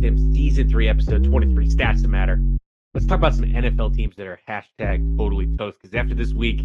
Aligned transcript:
Tim, 0.00 0.32
season 0.32 0.66
three, 0.70 0.88
episode 0.88 1.24
23, 1.24 1.68
Stats 1.68 2.00
Don't 2.00 2.10
Matter. 2.10 2.40
Let's 2.94 3.04
talk 3.04 3.18
about 3.18 3.34
some 3.34 3.44
NFL 3.44 3.94
teams 3.94 4.16
that 4.16 4.26
are 4.26 4.40
hashtag 4.48 5.18
totally 5.18 5.46
toast 5.58 5.76
because 5.78 5.94
after 5.94 6.14
this 6.14 6.32
week, 6.32 6.62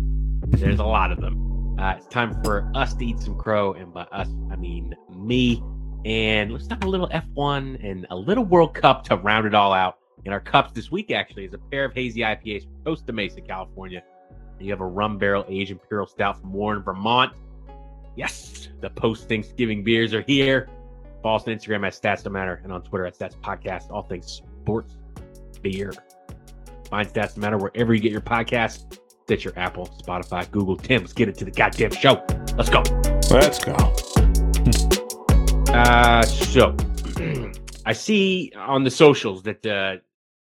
there's 0.47 0.79
a 0.79 0.85
lot 0.85 1.11
of 1.11 1.19
them. 1.19 1.77
Uh, 1.77 1.95
it's 1.97 2.07
time 2.07 2.41
for 2.45 2.71
us 2.73 2.93
to 2.93 3.05
eat 3.05 3.19
some 3.19 3.37
crow, 3.37 3.73
and 3.73 3.93
by 3.93 4.03
us, 4.03 4.29
I 4.49 4.55
mean 4.55 4.95
me. 5.13 5.61
And 6.05 6.53
let's 6.53 6.65
talk 6.65 6.85
a 6.85 6.87
little 6.87 7.09
F1 7.09 7.83
and 7.83 8.07
a 8.09 8.15
little 8.15 8.45
World 8.45 8.73
Cup 8.73 9.03
to 9.05 9.17
round 9.17 9.45
it 9.45 9.53
all 9.53 9.73
out. 9.73 9.97
And 10.23 10.33
our 10.33 10.39
cups 10.39 10.71
this 10.71 10.89
week 10.89 11.11
actually 11.11 11.43
is 11.43 11.53
a 11.53 11.57
pair 11.57 11.83
of 11.83 11.93
hazy 11.93 12.21
IPAs 12.21 12.63
from 12.63 12.85
Costa 12.85 13.11
Mesa, 13.11 13.41
California. 13.41 14.01
And 14.57 14.65
you 14.65 14.71
have 14.71 14.79
a 14.79 14.87
rum 14.87 15.17
barrel 15.17 15.43
aged 15.49 15.71
imperial 15.71 16.07
stout 16.07 16.39
from 16.39 16.53
Warren, 16.53 16.83
Vermont. 16.83 17.33
Yes, 18.15 18.69
the 18.79 18.89
post 18.91 19.27
Thanksgiving 19.27 19.83
beers 19.83 20.13
are 20.13 20.21
here. 20.21 20.69
Follow 21.25 21.37
us 21.37 21.47
on 21.47 21.55
Instagram 21.55 21.87
at 21.87 21.93
Stats 21.93 22.21
Don't 22.23 22.33
Matter 22.33 22.61
and 22.63 22.71
on 22.71 22.83
Twitter 22.83 23.03
at 23.07 23.17
Stats 23.17 23.35
Podcast. 23.37 23.89
All 23.89 24.03
things 24.03 24.43
sports, 24.61 24.95
beer. 25.63 25.91
Find 26.87 27.07
Stats 27.09 27.29
Don't 27.33 27.37
Matter 27.39 27.57
wherever 27.57 27.95
you 27.95 27.99
get 27.99 28.11
your 28.11 28.21
podcasts. 28.21 28.99
Stitcher, 29.23 29.51
Apple, 29.55 29.87
Spotify, 29.87 30.51
Google. 30.51 30.77
Tim, 30.77 31.01
let's 31.01 31.13
get 31.13 31.27
it 31.27 31.35
to 31.39 31.45
the 31.45 31.49
goddamn 31.49 31.89
show. 31.89 32.23
Let's 32.55 32.69
go. 32.69 32.83
Let's 33.31 33.57
go. 33.57 33.73
Uh, 35.73 36.21
so 36.21 36.75
I 37.87 37.93
see 37.93 38.51
on 38.55 38.83
the 38.83 38.91
socials 38.91 39.41
that 39.41 39.65
uh, 39.65 39.95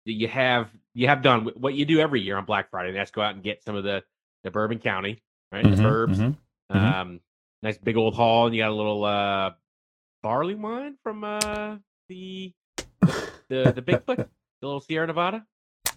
that 0.05 0.13
you 0.13 0.29
have 0.29 0.69
you 0.93 1.09
have 1.09 1.23
done 1.23 1.51
what 1.57 1.73
you 1.73 1.87
do 1.87 2.01
every 2.01 2.21
year 2.21 2.37
on 2.37 2.45
Black 2.45 2.69
Friday. 2.71 2.91
And 2.91 2.99
that's 2.99 3.11
go 3.11 3.23
out 3.23 3.33
and 3.35 3.43
get 3.43 3.65
some 3.65 3.77
of 3.77 3.85
the 3.85 4.05
the 4.45 4.51
Bourbon 4.51 4.81
County, 4.81 5.23
right? 5.51 5.65
Mhm, 5.65 5.75
the 5.75 5.83
Burbs. 5.83 6.17
mhm, 6.17 6.37
mhm. 6.71 6.93
Um, 6.95 7.21
nice 7.63 7.79
big 7.79 7.97
old 7.97 8.15
haul, 8.15 8.45
and 8.45 8.55
you 8.55 8.61
got 8.61 8.69
a 8.69 8.75
little 8.75 9.03
uh 9.07 9.53
barley 10.27 10.57
wine 10.57 10.97
from 11.05 11.23
uh 11.23 11.77
the 12.09 12.53
the 13.49 13.73
the 13.73 13.81
Bigfoot, 13.83 14.17
the 14.17 14.67
little 14.67 14.81
Sierra 14.81 15.07
Nevada. 15.07 15.47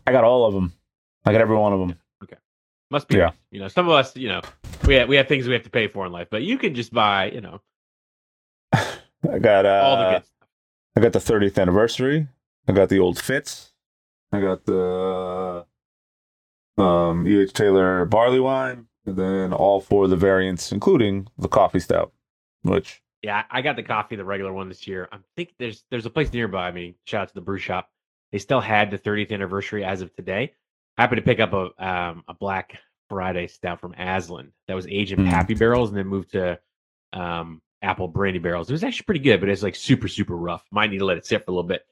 I 0.06 0.12
got 0.12 0.24
all 0.24 0.46
of 0.46 0.54
them. 0.54 0.72
I 1.26 1.32
got 1.32 1.42
every 1.42 1.58
one 1.58 1.74
of 1.74 1.80
them. 1.80 1.98
Okay, 2.24 2.36
must 2.92 3.08
be, 3.08 3.18
Yeah. 3.18 3.26
nice. 3.26 3.34
you 3.50 3.60
know, 3.60 3.68
some 3.68 3.88
of 3.88 3.94
us, 3.94 4.16
you 4.16 4.28
know, 4.28 4.42
we 4.86 4.94
have, 4.96 5.10
we 5.10 5.16
have 5.16 5.28
things 5.28 5.48
we 5.48 5.54
have 5.54 5.64
to 5.64 5.70
pay 5.72 5.88
for 5.88 6.06
in 6.06 6.12
life, 6.12 6.28
but 6.30 6.44
you 6.44 6.60
can 6.60 6.76
just 6.76 6.94
buy, 6.94 7.32
you 7.32 7.42
know, 7.42 7.60
I 8.72 9.40
got 9.42 9.66
uh, 9.66 9.82
all 9.84 9.98
the 9.98 10.10
good 10.12 10.26
stuff. 10.26 10.48
I 10.96 11.02
got 11.02 11.14
the 11.14 11.20
30th 11.20 11.60
anniversary. 11.60 12.28
I 12.68 12.72
got 12.74 12.90
the 12.90 13.00
old 13.00 13.20
Fitz. 13.20 13.74
I 14.32 14.42
got 14.42 14.64
the 14.66 15.66
um, 16.78 17.28
E.H. 17.28 17.54
Taylor 17.54 18.06
barley 18.06 18.40
wine, 18.40 18.86
and 19.08 19.16
then 19.18 19.54
all 19.54 19.82
four 19.82 20.04
of 20.04 20.12
the 20.12 20.16
variants, 20.16 20.72
including 20.72 21.28
the 21.38 21.48
coffee 21.48 21.80
stout, 21.80 22.12
which 22.62 23.02
Yeah, 23.22 23.44
I 23.52 23.62
got 23.62 23.76
the 23.76 23.84
coffee, 23.84 24.16
the 24.16 24.24
regular 24.24 24.54
one 24.54 24.70
this 24.70 24.88
year. 24.88 25.10
I 25.12 25.18
think 25.36 25.54
there's 25.60 25.84
there's 25.92 26.06
a 26.06 26.10
place 26.10 26.32
nearby 26.32 26.72
me. 26.72 26.96
Shout 27.06 27.24
out 27.24 27.28
to 27.30 27.34
the 27.34 27.42
brew 27.42 27.58
shop. 27.58 27.90
They 28.32 28.38
still 28.38 28.62
had 28.62 28.92
the 28.92 28.98
30th 29.00 29.32
anniversary 29.32 29.84
as 29.84 30.02
of 30.02 30.14
today. 30.16 30.54
Happy 30.98 31.16
to 31.18 31.22
pick 31.22 31.40
up 31.40 31.54
a 31.54 31.72
um, 31.86 32.24
a 32.28 32.34
Black 32.34 32.78
Friday 33.10 33.48
stout 33.48 33.82
from 33.82 33.94
Aslan 33.94 34.52
that 34.68 34.76
was 34.76 34.88
aged 34.88 35.14
in 35.14 35.26
Mm. 35.26 35.30
Pappy 35.30 35.54
barrels 35.56 35.90
and 35.90 35.98
then 35.98 36.08
moved 36.08 36.32
to 36.32 36.60
um, 37.12 37.62
apple 37.82 38.08
brandy 38.08 38.40
barrels. 38.40 38.70
It 38.70 38.74
was 38.74 38.84
actually 38.84 39.06
pretty 39.06 39.22
good, 39.22 39.40
but 39.40 39.50
it's 39.50 39.64
like 39.64 39.76
super 39.76 40.08
super 40.08 40.36
rough. 40.38 40.64
Might 40.72 40.90
need 40.92 41.00
to 41.00 41.06
let 41.06 41.18
it 41.18 41.26
sit 41.26 41.44
for 41.44 41.52
a 41.52 41.54
little 41.54 41.68
bit. 41.68 41.86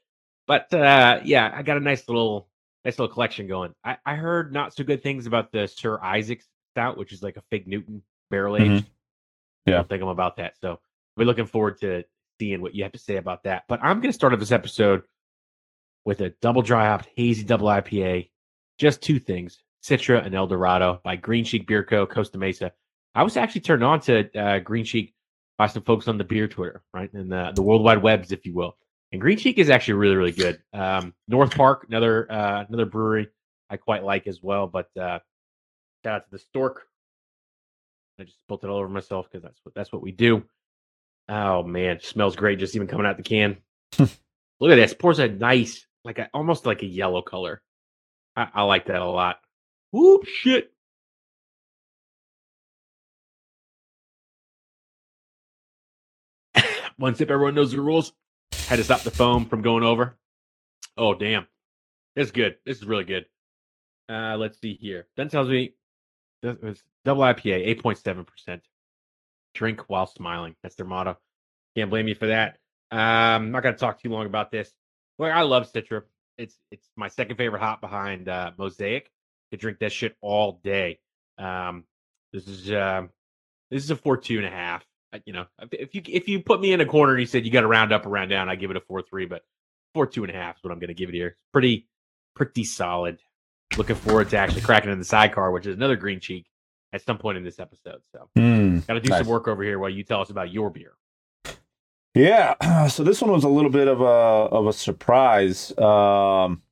But 0.46 0.72
uh, 0.72 1.20
yeah, 1.24 1.50
I 1.54 1.62
got 1.62 1.76
a 1.76 1.80
nice 1.80 2.08
little 2.08 2.48
nice 2.86 2.98
little 2.98 3.12
collection 3.12 3.46
going. 3.48 3.74
I, 3.84 3.98
I 4.06 4.14
heard 4.14 4.52
not 4.52 4.74
so 4.74 4.84
good 4.84 5.02
things 5.02 5.26
about 5.26 5.52
the 5.52 5.66
Sir 5.66 5.98
Isaac's 6.00 6.46
stout, 6.72 6.96
which 6.96 7.12
is 7.12 7.22
like 7.22 7.36
a 7.36 7.42
Fig 7.50 7.66
Newton 7.66 8.02
barrel 8.30 8.56
aged. 8.56 8.84
Mhm. 8.84 8.86
Yeah. 9.66 9.74
I 9.74 9.76
don't 9.78 9.88
think 9.90 10.02
I'm 10.02 10.08
about 10.08 10.36
that. 10.36 10.54
So 10.62 10.80
we're 11.18 11.24
looking 11.24 11.46
forward 11.46 11.80
to 11.80 12.04
seeing 12.40 12.62
what 12.62 12.74
you 12.74 12.84
have 12.84 12.92
to 12.92 12.98
say 12.98 13.16
about 13.16 13.42
that. 13.42 13.64
But 13.68 13.80
I'm 13.82 14.00
going 14.00 14.10
to 14.10 14.14
start 14.14 14.32
off 14.32 14.38
this 14.38 14.52
episode 14.52 15.02
with 16.04 16.20
a 16.20 16.30
double 16.40 16.62
dry 16.62 16.86
hopped 16.86 17.08
hazy 17.16 17.44
double 17.44 17.66
IPA. 17.66 18.30
Just 18.78 19.02
two 19.02 19.18
things: 19.18 19.62
Citra 19.84 20.24
and 20.24 20.34
El 20.34 20.46
Dorado 20.46 21.00
by 21.04 21.16
Green 21.16 21.44
Cheek 21.44 21.66
Beer 21.66 21.84
Co. 21.84 22.06
Costa 22.06 22.38
Mesa. 22.38 22.72
I 23.14 23.24
was 23.24 23.36
actually 23.36 23.62
turned 23.62 23.82
on 23.82 24.00
to 24.02 24.38
uh, 24.38 24.58
Green 24.60 24.84
Cheek 24.84 25.14
by 25.58 25.66
some 25.66 25.82
folks 25.82 26.06
on 26.06 26.18
the 26.18 26.24
beer 26.24 26.46
Twitter, 26.46 26.82
right, 26.94 27.12
and 27.12 27.30
the 27.30 27.52
the 27.54 27.62
World 27.62 27.82
Wide 27.82 28.02
Webs, 28.02 28.32
if 28.32 28.46
you 28.46 28.54
will. 28.54 28.76
And 29.10 29.20
Green 29.20 29.38
Cheek 29.38 29.58
is 29.58 29.70
actually 29.70 29.94
really, 29.94 30.16
really 30.16 30.32
good. 30.32 30.62
Um, 30.72 31.14
North 31.26 31.54
Park, 31.54 31.86
another 31.88 32.30
uh, 32.30 32.64
another 32.68 32.86
brewery 32.86 33.28
I 33.68 33.76
quite 33.76 34.04
like 34.04 34.26
as 34.26 34.42
well. 34.42 34.66
But 34.66 34.88
uh, 34.96 35.18
shout 36.04 36.14
out 36.14 36.24
to 36.26 36.30
the 36.30 36.38
Stork. 36.38 36.86
I 38.20 38.24
just 38.24 38.38
spilled 38.38 38.64
it 38.64 38.68
all 38.68 38.78
over 38.78 38.88
myself 38.88 39.28
because 39.30 39.42
that's 39.42 39.60
what 39.64 39.74
that's 39.74 39.92
what 39.92 40.02
we 40.02 40.12
do. 40.12 40.44
Oh 41.28 41.62
man, 41.62 42.00
smells 42.00 42.36
great 42.36 42.58
just 42.58 42.74
even 42.74 42.88
coming 42.88 43.06
out 43.06 43.16
the 43.16 43.22
can. 43.22 43.58
Look 43.98 44.10
at 44.72 44.76
this. 44.76 44.94
Pours 44.94 45.18
a 45.18 45.28
nice, 45.28 45.86
like 46.04 46.18
a 46.18 46.28
almost 46.32 46.64
like 46.66 46.82
a 46.82 46.86
yellow 46.86 47.22
color. 47.22 47.62
I, 48.34 48.48
I 48.54 48.62
like 48.62 48.86
that 48.86 49.02
a 49.02 49.04
lot. 49.04 49.36
Whoop 49.92 50.24
shit. 50.26 50.72
One 56.96 57.14
sip, 57.14 57.30
everyone 57.30 57.54
knows 57.54 57.72
the 57.72 57.80
rules. 57.80 58.12
Had 58.68 58.76
to 58.76 58.84
stop 58.84 59.02
the 59.02 59.10
foam 59.10 59.46
from 59.46 59.62
going 59.62 59.84
over. 59.84 60.16
Oh 60.96 61.14
damn. 61.14 61.46
This 62.16 62.26
is 62.26 62.32
good. 62.32 62.56
This 62.64 62.78
is 62.78 62.86
really 62.86 63.04
good. 63.04 63.26
Uh 64.08 64.36
let's 64.38 64.60
see 64.60 64.74
here. 64.74 65.06
Ben 65.16 65.28
tells 65.28 65.48
me 65.48 65.74
this 66.42 66.56
was 66.62 66.82
double 67.04 67.22
IPA, 67.22 67.82
8.7%. 67.82 68.60
Drink 69.54 69.88
while 69.88 70.06
smiling. 70.06 70.54
That's 70.62 70.74
their 70.76 70.86
motto. 70.86 71.18
Can't 71.76 71.90
blame 71.90 72.08
you 72.08 72.14
for 72.14 72.26
that. 72.28 72.58
Um, 72.90 72.98
I'm 73.00 73.50
not 73.50 73.62
gonna 73.62 73.76
talk 73.76 74.00
too 74.02 74.10
long 74.10 74.26
about 74.26 74.50
this. 74.50 74.72
Well, 75.18 75.36
I 75.36 75.42
love 75.42 75.70
Citra. 75.72 76.02
It's 76.36 76.56
it's 76.70 76.88
my 76.96 77.08
second 77.08 77.36
favorite 77.36 77.60
hop 77.60 77.80
behind 77.80 78.28
uh, 78.28 78.52
Mosaic. 78.56 79.10
Could 79.50 79.60
drink 79.60 79.78
that 79.80 79.92
shit 79.92 80.16
all 80.20 80.60
day. 80.62 81.00
Um, 81.38 81.84
this 82.32 82.46
is 82.46 82.70
um, 82.72 83.10
this 83.70 83.82
is 83.82 83.90
a 83.90 83.96
four 83.96 84.16
two 84.16 84.36
and 84.38 84.46
a 84.46 84.50
half. 84.50 84.84
Uh, 85.12 85.18
You 85.26 85.32
know, 85.32 85.46
if- 85.72 85.94
you 85.94 86.02
if 86.06 86.28
you 86.28 86.40
put 86.42 86.60
me 86.60 86.72
in 86.72 86.80
a 86.80 86.86
corner 86.86 87.12
and 87.12 87.20
you 87.20 87.26
said 87.26 87.44
you 87.44 87.50
got 87.50 87.62
to 87.62 87.66
round 87.66 87.92
up 87.92 88.06
or 88.06 88.10
round 88.10 88.30
down, 88.30 88.48
I 88.48 88.54
give 88.56 88.70
it 88.70 88.76
a 88.76 88.80
four 88.80 89.02
three. 89.02 89.26
But 89.26 89.42
four 89.94 90.06
two 90.06 90.22
and 90.24 90.32
a 90.32 90.36
half 90.36 90.56
is 90.56 90.62
what 90.64 90.72
I'm 90.72 90.78
gonna 90.78 90.94
give 90.94 91.08
it 91.08 91.14
here. 91.14 91.36
Pretty 91.52 91.88
pretty 92.36 92.64
solid. 92.64 93.18
Looking 93.76 93.96
forward 93.96 94.30
to 94.30 94.38
actually 94.38 94.62
cracking 94.62 94.90
in 94.90 94.98
the 94.98 95.04
sidecar, 95.04 95.50
which 95.50 95.66
is 95.66 95.74
another 95.74 95.96
green 95.96 96.20
cheek 96.20 96.46
at 96.92 97.02
some 97.02 97.18
point 97.18 97.36
in 97.38 97.44
this 97.44 97.58
episode. 97.58 98.00
So 98.12 98.28
Mm, 98.36 98.86
got 98.86 98.94
to 98.94 99.00
do 99.00 99.10
Nice. 99.10 99.18
some 99.20 99.28
work 99.28 99.46
over 99.48 99.62
here 99.62 99.78
while 99.78 99.90
you 99.90 100.02
tell 100.04 100.20
us 100.20 100.30
about 100.30 100.52
your 100.52 100.70
beer. 100.70 100.92
yeah. 102.14 102.54
So 102.88 103.04
this 103.04 103.20
one 103.20 103.30
was 103.30 103.44
a 103.44 103.48
little 103.48 103.70
bit 103.70 103.88
of 103.88 104.00
a 104.00 104.04
of 104.04 104.66
a 104.66 104.72
surprise. 104.72 105.76
Um, 105.78 106.62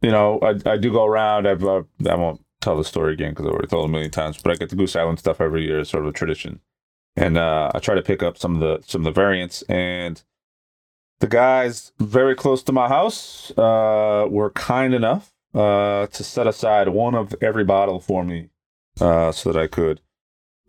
you 0.00 0.10
know, 0.10 0.38
I, 0.42 0.70
I 0.72 0.76
do 0.78 0.90
go 0.90 1.04
around. 1.04 1.46
I've 1.46 1.64
uh, 1.64 1.82
I 2.08 2.14
won't 2.14 2.40
tell 2.60 2.76
the 2.76 2.84
story 2.84 3.12
again 3.12 3.30
because 3.30 3.46
I 3.46 3.50
already 3.50 3.68
told 3.68 3.84
it 3.84 3.88
a 3.88 3.92
million 3.92 4.10
times. 4.10 4.40
But 4.42 4.52
I 4.52 4.54
get 4.56 4.70
the 4.70 4.76
Goose 4.76 4.96
Island 4.96 5.18
stuff 5.18 5.40
every 5.40 5.64
year, 5.64 5.80
it's 5.80 5.90
sort 5.90 6.04
of 6.04 6.10
a 6.10 6.12
tradition. 6.12 6.60
And 7.16 7.36
uh, 7.36 7.70
I 7.74 7.78
try 7.80 7.94
to 7.94 8.02
pick 8.02 8.22
up 8.22 8.38
some 8.38 8.54
of 8.54 8.60
the 8.60 8.86
some 8.88 9.02
of 9.02 9.04
the 9.14 9.20
variants. 9.20 9.62
And 9.62 10.22
the 11.20 11.26
guys 11.28 11.92
very 12.00 12.34
close 12.34 12.62
to 12.64 12.72
my 12.72 12.88
house 12.88 13.50
uh, 13.58 14.26
were 14.28 14.50
kind 14.50 14.94
enough 14.94 15.32
uh, 15.54 16.06
to 16.06 16.24
set 16.24 16.46
aside 16.46 16.88
one 16.88 17.14
of 17.14 17.34
every 17.42 17.64
bottle 17.64 18.00
for 18.00 18.24
me 18.24 18.48
uh, 19.00 19.32
so 19.32 19.52
that 19.52 19.60
I 19.60 19.66
could 19.66 20.00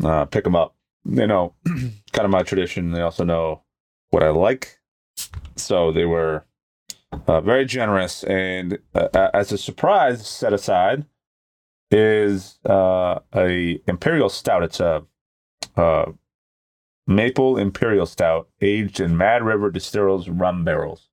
uh, 0.03 0.25
pick 0.25 0.43
them 0.43 0.55
up. 0.55 0.75
You 1.05 1.27
know, 1.27 1.55
kind 1.65 2.25
of 2.25 2.29
my 2.29 2.43
tradition. 2.43 2.91
They 2.91 3.01
also 3.01 3.23
know 3.23 3.63
what 4.09 4.23
I 4.23 4.29
like, 4.29 4.79
so 5.55 5.91
they 5.91 6.05
were 6.05 6.45
uh, 7.27 7.41
very 7.41 7.65
generous. 7.65 8.23
And 8.23 8.79
uh, 8.95 9.29
as 9.33 9.51
a 9.51 9.57
surprise, 9.57 10.25
set 10.25 10.53
aside 10.53 11.05
is 11.91 12.59
uh, 12.65 13.19
a 13.35 13.81
imperial 13.87 14.29
stout. 14.29 14.63
It's 14.63 14.79
a 14.79 15.03
maple 17.07 17.57
imperial 17.57 18.05
stout 18.05 18.47
aged 18.61 18.99
in 18.99 19.17
Mad 19.17 19.43
River 19.43 19.69
Distillers 19.69 20.29
rum 20.29 20.63
barrels, 20.63 21.09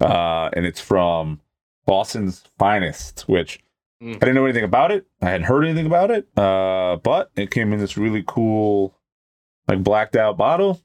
uh, 0.00 0.50
and 0.52 0.64
it's 0.64 0.80
from 0.80 1.40
Lawson's 1.86 2.44
finest, 2.58 3.28
which 3.28 3.63
Mm. 4.04 4.16
I 4.16 4.18
didn't 4.18 4.34
know 4.34 4.44
anything 4.44 4.64
about 4.64 4.92
it. 4.92 5.06
I 5.22 5.30
hadn't 5.30 5.46
heard 5.46 5.64
anything 5.64 5.86
about 5.86 6.10
it, 6.10 6.28
uh, 6.36 6.96
but 6.96 7.30
it 7.36 7.50
came 7.50 7.72
in 7.72 7.78
this 7.78 7.96
really 7.96 8.22
cool, 8.26 8.94
like 9.66 9.82
blacked 9.82 10.14
out 10.14 10.36
bottle 10.36 10.82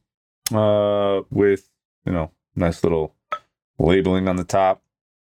uh, 0.54 1.22
with 1.30 1.70
you 2.06 2.14
know 2.14 2.32
nice 2.56 2.82
little 2.82 3.14
labeling 3.78 4.30
on 4.30 4.38
the 4.38 4.46
top. 4.46 4.82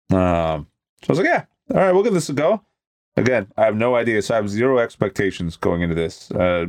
Um, 0.09 0.67
so 1.03 1.09
I 1.09 1.11
was 1.11 1.19
like, 1.19 1.27
yeah, 1.27 1.45
all 1.71 1.77
right, 1.77 1.91
we'll 1.91 2.03
give 2.03 2.15
this 2.15 2.29
a 2.29 2.33
go. 2.33 2.63
Again, 3.17 3.51
I 3.55 3.65
have 3.65 3.75
no 3.75 3.95
idea, 3.95 4.21
so 4.23 4.33
I 4.33 4.37
have 4.37 4.49
zero 4.49 4.79
expectations 4.79 5.55
going 5.55 5.83
into 5.83 5.95
this. 5.95 6.31
Uh, 6.31 6.65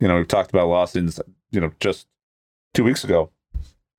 you 0.00 0.08
know, 0.08 0.16
we've 0.16 0.28
talked 0.28 0.50
about 0.50 0.68
Lawson's, 0.68 1.20
you 1.52 1.60
know, 1.60 1.70
just 1.78 2.08
two 2.74 2.82
weeks 2.82 3.04
ago, 3.04 3.30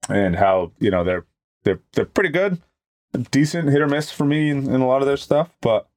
and 0.09 0.35
how 0.35 0.73
you 0.79 0.91
know 0.91 1.05
they're 1.05 1.25
they're 1.63 1.79
they're 1.93 2.05
pretty 2.05 2.31
good, 2.31 2.61
decent 3.31 3.69
hit 3.69 3.81
or 3.81 3.87
miss 3.87 4.11
for 4.11 4.25
me 4.25 4.49
in, 4.49 4.69
in 4.69 4.81
a 4.81 4.87
lot 4.87 5.01
of 5.01 5.07
their 5.07 5.15
stuff, 5.15 5.55
but 5.61 5.89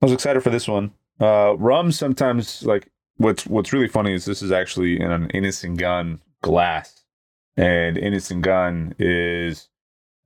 I 0.00 0.06
was 0.06 0.12
excited 0.12 0.42
for 0.42 0.50
this 0.50 0.68
one. 0.68 0.92
Uh, 1.20 1.56
rum 1.58 1.90
sometimes 1.92 2.62
like 2.64 2.88
what's 3.16 3.46
what's 3.46 3.72
really 3.72 3.88
funny 3.88 4.12
is 4.12 4.24
this 4.24 4.42
is 4.42 4.52
actually 4.52 5.00
in 5.00 5.10
an 5.10 5.28
Innis 5.30 5.64
& 5.70 5.76
Gunn 5.76 6.20
glass, 6.42 7.04
and 7.56 7.98
Innis 7.98 8.30
& 8.32 8.40
Gunn 8.40 8.94
is 8.98 9.68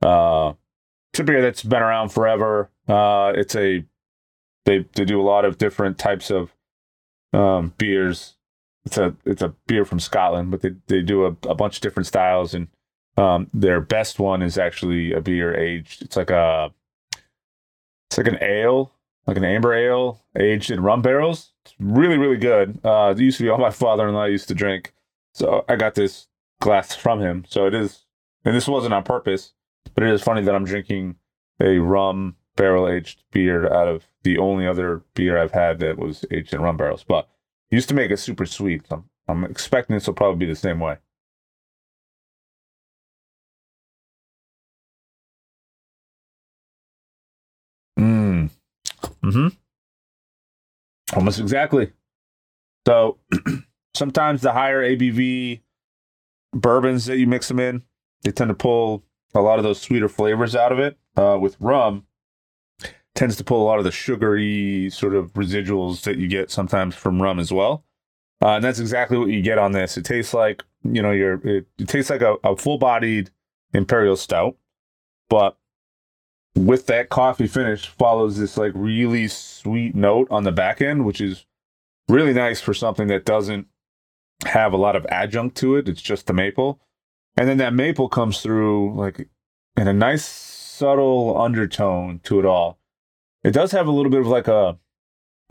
Uh, 0.02 0.54
it's 1.12 1.20
beer 1.22 1.42
that's 1.42 1.62
been 1.62 1.82
around 1.82 2.10
forever. 2.10 2.70
Uh, 2.88 3.32
it's 3.36 3.54
a 3.54 3.84
they 4.64 4.84
they 4.94 5.04
do 5.04 5.20
a 5.20 5.22
lot 5.22 5.44
of 5.44 5.58
different 5.58 5.98
types 5.98 6.30
of 6.30 6.54
um, 7.32 7.72
beers. 7.78 8.34
It's 8.84 8.98
a 8.98 9.14
it's 9.24 9.42
a 9.42 9.54
beer 9.66 9.84
from 9.84 10.00
Scotland, 10.00 10.50
but 10.50 10.60
they 10.62 10.74
they 10.88 11.02
do 11.02 11.24
a, 11.24 11.36
a 11.48 11.54
bunch 11.54 11.76
of 11.76 11.82
different 11.82 12.06
styles, 12.06 12.54
and 12.54 12.68
um, 13.16 13.48
their 13.54 13.80
best 13.80 14.18
one 14.18 14.42
is 14.42 14.58
actually 14.58 15.12
a 15.12 15.20
beer 15.20 15.54
aged. 15.54 16.02
It's 16.02 16.16
like 16.16 16.30
a 16.30 16.72
it's 18.10 18.18
like 18.18 18.26
an 18.26 18.38
ale, 18.42 18.90
like 19.26 19.36
an 19.36 19.44
amber 19.44 19.72
ale 19.74 20.20
aged 20.38 20.70
in 20.70 20.82
rum 20.82 21.02
barrels. 21.02 21.52
It's 21.64 21.74
really 21.78 22.18
really 22.18 22.36
good. 22.36 22.78
Uh, 22.84 23.14
it 23.16 23.22
used 23.22 23.38
to 23.38 23.44
be 23.44 23.50
all 23.50 23.58
my 23.58 23.70
father 23.70 24.08
in 24.08 24.14
law 24.14 24.24
used 24.24 24.48
to 24.48 24.54
drink, 24.54 24.92
so 25.32 25.64
I 25.68 25.76
got 25.76 25.94
this 25.94 26.28
glass 26.60 26.94
from 26.94 27.20
him. 27.20 27.44
So 27.48 27.66
it 27.66 27.74
is, 27.74 28.04
and 28.44 28.54
this 28.54 28.68
wasn't 28.68 28.94
on 28.94 29.02
purpose, 29.02 29.52
but 29.94 30.04
it 30.04 30.10
is 30.10 30.22
funny 30.22 30.42
that 30.42 30.54
I'm 30.54 30.64
drinking 30.64 31.16
a 31.60 31.78
rum 31.78 32.36
barrel 32.56 32.88
aged 32.88 33.22
beer 33.30 33.72
out 33.72 33.88
of 33.88 34.04
the 34.22 34.38
only 34.38 34.66
other 34.66 35.02
beer 35.14 35.38
I've 35.38 35.52
had 35.52 35.78
that 35.80 35.98
was 35.98 36.24
aged 36.30 36.54
in 36.54 36.60
rum 36.60 36.76
barrels. 36.76 37.04
But 37.04 37.28
used 37.70 37.88
to 37.88 37.94
make 37.94 38.10
it 38.10 38.18
super 38.18 38.46
sweet. 38.46 38.86
So 38.88 38.96
I'm, 39.28 39.44
I'm 39.44 39.50
expecting 39.50 39.94
this 39.94 40.06
will 40.06 40.14
probably 40.14 40.46
be 40.46 40.52
the 40.52 40.56
same 40.56 40.78
way. 40.78 40.98
Hmm. 49.22 49.48
Almost 51.14 51.40
exactly. 51.40 51.92
So 52.86 53.18
sometimes 53.94 54.42
the 54.42 54.52
higher 54.52 54.82
ABV 54.82 55.60
bourbons 56.52 57.06
that 57.06 57.18
you 57.18 57.26
mix 57.26 57.48
them 57.48 57.60
in, 57.60 57.82
they 58.22 58.32
tend 58.32 58.48
to 58.48 58.54
pull 58.54 59.04
a 59.34 59.40
lot 59.40 59.58
of 59.58 59.64
those 59.64 59.80
sweeter 59.80 60.08
flavors 60.08 60.56
out 60.56 60.72
of 60.72 60.78
it. 60.78 60.98
Uh, 61.16 61.38
with 61.38 61.56
rum, 61.60 62.06
tends 63.14 63.36
to 63.36 63.44
pull 63.44 63.62
a 63.62 63.66
lot 63.66 63.78
of 63.78 63.84
the 63.84 63.90
sugary 63.92 64.88
sort 64.90 65.14
of 65.14 65.32
residuals 65.34 66.02
that 66.02 66.16
you 66.16 66.26
get 66.26 66.50
sometimes 66.50 66.94
from 66.94 67.20
rum 67.20 67.38
as 67.38 67.52
well. 67.52 67.84
Uh, 68.42 68.56
and 68.56 68.64
that's 68.64 68.78
exactly 68.78 69.18
what 69.18 69.28
you 69.28 69.42
get 69.42 69.58
on 69.58 69.72
this. 69.72 69.96
It 69.96 70.04
tastes 70.04 70.34
like, 70.34 70.64
you 70.82 71.02
know, 71.02 71.12
your 71.12 71.34
it, 71.46 71.66
it 71.78 71.88
tastes 71.88 72.10
like 72.10 72.22
a, 72.22 72.36
a 72.42 72.56
full 72.56 72.78
bodied 72.78 73.30
imperial 73.72 74.16
stout, 74.16 74.56
but 75.28 75.56
with 76.54 76.86
that 76.86 77.08
coffee 77.08 77.46
finish 77.46 77.88
follows 77.88 78.38
this 78.38 78.56
like 78.56 78.72
really 78.74 79.28
sweet 79.28 79.94
note 79.94 80.28
on 80.30 80.44
the 80.44 80.52
back 80.52 80.82
end, 80.82 81.04
which 81.04 81.20
is 81.20 81.46
really 82.08 82.34
nice 82.34 82.60
for 82.60 82.74
something 82.74 83.08
that 83.08 83.24
doesn't 83.24 83.66
have 84.44 84.72
a 84.72 84.76
lot 84.76 84.96
of 84.96 85.06
adjunct 85.06 85.56
to 85.56 85.76
it. 85.76 85.88
It's 85.88 86.02
just 86.02 86.26
the 86.26 86.32
maple. 86.32 86.80
And 87.36 87.48
then 87.48 87.58
that 87.58 87.74
maple 87.74 88.08
comes 88.08 88.40
through 88.40 88.94
like 88.94 89.28
in 89.76 89.88
a 89.88 89.92
nice 89.92 90.24
subtle 90.24 91.40
undertone 91.40 92.20
to 92.24 92.38
it 92.38 92.44
all. 92.44 92.78
It 93.42 93.52
does 93.52 93.72
have 93.72 93.86
a 93.86 93.92
little 93.92 94.10
bit 94.10 94.20
of 94.20 94.26
like 94.26 94.48
a 94.48 94.78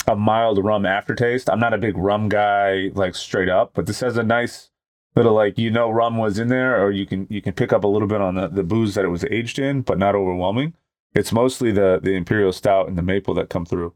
a 0.07 0.15
mild 0.15 0.63
rum 0.63 0.85
aftertaste. 0.85 1.49
I'm 1.49 1.59
not 1.59 1.73
a 1.73 1.77
big 1.77 1.97
rum 1.97 2.27
guy, 2.27 2.89
like 2.93 3.15
straight 3.15 3.49
up, 3.49 3.71
but 3.73 3.85
this 3.85 3.99
has 3.99 4.17
a 4.17 4.23
nice 4.23 4.71
little 5.15 5.33
like 5.33 5.57
you 5.57 5.69
know 5.69 5.89
rum 5.89 6.17
was 6.17 6.39
in 6.39 6.47
there, 6.47 6.83
or 6.83 6.91
you 6.91 7.05
can 7.05 7.27
you 7.29 7.41
can 7.41 7.53
pick 7.53 7.73
up 7.73 7.83
a 7.83 7.87
little 7.87 8.07
bit 8.07 8.21
on 8.21 8.35
the, 8.35 8.47
the 8.47 8.63
booze 8.63 8.95
that 8.95 9.05
it 9.05 9.09
was 9.09 9.25
aged 9.25 9.59
in, 9.59 9.81
but 9.81 9.97
not 9.97 10.15
overwhelming. 10.15 10.73
It's 11.13 11.31
mostly 11.31 11.71
the 11.71 11.99
the 12.01 12.11
imperial 12.15 12.51
stout 12.53 12.87
and 12.87 12.97
the 12.97 13.01
maple 13.01 13.33
that 13.35 13.49
come 13.49 13.65
through. 13.65 13.93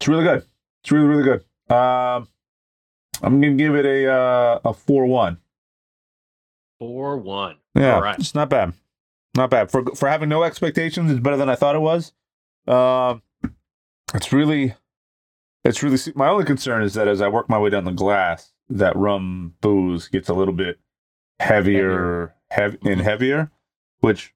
It's 0.00 0.06
really 0.08 0.24
good. 0.24 0.44
It's 0.82 0.92
really 0.92 1.06
really 1.06 1.24
good. 1.24 1.40
Um, 1.74 2.28
I'm 3.22 3.40
gonna 3.40 3.54
give 3.54 3.74
it 3.74 3.84
a 3.84 4.12
uh, 4.12 4.60
a 4.64 4.72
four 4.72 5.06
one. 5.06 5.38
Four 6.78 7.16
one. 7.18 7.56
Yeah, 7.74 7.96
All 7.96 8.02
right. 8.02 8.18
it's 8.18 8.34
not 8.34 8.48
bad. 8.48 8.72
Not 9.36 9.50
bad 9.50 9.70
for 9.70 9.84
for 9.96 10.08
having 10.08 10.28
no 10.28 10.44
expectations. 10.44 11.10
It's 11.10 11.20
better 11.20 11.36
than 11.36 11.48
I 11.48 11.56
thought 11.56 11.74
it 11.74 11.80
was. 11.80 12.12
Um, 12.66 13.22
it's 14.14 14.32
really, 14.32 14.74
it's 15.64 15.82
really. 15.82 15.98
My 16.14 16.28
only 16.28 16.44
concern 16.44 16.82
is 16.82 16.94
that 16.94 17.08
as 17.08 17.20
I 17.20 17.28
work 17.28 17.48
my 17.48 17.58
way 17.58 17.70
down 17.70 17.84
the 17.84 17.92
glass, 17.92 18.52
that 18.68 18.96
rum 18.96 19.54
booze 19.60 20.08
gets 20.08 20.28
a 20.28 20.34
little 20.34 20.54
bit 20.54 20.78
heavier, 21.40 22.34
heavy 22.50 22.78
and 22.84 23.00
heavier, 23.00 23.50
which 24.00 24.34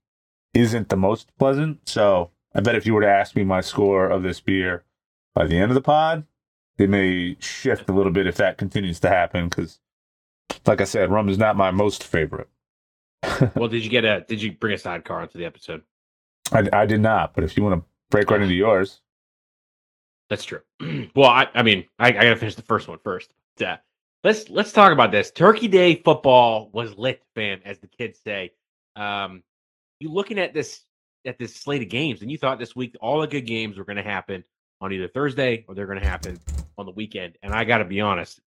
isn't 0.54 0.88
the 0.88 0.96
most 0.96 1.36
pleasant. 1.38 1.88
So 1.88 2.30
I 2.54 2.60
bet 2.60 2.76
if 2.76 2.86
you 2.86 2.94
were 2.94 3.02
to 3.02 3.08
ask 3.08 3.36
me 3.36 3.44
my 3.44 3.60
score 3.60 4.08
of 4.08 4.22
this 4.22 4.40
beer 4.40 4.84
by 5.34 5.46
the 5.46 5.56
end 5.56 5.70
of 5.70 5.74
the 5.74 5.80
pod, 5.80 6.26
it 6.78 6.90
may 6.90 7.36
shift 7.40 7.88
a 7.88 7.92
little 7.92 8.12
bit 8.12 8.26
if 8.26 8.36
that 8.36 8.58
continues 8.58 9.00
to 9.00 9.08
happen. 9.08 9.48
Because, 9.48 9.78
like 10.66 10.80
I 10.80 10.84
said, 10.84 11.10
rum 11.10 11.28
is 11.28 11.38
not 11.38 11.56
my 11.56 11.70
most 11.70 12.04
favorite. 12.04 12.48
well, 13.56 13.68
did 13.68 13.84
you 13.84 13.90
get 13.90 14.04
a? 14.04 14.24
Did 14.28 14.42
you 14.42 14.52
bring 14.52 14.74
a 14.74 14.78
sidecar 14.78 15.20
onto 15.20 15.38
the 15.38 15.44
episode? 15.44 15.82
I, 16.52 16.68
I 16.72 16.86
did 16.86 17.00
not, 17.00 17.34
but 17.34 17.44
if 17.44 17.56
you 17.56 17.62
want 17.62 17.80
to 17.80 17.86
break 18.10 18.30
right 18.30 18.42
into 18.42 18.54
yours, 18.54 19.00
That's 20.28 20.44
true. 20.44 20.60
well, 21.14 21.30
I, 21.30 21.48
I 21.54 21.62
mean, 21.62 21.86
I, 21.98 22.08
I 22.08 22.12
got 22.12 22.22
to 22.24 22.36
finish 22.36 22.56
the 22.56 22.62
first 22.62 22.88
one 22.88 22.98
first. 23.04 23.32
But, 23.56 23.66
uh, 23.66 23.76
let's 24.24 24.50
let's 24.50 24.72
talk 24.72 24.92
about 24.92 25.12
this. 25.12 25.30
Turkey 25.30 25.68
Day 25.68 25.96
football 25.96 26.70
was 26.72 26.96
lit, 26.98 27.22
fam, 27.34 27.60
as 27.64 27.78
the 27.78 27.86
kids 27.86 28.18
say. 28.24 28.52
Um, 28.96 29.42
you 30.02 30.10
looking 30.10 30.38
at 30.38 30.52
this 30.52 30.80
at 31.24 31.38
this 31.38 31.54
slate 31.54 31.82
of 31.82 31.88
games, 31.88 32.20
and 32.20 32.30
you 32.30 32.36
thought 32.36 32.58
this 32.58 32.74
week 32.74 32.96
all 33.00 33.20
the 33.20 33.28
good 33.28 33.46
games 33.46 33.78
were 33.78 33.84
going 33.84 33.96
to 33.96 34.02
happen 34.02 34.42
on 34.80 34.92
either 34.92 35.06
Thursday 35.06 35.64
or 35.68 35.74
they're 35.74 35.86
going 35.86 36.00
to 36.00 36.06
happen 36.06 36.38
on 36.76 36.86
the 36.86 36.92
weekend. 36.92 37.38
And 37.42 37.54
I 37.54 37.62
got 37.62 37.78
to 37.78 37.84
be 37.84 38.00
honest, 38.00 38.40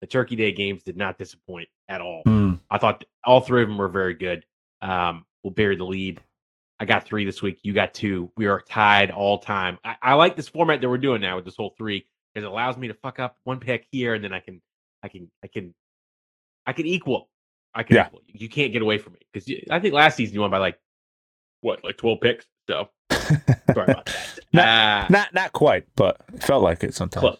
the 0.00 0.06
Turkey 0.06 0.34
Day 0.34 0.52
games 0.52 0.82
did 0.82 0.96
not 0.96 1.18
disappoint 1.18 1.68
at 1.88 2.00
all. 2.00 2.22
Hmm. 2.24 2.54
I 2.70 2.78
thought 2.78 3.04
all 3.24 3.42
three 3.42 3.62
of 3.62 3.68
them 3.68 3.76
were 3.76 3.88
very 3.88 4.14
good. 4.14 4.46
Um, 4.80 5.26
we'll 5.44 5.52
bury 5.52 5.76
the 5.76 5.84
lead. 5.84 6.20
I 6.80 6.86
got 6.86 7.04
three 7.04 7.26
this 7.26 7.42
week. 7.42 7.58
You 7.62 7.74
got 7.74 7.92
two. 7.92 8.32
We 8.36 8.46
are 8.46 8.60
tied 8.60 9.10
all 9.10 9.38
time. 9.38 9.78
I, 9.84 9.96
I 10.02 10.14
like 10.14 10.34
this 10.34 10.48
format 10.48 10.80
that 10.80 10.88
we're 10.88 10.96
doing 10.96 11.20
now 11.20 11.36
with 11.36 11.44
this 11.44 11.56
whole 11.56 11.74
three 11.76 12.06
because 12.32 12.46
it 12.46 12.50
allows 12.50 12.78
me 12.78 12.88
to 12.88 12.94
fuck 12.94 13.20
up 13.20 13.36
one 13.44 13.60
pick 13.60 13.86
here 13.92 14.14
and 14.14 14.24
then 14.24 14.32
I 14.32 14.40
can, 14.40 14.62
I 15.02 15.08
can, 15.08 15.30
I 15.44 15.48
can, 15.48 15.74
I 16.66 16.72
can 16.72 16.86
equal. 16.86 17.28
I 17.74 17.82
can 17.82 17.96
Yeah. 17.96 18.08
You 18.26 18.48
can't 18.48 18.72
get 18.72 18.82
away 18.82 18.98
from 18.98 19.14
me 19.14 19.20
because 19.32 19.48
I 19.70 19.78
think 19.80 19.94
last 19.94 20.16
season 20.16 20.34
you 20.34 20.40
won 20.40 20.50
by 20.50 20.58
like 20.58 20.78
what, 21.60 21.82
like 21.84 21.96
twelve 21.96 22.20
picks. 22.20 22.46
So 22.68 22.88
sorry 23.12 23.90
about 23.92 24.10
that. 24.52 25.04
Uh, 25.04 25.06
not 25.10 25.32
not 25.34 25.52
quite, 25.52 25.86
but 25.96 26.20
felt 26.42 26.62
like 26.62 26.84
it 26.84 26.94
sometimes. 26.94 27.20
close. 27.22 27.38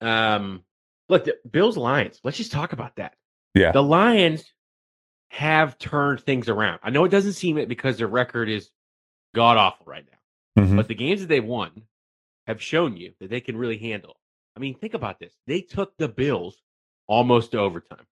Um, 0.00 0.64
look, 1.08 1.24
the 1.24 1.36
Bills 1.50 1.76
Lions. 1.76 2.20
Let's 2.24 2.36
just 2.36 2.52
talk 2.52 2.72
about 2.72 2.96
that. 2.96 3.14
Yeah. 3.54 3.72
the 3.72 3.82
Lions 3.82 4.44
have 5.30 5.78
turned 5.78 6.20
things 6.20 6.48
around. 6.48 6.80
I 6.82 6.90
know 6.90 7.04
it 7.04 7.10
doesn't 7.10 7.32
seem 7.34 7.58
it 7.58 7.68
because 7.68 7.98
their 7.98 8.06
record 8.08 8.48
is 8.48 8.70
god 9.34 9.56
awful 9.56 9.86
right 9.86 10.04
now, 10.56 10.62
Mhm. 10.64 10.76
but 10.76 10.88
the 10.88 10.94
games 10.94 11.20
that 11.20 11.26
they've 11.28 11.44
won 11.44 11.82
have 12.46 12.62
shown 12.62 12.96
you 12.96 13.12
that 13.20 13.30
they 13.30 13.40
can 13.40 13.56
really 13.56 13.78
handle. 13.78 14.16
I 14.56 14.60
mean, 14.60 14.74
think 14.76 14.94
about 14.94 15.18
this. 15.20 15.32
They 15.46 15.60
took 15.62 15.96
the 15.98 16.08
Bills 16.08 16.60
almost 17.06 17.52
to 17.52 17.58
overtime. 17.58 18.06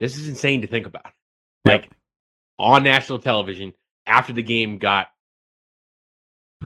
This 0.00 0.16
is 0.16 0.28
insane 0.28 0.62
to 0.62 0.66
think 0.66 0.86
about. 0.86 1.12
Yep. 1.66 1.82
Like 1.82 1.90
on 2.58 2.82
national 2.82 3.18
television 3.18 3.72
after 4.06 4.32
the 4.32 4.42
game 4.42 4.78
got 4.78 5.08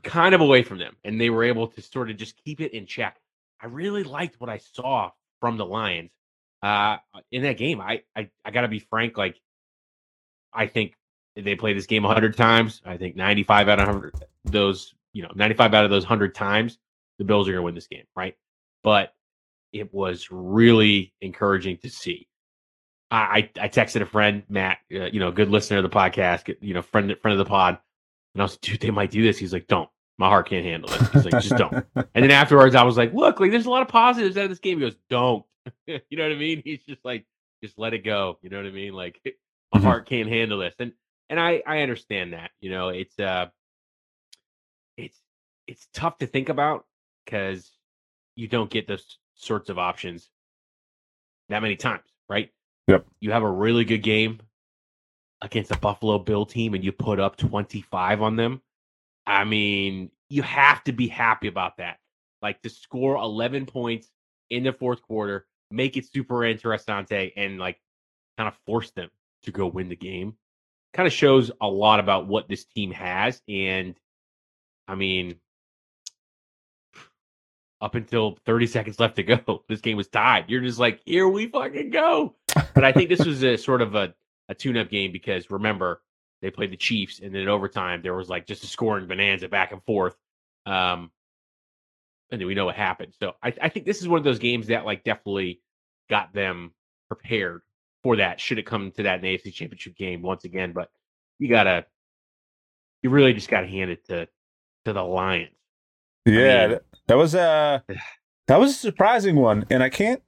kind 0.03 0.35
of 0.35 0.41
away 0.41 0.62
from 0.62 0.79
them 0.79 0.97
and 1.05 1.21
they 1.21 1.31
were 1.31 1.45
able 1.45 1.69
to 1.69 1.83
sort 1.83 2.11
of 2.11 2.17
just 2.17 2.37
keep 2.45 2.61
it 2.61 2.73
in 2.73 2.87
check. 2.87 3.19
I 3.61 3.67
really 3.67 4.05
liked 4.05 4.41
what 4.41 4.51
I 4.51 4.59
saw 4.59 5.11
from 5.41 5.57
the 5.57 5.67
Lions 5.67 6.11
uh 6.62 6.99
in 7.31 7.43
that 7.43 7.59
game. 7.59 7.81
I 7.81 8.03
I, 8.17 8.31
I 8.45 8.51
got 8.51 8.62
to 8.62 8.69
be 8.69 8.79
frank 8.79 9.19
like 9.19 9.41
I 10.53 10.67
think 10.67 10.95
they 11.35 11.57
play 11.57 11.73
this 11.73 11.87
game 11.87 12.03
100 12.03 12.37
times. 12.37 12.83
I 12.85 12.97
think 12.97 13.17
95 13.17 13.69
out 13.69 13.81
of 13.81 13.87
100 13.87 14.15
those, 14.45 14.95
you 15.12 15.23
know, 15.23 15.31
95 15.35 15.75
out 15.75 15.85
of 15.85 15.91
those 15.91 16.05
100 16.05 16.35
times 16.35 16.79
the 17.19 17.25
Bills 17.25 17.49
are 17.49 17.53
going 17.53 17.62
to 17.62 17.65
win 17.65 17.75
this 17.75 17.87
game, 17.87 18.05
right? 18.17 18.35
But 18.83 19.15
it 19.73 19.93
was 19.93 20.29
really 20.31 21.15
encouraging 21.21 21.79
to 21.79 21.91
see. 21.91 22.29
I 23.12 23.50
I 23.57 23.64
I 23.64 23.69
texted 23.69 24.00
a 24.00 24.07
friend, 24.07 24.42
Matt, 24.49 24.78
uh, 24.92 25.04
you 25.04 25.21
know, 25.21 25.31
good 25.31 25.50
listener 25.50 25.78
of 25.78 25.83
the 25.85 25.90
podcast, 25.90 26.54
you 26.61 26.75
know, 26.75 26.83
friend 26.83 27.14
friend 27.23 27.38
of 27.38 27.45
the 27.45 27.49
pod, 27.49 27.78
and 28.35 28.42
I 28.42 28.45
was, 28.45 28.52
like, 28.54 28.61
dude, 28.62 28.81
they 28.81 28.90
might 28.90 29.11
do 29.11 29.23
this. 29.23 29.38
He's 29.38 29.52
like, 29.52 29.66
don't. 29.69 29.88
My 30.19 30.28
heart 30.28 30.49
can't 30.49 30.64
handle 30.64 30.92
it. 30.92 31.00
He's 31.12 31.25
like, 31.25 31.42
just 31.42 31.57
don't. 31.57 31.73
And 32.14 32.23
then 32.25 32.31
afterwards, 32.31 32.75
I 32.75 32.83
was 32.85 32.97
like, 32.97 33.12
look, 33.14 33.40
like 33.40 33.50
there's 33.50 33.66
a 33.66 33.71
lot 33.71 33.83
of 33.83 33.88
positives 33.88 34.37
out 34.37 34.45
of 34.45 34.50
this 34.50 34.59
game. 34.59 34.78
He 34.78 34.85
goes, 34.85 34.97
don't. 35.11 35.45
you 35.87 36.00
know 36.12 36.23
what 36.25 36.33
I 36.33 36.37
mean? 36.37 36.62
He's 36.64 36.83
just 36.85 37.04
like, 37.04 37.25
just 37.62 37.78
let 37.78 37.95
it 37.95 38.04
go. 38.04 38.38
You 38.42 38.50
know 38.50 38.57
what 38.59 38.66
I 38.66 38.71
mean? 38.71 38.92
Like 38.95 39.21
my 39.73 39.81
Mhm. 39.81 39.85
heart 39.85 40.09
can't 40.09 40.28
handle 40.28 40.59
this. 40.59 40.75
And 40.78 40.92
and 41.31 41.38
I 41.40 41.62
I 41.66 41.81
understand 41.83 42.33
that. 42.35 42.50
You 42.61 42.71
know, 42.71 42.88
it's 42.90 43.19
uh 43.19 43.47
it's 44.97 45.19
it's 45.66 45.88
tough 45.95 46.19
to 46.19 46.26
think 46.26 46.49
about 46.49 46.85
because 47.25 47.71
you 48.37 48.49
don't 48.49 48.71
get 48.71 48.87
those 48.87 49.19
sorts 49.35 49.71
of 49.71 49.78
options 49.78 50.28
that 51.49 51.62
many 51.62 51.76
times, 51.76 52.04
right? 52.28 52.50
Yep. 52.89 53.07
You 53.21 53.33
have 53.33 53.43
a 53.43 53.51
really 53.51 53.85
good 53.85 54.03
game 54.03 54.41
against 55.41 55.71
a 55.71 55.79
Buffalo 55.79 56.19
Bill 56.19 56.47
team 56.47 56.75
and 56.75 56.85
you 56.85 56.93
put 56.93 57.21
up 57.21 57.37
25 57.37 58.23
on 58.23 58.37
them. 58.37 58.61
I 59.27 59.45
mean, 59.45 60.11
you 60.29 60.43
have 60.43 60.83
to 60.85 60.93
be 60.93 61.09
happy 61.09 61.49
about 61.49 61.77
that. 61.77 61.99
Like 62.41 62.61
to 62.62 62.71
score 62.71 63.17
11 63.17 63.67
points 63.67 64.09
in 64.51 64.65
the 64.65 64.73
fourth 64.73 65.03
quarter, 65.03 65.47
make 65.71 65.97
it 65.97 66.11
super 66.11 66.37
interessante, 66.37 67.33
and 67.37 67.59
like 67.59 67.79
kind 68.37 68.49
of 68.49 68.55
force 68.67 68.91
them 68.93 69.11
to 69.45 69.53
go 69.53 69.67
win 69.67 69.89
the 69.89 69.97
game. 69.97 70.35
Kind 70.93 71.07
of 71.07 71.12
shows 71.12 71.51
a 71.61 71.69
lot 71.69 72.01
about 72.01 72.27
what 72.27 72.49
this 72.49 72.65
team 72.65 72.91
has. 72.93 73.41
And 73.49 73.95
I 74.89 74.95
mean, 74.95 75.37
up 77.81 77.95
until 77.95 78.39
30 78.47 78.67
seconds 78.67 79.01
left 79.01 79.17
to 79.17 79.23
go, 79.23 79.65
this 79.69 79.81
game 79.81 79.97
was 79.97 80.09
tied. 80.09 80.49
You're 80.49 80.61
just 80.61 80.79
like, 80.79 81.01
here 81.05 81.29
we 81.29 81.47
fucking 81.47 81.91
go. 81.91 82.35
But 82.75 82.85
I 82.85 82.92
think 82.92 83.09
this 83.09 83.25
was 83.25 83.42
a 83.42 83.57
sort 83.57 83.83
of 83.83 83.95
a, 83.95 84.14
a 84.49 84.54
tune 84.54 84.76
up 84.76 84.90
game 84.90 85.12
because 85.12 85.50
remember, 85.50 86.02
they 86.40 86.50
played 86.50 86.73
the 86.73 86.76
Chiefs, 86.76 87.21
and 87.21 87.33
then 87.33 87.42
in 87.42 87.49
overtime, 87.49 88.02
there 88.02 88.14
was 88.14 88.28
like 88.28 88.47
just 88.47 88.64
a 88.64 88.66
scoring 88.66 89.07
bonanza 89.07 89.49
back 89.49 89.73
and 89.73 89.83
forth. 89.85 90.16
Um, 90.66 91.11
and 92.31 92.40
then 92.40 92.49
we 92.49 92.54
know 92.54 92.64
what 92.64 92.75
happened. 92.75 93.14
So 93.21 93.35
I, 93.42 93.52
I 93.61 93.69
think 93.69 93.87
this 93.87 94.00
is 94.00 94.09
one 94.09 94.19
of 94.19 94.25
those 94.25 94.38
games 94.38 94.66
that 94.69 94.85
like 94.85 95.04
definitely 95.04 95.61
got 96.11 96.33
them 96.33 96.73
prepared 97.09 97.61
for 98.02 98.16
that. 98.16 98.40
Should 98.40 98.59
it 98.59 98.66
come 98.66 98.90
to 98.92 99.04
that 99.04 99.23
AFC 99.23 99.52
Championship 99.52 99.97
game 99.97 100.23
once 100.23 100.45
again? 100.45 100.73
But 100.73 100.90
you 101.38 101.49
gotta, 101.49 101.87
you 103.02 103.11
really 103.11 103.35
just 103.35 103.49
gotta 103.49 103.66
hand 103.66 103.90
it 103.90 104.04
to 104.07 104.26
to 104.85 104.92
the 104.92 105.02
Lions. 105.02 105.50
Yeah, 106.25 106.64
I 106.64 106.69
mean, 106.69 106.78
that 107.07 107.16
was 107.16 107.35
a 107.35 107.85
that 108.49 108.59
was 108.59 108.71
a 108.73 108.75
surprising 108.75 109.37
one, 109.37 109.66
and 109.71 109.83
I 109.83 109.90
can't 109.90 110.23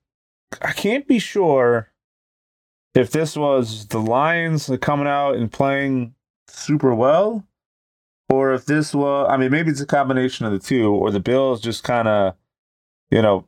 I 0.62 0.72
can't 0.72 1.08
be 1.08 1.18
sure 1.18 1.90
if 2.94 3.10
this 3.10 3.36
was 3.36 3.86
the 3.86 3.98
Lions 3.98 4.70
coming 4.80 5.06
out 5.06 5.34
and 5.34 5.50
playing 5.50 6.14
super 6.48 6.94
well, 6.94 7.44
or 8.28 8.52
if 8.52 8.66
this 8.66 8.94
was, 8.94 9.28
I 9.30 9.36
mean, 9.36 9.50
maybe 9.50 9.70
it's 9.70 9.80
a 9.80 9.86
combination 9.86 10.46
of 10.46 10.52
the 10.52 10.58
two, 10.58 10.92
or 10.92 11.10
the 11.10 11.20
Bills 11.20 11.60
just 11.60 11.84
kind 11.84 12.08
of, 12.08 12.34
you 13.10 13.20
know, 13.20 13.46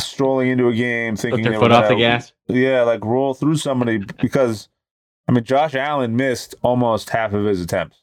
strolling 0.00 0.48
into 0.48 0.68
a 0.68 0.74
game 0.74 1.16
thinking 1.16 1.44
their 1.44 1.58
foot 1.58 1.72
off 1.72 1.88
the 1.88 1.96
gas. 1.96 2.32
Yeah, 2.48 2.82
like 2.82 3.04
roll 3.04 3.34
through 3.34 3.56
somebody 3.56 3.98
because, 3.98 4.68
I 5.28 5.32
mean, 5.32 5.44
Josh 5.44 5.74
Allen 5.74 6.16
missed 6.16 6.54
almost 6.62 7.10
half 7.10 7.32
of 7.32 7.44
his 7.44 7.60
attempts 7.60 8.02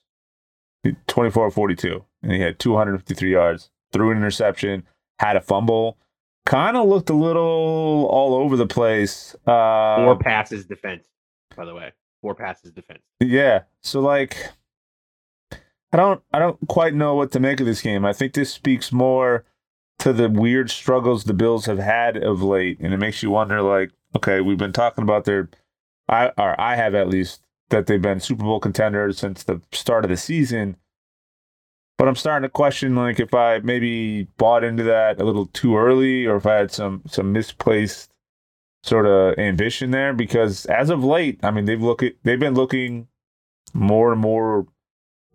24 1.08 1.52
42, 1.52 2.04
and 2.24 2.32
he 2.32 2.40
had 2.40 2.60
253 2.60 3.32
yards, 3.32 3.70
threw 3.92 4.12
an 4.12 4.18
interception, 4.18 4.84
had 5.20 5.36
a 5.36 5.42
fumble 5.42 5.98
kind 6.48 6.78
of 6.78 6.88
looked 6.88 7.10
a 7.10 7.14
little 7.14 8.08
all 8.10 8.34
over 8.34 8.56
the 8.56 8.66
place. 8.66 9.36
Uh, 9.46 9.98
Four 9.98 10.18
passes 10.18 10.66
defense, 10.66 11.06
by 11.56 11.66
the 11.66 11.76
way. 11.76 11.92
Four 12.22 12.36
passes 12.36 12.72
defense. 12.72 13.02
Yeah. 13.20 13.64
So 13.82 14.00
like, 14.00 14.50
I 15.52 15.98
don't, 15.98 16.22
I 16.32 16.40
don't 16.40 16.58
quite 16.68 16.94
know 16.94 17.16
what 17.16 17.32
to 17.34 17.40
make 17.40 17.60
of 17.60 17.66
this 17.66 17.82
game. 17.82 18.06
I 18.06 18.14
think 18.14 18.34
this 18.34 18.52
speaks 18.52 18.92
more 18.92 19.44
to 20.00 20.14
the 20.14 20.30
weird 20.30 20.70
struggles 20.70 21.26
the 21.26 21.34
Bills 21.34 21.66
have 21.66 21.80
had 21.80 22.18
of 22.18 22.42
late, 22.42 22.80
and 22.80 22.94
it 22.94 22.98
makes 22.98 23.22
you 23.22 23.30
wonder. 23.30 23.62
Like, 23.62 23.92
okay, 24.16 24.42
we've 24.42 24.58
been 24.58 24.74
talking 24.74 25.04
about 25.04 25.26
their, 25.26 25.50
I 26.08 26.32
or 26.38 26.60
I 26.60 26.76
have 26.76 26.96
at 26.96 27.10
least 27.10 27.42
that 27.70 27.88
they've 27.88 28.02
been 28.02 28.22
Super 28.22 28.44
Bowl 28.44 28.62
contenders 28.62 29.20
since 29.20 29.44
the 29.44 29.62
start 29.74 30.06
of 30.06 30.10
the 30.10 30.18
season. 30.18 30.78
But 31.98 32.08
I'm 32.08 32.16
starting 32.16 32.48
to 32.48 32.52
question 32.52 32.96
like 32.96 33.20
if 33.20 33.34
I 33.34 33.60
maybe 33.60 34.28
bought 34.38 34.64
into 34.64 34.84
that 34.84 35.20
a 35.20 35.24
little 35.24 35.48
too 35.48 35.78
early 35.78 36.26
or 36.26 36.36
if 36.36 36.46
I 36.46 36.56
had 36.56 36.72
some 36.72 37.02
some 37.08 37.32
misplaced 37.32 38.12
sort 38.84 39.08
of 39.08 39.38
ambition 39.40 39.92
there 39.92 40.14
because 40.14 40.66
as 40.68 40.90
of 40.90 41.04
late, 41.04 41.40
I 41.44 41.52
mean 41.52 41.66
they've 41.66 41.82
look 41.82 42.04
at, 42.04 42.14
they've 42.24 42.40
been 42.40 42.54
looking 42.54 43.08
more 43.74 44.12
and 44.12 44.22
more 44.22 44.68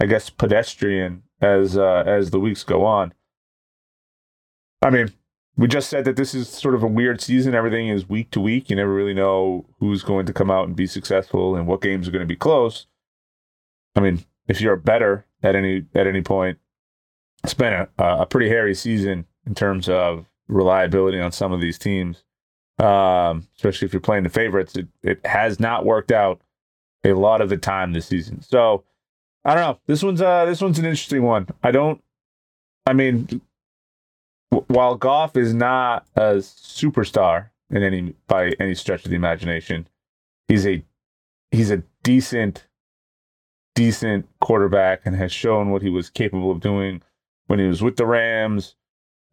I 0.00 0.06
guess 0.06 0.30
pedestrian 0.30 1.24
as 1.40 1.76
uh, 1.76 2.04
as 2.06 2.30
the 2.30 2.40
weeks 2.40 2.62
go 2.62 2.84
on. 2.84 3.12
I 4.80 4.90
mean, 4.90 5.12
we 5.56 5.68
just 5.68 5.90
said 5.90 6.04
that 6.06 6.16
this 6.16 6.34
is 6.34 6.48
sort 6.48 6.74
of 6.74 6.82
a 6.82 6.88
weird 6.88 7.20
season. 7.20 7.54
Everything 7.54 7.88
is 7.88 8.08
week 8.08 8.30
to 8.32 8.40
week. 8.40 8.70
You 8.70 8.76
never 8.76 8.92
really 8.92 9.14
know 9.14 9.66
who's 9.78 10.02
going 10.02 10.26
to 10.26 10.32
come 10.32 10.50
out 10.50 10.66
and 10.66 10.76
be 10.76 10.86
successful 10.86 11.56
and 11.56 11.66
what 11.66 11.82
games 11.82 12.08
are 12.08 12.10
going 12.10 12.20
to 12.20 12.26
be 12.26 12.36
close. 12.36 12.86
I 13.94 14.00
mean, 14.00 14.24
if 14.48 14.60
you're 14.60 14.74
a 14.74 14.78
better 14.78 15.26
at 15.42 15.54
any 15.56 15.84
at 15.94 16.06
any 16.06 16.22
point. 16.22 16.58
It's 17.44 17.54
been 17.54 17.72
a, 17.72 17.88
a 17.98 18.26
pretty 18.26 18.48
hairy 18.48 18.74
season 18.74 19.26
in 19.46 19.54
terms 19.54 19.88
of 19.88 20.26
reliability 20.48 21.20
on 21.20 21.32
some 21.32 21.52
of 21.52 21.60
these 21.60 21.78
teams, 21.78 22.22
um, 22.78 23.48
especially 23.56 23.86
if 23.86 23.92
you're 23.92 24.00
playing 24.00 24.22
the 24.22 24.28
favorites. 24.28 24.76
It, 24.76 24.86
it 25.02 25.26
has 25.26 25.58
not 25.58 25.84
worked 25.84 26.12
out 26.12 26.40
a 27.04 27.14
lot 27.14 27.40
of 27.40 27.48
the 27.48 27.56
time 27.56 27.92
this 27.92 28.06
season. 28.06 28.42
So 28.42 28.84
I 29.44 29.54
don't 29.54 29.62
know. 29.64 29.78
This 29.86 30.02
one's 30.02 30.20
uh 30.22 30.44
this 30.44 30.60
one's 30.60 30.78
an 30.78 30.84
interesting 30.84 31.22
one. 31.22 31.48
I 31.62 31.70
don't. 31.70 32.02
I 32.86 32.92
mean, 32.92 33.40
w- 34.50 34.66
while 34.68 34.94
Goff 34.96 35.36
is 35.36 35.54
not 35.54 36.06
a 36.16 36.34
superstar 36.36 37.50
in 37.70 37.82
any 37.82 38.14
by 38.28 38.52
any 38.60 38.74
stretch 38.74 39.04
of 39.04 39.10
the 39.10 39.16
imagination, 39.16 39.88
he's 40.46 40.66
a 40.66 40.84
he's 41.50 41.70
a 41.70 41.82
decent 42.02 42.66
decent 43.74 44.28
quarterback 44.40 45.02
and 45.04 45.16
has 45.16 45.32
shown 45.32 45.70
what 45.70 45.82
he 45.82 45.88
was 45.88 46.10
capable 46.10 46.50
of 46.50 46.60
doing 46.60 47.02
when 47.46 47.58
he 47.58 47.66
was 47.66 47.82
with 47.82 47.96
the 47.96 48.06
Rams. 48.06 48.76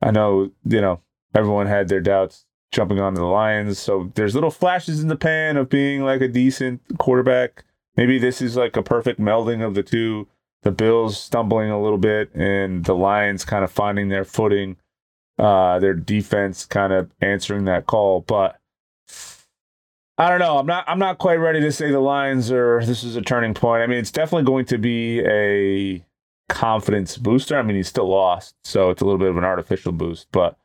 I 0.02 0.12
know, 0.12 0.52
you 0.66 0.82
know, 0.82 1.02
everyone 1.36 1.68
had 1.68 1.90
their 1.90 2.02
doubts 2.02 2.46
jumping 2.72 3.00
onto 3.00 3.20
the 3.20 3.28
Lions. 3.28 3.80
So 3.80 4.12
there's 4.16 4.36
little 4.36 4.52
flashes 4.52 5.02
in 5.02 5.08
the 5.08 5.16
pan 5.16 5.58
of 5.58 5.70
being 5.70 6.04
like 6.04 6.22
a 6.22 6.28
decent 6.28 6.82
quarterback. 6.98 7.66
Maybe 7.98 8.20
this 8.20 8.42
is 8.42 8.56
like 8.56 8.78
a 8.78 8.84
perfect 8.84 9.20
melding 9.20 9.66
of 9.66 9.74
the 9.76 9.84
two. 9.84 10.28
The 10.64 10.72
Bills 10.72 11.20
stumbling 11.20 11.70
a 11.70 11.82
little 11.82 11.98
bit 11.98 12.34
and 12.36 12.84
the 12.86 12.96
Lions 12.96 13.46
kind 13.46 13.64
of 13.64 13.72
finding 13.72 14.10
their 14.10 14.26
footing. 14.26 14.78
Uh, 15.38 15.80
their 15.80 15.94
defense 15.94 16.66
kind 16.66 16.92
of 16.92 17.10
answering 17.22 17.64
that 17.64 17.86
call. 17.86 18.22
But 18.22 18.59
I 20.20 20.28
don't 20.28 20.40
know. 20.40 20.58
I'm 20.58 20.66
not. 20.66 20.84
I'm 20.86 21.00
not 21.00 21.18
quite 21.18 21.38
ready 21.38 21.62
to 21.62 21.72
say 21.72 21.92
the 21.92 22.02
Lions 22.02 22.52
are. 22.52 22.84
This 22.86 23.06
is 23.06 23.16
a 23.16 23.22
turning 23.22 23.54
point. 23.54 23.82
I 23.82 23.88
mean, 23.88 24.00
it's 24.00 24.12
definitely 24.12 24.44
going 24.44 24.66
to 24.66 24.78
be 24.78 25.22
a 25.22 26.06
confidence 26.50 27.18
booster. 27.18 27.58
I 27.58 27.62
mean, 27.62 27.78
he's 27.78 27.88
still 27.88 28.10
lost, 28.10 28.56
so 28.66 28.90
it's 28.90 29.02
a 29.02 29.06
little 29.06 29.18
bit 29.18 29.30
of 29.30 29.38
an 29.38 29.46
artificial 29.46 29.94
boost. 29.94 30.28
But 30.34 30.58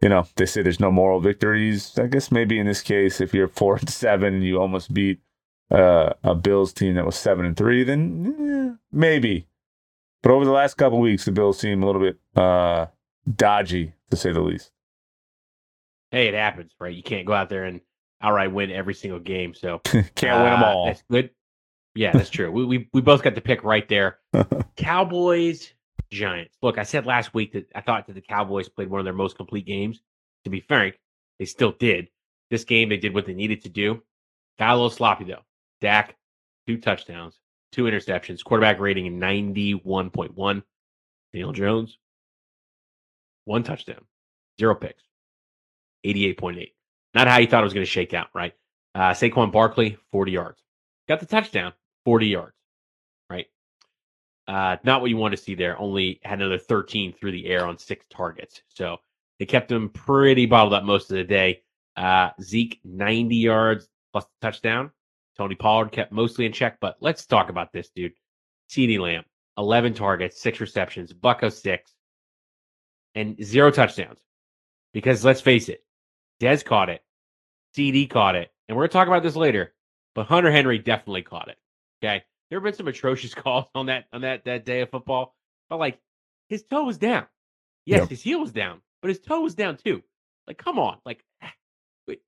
you 0.00 0.08
know, 0.08 0.28
they 0.36 0.46
say 0.46 0.62
there's 0.62 0.78
no 0.78 0.92
moral 0.92 1.18
victories. 1.18 1.98
I 1.98 2.06
guess 2.06 2.30
maybe 2.30 2.60
in 2.60 2.66
this 2.66 2.82
case, 2.82 3.20
if 3.20 3.34
you're 3.34 3.48
four 3.60 3.78
and 3.78 3.90
seven 3.90 4.32
and 4.32 4.44
you 4.44 4.60
almost 4.60 4.94
beat 4.94 5.18
uh, 5.72 6.12
a 6.22 6.36
Bills 6.36 6.72
team 6.72 6.94
that 6.94 7.04
was 7.04 7.16
seven 7.16 7.44
and 7.44 7.56
three, 7.56 7.82
then 7.82 8.36
eh, 8.38 8.76
maybe. 8.92 9.48
But 10.22 10.30
over 10.30 10.44
the 10.44 10.52
last 10.52 10.74
couple 10.74 11.00
weeks, 11.00 11.24
the 11.24 11.32
Bills 11.32 11.58
seem 11.58 11.82
a 11.82 11.86
little 11.86 12.00
bit 12.00 12.20
uh, 12.36 12.86
dodgy, 13.34 13.94
to 14.10 14.16
say 14.16 14.30
the 14.32 14.40
least. 14.40 14.70
Hey, 16.12 16.28
it 16.28 16.34
happens, 16.34 16.70
right? 16.78 16.94
You 16.94 17.02
can't 17.02 17.26
go 17.26 17.32
out 17.32 17.48
there 17.48 17.64
and 17.64 17.80
outright 18.20 18.52
win 18.52 18.70
every 18.70 18.94
single 18.94 19.20
game. 19.20 19.54
So 19.54 19.78
can't 19.84 20.38
uh, 20.38 20.42
win 20.42 20.52
them 20.52 20.62
all. 20.64 20.86
That's 20.86 21.02
good. 21.10 21.30
Yeah, 21.94 22.12
that's 22.12 22.30
true. 22.30 22.50
we, 22.52 22.64
we 22.64 22.88
we 22.92 23.00
both 23.00 23.22
got 23.22 23.34
the 23.34 23.40
pick 23.40 23.64
right 23.64 23.88
there. 23.88 24.18
Cowboys, 24.76 25.72
Giants. 26.10 26.56
Look, 26.62 26.78
I 26.78 26.84
said 26.84 27.04
last 27.04 27.34
week 27.34 27.52
that 27.52 27.68
I 27.74 27.80
thought 27.80 28.06
that 28.06 28.14
the 28.14 28.20
Cowboys 28.20 28.68
played 28.68 28.88
one 28.88 29.00
of 29.00 29.04
their 29.04 29.12
most 29.12 29.36
complete 29.36 29.66
games. 29.66 30.00
To 30.44 30.50
be 30.50 30.60
frank, 30.60 30.98
they 31.38 31.44
still 31.44 31.72
did. 31.72 32.08
This 32.50 32.64
game, 32.64 32.88
they 32.88 32.96
did 32.96 33.14
what 33.14 33.26
they 33.26 33.34
needed 33.34 33.62
to 33.62 33.68
do. 33.68 34.02
Got 34.58 34.70
a 34.70 34.74
little 34.74 34.90
sloppy 34.90 35.24
though. 35.24 35.42
Dak, 35.80 36.16
two 36.66 36.78
touchdowns, 36.78 37.38
two 37.72 37.84
interceptions, 37.84 38.44
quarterback 38.44 38.78
rating 38.78 39.06
in 39.06 39.18
91.1. 39.18 40.62
Daniel 41.32 41.52
Jones, 41.52 41.98
one 43.44 43.62
touchdown, 43.62 44.04
zero 44.58 44.74
picks, 44.74 45.02
88.8. 46.04 46.72
Not 47.14 47.28
how 47.28 47.38
you 47.38 47.46
thought 47.46 47.62
it 47.62 47.64
was 47.64 47.74
going 47.74 47.84
to 47.84 47.90
shake 47.90 48.14
out, 48.14 48.28
right? 48.34 48.52
Uh, 48.94 49.10
Saquon 49.10 49.52
Barkley, 49.52 49.98
40 50.12 50.32
yards. 50.32 50.62
Got 51.08 51.20
the 51.20 51.26
touchdown, 51.26 51.72
40 52.04 52.26
yards, 52.26 52.56
right? 53.28 53.46
Uh, 54.46 54.76
not 54.84 55.00
what 55.00 55.10
you 55.10 55.16
want 55.16 55.32
to 55.32 55.42
see 55.42 55.54
there. 55.54 55.78
Only 55.78 56.20
had 56.22 56.40
another 56.40 56.58
13 56.58 57.12
through 57.12 57.32
the 57.32 57.46
air 57.46 57.66
on 57.66 57.78
six 57.78 58.04
targets. 58.10 58.62
So 58.68 58.98
they 59.38 59.46
kept 59.46 59.70
him 59.72 59.88
pretty 59.88 60.46
bottled 60.46 60.74
up 60.74 60.84
most 60.84 61.10
of 61.10 61.16
the 61.16 61.24
day. 61.24 61.62
Uh, 61.96 62.30
Zeke, 62.40 62.80
90 62.84 63.36
yards 63.36 63.88
plus 64.12 64.26
touchdown. 64.40 64.90
Tony 65.36 65.54
Pollard 65.54 65.92
kept 65.92 66.12
mostly 66.12 66.46
in 66.46 66.52
check, 66.52 66.78
but 66.80 66.96
let's 67.00 67.26
talk 67.26 67.48
about 67.48 67.72
this, 67.72 67.90
dude. 67.94 68.12
CeeDee 68.70 69.00
Lamb, 69.00 69.24
11 69.58 69.94
targets, 69.94 70.40
six 70.40 70.60
receptions, 70.60 71.12
Bucko 71.12 71.48
six, 71.48 71.94
and 73.14 73.42
zero 73.42 73.70
touchdowns. 73.70 74.20
Because 74.92 75.24
let's 75.24 75.40
face 75.40 75.68
it, 75.68 75.82
Dez 76.40 76.64
caught 76.64 76.88
it. 76.88 77.02
CeeDee 77.76 78.08
caught 78.08 78.34
it. 78.34 78.50
And 78.68 78.76
we're 78.76 78.82
going 78.82 78.90
to 78.90 78.92
talk 78.92 79.08
about 79.08 79.22
this 79.22 79.36
later, 79.36 79.74
but 80.14 80.26
Hunter 80.26 80.50
Henry 80.50 80.78
definitely 80.78 81.22
caught 81.22 81.48
it. 81.48 81.58
Okay. 82.02 82.24
There 82.48 82.58
have 82.58 82.64
been 82.64 82.74
some 82.74 82.88
atrocious 82.88 83.34
calls 83.34 83.66
on 83.74 83.86
that 83.86 84.06
on 84.12 84.22
that 84.22 84.44
that 84.44 84.64
day 84.64 84.80
of 84.80 84.90
football, 84.90 85.34
but 85.68 85.78
like 85.78 85.98
his 86.48 86.62
toe 86.64 86.84
was 86.84 86.98
down. 86.98 87.26
Yes, 87.86 88.00
yep. 88.00 88.08
his 88.08 88.22
heel 88.22 88.40
was 88.40 88.52
down, 88.52 88.80
but 89.00 89.08
his 89.08 89.20
toe 89.20 89.40
was 89.40 89.54
down 89.54 89.76
too. 89.76 90.02
Like, 90.46 90.58
come 90.58 90.78
on, 90.78 90.98
like 91.04 91.24
wait. 92.08 92.20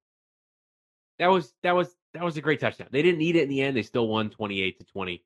that 1.19 1.27
was 1.27 1.53
that 1.63 1.75
was 1.75 1.95
that 2.15 2.23
was 2.23 2.37
a 2.37 2.41
great 2.41 2.61
touchdown. 2.61 2.89
They 2.91 3.03
didn't 3.03 3.19
need 3.19 3.37
it 3.37 3.43
in 3.43 3.49
the 3.49 3.63
end. 3.63 3.77
They 3.77 3.83
still 3.83 4.09
won 4.09 4.31
twenty 4.31 4.63
eight 4.63 4.79
to 4.79 4.85
twenty. 4.85 5.25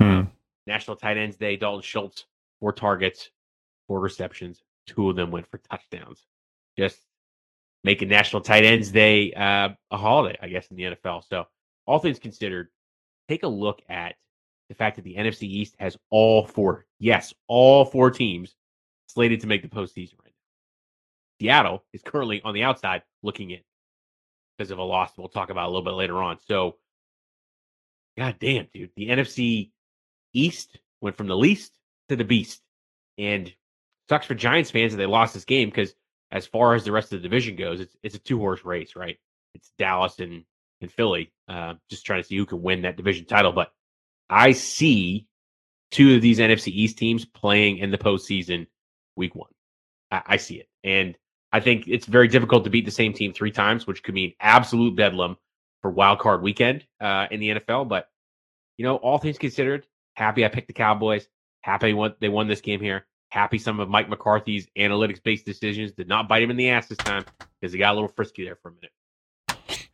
Mm. 0.00 0.26
Uh, 0.26 0.28
National 0.66 0.96
Tight 0.96 1.16
Ends 1.16 1.36
Day. 1.36 1.56
Dalton 1.56 1.82
Schultz 1.82 2.26
four 2.60 2.72
targets, 2.72 3.30
four 3.88 4.00
receptions. 4.00 4.62
Two 4.86 5.10
of 5.10 5.16
them 5.16 5.30
went 5.30 5.48
for 5.48 5.58
touchdowns. 5.58 6.26
Just 6.78 7.00
making 7.84 8.08
National 8.08 8.42
Tight 8.42 8.64
Ends 8.64 8.90
Day 8.90 9.32
uh, 9.32 9.70
a 9.90 9.96
holiday, 9.96 10.36
I 10.40 10.48
guess, 10.48 10.66
in 10.68 10.76
the 10.76 10.82
NFL. 10.84 11.22
So, 11.28 11.46
all 11.86 11.98
things 11.98 12.18
considered, 12.18 12.68
take 13.28 13.42
a 13.42 13.48
look 13.48 13.80
at 13.88 14.16
the 14.68 14.74
fact 14.74 14.96
that 14.96 15.02
the 15.02 15.14
NFC 15.14 15.42
East 15.42 15.76
has 15.78 15.96
all 16.10 16.46
four, 16.46 16.86
yes, 16.98 17.32
all 17.46 17.84
four 17.84 18.10
teams 18.10 18.54
slated 19.06 19.40
to 19.40 19.46
make 19.46 19.62
the 19.62 19.68
postseason 19.68 20.14
right 20.24 20.32
now. 20.32 21.40
Seattle 21.40 21.84
is 21.92 22.02
currently 22.02 22.42
on 22.42 22.54
the 22.54 22.64
outside 22.64 23.02
looking 23.22 23.50
in 23.50 23.60
because 24.56 24.70
of 24.70 24.78
a 24.78 24.82
loss 24.82 25.12
we'll 25.16 25.28
talk 25.28 25.50
about 25.50 25.66
a 25.66 25.70
little 25.70 25.84
bit 25.84 25.92
later 25.92 26.22
on. 26.22 26.38
So, 26.46 26.76
god 28.18 28.36
damn, 28.40 28.66
dude, 28.72 28.90
the 28.96 29.08
NFC 29.08 29.70
East 30.32 30.78
went 31.00 31.16
from 31.16 31.28
the 31.28 31.36
least 31.36 31.78
to 32.08 32.16
the 32.16 32.24
beast. 32.24 32.62
And 33.18 33.52
sucks 34.08 34.26
for 34.26 34.34
Giants 34.34 34.70
fans 34.70 34.92
that 34.92 34.98
they 34.98 35.06
lost 35.06 35.34
this 35.34 35.44
game 35.44 35.68
because 35.68 35.94
as 36.30 36.46
far 36.46 36.74
as 36.74 36.84
the 36.84 36.92
rest 36.92 37.12
of 37.12 37.20
the 37.20 37.28
division 37.28 37.56
goes, 37.56 37.80
it's 37.80 37.96
it's 38.02 38.14
a 38.14 38.20
two 38.20 38.38
horse 38.38 38.64
race, 38.64 38.96
right? 38.96 39.18
It's 39.54 39.70
Dallas 39.78 40.18
and 40.18 40.44
and 40.80 40.92
Philly, 40.92 41.32
uh, 41.48 41.74
just 41.88 42.04
trying 42.04 42.22
to 42.22 42.28
see 42.28 42.36
who 42.36 42.46
can 42.46 42.62
win 42.62 42.82
that 42.82 42.96
division 42.96 43.24
title. 43.24 43.52
But 43.52 43.72
I 44.28 44.52
see 44.52 45.26
two 45.90 46.16
of 46.16 46.22
these 46.22 46.38
NFC 46.38 46.68
East 46.68 46.98
teams 46.98 47.24
playing 47.24 47.78
in 47.78 47.90
the 47.90 47.98
postseason 47.98 48.66
week 49.16 49.34
one. 49.34 49.50
I, 50.10 50.22
I 50.26 50.36
see 50.36 50.56
it, 50.56 50.68
and 50.84 51.16
I 51.52 51.60
think 51.60 51.86
it's 51.86 52.06
very 52.06 52.28
difficult 52.28 52.64
to 52.64 52.70
beat 52.70 52.84
the 52.84 52.90
same 52.90 53.12
team 53.12 53.32
three 53.32 53.52
times, 53.52 53.86
which 53.86 54.02
could 54.02 54.14
mean 54.14 54.34
absolute 54.40 54.96
bedlam 54.96 55.36
for 55.80 55.90
wild 55.90 56.18
card 56.18 56.42
weekend 56.42 56.84
uh, 57.00 57.26
in 57.30 57.40
the 57.40 57.50
NFL. 57.50 57.88
But 57.88 58.08
you 58.76 58.84
know, 58.84 58.96
all 58.96 59.18
things 59.18 59.38
considered, 59.38 59.86
happy 60.14 60.44
I 60.44 60.48
picked 60.48 60.66
the 60.66 60.74
Cowboys. 60.74 61.28
Happy 61.60 61.96
they 62.20 62.28
won 62.28 62.48
this 62.48 62.60
game 62.60 62.80
here. 62.80 63.06
Happy 63.30 63.58
some 63.58 63.80
of 63.80 63.88
Mike 63.88 64.08
McCarthy's 64.08 64.68
analytics 64.78 65.22
based 65.22 65.44
decisions 65.44 65.92
did 65.92 66.08
not 66.08 66.28
bite 66.28 66.42
him 66.42 66.50
in 66.50 66.56
the 66.56 66.70
ass 66.70 66.86
this 66.86 66.98
time 66.98 67.24
because 67.60 67.72
he 67.72 67.78
got 67.78 67.92
a 67.92 67.94
little 67.94 68.08
frisky 68.08 68.44
there 68.44 68.56
for 68.56 68.68
a 68.68 68.72
minute. 68.72 68.92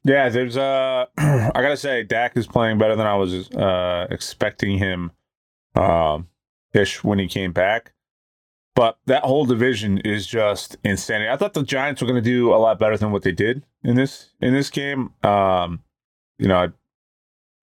Yeah, 0.04 0.28
there's 0.28 0.56
uh 0.56 1.06
I 1.18 1.50
gotta 1.54 1.76
say 1.76 2.02
Dak 2.02 2.36
is 2.36 2.46
playing 2.46 2.78
better 2.78 2.96
than 2.96 3.06
I 3.06 3.14
was 3.14 3.50
uh 3.52 4.06
expecting 4.10 4.78
him 4.78 5.12
um 5.74 6.28
ish 6.74 7.02
when 7.02 7.18
he 7.18 7.28
came 7.28 7.52
back. 7.52 7.92
But 8.74 8.98
that 9.06 9.24
whole 9.24 9.44
division 9.44 9.98
is 9.98 10.26
just 10.26 10.76
insanity. 10.82 11.28
I 11.28 11.36
thought 11.36 11.52
the 11.52 11.62
Giants 11.62 12.00
were 12.00 12.08
to 12.08 12.22
do 12.22 12.54
a 12.54 12.56
lot 12.56 12.78
better 12.78 12.96
than 12.96 13.12
what 13.12 13.22
they 13.22 13.32
did 13.32 13.64
in 13.84 13.96
this 13.96 14.30
in 14.40 14.54
this 14.54 14.70
game. 14.70 15.10
Um, 15.22 15.82
you 16.38 16.48
know, 16.48 16.72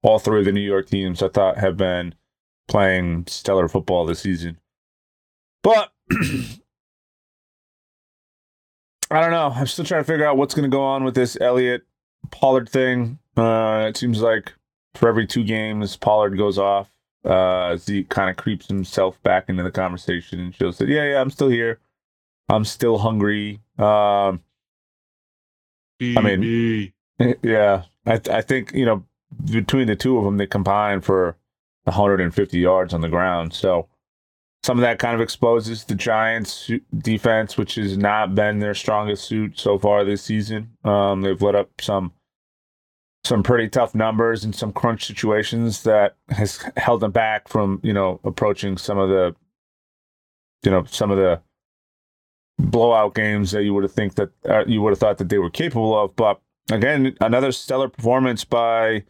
all 0.04 0.20
three 0.20 0.40
of 0.40 0.46
the 0.46 0.52
New 0.52 0.62
York 0.62 0.88
teams 0.88 1.24
I 1.24 1.30
thought 1.30 1.58
have 1.58 1.78
been 1.78 2.14
playing 2.68 3.26
stellar 3.28 3.68
football 3.68 4.06
this 4.06 4.20
season. 4.20 4.60
But 5.64 5.92
I 9.12 9.22
don't 9.22 9.32
know. 9.32 9.52
I'm 9.56 9.68
still 9.68 9.86
trying 9.86 10.02
to 10.02 10.08
figure 10.08 10.26
out 10.26 10.38
what's 10.38 10.54
going 10.54 10.70
to 10.70 10.76
go 10.76 10.84
on 10.84 11.04
with 11.04 11.16
this 11.16 11.38
Elliott 11.42 11.84
Pollard 12.32 12.70
thing. 12.70 13.20
Uh, 13.36 13.86
it 13.90 13.98
seems 13.98 14.22
like 14.22 14.54
for 14.96 15.10
every 15.10 15.26
two 15.26 15.44
games, 15.44 15.96
Pollard 15.96 16.38
goes 16.38 16.58
off. 16.58 16.92
Uh, 17.26 17.76
Zeke 17.76 18.10
kind 18.10 18.30
of 18.30 18.38
creeps 18.38 18.68
himself 18.68 19.22
back 19.24 19.50
into 19.50 19.64
the 19.64 19.72
conversation 19.72 20.40
and 20.40 20.56
shows 20.56 20.78
that, 20.78 20.88
yeah, 20.88 21.04
yeah, 21.04 21.22
I'm 21.22 21.30
still 21.30 21.50
here. 21.50 21.80
I'm 22.48 22.66
still 22.66 22.98
hungry. 22.98 23.60
Um, 23.78 24.42
I 26.02 26.22
mean, 26.22 26.94
yeah, 27.44 27.84
I, 28.06 28.22
I 28.32 28.42
think, 28.42 28.74
you 28.74 28.86
know, 28.86 29.04
between 29.52 29.88
the 29.88 29.96
two 29.96 30.18
of 30.18 30.24
them, 30.24 30.38
they 30.38 30.48
combine 30.48 31.02
for 31.02 31.36
150 31.84 32.58
yards 32.58 32.94
on 32.94 33.02
the 33.02 33.10
ground. 33.10 33.54
So, 33.54 33.88
some 34.64 34.78
of 34.78 34.82
that 34.82 35.00
kind 35.00 35.16
of 35.16 35.22
exposes 35.22 35.86
the 35.86 35.96
Giants' 35.96 36.70
defense, 36.98 37.58
which 37.58 37.76
has 37.76 37.98
not 37.98 38.36
been 38.36 38.60
their 38.60 38.74
strongest 38.74 39.26
suit 39.26 39.58
so 39.58 39.80
far 39.80 40.04
this 40.04 40.22
season. 40.22 40.72
Um, 40.84 41.22
they've 41.22 41.42
let 41.42 41.56
up 41.56 41.70
some 41.80 42.14
some 43.26 43.44
pretty 43.44 43.68
tough 43.68 43.94
numbers 43.94 44.46
in 44.46 44.54
some 44.54 44.72
crunch 44.72 45.06
situations 45.06 45.84
that 45.84 46.16
has 46.30 46.64
held 46.78 47.02
them 47.02 47.12
back 47.12 47.48
from 47.48 47.80
you 47.84 47.94
know 47.94 48.20
approaching 48.24 48.78
some 48.78 48.98
of 48.98 49.10
the 49.10 49.36
you 50.64 50.72
know 50.72 50.84
some 50.86 51.12
of 51.12 51.18
the 51.18 51.42
blowout 52.60 53.16
games 53.16 53.52
that 53.52 53.64
you 53.64 53.74
would 53.74 53.84
have 53.84 53.92
think 53.94 54.16
that 54.16 54.30
uh, 54.48 54.66
you 54.68 54.82
would 54.82 54.92
have 54.92 55.00
thought 55.00 55.18
that 55.18 55.30
they 55.30 55.38
were 55.38 55.50
capable 55.50 55.98
of. 55.98 56.16
But 56.16 56.42
again, 56.70 57.16
another 57.22 57.52
stellar 57.52 57.88
performance 57.88 58.44
by, 58.44 59.06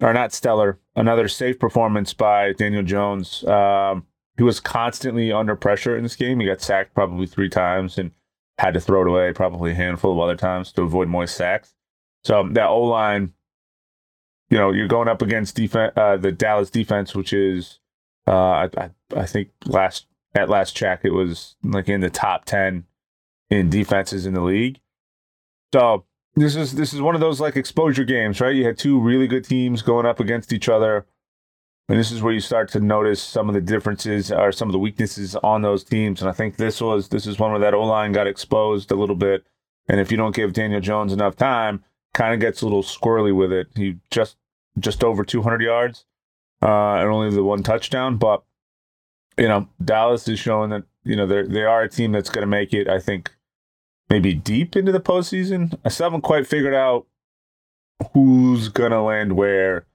or 0.00 0.12
not 0.14 0.32
stellar, 0.32 0.78
another 0.94 1.28
safe 1.28 1.58
performance 1.58 2.14
by 2.14 2.52
Daniel 2.52 2.84
Jones. 2.84 3.44
Um, 3.44 4.06
he 4.38 4.44
was 4.44 4.60
constantly 4.60 5.32
under 5.32 5.56
pressure 5.56 5.96
in 5.96 6.04
this 6.04 6.16
game. 6.16 6.38
He 6.38 6.46
got 6.46 6.62
sacked 6.62 6.94
probably 6.94 7.26
three 7.26 7.48
times 7.50 7.98
and 7.98 8.12
had 8.56 8.74
to 8.74 8.80
throw 8.80 9.02
it 9.02 9.08
away 9.08 9.32
probably 9.32 9.72
a 9.72 9.74
handful 9.74 10.12
of 10.12 10.20
other 10.20 10.36
times 10.36 10.72
to 10.72 10.82
avoid 10.82 11.08
more 11.08 11.26
sacks. 11.26 11.74
So 12.22 12.48
that 12.52 12.68
O 12.68 12.82
line, 12.82 13.32
you 14.48 14.56
know, 14.56 14.70
you're 14.70 14.88
going 14.88 15.08
up 15.08 15.22
against 15.22 15.56
defense, 15.56 15.92
uh, 15.96 16.16
the 16.16 16.30
Dallas 16.30 16.70
defense, 16.70 17.16
which 17.16 17.32
is, 17.32 17.80
uh, 18.28 18.68
I, 18.76 18.90
I 19.16 19.26
think 19.26 19.50
last 19.66 20.06
at 20.34 20.48
last 20.48 20.76
check 20.76 21.00
it 21.02 21.10
was 21.10 21.56
like 21.64 21.88
in 21.88 22.00
the 22.00 22.10
top 22.10 22.44
ten 22.44 22.84
in 23.50 23.70
defenses 23.70 24.24
in 24.24 24.34
the 24.34 24.40
league. 24.40 24.78
So 25.74 26.04
this 26.36 26.54
is 26.54 26.76
this 26.76 26.94
is 26.94 27.00
one 27.00 27.16
of 27.16 27.20
those 27.20 27.40
like 27.40 27.56
exposure 27.56 28.04
games, 28.04 28.40
right? 28.40 28.54
You 28.54 28.66
had 28.66 28.78
two 28.78 29.00
really 29.00 29.26
good 29.26 29.44
teams 29.44 29.82
going 29.82 30.06
up 30.06 30.20
against 30.20 30.52
each 30.52 30.68
other. 30.68 31.06
And 31.88 31.98
this 31.98 32.10
is 32.10 32.22
where 32.22 32.34
you 32.34 32.40
start 32.40 32.68
to 32.70 32.80
notice 32.80 33.22
some 33.22 33.48
of 33.48 33.54
the 33.54 33.62
differences 33.62 34.30
or 34.30 34.52
some 34.52 34.68
of 34.68 34.72
the 34.72 34.78
weaknesses 34.78 35.34
on 35.36 35.62
those 35.62 35.82
teams. 35.82 36.20
And 36.20 36.28
I 36.28 36.32
think 36.32 36.56
this 36.56 36.80
was 36.80 37.08
this 37.08 37.26
is 37.26 37.38
one 37.38 37.50
where 37.50 37.60
that 37.60 37.74
O 37.74 37.82
line 37.84 38.12
got 38.12 38.26
exposed 38.26 38.90
a 38.90 38.96
little 38.96 39.16
bit. 39.16 39.46
And 39.88 39.98
if 39.98 40.10
you 40.10 40.18
don't 40.18 40.34
give 40.34 40.52
Daniel 40.52 40.82
Jones 40.82 41.14
enough 41.14 41.36
time, 41.36 41.82
kind 42.12 42.34
of 42.34 42.40
gets 42.40 42.60
a 42.60 42.66
little 42.66 42.82
squirrely 42.82 43.34
with 43.34 43.52
it. 43.52 43.68
He 43.74 43.96
just 44.10 44.36
just 44.78 45.02
over 45.02 45.24
200 45.24 45.62
yards 45.62 46.04
uh, 46.62 46.96
and 46.96 47.08
only 47.08 47.34
the 47.34 47.42
one 47.42 47.62
touchdown. 47.62 48.18
But 48.18 48.42
you 49.38 49.48
know, 49.48 49.68
Dallas 49.82 50.28
is 50.28 50.38
showing 50.38 50.70
that 50.70 50.84
you 51.04 51.16
know 51.16 51.26
they 51.26 51.42
they 51.42 51.64
are 51.64 51.82
a 51.82 51.88
team 51.88 52.12
that's 52.12 52.30
going 52.30 52.42
to 52.42 52.46
make 52.46 52.74
it. 52.74 52.88
I 52.88 52.98
think 52.98 53.30
maybe 54.10 54.34
deep 54.34 54.76
into 54.76 54.92
the 54.92 55.00
postseason. 55.00 55.78
I 55.86 55.88
still 55.88 56.06
haven't 56.06 56.22
quite 56.22 56.46
figured 56.46 56.74
out 56.74 57.06
who's 58.12 58.68
going 58.68 58.92
to 58.92 59.00
land 59.00 59.32
where 59.32 59.86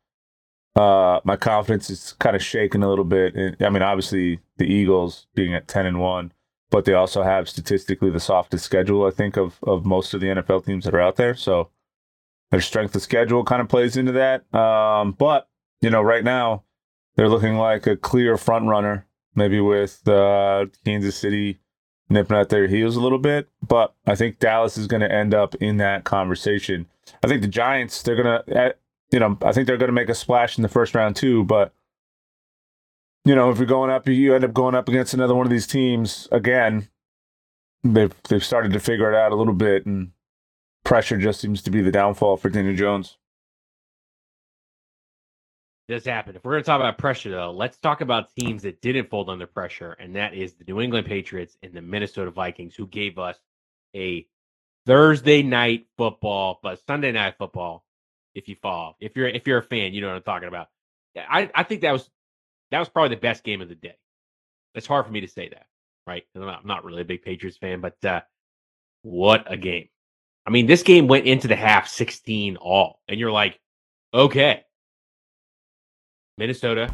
uh, 0.75 1.19
my 1.23 1.35
confidence 1.35 1.89
is 1.89 2.13
kind 2.19 2.35
of 2.35 2.43
shaken 2.43 2.83
a 2.83 2.89
little 2.89 3.05
bit. 3.05 3.35
And, 3.35 3.55
I 3.61 3.69
mean, 3.69 3.83
obviously 3.83 4.39
the 4.57 4.65
Eagles 4.65 5.27
being 5.35 5.53
at 5.53 5.67
ten 5.67 5.85
and 5.85 5.99
one, 5.99 6.31
but 6.71 6.85
they 6.85 6.93
also 6.93 7.23
have 7.23 7.47
statistically 7.47 8.09
the 8.09 8.19
softest 8.19 8.65
schedule, 8.65 9.05
I 9.05 9.11
think, 9.11 9.37
of 9.37 9.59
of 9.63 9.85
most 9.85 10.13
of 10.13 10.21
the 10.21 10.27
NFL 10.27 10.65
teams 10.65 10.85
that 10.85 10.95
are 10.95 11.01
out 11.01 11.15
there. 11.15 11.35
So 11.35 11.69
their 12.51 12.61
strength 12.61 12.95
of 12.95 13.01
schedule 13.01 13.43
kind 13.43 13.61
of 13.61 13.69
plays 13.69 13.97
into 13.97 14.11
that. 14.13 14.53
Um, 14.53 15.11
but 15.11 15.47
you 15.81 15.89
know, 15.89 16.01
right 16.01 16.23
now 16.23 16.63
they're 17.15 17.29
looking 17.29 17.57
like 17.57 17.85
a 17.87 17.95
clear 17.95 18.37
front 18.37 18.67
runner, 18.67 19.05
maybe 19.35 19.59
with 19.59 20.07
uh, 20.07 20.65
Kansas 20.85 21.15
City 21.15 21.59
nipping 22.09 22.37
at 22.37 22.49
their 22.49 22.67
heels 22.67 22.95
a 22.95 23.01
little 23.01 23.19
bit. 23.19 23.49
But 23.67 23.93
I 24.05 24.15
think 24.15 24.39
Dallas 24.39 24.77
is 24.77 24.87
going 24.87 25.01
to 25.01 25.11
end 25.11 25.33
up 25.33 25.55
in 25.55 25.77
that 25.77 26.03
conversation. 26.03 26.87
I 27.23 27.27
think 27.27 27.41
the 27.41 27.47
Giants, 27.47 28.01
they're 28.01 28.15
going 28.15 28.43
to 28.45 28.75
you 29.13 29.19
know, 29.19 29.37
I 29.43 29.51
think 29.51 29.67
they're 29.67 29.77
going 29.77 29.89
to 29.89 29.93
make 29.93 30.09
a 30.09 30.15
splash 30.15 30.57
in 30.57 30.63
the 30.63 30.67
first 30.67 30.95
round 30.95 31.15
too. 31.15 31.43
But 31.43 31.71
you 33.25 33.35
know, 33.35 33.51
if 33.51 33.59
you're 33.59 33.67
going 33.67 33.91
up, 33.91 34.07
you 34.07 34.33
end 34.33 34.43
up 34.43 34.53
going 34.53 34.73
up 34.73 34.89
against 34.89 35.13
another 35.13 35.35
one 35.35 35.45
of 35.45 35.51
these 35.51 35.67
teams 35.67 36.27
again. 36.31 36.89
They've 37.83 38.13
they've 38.27 38.43
started 38.43 38.73
to 38.73 38.79
figure 38.79 39.13
it 39.13 39.15
out 39.15 39.31
a 39.31 39.35
little 39.35 39.53
bit, 39.53 39.85
and 39.85 40.11
pressure 40.83 41.17
just 41.17 41.39
seems 41.39 41.61
to 41.61 41.69
be 41.69 41.81
the 41.81 41.91
downfall 41.91 42.37
for 42.37 42.49
Daniel 42.49 42.75
Jones. 42.75 43.17
It 45.87 45.93
does 45.93 46.05
happen. 46.05 46.35
If 46.35 46.43
we're 46.43 46.53
going 46.53 46.63
to 46.63 46.65
talk 46.65 46.79
about 46.79 46.97
pressure, 46.97 47.29
though, 47.29 47.51
let's 47.51 47.77
talk 47.77 48.01
about 48.01 48.33
teams 48.35 48.63
that 48.63 48.81
didn't 48.81 49.11
fold 49.11 49.29
under 49.29 49.45
pressure, 49.45 49.91
and 49.99 50.15
that 50.15 50.33
is 50.33 50.53
the 50.53 50.63
New 50.67 50.81
England 50.81 51.05
Patriots 51.05 51.55
and 51.61 51.73
the 51.73 51.81
Minnesota 51.81 52.31
Vikings, 52.31 52.73
who 52.73 52.87
gave 52.87 53.19
us 53.19 53.37
a 53.95 54.25
Thursday 54.87 55.43
night 55.43 55.85
football, 55.97 56.59
but 56.63 56.79
Sunday 56.87 57.11
night 57.11 57.35
football 57.37 57.85
if 58.35 58.47
you 58.47 58.55
fall. 58.61 58.95
If 58.99 59.15
you're 59.15 59.27
if 59.27 59.47
you're 59.47 59.59
a 59.59 59.63
fan, 59.63 59.93
you 59.93 60.01
know 60.01 60.07
what 60.07 60.17
I'm 60.17 60.23
talking 60.23 60.47
about. 60.47 60.67
I 61.17 61.49
I 61.53 61.63
think 61.63 61.81
that 61.81 61.91
was 61.91 62.09
that 62.71 62.79
was 62.79 62.89
probably 62.89 63.15
the 63.15 63.21
best 63.21 63.43
game 63.43 63.61
of 63.61 63.69
the 63.69 63.75
day. 63.75 63.95
It's 64.75 64.87
hard 64.87 65.05
for 65.05 65.11
me 65.11 65.21
to 65.21 65.27
say 65.27 65.49
that, 65.49 65.67
right? 66.07 66.23
I'm 66.35 66.41
not, 66.41 66.61
I'm 66.61 66.67
not 66.67 66.83
really 66.83 67.01
a 67.01 67.05
big 67.05 67.21
Patriots 67.21 67.57
fan, 67.57 67.81
but 67.81 68.03
uh, 68.03 68.21
what 69.03 69.51
a 69.51 69.57
game! 69.57 69.89
I 70.45 70.49
mean, 70.49 70.65
this 70.65 70.81
game 70.81 71.07
went 71.07 71.27
into 71.27 71.47
the 71.47 71.55
half 71.55 71.87
16 71.87 72.57
all, 72.57 72.99
and 73.07 73.19
you're 73.19 73.31
like, 73.31 73.59
okay, 74.13 74.63
Minnesota 76.37 76.91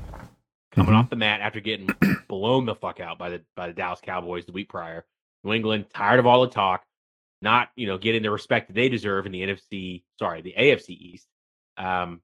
coming 0.71 0.91
mm-hmm. 0.91 0.99
off 0.99 1.09
the 1.09 1.15
mat 1.15 1.41
after 1.41 1.59
getting 1.59 1.89
blown 2.27 2.65
the 2.65 2.75
fuck 2.75 2.99
out 2.99 3.17
by 3.17 3.29
the 3.29 3.41
by 3.55 3.67
the 3.67 3.73
Dallas 3.73 4.01
Cowboys 4.01 4.45
the 4.45 4.51
week 4.51 4.69
prior. 4.69 5.05
New 5.45 5.53
England 5.53 5.85
tired 5.93 6.19
of 6.19 6.25
all 6.25 6.41
the 6.41 6.49
talk, 6.49 6.83
not 7.41 7.69
you 7.77 7.87
know 7.87 7.97
getting 7.97 8.21
the 8.21 8.31
respect 8.31 8.67
that 8.67 8.73
they 8.73 8.89
deserve 8.89 9.25
in 9.25 9.31
the 9.31 9.41
NFC, 9.41 10.03
sorry, 10.17 10.41
the 10.41 10.53
AFC 10.57 10.89
East. 10.89 11.27
Um, 11.79 12.21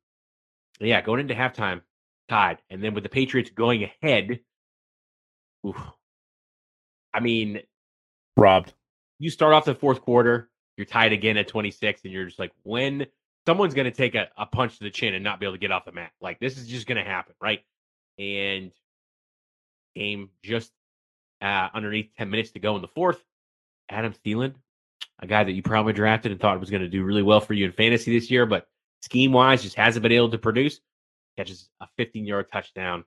yeah, 0.80 1.02
going 1.02 1.22
into 1.22 1.34
halftime, 1.34 1.82
tied, 2.30 2.60
and 2.70 2.84
then 2.84 2.94
with 2.94 3.04
the 3.04 3.10
Patriots 3.10 3.50
going 3.50 3.84
ahead, 3.84 4.42
oof, 5.66 5.82
I 7.14 7.22
mean, 7.22 7.62
robbed. 8.38 8.74
You 9.18 9.32
start 9.32 9.54
off 9.54 9.66
the 9.66 9.74
fourth 9.74 10.02
quarter, 10.02 10.50
you're 10.78 10.86
tied 10.86 11.14
again 11.14 11.38
at 11.38 11.48
26, 11.48 12.02
and 12.04 12.14
you're 12.14 12.26
just 12.26 12.38
like, 12.38 12.52
when 12.64 13.08
someone's 13.46 13.74
going 13.74 13.86
to 13.86 13.92
take 13.92 14.16
a, 14.16 14.28
a 14.38 14.46
punch 14.46 14.78
to 14.78 14.84
the 14.84 14.90
chin 14.90 15.14
and 15.14 15.24
not 15.24 15.40
be 15.40 15.46
able 15.46 15.56
to 15.56 15.60
get 15.60 15.72
off 15.72 15.86
the 15.86 15.92
mat. 15.92 16.12
Like 16.20 16.40
this 16.40 16.58
is 16.58 16.68
just 16.68 16.88
going 16.88 16.98
to 16.98 17.10
happen, 17.10 17.36
right? 17.42 17.62
And 18.18 18.72
game 19.96 20.30
just 20.44 20.72
uh, 21.42 21.70
underneath 21.74 22.12
10 22.18 22.30
minutes 22.30 22.52
to 22.52 22.60
go 22.60 22.76
in 22.76 22.82
the 22.82 22.88
fourth. 22.88 23.24
Adam 23.90 24.14
Thielen, 24.26 24.56
a 25.20 25.28
guy 25.28 25.44
that 25.44 25.52
you 25.52 25.62
probably 25.62 25.94
drafted 25.94 26.32
and 26.32 26.42
thought 26.42 26.60
was 26.60 26.72
going 26.72 26.82
to 26.82 26.90
do 26.90 27.04
really 27.04 27.22
well 27.22 27.40
for 27.40 27.54
you 27.54 27.66
in 27.66 27.72
fantasy 27.72 28.18
this 28.18 28.32
year, 28.32 28.46
but 28.46 28.68
scheme 29.02 29.32
wise 29.32 29.64
just 29.64 29.76
hasn't 29.76 30.04
been 30.04 30.12
able 30.12 30.32
to 30.32 30.38
produce, 30.38 30.80
catches 31.38 31.70
a 31.82 31.88
15 31.98 32.26
yard 32.26 32.48
touchdown. 32.52 33.04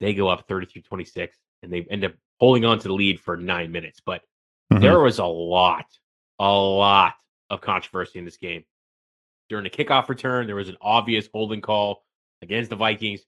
They 0.00 0.14
go 0.14 0.28
up 0.28 0.46
33 0.48 0.82
26 0.82 1.36
and 1.62 1.72
they 1.72 1.86
end 1.90 2.04
up 2.04 2.12
holding 2.38 2.64
on 2.64 2.78
to 2.78 2.88
the 2.88 2.94
lead 2.94 3.20
for 3.20 3.36
nine 3.36 3.72
minutes. 3.72 4.00
But 4.04 4.22
mm-hmm. 4.72 4.82
there 4.82 5.00
was 5.00 5.18
a 5.18 5.24
lot, 5.24 5.86
a 6.38 6.52
lot 6.52 7.14
of 7.50 7.60
controversy 7.60 8.18
in 8.18 8.24
this 8.24 8.36
game. 8.36 8.64
During 9.48 9.64
the 9.64 9.70
kickoff 9.70 10.08
return, 10.08 10.46
there 10.46 10.56
was 10.56 10.68
an 10.68 10.76
obvious 10.80 11.28
holding 11.32 11.60
call 11.60 12.04
against 12.42 12.70
the 12.70 12.76
Vikings. 12.76 13.22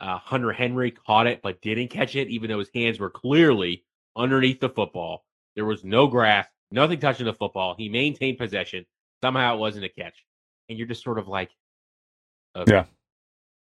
Uh, 0.00 0.18
Hunter 0.18 0.52
Henry 0.52 0.90
caught 0.90 1.26
it, 1.26 1.40
but 1.42 1.60
didn't 1.60 1.88
catch 1.88 2.16
it, 2.16 2.28
even 2.28 2.50
though 2.50 2.58
his 2.58 2.70
hands 2.74 2.98
were 2.98 3.10
clearly 3.10 3.84
underneath 4.16 4.60
the 4.60 4.68
football. 4.68 5.24
There 5.54 5.64
was 5.64 5.84
no 5.84 6.06
grass, 6.06 6.46
nothing 6.70 6.98
touching 6.98 7.26
the 7.26 7.32
football. 7.32 7.74
He 7.78 7.88
maintained 7.88 8.38
possession. 8.38 8.84
Somehow 9.22 9.54
it 9.54 9.58
wasn't 9.58 9.86
a 9.86 9.88
catch. 9.88 10.24
And 10.68 10.78
you're 10.78 10.88
just 10.88 11.02
sort 11.02 11.18
of 11.18 11.28
like, 11.28 11.50
okay. 12.56 12.72
yeah. 12.72 12.84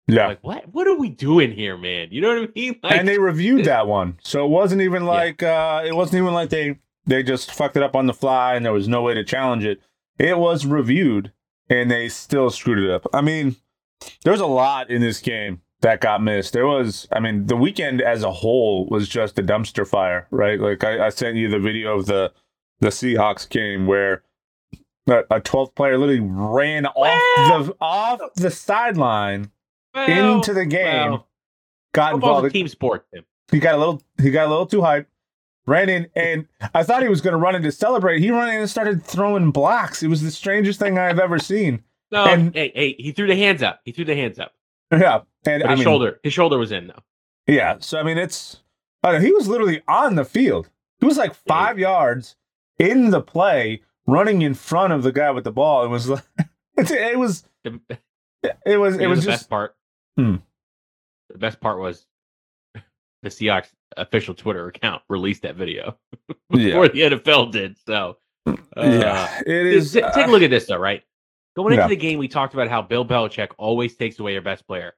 Yeah. 0.06 0.26
Like, 0.28 0.42
what 0.42 0.64
what 0.72 0.88
are 0.88 0.96
we 0.96 1.08
doing 1.08 1.52
here, 1.52 1.76
man? 1.76 2.08
You 2.10 2.20
know 2.20 2.34
what 2.34 2.48
I 2.48 2.52
mean? 2.56 2.80
Like, 2.82 2.92
and 2.98 3.06
they 3.06 3.18
reviewed 3.18 3.64
that 3.66 3.86
one. 3.86 4.18
So 4.22 4.44
it 4.44 4.48
wasn't 4.48 4.82
even 4.82 5.06
like 5.06 5.42
yeah. 5.42 5.76
uh 5.76 5.82
it 5.84 5.94
wasn't 5.94 6.22
even 6.22 6.34
like 6.34 6.50
they 6.50 6.78
they 7.06 7.22
just 7.22 7.52
fucked 7.52 7.76
it 7.76 7.82
up 7.82 7.94
on 7.94 8.06
the 8.06 8.14
fly 8.14 8.54
and 8.54 8.64
there 8.64 8.72
was 8.72 8.88
no 8.88 9.02
way 9.02 9.14
to 9.14 9.24
challenge 9.24 9.64
it. 9.64 9.80
It 10.18 10.38
was 10.38 10.66
reviewed 10.66 11.32
and 11.68 11.90
they 11.90 12.08
still 12.08 12.50
screwed 12.50 12.78
it 12.78 12.90
up. 12.90 13.06
I 13.14 13.20
mean, 13.20 13.56
there's 14.24 14.40
a 14.40 14.46
lot 14.46 14.90
in 14.90 15.00
this 15.00 15.20
game 15.20 15.62
that 15.80 16.00
got 16.00 16.22
missed. 16.22 16.52
There 16.52 16.66
was, 16.66 17.08
I 17.12 17.20
mean, 17.20 17.46
the 17.46 17.56
weekend 17.56 18.02
as 18.02 18.22
a 18.22 18.30
whole 18.30 18.86
was 18.86 19.08
just 19.08 19.38
a 19.38 19.42
dumpster 19.42 19.86
fire, 19.86 20.26
right? 20.30 20.60
Like 20.60 20.84
I, 20.84 21.06
I 21.06 21.08
sent 21.08 21.36
you 21.36 21.48
the 21.48 21.58
video 21.58 21.96
of 21.98 22.06
the 22.06 22.32
the 22.80 22.88
Seahawks 22.88 23.48
game 23.48 23.86
where 23.86 24.22
a 25.10 25.40
12th 25.40 25.74
player 25.74 25.98
literally 25.98 26.20
ran 26.20 26.86
off 26.86 27.66
the 27.66 27.76
off 27.80 28.20
the 28.36 28.50
sideline 28.50 29.50
well, 29.94 30.36
into 30.36 30.54
the 30.54 30.66
game. 30.66 31.10
Well, 31.10 31.28
got 31.92 32.14
involved. 32.14 32.46
A 32.46 32.50
team 32.50 32.68
sport. 32.68 33.06
Tim. 33.12 33.24
He 33.50 33.58
got 33.58 33.74
a 33.74 33.78
little. 33.78 34.02
He 34.20 34.30
got 34.30 34.46
a 34.46 34.50
little 34.50 34.66
too 34.66 34.80
hyped. 34.80 35.06
Ran 35.66 35.88
in, 35.88 36.08
and 36.16 36.48
I 36.74 36.82
thought 36.82 37.02
he 37.02 37.08
was 37.08 37.20
going 37.20 37.32
to 37.32 37.38
run 37.38 37.54
in 37.54 37.62
to 37.62 37.70
celebrate. 37.70 38.20
He 38.20 38.30
ran 38.30 38.48
in 38.48 38.60
and 38.60 38.70
started 38.70 39.04
throwing 39.04 39.50
blocks. 39.50 40.02
It 40.02 40.08
was 40.08 40.22
the 40.22 40.30
strangest 40.30 40.80
thing 40.80 40.98
I've 40.98 41.18
ever 41.18 41.38
seen. 41.38 41.84
No, 42.10 42.24
and, 42.24 42.52
hey, 42.54 42.72
hey, 42.74 42.96
he 42.98 43.12
threw 43.12 43.28
the 43.28 43.36
hands 43.36 43.62
up. 43.62 43.80
He 43.84 43.92
threw 43.92 44.04
the 44.04 44.16
hands 44.16 44.38
up. 44.38 44.54
Yeah, 44.90 45.20
and 45.46 45.62
his 45.62 45.78
mean, 45.78 45.84
shoulder, 45.84 46.18
his 46.24 46.32
shoulder 46.32 46.58
was 46.58 46.72
in 46.72 46.88
though. 46.88 47.02
Yeah, 47.46 47.76
so 47.78 48.00
I 48.00 48.02
mean, 48.02 48.18
it's 48.18 48.60
uh, 49.04 49.20
he 49.20 49.30
was 49.32 49.46
literally 49.46 49.82
on 49.86 50.16
the 50.16 50.24
field. 50.24 50.68
He 50.98 51.06
was 51.06 51.16
like 51.16 51.34
five 51.34 51.78
yeah. 51.78 51.88
yards 51.88 52.36
in 52.78 53.10
the 53.10 53.20
play, 53.20 53.82
running 54.06 54.42
in 54.42 54.54
front 54.54 54.92
of 54.92 55.02
the 55.02 55.12
guy 55.12 55.30
with 55.30 55.44
the 55.44 55.52
ball. 55.52 55.84
It 55.84 55.88
was 55.88 56.08
like 56.08 56.24
it 56.76 57.18
was 57.18 57.44
it 57.64 58.78
was 58.78 58.96
it 58.96 59.06
was 59.06 59.20
the 59.20 59.26
just 59.26 59.26
best 59.26 59.50
part. 59.50 59.76
Hmm. 60.16 60.36
The 61.30 61.38
best 61.38 61.60
part 61.60 61.78
was 61.78 62.06
the 63.22 63.28
Seahawks 63.28 63.68
official 63.96 64.34
Twitter 64.34 64.66
account 64.68 65.02
released 65.08 65.42
that 65.42 65.56
video 65.56 65.96
before 66.50 66.86
yeah. 66.86 67.08
the 67.08 67.16
NFL 67.16 67.52
did. 67.52 67.76
So, 67.86 68.16
uh, 68.46 68.56
yeah, 68.76 69.40
it 69.46 69.66
is. 69.66 69.92
Take, 69.92 70.12
take 70.12 70.26
a 70.26 70.30
look 70.30 70.42
at 70.42 70.50
this, 70.50 70.66
though, 70.66 70.78
right? 70.78 71.02
Going 71.56 71.72
into 71.72 71.84
yeah. 71.84 71.88
the 71.88 71.96
game, 71.96 72.18
we 72.18 72.28
talked 72.28 72.54
about 72.54 72.68
how 72.68 72.80
Bill 72.80 73.04
Belichick 73.04 73.50
always 73.58 73.96
takes 73.96 74.18
away 74.18 74.32
your 74.32 74.42
best 74.42 74.66
player. 74.66 74.94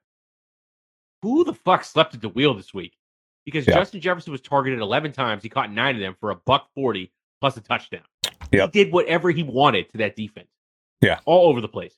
Who 1.23 1.45
the 1.45 1.55
fuck 1.55 1.85
slept 1.85 2.15
at 2.15 2.21
the 2.21 2.29
wheel 2.29 2.55
this 2.55 2.75
week? 2.75 2.97
Because 3.45 3.67
yeah. 3.67 3.75
Justin 3.75 4.01
Jefferson 4.01 4.33
was 4.33 4.41
targeted 4.41 4.81
11 4.81 5.13
times. 5.13 5.43
He 5.43 5.49
caught 5.49 5.73
nine 5.73 5.95
of 5.97 6.01
them 6.01 6.15
for 6.21 6.31
a 6.31 6.37
buck 6.37 6.69
40 6.75 7.11
plus 7.41 7.57
a 7.57 7.61
touchdown. 7.61 8.03
Yep. 8.53 8.71
He 8.73 8.85
did 8.85 8.93
whatever 8.93 9.31
he 9.31 9.43
wanted 9.43 9.91
to 9.91 9.99
that 9.99 10.17
defense. 10.17 10.49
Yeah. 11.01 11.21
All 11.25 11.49
over 11.49 11.61
the 11.61 11.69
place. 11.69 11.95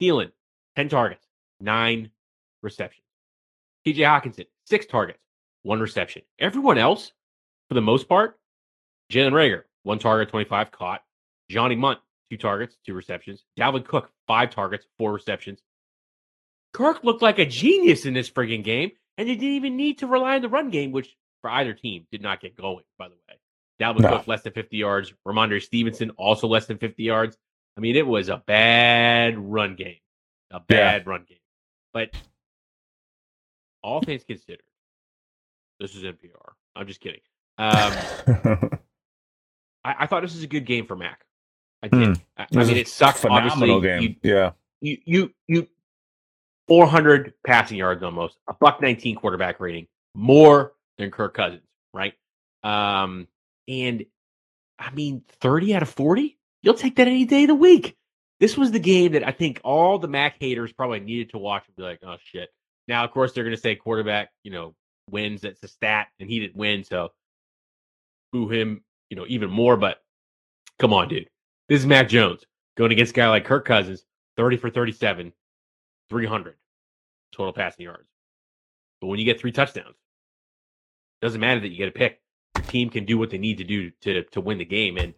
Thielen, 0.00 0.32
10 0.76 0.88
targets, 0.88 1.26
nine 1.60 2.10
receptions. 2.62 3.06
TJ 3.86 3.98
Hockenson, 3.98 4.46
six 4.66 4.86
targets, 4.86 5.20
one 5.62 5.80
reception. 5.80 6.22
Everyone 6.38 6.78
else, 6.78 7.12
for 7.68 7.74
the 7.74 7.80
most 7.80 8.08
part, 8.08 8.38
Jalen 9.12 9.32
Reagor, 9.32 9.62
one 9.82 9.98
target, 9.98 10.28
25 10.28 10.70
caught. 10.70 11.02
Johnny 11.48 11.76
Mundt, 11.76 12.00
two 12.30 12.36
targets, 12.36 12.76
two 12.86 12.94
receptions. 12.94 13.44
Dalvin 13.58 13.84
Cook, 13.84 14.10
five 14.26 14.50
targets, 14.50 14.86
four 14.98 15.12
receptions. 15.12 15.60
Kirk 16.72 17.04
looked 17.04 17.22
like 17.22 17.38
a 17.38 17.44
genius 17.44 18.06
in 18.06 18.14
this 18.14 18.30
frigging 18.30 18.64
game, 18.64 18.92
and 19.18 19.28
they 19.28 19.34
didn't 19.34 19.56
even 19.56 19.76
need 19.76 19.98
to 19.98 20.06
rely 20.06 20.36
on 20.36 20.42
the 20.42 20.48
run 20.48 20.70
game, 20.70 20.92
which 20.92 21.14
for 21.42 21.50
either 21.50 21.74
team 21.74 22.06
did 22.10 22.22
not 22.22 22.40
get 22.40 22.56
going, 22.56 22.84
by 22.98 23.08
the 23.08 23.14
way. 23.14 23.36
Dalvin 23.82 24.00
no. 24.00 24.10
Cook, 24.10 24.28
less 24.28 24.42
than 24.42 24.52
50 24.52 24.76
yards. 24.76 25.12
Rhamondre 25.26 25.60
Stevenson, 25.60 26.10
also 26.10 26.46
less 26.46 26.66
than 26.66 26.78
50 26.78 27.02
yards. 27.02 27.36
I 27.76 27.80
mean, 27.80 27.96
it 27.96 28.06
was 28.06 28.28
a 28.28 28.42
bad 28.46 29.38
run 29.38 29.74
game. 29.74 29.96
A 30.50 30.60
bad 30.60 31.02
yeah. 31.04 31.10
run 31.10 31.24
game. 31.28 31.38
But 31.92 32.10
all 33.82 34.00
things 34.00 34.22
considered, 34.24 34.62
this 35.80 35.94
is 35.94 36.04
NPR. 36.04 36.52
I'm 36.76 36.86
just 36.86 37.00
kidding. 37.00 37.20
Um, 37.58 37.92
I, 39.84 39.94
I, 40.00 40.06
thought 40.06 40.22
this 40.22 40.34
was 40.34 40.42
a 40.42 40.48
good 40.48 40.64
game 40.64 40.86
for 40.86 40.96
Mac. 40.96 41.24
I 41.82 41.88
did. 41.88 42.00
Mm. 42.00 42.22
I, 42.36 42.46
I 42.54 42.64
mean, 42.64 42.76
it 42.76 42.88
sucked. 42.88 43.18
Phenomenal 43.18 43.80
game. 43.80 44.02
You, 44.02 44.14
yeah. 44.22 44.50
You 44.80 44.98
you 45.04 45.34
you 45.48 45.68
400 46.68 47.34
passing 47.46 47.76
yards 47.76 48.02
almost, 48.02 48.38
a 48.48 48.54
buck 48.54 48.80
19 48.80 49.16
quarterback 49.16 49.60
rating, 49.60 49.86
more 50.14 50.72
than 50.98 51.10
Kirk 51.10 51.34
Cousins, 51.34 51.62
right? 51.92 52.14
Um, 52.62 53.28
and 53.68 54.04
I 54.78 54.90
mean, 54.92 55.22
30 55.40 55.74
out 55.74 55.82
of 55.82 55.88
40, 55.90 56.38
you'll 56.62 56.74
take 56.74 56.96
that 56.96 57.08
any 57.08 57.24
day 57.24 57.42
of 57.42 57.48
the 57.48 57.54
week. 57.54 57.96
This 58.40 58.56
was 58.56 58.72
the 58.72 58.80
game 58.80 59.12
that 59.12 59.26
I 59.26 59.30
think 59.30 59.60
all 59.62 59.98
the 59.98 60.08
Mac 60.08 60.36
haters 60.40 60.72
probably 60.72 61.00
needed 61.00 61.30
to 61.30 61.38
watch 61.38 61.64
and 61.66 61.76
be 61.76 61.82
like, 61.82 62.00
oh 62.04 62.16
shit. 62.24 62.50
Now, 62.88 63.04
of 63.04 63.12
course, 63.12 63.32
they're 63.32 63.44
going 63.44 63.54
to 63.54 63.60
say 63.60 63.76
quarterback, 63.76 64.30
you 64.42 64.50
know, 64.50 64.74
wins. 65.08 65.42
That's 65.42 65.62
a 65.62 65.68
stat, 65.68 66.08
and 66.18 66.28
he 66.28 66.40
didn't 66.40 66.56
win, 66.56 66.82
so 66.82 67.10
boo 68.32 68.48
him, 68.48 68.82
you 69.10 69.16
know, 69.16 69.24
even 69.28 69.50
more. 69.50 69.76
But 69.76 70.02
come 70.78 70.92
on, 70.92 71.08
dude. 71.08 71.28
This 71.68 71.80
is 71.80 71.86
Mac 71.86 72.08
Jones 72.08 72.44
going 72.76 72.90
against 72.90 73.12
a 73.12 73.14
guy 73.14 73.28
like 73.28 73.44
Kirk 73.44 73.64
Cousins, 73.64 74.04
30 74.36 74.56
for 74.56 74.70
37, 74.70 75.32
300 76.10 76.56
total 77.32 77.52
passing 77.52 77.84
yards. 77.84 78.08
But 79.00 79.06
when 79.08 79.18
you 79.18 79.24
get 79.24 79.40
three 79.40 79.52
touchdowns, 79.52 79.96
doesn't 81.20 81.40
matter 81.40 81.60
that 81.60 81.68
you 81.68 81.76
get 81.76 81.88
a 81.88 81.92
pick. 81.92 82.20
Your 82.56 82.64
team 82.64 82.90
can 82.90 83.04
do 83.04 83.18
what 83.18 83.30
they 83.30 83.38
need 83.38 83.58
to 83.58 83.64
do 83.64 83.90
to 84.02 84.22
to 84.24 84.40
win 84.40 84.58
the 84.58 84.64
game. 84.64 84.98
And 84.98 85.14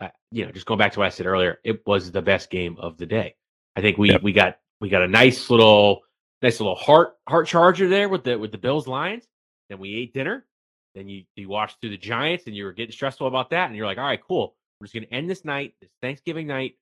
uh, 0.00 0.08
you 0.30 0.44
know, 0.44 0.52
just 0.52 0.66
going 0.66 0.78
back 0.78 0.92
to 0.92 1.00
what 1.00 1.06
I 1.06 1.10
said 1.10 1.26
earlier, 1.26 1.58
it 1.64 1.86
was 1.86 2.10
the 2.10 2.22
best 2.22 2.50
game 2.50 2.76
of 2.78 2.96
the 2.96 3.06
day. 3.06 3.34
I 3.76 3.80
think 3.80 3.98
we 3.98 4.10
yep. 4.10 4.22
we 4.22 4.32
got 4.32 4.58
we 4.80 4.88
got 4.88 5.02
a 5.02 5.08
nice 5.08 5.50
little 5.50 6.02
nice 6.42 6.60
little 6.60 6.74
heart 6.74 7.16
heart 7.28 7.46
charger 7.46 7.88
there 7.88 8.08
with 8.08 8.24
the 8.24 8.38
with 8.38 8.52
the 8.52 8.58
Bills 8.58 8.86
Lions. 8.86 9.24
Then 9.68 9.78
we 9.78 9.94
ate 9.94 10.14
dinner. 10.14 10.46
Then 10.94 11.08
you 11.08 11.24
you 11.36 11.48
watched 11.48 11.80
through 11.80 11.90
the 11.90 11.96
Giants, 11.96 12.46
and 12.46 12.56
you 12.56 12.64
were 12.64 12.72
getting 12.72 12.92
stressful 12.92 13.26
about 13.26 13.50
that. 13.50 13.66
And 13.66 13.76
you're 13.76 13.86
like, 13.86 13.98
all 13.98 14.04
right, 14.04 14.20
cool. 14.26 14.56
We're 14.80 14.86
just 14.86 14.94
gonna 14.94 15.06
end 15.12 15.28
this 15.28 15.44
night, 15.44 15.74
this 15.80 15.90
Thanksgiving 16.02 16.46
night. 16.46 16.76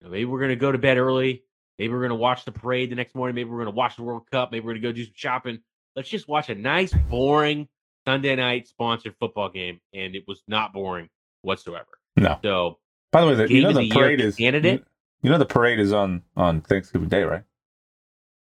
You 0.00 0.06
know, 0.06 0.12
maybe 0.12 0.24
we're 0.24 0.40
gonna 0.40 0.56
go 0.56 0.72
to 0.72 0.78
bed 0.78 0.98
early. 0.98 1.44
Maybe 1.78 1.92
we're 1.92 2.02
gonna 2.02 2.14
watch 2.16 2.44
the 2.44 2.52
parade 2.52 2.90
the 2.90 2.96
next 2.96 3.14
morning. 3.14 3.34
Maybe 3.34 3.50
we're 3.50 3.58
gonna 3.58 3.70
watch 3.70 3.96
the 3.96 4.02
World 4.02 4.24
Cup. 4.30 4.50
Maybe 4.50 4.64
we're 4.64 4.72
gonna 4.72 4.82
go 4.82 4.92
do 4.92 5.04
some 5.04 5.12
shopping. 5.14 5.60
Let's 5.94 6.08
just 6.08 6.26
watch 6.26 6.48
a 6.48 6.54
nice, 6.54 6.92
boring 7.10 7.68
Sunday 8.06 8.36
night 8.36 8.68
sponsored 8.68 9.14
football 9.18 9.48
game, 9.48 9.80
and 9.94 10.14
it 10.14 10.24
was 10.26 10.42
not 10.48 10.72
boring 10.72 11.08
whatsoever. 11.42 11.86
No. 12.16 12.38
So, 12.42 12.78
by 13.10 13.20
the 13.20 13.26
way, 13.28 13.34
the, 13.34 13.52
you 13.52 13.62
know 13.62 13.72
the, 13.72 13.80
the 13.80 13.90
parade 13.90 14.20
is 14.20 14.36
candidate. 14.36 14.84
You 15.22 15.30
know 15.30 15.38
the 15.38 15.46
parade 15.46 15.78
is 15.78 15.92
on 15.92 16.22
on 16.36 16.60
Thanksgiving 16.62 17.08
Day, 17.08 17.22
right? 17.22 17.44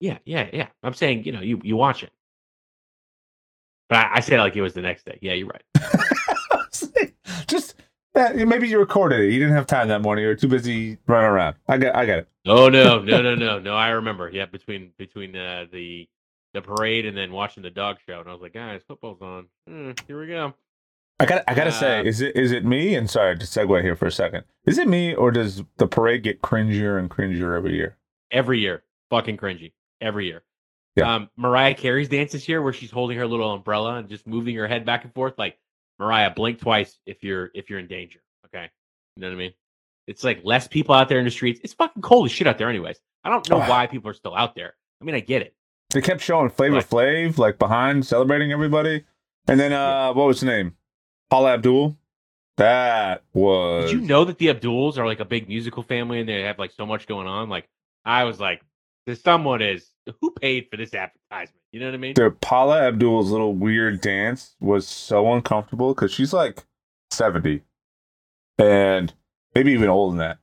Yeah, 0.00 0.18
yeah, 0.24 0.48
yeah. 0.52 0.68
I'm 0.82 0.94
saying, 0.94 1.24
you 1.24 1.32
know, 1.32 1.40
you 1.40 1.60
you 1.64 1.76
watch 1.76 2.02
it. 2.02 2.10
But 3.88 3.98
I, 3.98 4.16
I 4.16 4.20
said 4.20 4.38
like 4.38 4.54
it 4.54 4.62
was 4.62 4.74
the 4.74 4.82
next 4.82 5.04
day. 5.04 5.18
Yeah, 5.20 5.32
you're 5.32 5.48
right. 5.48 5.62
Just 7.48 7.74
uh, 8.14 8.30
maybe 8.34 8.68
you 8.68 8.78
recorded 8.78 9.20
it. 9.20 9.32
You 9.32 9.40
didn't 9.40 9.54
have 9.54 9.66
time 9.66 9.88
that 9.88 10.02
morning. 10.02 10.22
You 10.22 10.28
were 10.28 10.34
too 10.34 10.48
busy 10.48 10.98
running 11.06 11.30
around. 11.30 11.56
I 11.66 11.78
got, 11.78 11.96
I 11.96 12.06
got 12.06 12.18
it. 12.18 12.28
Oh 12.46 12.68
no, 12.68 13.00
no, 13.00 13.22
no, 13.22 13.34
no, 13.34 13.58
no. 13.58 13.74
I 13.74 13.88
remember. 13.88 14.30
Yeah, 14.32 14.46
between 14.46 14.92
between 14.98 15.36
uh, 15.36 15.66
the 15.72 16.08
the 16.54 16.62
parade 16.62 17.06
and 17.06 17.16
then 17.16 17.32
watching 17.32 17.62
the 17.62 17.70
dog 17.70 17.98
show, 18.06 18.20
and 18.20 18.28
I 18.28 18.32
was 18.32 18.42
like, 18.42 18.54
guys, 18.54 18.82
football's 18.86 19.20
on. 19.20 19.46
Mm, 19.68 19.98
here 20.06 20.20
we 20.20 20.26
go. 20.26 20.54
I 21.20 21.26
gotta, 21.26 21.50
I 21.50 21.54
gotta 21.54 21.70
uh, 21.70 21.72
say, 21.72 22.06
is 22.06 22.20
it 22.20 22.36
is 22.36 22.52
it 22.52 22.64
me? 22.64 22.94
And 22.94 23.10
sorry 23.10 23.36
to 23.36 23.44
segue 23.44 23.82
here 23.82 23.96
for 23.96 24.06
a 24.06 24.12
second. 24.12 24.44
Is 24.66 24.78
it 24.78 24.86
me 24.86 25.14
or 25.14 25.30
does 25.30 25.62
the 25.76 25.86
parade 25.86 26.22
get 26.22 26.42
cringier 26.42 26.98
and 26.98 27.10
cringier 27.10 27.56
every 27.56 27.74
year? 27.74 27.96
Every 28.30 28.60
year, 28.60 28.84
fucking 29.10 29.36
cringy 29.36 29.72
every 30.00 30.26
year. 30.26 30.42
Yeah. 30.96 31.14
Um, 31.14 31.30
Mariah 31.36 31.74
Carey's 31.74 32.08
dance 32.08 32.32
this 32.32 32.48
year, 32.48 32.62
where 32.62 32.72
she's 32.72 32.90
holding 32.90 33.18
her 33.18 33.26
little 33.26 33.52
umbrella 33.52 33.96
and 33.96 34.08
just 34.08 34.26
moving 34.26 34.54
her 34.56 34.66
head 34.66 34.84
back 34.84 35.04
and 35.04 35.12
forth. 35.12 35.34
Like 35.38 35.58
Mariah, 35.98 36.30
blink 36.30 36.60
twice 36.60 36.98
if 37.06 37.22
you're 37.22 37.50
if 37.54 37.68
you're 37.68 37.78
in 37.78 37.88
danger. 37.88 38.20
Okay, 38.46 38.70
you 39.16 39.20
know 39.20 39.28
what 39.28 39.34
I 39.34 39.38
mean? 39.38 39.52
It's 40.06 40.24
like 40.24 40.40
less 40.44 40.68
people 40.68 40.94
out 40.94 41.08
there 41.08 41.18
in 41.18 41.24
the 41.24 41.30
streets. 41.30 41.60
It's 41.62 41.74
fucking 41.74 42.02
cold 42.02 42.26
as 42.26 42.32
shit 42.32 42.46
out 42.46 42.58
there, 42.58 42.68
anyways. 42.68 42.98
I 43.24 43.30
don't 43.30 43.48
know 43.50 43.58
why 43.58 43.86
people 43.86 44.10
are 44.10 44.14
still 44.14 44.34
out 44.34 44.54
there. 44.54 44.74
I 45.00 45.04
mean, 45.04 45.14
I 45.14 45.20
get 45.20 45.42
it. 45.42 45.54
They 45.90 46.00
kept 46.02 46.20
showing 46.20 46.50
Flavor 46.50 46.76
Right. 46.76 46.88
Flav 46.88 47.38
like 47.38 47.58
behind 47.58 48.06
celebrating 48.06 48.52
everybody. 48.52 49.04
And 49.46 49.58
then 49.58 49.72
uh 49.72 50.12
what 50.12 50.26
was 50.26 50.40
his 50.40 50.46
name? 50.46 50.76
Paula 51.30 51.54
Abdul. 51.54 51.96
That 52.58 53.22
was 53.32 53.90
Did 53.90 54.00
you 54.00 54.06
know 54.06 54.24
that 54.24 54.38
the 54.38 54.48
Abduls 54.48 54.98
are 54.98 55.06
like 55.06 55.20
a 55.20 55.24
big 55.24 55.48
musical 55.48 55.82
family 55.82 56.20
and 56.20 56.28
they 56.28 56.42
have 56.42 56.58
like 56.58 56.72
so 56.72 56.84
much 56.84 57.06
going 57.06 57.28
on? 57.28 57.48
Like, 57.48 57.68
I 58.04 58.24
was 58.24 58.40
like, 58.40 58.62
this 59.06 59.22
someone 59.22 59.62
is 59.62 59.88
who 60.20 60.32
paid 60.32 60.66
for 60.70 60.76
this 60.76 60.92
advertisement? 60.92 61.62
You 61.70 61.80
know 61.80 61.86
what 61.86 61.94
I 61.94 61.98
mean? 61.98 62.14
the 62.14 62.30
Paula 62.40 62.88
Abdul's 62.88 63.30
little 63.30 63.54
weird 63.54 64.00
dance 64.00 64.56
was 64.60 64.88
so 64.88 65.32
uncomfortable 65.32 65.94
because 65.94 66.12
she's 66.12 66.32
like 66.32 66.64
70 67.12 67.62
and 68.58 69.12
maybe 69.54 69.72
even 69.72 69.88
older 69.88 70.16
than 70.16 70.36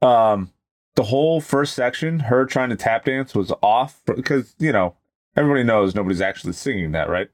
that. 0.00 0.06
Um, 0.06 0.50
the 0.94 1.04
whole 1.04 1.40
first 1.40 1.74
section, 1.74 2.20
her 2.20 2.46
trying 2.46 2.70
to 2.70 2.76
tap 2.76 3.04
dance 3.04 3.34
was 3.34 3.52
off 3.62 4.00
because, 4.06 4.54
you 4.58 4.72
know, 4.72 4.94
everybody 5.36 5.64
knows 5.64 5.94
nobody's 5.94 6.20
actually 6.20 6.52
singing 6.52 6.92
that, 6.92 7.08
right? 7.08 7.30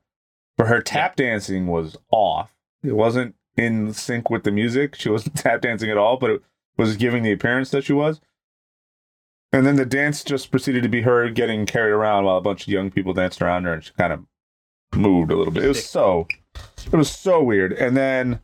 But 0.56 0.68
her 0.68 0.80
tap 0.80 1.16
dancing 1.16 1.66
was 1.66 1.96
off. 2.10 2.54
It 2.82 2.96
wasn't 2.96 3.34
in 3.56 3.92
sync 3.92 4.30
with 4.30 4.44
the 4.44 4.50
music. 4.50 4.94
She 4.94 5.10
wasn't 5.10 5.36
tap 5.36 5.60
dancing 5.60 5.90
at 5.90 5.98
all, 5.98 6.16
but 6.16 6.30
it 6.30 6.42
was 6.76 6.96
giving 6.96 7.22
the 7.22 7.32
appearance 7.32 7.70
that 7.70 7.84
she 7.84 7.92
was. 7.92 8.20
And 9.52 9.66
then 9.66 9.76
the 9.76 9.84
dance 9.84 10.22
just 10.22 10.50
proceeded 10.50 10.82
to 10.84 10.88
be 10.88 11.02
her 11.02 11.28
getting 11.28 11.66
carried 11.66 11.92
around 11.92 12.24
while 12.24 12.36
a 12.36 12.42
bunch 12.42 12.62
of 12.62 12.68
young 12.68 12.90
people 12.90 13.12
danced 13.12 13.42
around 13.42 13.64
her, 13.64 13.74
and 13.74 13.84
she 13.84 13.92
kind 13.98 14.12
of 14.12 14.24
moved 14.94 15.32
a 15.32 15.36
little 15.36 15.52
bit. 15.52 15.64
It 15.64 15.68
was 15.68 15.84
so, 15.84 16.28
it 16.86 16.96
was 16.96 17.10
so 17.10 17.42
weird. 17.42 17.72
And 17.72 17.96
then 17.96 18.40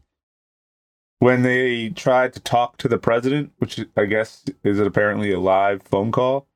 when 1.19 1.43
they 1.43 1.91
tried 1.91 2.33
to 2.35 2.41
talk 2.41 2.77
to 2.79 2.89
the 2.89 2.99
president, 2.99 3.53
which 3.59 3.81
I 3.97 4.05
guess 4.07 4.45
is 4.65 4.79
it 4.79 4.87
apparently 4.87 5.33
a 5.33 5.41
live 5.41 5.83
phone 5.83 6.13
call, 6.13 6.47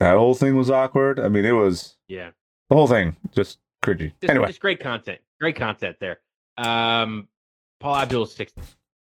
that 0.00 0.16
whole 0.16 0.34
thing 0.34 0.56
was 0.56 0.70
awkward. 0.70 1.18
I 1.20 1.28
mean, 1.28 1.44
it 1.44 1.52
was 1.52 1.96
Yeah. 2.08 2.30
the 2.70 2.76
whole 2.76 2.86
thing 2.86 3.16
just 3.34 3.58
cringy. 3.82 4.12
Just, 4.20 4.30
Anyway, 4.30 4.46
just 4.48 4.60
great 4.60 4.80
content. 4.80 5.20
Great 5.40 5.56
content 5.56 5.96
there. 6.00 6.20
Um, 6.56 7.28
Paul 7.80 7.96
Abdul 7.96 8.22
is 8.24 8.34
60. 8.34 8.60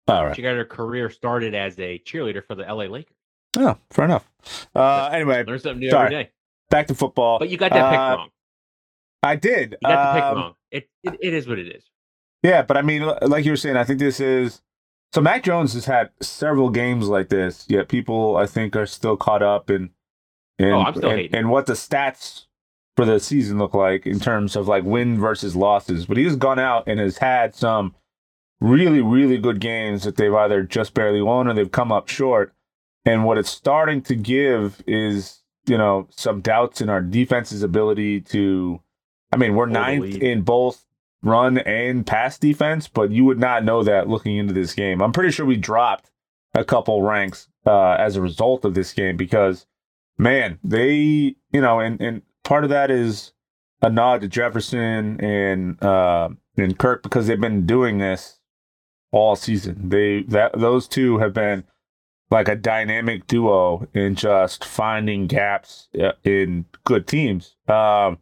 all 0.09 0.27
right. 0.27 0.37
She 0.37 0.43
got 0.43 0.55
her 0.57 0.65
career 0.65 1.11
started 1.11 1.55
as 1.55 1.79
a 1.81 1.99
cheerleader 2.01 2.45
for 2.45 2.55
the 2.55 2.63
LA 2.63 2.85
Lakers. 2.85 3.15
Oh, 3.59 3.77
fair 3.91 4.05
enough. 4.05 4.31
Uh, 4.75 5.11
anyway, 5.13 5.43
Learn 5.45 5.59
something 5.59 5.81
new 5.81 5.91
sorry. 5.91 6.07
every 6.15 6.25
day. 6.25 6.31
back 6.71 6.87
to 6.87 6.95
football. 6.95 7.41
But 7.41 7.49
you 7.49 7.57
got 7.57 7.73
that 7.73 7.91
pick 7.91 7.99
Uh, 7.99 8.17
wrong. 8.17 8.31
I 9.25 9.35
did. 9.37 9.73
You 9.83 9.89
got 9.89 10.15
the 10.15 10.21
pick 10.21 10.25
Um, 10.25 10.37
wrong. 10.37 10.55
It, 10.71 10.89
it 11.03 11.17
it 11.21 11.35
is 11.35 11.49
what 11.49 11.59
it 11.59 11.67
is. 11.67 11.85
Yeah, 12.43 12.63
but 12.63 12.77
I 12.77 12.83
mean, 12.83 13.03
like 13.23 13.45
you 13.45 13.53
were 13.53 13.57
saying, 13.57 13.77
I 13.77 13.85
think 13.85 13.99
this 13.99 14.21
is 14.21 14.63
so. 15.13 15.21
Mac 15.21 15.43
Jones 15.43 15.75
has 15.75 15.85
had 15.85 16.11
several 16.21 16.71
games 16.71 17.09
like 17.09 17.29
this, 17.29 17.67
yet 17.69 17.89
people 17.89 18.37
I 18.37 18.47
think 18.47 18.75
are 18.77 18.87
still 18.87 19.17
caught 19.17 19.43
up 19.43 19.71
in, 19.71 19.91
in 20.59 20.73
Oh, 20.73 20.87
and, 20.87 21.35
and 21.35 21.51
what 21.51 21.67
the 21.67 21.75
stats 21.75 22.47
for 22.97 23.05
the 23.05 23.21
season 23.21 23.59
look 23.59 23.75
like 23.75 24.07
in 24.07 24.21
terms 24.21 24.57
of 24.57 24.69
like 24.69 24.85
win 24.85 25.19
versus 25.19 25.55
losses. 25.55 26.07
But 26.07 26.17
he 26.17 26.25
has 26.25 26.37
gone 26.37 26.59
out 26.59 26.85
and 26.87 26.99
has 26.99 27.19
had 27.19 27.55
some 27.55 27.95
really, 28.61 29.01
really 29.01 29.39
good 29.39 29.61
games 29.61 30.05
that 30.05 30.17
they've 30.17 30.35
either 30.35 30.63
just 30.63 30.95
barely 30.95 31.23
won 31.23 31.49
or 31.49 31.55
they've 31.55 31.71
come 31.71 31.93
up 31.93 32.09
short. 32.09 32.55
And 33.05 33.25
what 33.25 33.39
it's 33.39 33.51
starting 33.51 34.03
to 34.03 34.15
give 34.15 34.83
is, 34.87 35.43
you 35.67 35.79
know, 35.79 36.09
some 36.11 36.41
doubts 36.41 36.81
in 36.81 36.89
our 36.91 37.01
defense's 37.01 37.63
ability 37.63 38.21
to. 38.23 38.81
I 39.33 39.37
mean, 39.37 39.55
we're 39.55 39.67
ninth 39.67 40.17
in 40.17 40.43
both 40.43 40.85
run 41.23 41.59
and 41.59 42.07
pass 42.07 42.39
defense, 42.39 42.89
but 42.89 43.11
you 43.11 43.25
would 43.25 43.39
not 43.39 43.65
know 43.65 43.83
that 43.83 44.09
looking 44.09 44.37
into 44.37 44.55
this 44.55 44.73
game. 44.73 45.03
I'm 45.03 45.13
pretty 45.13 45.31
sure 45.31 45.47
we 45.47 45.57
dropped 45.57 46.11
a 46.55 46.65
couple 46.65 47.03
ranks 47.03 47.49
uh, 47.67 47.93
as 47.93 48.17
a 48.17 48.23
result 48.23 48.65
of 48.65 48.75
this 48.75 48.93
game 48.93 49.17
because, 49.17 49.67
man, 50.19 50.59
they, 50.65 51.37
you 51.53 51.61
know, 51.61 51.81
and 51.81 52.01
and 52.01 52.23
part 52.45 52.65
of 52.65 52.71
that 52.71 52.91
is 52.91 53.33
a 53.83 53.91
nod 53.91 54.21
to 54.23 54.29
Jefferson 54.29 55.23
and 55.23 55.83
uh, 55.83 56.31
and 56.57 56.79
Kirk 56.79 57.03
because 57.03 57.27
they've 57.27 57.41
been 57.41 57.67
doing 57.67 57.99
this 57.99 58.39
all 59.13 59.37
season. 59.37 59.89
They 59.89 60.23
that 60.25 60.59
those 60.59 60.89
two 60.89 61.19
have 61.19 61.35
been 61.35 61.65
like 62.31 62.49
a 62.49 62.57
dynamic 62.57 63.27
duo 63.27 63.89
in 63.93 64.15
just 64.15 64.65
finding 64.65 65.27
gaps 65.27 65.89
uh, 66.01 66.13
in 66.25 66.65
good 66.85 67.07
teams. 67.07 67.57
Um, 67.69 68.19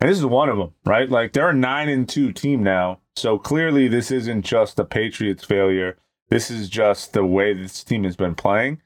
and 0.00 0.10
this 0.10 0.18
is 0.18 0.26
one 0.26 0.48
of 0.48 0.58
them, 0.58 0.72
right? 0.84 1.08
Like 1.08 1.32
they're 1.32 1.50
a 1.50 1.54
nine 1.54 1.88
and 1.88 2.08
two 2.08 2.32
team 2.32 2.62
now. 2.62 3.00
So 3.14 3.38
clearly 3.38 3.88
this 3.88 4.10
isn't 4.10 4.42
just 4.42 4.76
the 4.76 4.84
Patriots 4.84 5.44
failure. 5.44 5.96
This 6.28 6.50
is 6.50 6.68
just 6.68 7.12
the 7.12 7.24
way 7.24 7.54
this 7.54 7.82
team 7.82 8.04
has 8.04 8.16
been 8.16 8.34
playing. 8.34 8.82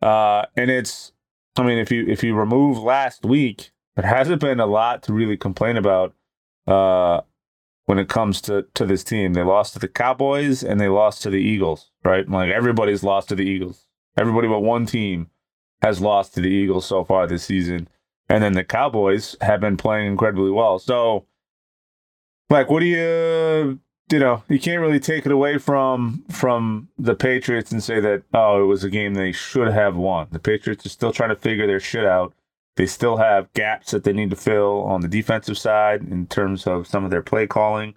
Uh, 0.00 0.46
and 0.56 0.70
it's 0.70 1.12
I 1.56 1.64
mean, 1.64 1.78
if 1.78 1.90
you 1.90 2.06
if 2.06 2.22
you 2.22 2.34
remove 2.34 2.78
last 2.78 3.24
week, 3.24 3.72
there 3.96 4.06
hasn't 4.06 4.40
been 4.40 4.60
a 4.60 4.66
lot 4.66 5.02
to 5.04 5.12
really 5.12 5.36
complain 5.36 5.76
about 5.76 6.14
uh 6.66 7.22
when 7.86 7.98
it 7.98 8.08
comes 8.08 8.40
to 8.42 8.66
to 8.74 8.86
this 8.86 9.04
team. 9.04 9.32
They 9.32 9.42
lost 9.42 9.74
to 9.74 9.78
the 9.78 9.88
Cowboys 9.88 10.62
and 10.62 10.80
they 10.80 10.88
lost 10.88 11.22
to 11.22 11.30
the 11.30 11.40
Eagles, 11.40 11.90
right? 12.04 12.28
Like 12.28 12.50
everybody's 12.50 13.02
lost 13.02 13.28
to 13.30 13.34
the 13.34 13.44
Eagles. 13.44 13.86
Everybody 14.16 14.48
but 14.48 14.60
one 14.60 14.86
team 14.86 15.30
has 15.82 16.00
lost 16.00 16.34
to 16.34 16.40
the 16.40 16.48
Eagles 16.48 16.86
so 16.86 17.04
far 17.04 17.26
this 17.26 17.44
season. 17.44 17.88
And 18.28 18.42
then 18.42 18.52
the 18.54 18.64
Cowboys 18.64 19.36
have 19.40 19.60
been 19.60 19.76
playing 19.76 20.06
incredibly 20.06 20.50
well. 20.50 20.78
So, 20.78 21.26
like, 22.48 22.70
what 22.70 22.80
do 22.80 22.86
you, 22.86 23.80
you 24.10 24.18
know, 24.18 24.42
you 24.48 24.58
can't 24.58 24.80
really 24.80 25.00
take 25.00 25.26
it 25.26 25.32
away 25.32 25.58
from 25.58 26.24
from 26.30 26.88
the 26.98 27.14
Patriots 27.14 27.72
and 27.72 27.82
say 27.82 28.00
that 28.00 28.22
oh, 28.32 28.62
it 28.62 28.66
was 28.66 28.84
a 28.84 28.90
game 28.90 29.14
they 29.14 29.32
should 29.32 29.68
have 29.68 29.96
won. 29.96 30.28
The 30.30 30.38
Patriots 30.38 30.86
are 30.86 30.90
still 30.90 31.12
trying 31.12 31.30
to 31.30 31.36
figure 31.36 31.66
their 31.66 31.80
shit 31.80 32.04
out. 32.06 32.34
They 32.76 32.86
still 32.86 33.18
have 33.18 33.52
gaps 33.52 33.90
that 33.90 34.04
they 34.04 34.14
need 34.14 34.30
to 34.30 34.36
fill 34.36 34.82
on 34.84 35.02
the 35.02 35.08
defensive 35.08 35.58
side 35.58 36.02
in 36.02 36.26
terms 36.26 36.66
of 36.66 36.86
some 36.86 37.04
of 37.04 37.10
their 37.10 37.22
play 37.22 37.46
calling. 37.46 37.94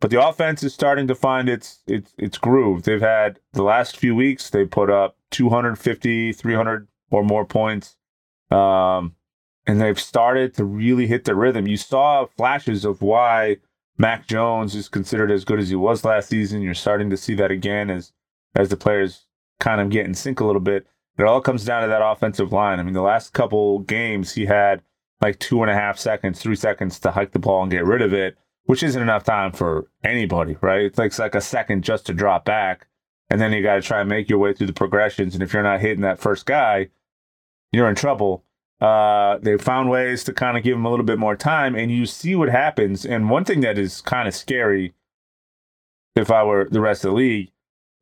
But 0.00 0.10
the 0.10 0.26
offense 0.26 0.64
is 0.64 0.74
starting 0.74 1.06
to 1.06 1.14
find 1.14 1.48
its 1.48 1.78
its 1.86 2.12
its 2.18 2.36
groove. 2.36 2.82
They've 2.82 3.00
had 3.00 3.38
the 3.52 3.62
last 3.62 3.96
few 3.96 4.16
weeks 4.16 4.50
they 4.50 4.64
put 4.64 4.90
up 4.90 5.16
250, 5.30 6.32
300 6.32 6.88
or 7.10 7.22
more 7.22 7.44
points. 7.44 7.96
Um, 8.50 9.14
and 9.66 9.80
they've 9.80 10.00
started 10.00 10.54
to 10.54 10.64
really 10.64 11.06
hit 11.06 11.24
the 11.24 11.34
rhythm. 11.34 11.66
You 11.66 11.76
saw 11.76 12.26
flashes 12.36 12.84
of 12.84 13.02
why 13.02 13.58
Mac 13.98 14.26
Jones 14.26 14.74
is 14.74 14.88
considered 14.88 15.30
as 15.30 15.44
good 15.44 15.60
as 15.60 15.68
he 15.68 15.76
was 15.76 16.04
last 16.04 16.28
season. 16.28 16.62
You're 16.62 16.74
starting 16.74 17.10
to 17.10 17.16
see 17.16 17.34
that 17.34 17.50
again 17.50 17.90
as 17.90 18.12
as 18.54 18.68
the 18.68 18.76
players 18.76 19.26
kind 19.60 19.80
of 19.80 19.90
get 19.90 20.06
in 20.06 20.14
sync 20.14 20.40
a 20.40 20.44
little 20.44 20.60
bit. 20.60 20.86
It 21.18 21.24
all 21.24 21.40
comes 21.40 21.64
down 21.64 21.82
to 21.82 21.88
that 21.88 22.04
offensive 22.04 22.52
line. 22.52 22.80
I 22.80 22.82
mean, 22.82 22.94
the 22.94 23.02
last 23.02 23.32
couple 23.32 23.80
games 23.80 24.32
he 24.32 24.46
had 24.46 24.82
like 25.20 25.38
two 25.38 25.62
and 25.62 25.70
a 25.70 25.74
half 25.74 25.98
seconds, 25.98 26.40
three 26.40 26.56
seconds 26.56 26.98
to 27.00 27.12
hike 27.12 27.32
the 27.32 27.38
ball 27.38 27.62
and 27.62 27.70
get 27.70 27.84
rid 27.84 28.02
of 28.02 28.12
it, 28.12 28.36
which 28.64 28.82
isn't 28.82 29.00
enough 29.00 29.24
time 29.24 29.52
for 29.52 29.86
anybody, 30.02 30.56
right? 30.60 30.82
It 30.82 30.96
takes 30.96 31.18
like 31.18 31.34
a 31.34 31.40
second 31.40 31.84
just 31.84 32.06
to 32.06 32.14
drop 32.14 32.44
back, 32.44 32.88
and 33.30 33.40
then 33.40 33.52
you 33.52 33.62
got 33.62 33.76
to 33.76 33.82
try 33.82 34.00
and 34.00 34.08
make 34.08 34.28
your 34.28 34.38
way 34.38 34.52
through 34.52 34.66
the 34.66 34.72
progressions. 34.72 35.34
And 35.34 35.42
if 35.42 35.52
you're 35.52 35.62
not 35.62 35.80
hitting 35.80 36.02
that 36.02 36.18
first 36.18 36.44
guy, 36.44 36.88
you're 37.70 37.88
in 37.88 37.94
trouble. 37.94 38.44
Uh, 38.82 39.38
they 39.38 39.56
found 39.58 39.88
ways 39.90 40.24
to 40.24 40.32
kind 40.32 40.56
of 40.56 40.64
give 40.64 40.76
him 40.76 40.84
a 40.84 40.90
little 40.90 41.06
bit 41.06 41.18
more 41.18 41.36
time, 41.36 41.76
and 41.76 41.92
you 41.92 42.04
see 42.04 42.34
what 42.34 42.48
happens. 42.48 43.04
And 43.06 43.30
one 43.30 43.44
thing 43.44 43.60
that 43.60 43.78
is 43.78 44.00
kind 44.00 44.26
of 44.26 44.34
scary, 44.34 44.92
if 46.16 46.30
I 46.32 46.42
were 46.42 46.66
the 46.68 46.80
rest 46.80 47.04
of 47.04 47.10
the 47.12 47.16
league, 47.16 47.52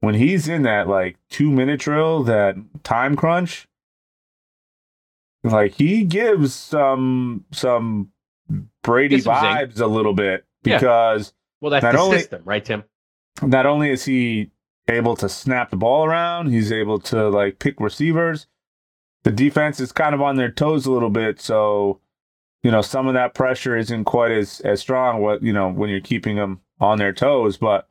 when 0.00 0.14
he's 0.14 0.48
in 0.48 0.62
that 0.62 0.88
like 0.88 1.18
two 1.28 1.50
minute 1.50 1.80
drill, 1.80 2.22
that 2.24 2.56
time 2.82 3.14
crunch, 3.14 3.68
like 5.44 5.72
he 5.74 6.04
gives 6.04 6.54
some 6.54 7.44
some 7.52 8.10
Brady 8.82 9.16
Gives 9.16 9.24
some 9.24 9.34
zing. 9.40 9.44
vibes 9.68 9.80
a 9.80 9.86
little 9.86 10.14
bit 10.14 10.44
Yeah. 10.64 10.78
because 10.78 11.32
Well, 11.60 11.70
that's 11.70 11.82
not 11.82 11.92
the 11.92 11.98
only- 11.98 12.18
system, 12.18 12.42
right, 12.44 12.64
Tim? 12.64 12.84
not 13.42 13.66
only 13.66 13.90
is 13.90 14.04
he 14.06 14.50
able 14.88 15.14
to 15.16 15.28
snap 15.28 15.70
the 15.70 15.76
ball 15.76 16.04
around, 16.06 16.48
he's 16.50 16.72
able 16.72 16.98
to 17.00 17.28
like 17.28 17.58
pick 17.58 17.78
receivers. 17.80 18.46
The 19.22 19.32
defense 19.32 19.80
is 19.80 19.92
kind 19.92 20.14
of 20.14 20.22
on 20.22 20.36
their 20.36 20.50
toes 20.50 20.86
a 20.86 20.92
little 20.92 21.10
bit, 21.10 21.40
so 21.40 22.00
you 22.62 22.70
know 22.70 22.82
some 22.82 23.06
of 23.06 23.14
that 23.14 23.34
pressure 23.34 23.76
isn't 23.76 24.04
quite 24.04 24.32
as 24.32 24.60
as 24.60 24.80
strong. 24.80 25.20
What 25.20 25.42
you 25.42 25.52
know 25.52 25.68
when 25.68 25.90
you're 25.90 26.00
keeping 26.00 26.36
them 26.36 26.60
on 26.80 26.98
their 26.98 27.12
toes, 27.12 27.56
but 27.56 27.88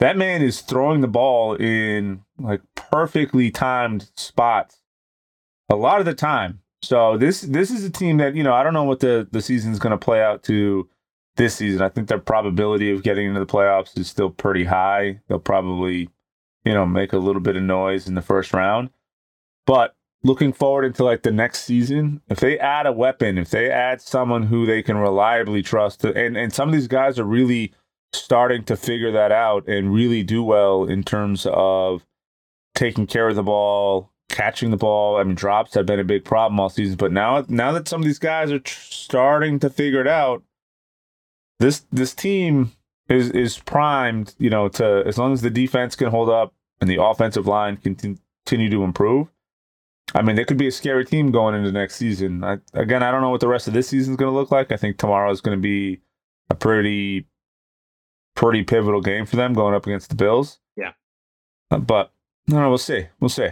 that 0.00 0.16
man 0.16 0.42
is 0.42 0.60
throwing 0.60 1.00
the 1.00 1.08
ball 1.08 1.54
in 1.54 2.22
like 2.38 2.60
perfectly 2.74 3.50
timed 3.50 4.10
spots 4.16 4.78
a 5.70 5.76
lot 5.76 6.00
of 6.00 6.06
the 6.06 6.14
time. 6.14 6.60
So 6.82 7.16
this 7.16 7.42
this 7.42 7.70
is 7.70 7.84
a 7.84 7.90
team 7.90 8.18
that 8.18 8.34
you 8.34 8.42
know 8.42 8.52
I 8.52 8.62
don't 8.62 8.74
know 8.74 8.84
what 8.84 9.00
the 9.00 9.26
the 9.30 9.40
season's 9.40 9.78
going 9.78 9.92
to 9.92 10.04
play 10.04 10.22
out 10.22 10.42
to 10.44 10.88
this 11.36 11.56
season. 11.56 11.82
I 11.82 11.88
think 11.88 12.08
their 12.08 12.18
probability 12.18 12.90
of 12.90 13.02
getting 13.02 13.26
into 13.26 13.40
the 13.40 13.46
playoffs 13.46 13.98
is 13.98 14.08
still 14.08 14.30
pretty 14.30 14.64
high. 14.64 15.20
They'll 15.28 15.38
probably, 15.38 16.10
you 16.64 16.74
know, 16.74 16.86
make 16.86 17.12
a 17.12 17.18
little 17.18 17.40
bit 17.40 17.56
of 17.56 17.62
noise 17.62 18.06
in 18.06 18.14
the 18.14 18.22
first 18.22 18.52
round. 18.52 18.90
But 19.66 19.96
looking 20.24 20.52
forward 20.52 20.86
into 20.86 21.04
like 21.04 21.22
the 21.22 21.30
next 21.30 21.64
season, 21.64 22.20
if 22.28 22.40
they 22.40 22.58
add 22.58 22.86
a 22.86 22.92
weapon, 22.92 23.38
if 23.38 23.50
they 23.50 23.70
add 23.70 24.00
someone 24.00 24.44
who 24.44 24.66
they 24.66 24.82
can 24.82 24.96
reliably 24.96 25.62
trust, 25.62 26.02
and, 26.04 26.36
and 26.36 26.52
some 26.52 26.68
of 26.68 26.74
these 26.74 26.88
guys 26.88 27.18
are 27.18 27.24
really 27.24 27.72
starting 28.12 28.64
to 28.64 28.76
figure 28.76 29.12
that 29.12 29.30
out 29.30 29.68
and 29.68 29.92
really 29.92 30.22
do 30.22 30.42
well 30.42 30.84
in 30.84 31.02
terms 31.02 31.46
of 31.50 32.04
taking 32.74 33.06
care 33.06 33.28
of 33.28 33.36
the 33.36 33.42
ball, 33.42 34.10
catching 34.30 34.70
the 34.70 34.76
ball. 34.76 35.16
I 35.16 35.24
mean, 35.24 35.34
drops 35.34 35.74
have 35.74 35.86
been 35.86 36.00
a 36.00 36.04
big 36.04 36.24
problem 36.24 36.58
all 36.58 36.70
season, 36.70 36.96
but 36.96 37.12
now 37.12 37.44
now 37.48 37.72
that 37.72 37.86
some 37.86 38.00
of 38.00 38.06
these 38.06 38.18
guys 38.18 38.50
are 38.50 38.58
tr- 38.58 38.80
starting 38.80 39.58
to 39.60 39.68
figure 39.68 40.00
it 40.00 40.08
out, 40.08 40.42
this 41.60 41.84
this 41.92 42.14
team 42.14 42.72
is 43.08 43.30
is 43.30 43.58
primed. 43.58 44.34
You 44.38 44.48
know, 44.48 44.68
to 44.70 45.02
as 45.06 45.18
long 45.18 45.34
as 45.34 45.42
the 45.42 45.50
defense 45.50 45.94
can 45.96 46.08
hold 46.08 46.30
up 46.30 46.54
and 46.80 46.88
the 46.88 47.02
offensive 47.02 47.46
line 47.46 47.76
can 47.76 47.94
continue 47.94 48.70
to 48.70 48.84
improve. 48.84 49.28
I 50.14 50.22
mean, 50.22 50.36
they 50.36 50.44
could 50.44 50.58
be 50.58 50.68
a 50.68 50.72
scary 50.72 51.04
team 51.04 51.30
going 51.30 51.54
into 51.54 51.72
next 51.72 51.96
season. 51.96 52.44
I, 52.44 52.58
again, 52.74 53.02
I 53.02 53.10
don't 53.10 53.20
know 53.20 53.30
what 53.30 53.40
the 53.40 53.48
rest 53.48 53.66
of 53.66 53.74
this 53.74 53.88
season 53.88 54.12
is 54.12 54.16
going 54.16 54.32
to 54.32 54.38
look 54.38 54.50
like. 54.50 54.70
I 54.70 54.76
think 54.76 54.98
tomorrow 54.98 55.30
is 55.30 55.40
going 55.40 55.56
to 55.56 55.62
be 55.62 56.00
a 56.50 56.54
pretty 56.54 57.26
pretty 58.34 58.64
pivotal 58.64 59.00
game 59.00 59.26
for 59.26 59.36
them 59.36 59.54
going 59.54 59.74
up 59.74 59.86
against 59.86 60.10
the 60.10 60.16
Bills. 60.16 60.58
Yeah. 60.76 60.92
Uh, 61.70 61.78
but 61.78 62.12
no, 62.46 62.60
no, 62.60 62.68
we'll 62.68 62.78
see. 62.78 63.06
We'll 63.20 63.28
see. 63.28 63.48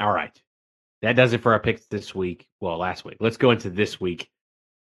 All 0.00 0.12
right. 0.12 0.40
That 1.02 1.16
does 1.16 1.32
it 1.32 1.42
for 1.42 1.52
our 1.52 1.60
picks 1.60 1.86
this 1.86 2.14
week. 2.14 2.48
Well, 2.60 2.78
last 2.78 3.04
week. 3.04 3.18
Let's 3.20 3.36
go 3.36 3.50
into 3.50 3.70
this 3.70 4.00
week. 4.00 4.30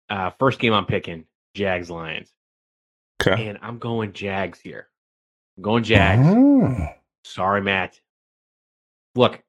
Uh, 0.10 0.30
first 0.38 0.60
game 0.60 0.74
I'm 0.74 0.86
picking 0.86 1.26
Jags 1.56 1.90
Lions. 1.90 2.32
Okay. 3.22 3.48
And 3.48 3.58
I'm 3.62 3.80
going 3.80 4.14
Jags 4.14 4.60
here. 4.60 4.88
I'm 5.58 5.64
going 5.64 5.84
Jags. 5.84 6.22
Oh. 6.26 6.88
Sorry, 7.24 7.62
Matt. 7.62 8.00
Look, 9.16 9.42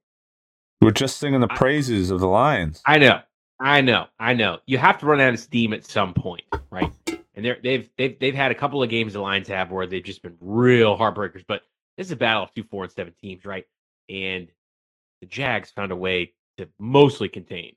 We're 0.81 0.91
just 0.93 1.19
singing 1.19 1.41
the 1.41 1.49
I- 1.51 1.57
praises 1.57 2.11
of 2.11 2.21
the 2.21 2.29
Lions. 2.29 2.83
I 2.87 2.99
know, 2.99 3.21
I 3.61 3.81
know, 3.81 4.07
I 4.19 4.35
know. 4.35 4.59
You 4.67 4.79
have 4.79 4.99
to 4.99 5.07
run 5.07 5.21
out 5.21 5.35
of 5.35 5.41
steam 5.41 5.73
at 5.73 5.85
some 5.85 6.15
point, 6.15 6.45
right? 6.71 6.91
And 7.35 7.45
they're, 7.45 7.59
they've 7.63 7.89
they've 7.99 8.19
they've 8.19 8.35
had 8.35 8.51
a 8.51 8.55
couple 8.55 8.83
of 8.83 8.89
games 8.89 9.13
the 9.13 9.21
Lions 9.21 9.49
have 9.49 9.71
where 9.71 9.87
they've 9.87 10.03
just 10.05 10.23
been 10.23 10.37
real 10.41 10.97
heartbreakers. 10.97 11.45
But 11.47 11.63
this 11.99 12.07
is 12.07 12.13
a 12.13 12.17
battle 12.17 12.45
of 12.45 12.55
two, 12.55 12.65
four, 12.65 12.85
and 12.85 12.93
seven 12.93 13.13
teams, 13.21 13.45
right? 13.45 13.65
And 14.09 14.49
the 15.21 15.27
Jags 15.27 15.71
found 15.71 15.93
a 15.93 15.97
way 15.97 16.33
to 16.59 16.69
mostly 16.79 17.29
contain 17.29 17.75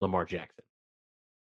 Lamar 0.00 0.24
Jackson. 0.24 0.64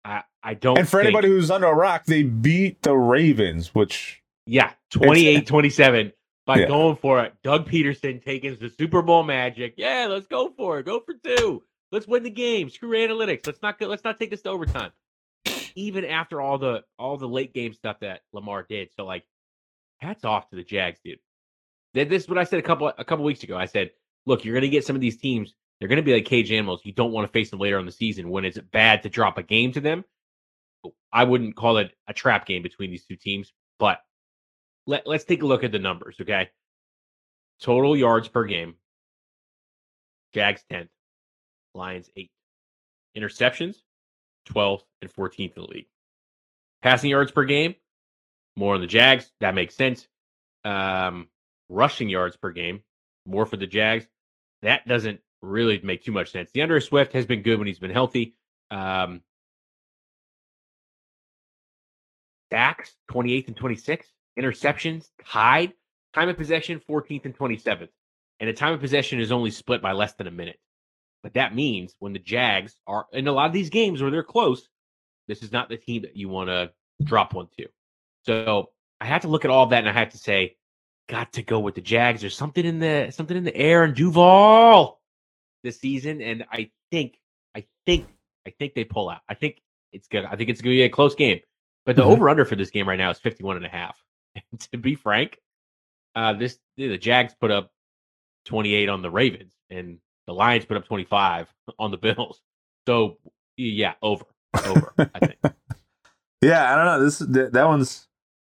I 0.05 0.23
I 0.43 0.53
don't. 0.55 0.77
And 0.77 0.87
for 0.87 0.97
think- 0.97 1.07
anybody 1.07 1.27
who's 1.29 1.49
under 1.51 1.67
a 1.67 1.73
rock, 1.75 2.05
they 2.05 2.23
beat 2.23 2.81
the 2.83 2.95
Ravens, 2.95 3.73
which 3.73 4.21
Yeah, 4.45 4.71
28 4.91 5.45
27 5.47 6.11
by 6.45 6.59
Yeah. 6.59 6.67
going 6.67 6.95
for 6.97 7.23
it. 7.23 7.33
Doug 7.43 7.67
Pederson 7.69 8.23
taking 8.23 8.55
the 8.55 8.69
Super 8.69 9.01
Bowl 9.01 9.23
magic. 9.23 9.75
Yeah, 9.77 10.07
let's 10.09 10.27
go 10.27 10.49
for 10.57 10.79
it. 10.79 10.85
Go 10.85 10.99
for 11.01 11.13
two. 11.13 11.63
Let's 11.91 12.07
win 12.07 12.23
the 12.23 12.29
game. 12.29 12.69
Screw 12.69 12.91
analytics. 12.91 13.45
Let's 13.45 13.61
not 13.61 13.77
go, 13.79 13.87
let's 13.87 14.03
not 14.03 14.17
take 14.19 14.29
this 14.31 14.41
to 14.43 14.49
overtime. 14.49 14.91
Even 15.75 16.03
after 16.05 16.41
all 16.41 16.57
the 16.57 16.83
all 16.99 17.17
the 17.17 17.27
late 17.27 17.53
game 17.53 17.73
stuff 17.73 17.99
that 18.01 18.21
Lamar 18.33 18.65
did. 18.67 18.89
So 18.95 19.05
like 19.05 19.23
hats 19.99 20.25
off 20.25 20.49
to 20.49 20.55
the 20.55 20.63
Jags, 20.63 20.99
dude. 21.03 21.19
Th- 21.93 22.07
This 22.07 22.23
is 22.23 22.29
what 22.29 22.37
I 22.37 22.43
said 22.43 22.59
a 22.59 22.63
couple 22.63 22.87
a 22.97 23.05
couple 23.05 23.23
weeks 23.25 23.43
ago. 23.43 23.57
I 23.57 23.65
said, 23.65 23.91
look, 24.25 24.43
you're 24.43 24.53
gonna 24.53 24.67
get 24.67 24.85
some 24.85 24.95
of 24.95 25.01
these 25.01 25.17
teams, 25.17 25.53
they're 25.79 25.87
gonna 25.89 26.01
be 26.01 26.13
like 26.13 26.25
cage 26.25 26.51
animals. 26.51 26.81
You 26.83 26.91
don't 26.93 27.11
want 27.11 27.27
to 27.27 27.31
face 27.31 27.49
them 27.49 27.59
later 27.59 27.77
on 27.77 27.85
the 27.85 27.91
season 27.91 28.29
when 28.29 28.45
it's 28.45 28.57
bad 28.59 29.03
to 29.03 29.09
drop 29.09 29.37
a 29.37 29.43
game 29.43 29.71
to 29.73 29.81
them. 29.81 30.03
I 31.13 31.23
wouldn't 31.25 31.55
call 31.55 31.77
it 31.77 31.91
a 32.07 32.13
trap 32.13 32.45
game 32.45 32.61
between 32.63 32.89
these 32.91 33.05
two 33.05 33.15
teams, 33.15 33.53
but 33.79 33.99
let, 34.87 35.07
let's 35.07 35.23
take 35.23 35.43
a 35.43 35.45
look 35.45 35.63
at 35.63 35.71
the 35.71 35.79
numbers, 35.79 36.15
okay? 36.21 36.49
Total 37.61 37.95
yards 37.95 38.27
per 38.27 38.45
game. 38.45 38.75
Jags 40.33 40.63
10th, 40.71 40.89
Lions 41.73 42.09
8th. 42.17 42.29
Interceptions, 43.17 43.75
12th 44.49 44.83
and 45.01 45.13
14th 45.13 45.57
in 45.57 45.63
the 45.63 45.67
league. 45.67 45.87
Passing 46.81 47.09
yards 47.09 47.31
per 47.31 47.43
game, 47.43 47.75
more 48.55 48.75
on 48.75 48.81
the 48.81 48.87
Jags. 48.87 49.29
That 49.41 49.53
makes 49.53 49.75
sense. 49.75 50.07
Um, 50.63 51.27
rushing 51.69 52.09
yards 52.09 52.37
per 52.37 52.51
game, 52.51 52.81
more 53.25 53.45
for 53.45 53.57
the 53.57 53.67
Jags. 53.67 54.07
That 54.61 54.87
doesn't 54.87 55.19
really 55.41 55.79
make 55.83 56.03
too 56.03 56.11
much 56.11 56.31
sense. 56.31 56.51
D'Andre 56.51 56.79
Swift 56.79 57.13
has 57.13 57.25
been 57.25 57.41
good 57.41 57.57
when 57.57 57.67
he's 57.67 57.79
been 57.79 57.91
healthy. 57.91 58.35
Um, 58.69 59.21
sacks, 62.51 62.95
28th 63.11 63.47
and 63.47 63.57
26th. 63.57 64.05
Interceptions, 64.39 65.07
tied. 65.25 65.73
Time 66.13 66.29
of 66.29 66.37
possession, 66.37 66.81
14th 66.89 67.25
and 67.25 67.37
27th. 67.37 67.89
And 68.39 68.49
the 68.49 68.53
time 68.53 68.73
of 68.73 68.79
possession 68.79 69.19
is 69.19 69.31
only 69.31 69.51
split 69.51 69.81
by 69.81 69.91
less 69.93 70.13
than 70.13 70.27
a 70.27 70.31
minute. 70.31 70.59
But 71.23 71.35
that 71.35 71.53
means 71.55 71.95
when 71.99 72.13
the 72.13 72.19
Jags 72.19 72.75
are 72.87 73.05
in 73.13 73.27
a 73.27 73.31
lot 73.31 73.45
of 73.47 73.53
these 73.53 73.69
games 73.69 74.01
where 74.01 74.11
they're 74.11 74.23
close, 74.23 74.67
this 75.27 75.43
is 75.43 75.51
not 75.51 75.69
the 75.69 75.77
team 75.77 76.01
that 76.01 76.17
you 76.17 76.27
want 76.29 76.49
to 76.49 76.71
drop 77.03 77.33
one 77.33 77.47
to. 77.57 77.67
So 78.25 78.71
I 78.99 79.05
had 79.05 79.21
to 79.21 79.27
look 79.27 79.45
at 79.45 79.51
all 79.51 79.67
that 79.67 79.79
and 79.79 79.89
I 79.89 79.93
had 79.93 80.11
to 80.11 80.17
say, 80.17 80.57
got 81.07 81.33
to 81.33 81.43
go 81.43 81.59
with 81.59 81.75
the 81.75 81.81
Jags. 81.81 82.21
There's 82.21 82.35
something 82.35 82.65
in 82.65 82.79
the 82.79 83.11
something 83.11 83.37
in 83.37 83.43
the 83.43 83.55
air 83.55 83.83
in 83.83 83.93
Duval 83.93 84.99
this 85.63 85.79
season. 85.79 86.21
And 86.21 86.45
I 86.51 86.71
think, 86.89 87.19
I 87.55 87.65
think, 87.85 88.07
I 88.47 88.51
think 88.57 88.73
they 88.73 88.83
pull 88.83 89.09
out. 89.09 89.21
I 89.29 89.35
think 89.35 89.61
it's 89.93 90.07
good. 90.07 90.25
I 90.25 90.35
think 90.35 90.49
it's 90.49 90.61
gonna 90.61 90.73
be 90.73 90.81
a 90.83 90.89
close 90.89 91.13
game. 91.15 91.39
But 91.85 91.95
the 91.95 92.03
Mhm. 92.03 92.07
over 92.07 92.29
under 92.29 92.45
for 92.45 92.55
this 92.55 92.71
game 92.71 92.87
right 92.89 92.97
now 92.97 93.11
is 93.11 93.19
51 93.19 93.57
and 93.57 93.65
a 93.65 93.69
half. 93.69 94.01
To 94.71 94.77
be 94.77 94.95
frank, 94.95 95.37
uh 96.15 96.33
this 96.33 96.59
the 96.77 96.97
Jags 96.97 97.33
put 97.39 97.51
up 97.51 97.71
28 98.45 98.89
on 98.89 99.01
the 99.01 99.09
Ravens 99.09 99.53
and 99.69 99.99
the 100.27 100.33
Lions 100.33 100.65
put 100.65 100.77
up 100.77 100.85
25 100.85 101.47
on 101.79 101.91
the 101.91 101.97
Bills. 101.97 102.41
So 102.87 103.17
yeah, 103.57 103.93
over. 104.01 104.25
Over, 104.65 104.93
I 104.97 105.19
think. 105.19 105.37
yeah, 106.41 106.73
I 106.73 106.75
don't 106.75 106.85
know. 106.85 107.03
This 107.05 107.19
that, 107.19 107.53
that 107.53 107.67
one's 107.67 108.07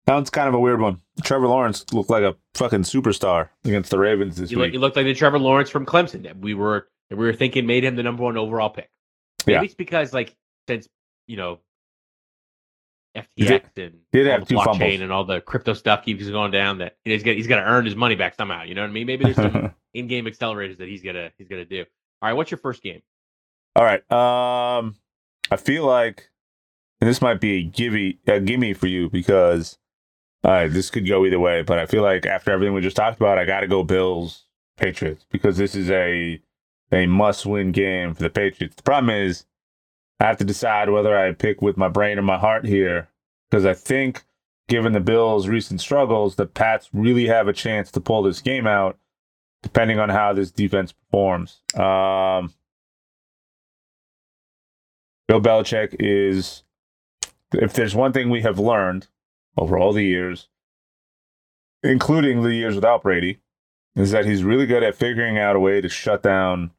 that 0.06 0.14
one's 0.14 0.30
kind 0.30 0.48
of 0.48 0.54
a 0.54 0.60
weird 0.60 0.80
one. 0.80 1.02
Trevor 1.24 1.48
Lawrence 1.48 1.84
looked 1.92 2.10
like 2.10 2.24
a 2.24 2.36
fucking 2.54 2.84
superstar 2.84 3.50
against 3.66 3.90
the 3.90 3.98
Ravens 4.00 4.38
this 4.38 4.52
You, 4.52 4.58
look, 4.58 4.66
week. 4.68 4.74
you 4.74 4.80
looked 4.80 4.96
like 4.96 5.06
the 5.06 5.14
Trevor 5.16 5.40
Lawrence 5.40 5.70
from 5.70 5.86
Clemson 5.86 6.24
that 6.24 6.38
we 6.38 6.54
were 6.54 6.88
that 7.10 7.16
we 7.18 7.26
were 7.26 7.34
thinking 7.34 7.66
made 7.66 7.84
him 7.84 7.96
the 7.96 8.04
number 8.04 8.24
one 8.24 8.38
overall 8.38 8.70
pick. 8.70 8.90
Yeah. 9.48 9.64
it's 9.64 9.74
because 9.74 10.14
like 10.14 10.36
since 10.68 10.88
you 11.26 11.38
know 11.38 11.60
FTX 13.38 13.74
did- 13.76 13.94
and 13.94 14.00
did 14.12 14.28
all 14.28 14.32
have 14.32 14.42
the 14.42 14.46
two 14.48 14.56
blockchain 14.56 14.66
fumbles. 14.80 15.02
and 15.02 15.12
all 15.12 15.24
the 15.26 15.42
crypto 15.42 15.74
stuff 15.74 16.04
keeps 16.06 16.28
going 16.30 16.52
down 16.52 16.78
that 16.80 16.98
he's 17.06 17.24
got 17.24 17.36
he's 17.36 17.48
got 17.48 17.58
to 17.58 17.64
earn 17.66 17.86
his 17.86 17.96
money 17.96 18.16
back 18.16 18.36
somehow. 18.36 18.64
You 18.64 18.76
know 18.76 18.82
what 18.82 18.90
I 18.90 18.94
mean? 18.94 19.08
Maybe 19.08 19.24
there's 19.26 19.36
some 19.36 19.74
in-game 19.94 20.26
accelerators 20.26 20.78
that 20.78 20.88
he's 20.88 21.02
gonna 21.02 21.32
he's 21.38 21.48
gonna 21.48 21.66
do. 21.66 21.86
All 22.22 22.30
right, 22.30 22.34
what's 22.34 22.52
your 22.52 22.58
first 22.60 22.82
game? 22.84 23.02
All 23.76 23.84
right. 23.84 24.02
Um, 24.12 24.96
I 25.52 25.56
feel 25.58 25.86
like, 25.86 26.30
and 27.00 27.08
this 27.10 27.22
might 27.22 27.40
be 27.40 27.58
a 27.60 27.64
gimme, 27.64 28.18
a 28.28 28.40
gimme 28.40 28.74
for 28.74 28.88
you 28.88 29.08
because, 29.10 29.78
all 30.44 30.52
right, 30.52 30.68
this 30.68 30.90
could 30.90 31.08
go 31.08 31.26
either 31.26 31.40
way. 31.40 31.62
But 31.62 31.78
I 31.80 31.86
feel 31.86 32.02
like 32.02 32.26
after 32.26 32.52
everything 32.52 32.74
we 32.74 32.82
just 32.82 32.96
talked 32.98 33.20
about, 33.20 33.38
I 33.38 33.46
got 33.46 33.60
to 33.62 33.68
go 33.68 33.84
Bills 33.84 34.46
Patriots 34.78 35.26
because 35.30 35.58
this 35.58 35.76
is 35.76 35.90
a 35.92 36.42
a 36.92 37.06
must-win 37.06 37.72
game 37.72 38.14
for 38.16 38.24
the 38.24 38.30
Patriots. 38.30 38.76
The 38.76 38.84
problem 38.84 39.10
is, 39.12 39.46
I 40.20 40.26
have 40.26 40.38
to 40.38 40.46
decide 40.46 40.90
whether 40.90 41.18
I 41.18 41.32
pick 41.34 41.62
with 41.62 41.78
my 41.78 41.88
brain 41.90 42.18
or 42.18 42.24
my 42.24 42.38
heart 42.38 42.66
here 42.66 43.10
because 43.50 43.66
I 43.66 43.74
think, 43.74 44.24
given 44.68 44.94
the 44.94 45.00
Bills' 45.00 45.48
recent 45.48 45.80
struggles, 45.80 46.36
the 46.36 46.46
Pats 46.46 46.90
really 46.94 47.28
have 47.28 47.48
a 47.48 47.54
chance 47.54 47.92
to 47.92 48.02
pull 48.02 48.24
this 48.24 48.42
game 48.42 48.68
out, 48.68 48.98
depending 49.64 50.00
on 50.00 50.10
how 50.10 50.34
this 50.34 50.52
defense 50.52 50.92
performs. 50.92 51.62
Um. 51.76 52.54
Bill 55.28 55.42
Belichick 55.42 55.96
is, 56.00 56.64
if 57.54 57.74
there's 57.74 57.94
one 57.94 58.14
thing 58.14 58.30
we 58.30 58.42
have 58.44 58.60
learned 58.60 59.08
over 59.58 59.78
all 59.78 59.92
the 59.92 60.06
years, 60.06 60.48
including 61.84 62.44
the 62.44 62.54
years 62.56 62.76
without 62.76 63.04
Brady, 63.04 63.40
is 63.96 64.12
that 64.12 64.26
he's 64.26 64.44
really 64.44 64.66
good 64.66 64.84
at 64.84 64.96
figuring 64.96 65.38
out 65.38 65.56
a 65.56 65.60
way 65.60 65.82
to 65.82 65.90
shut 65.90 66.24
down 66.24 66.72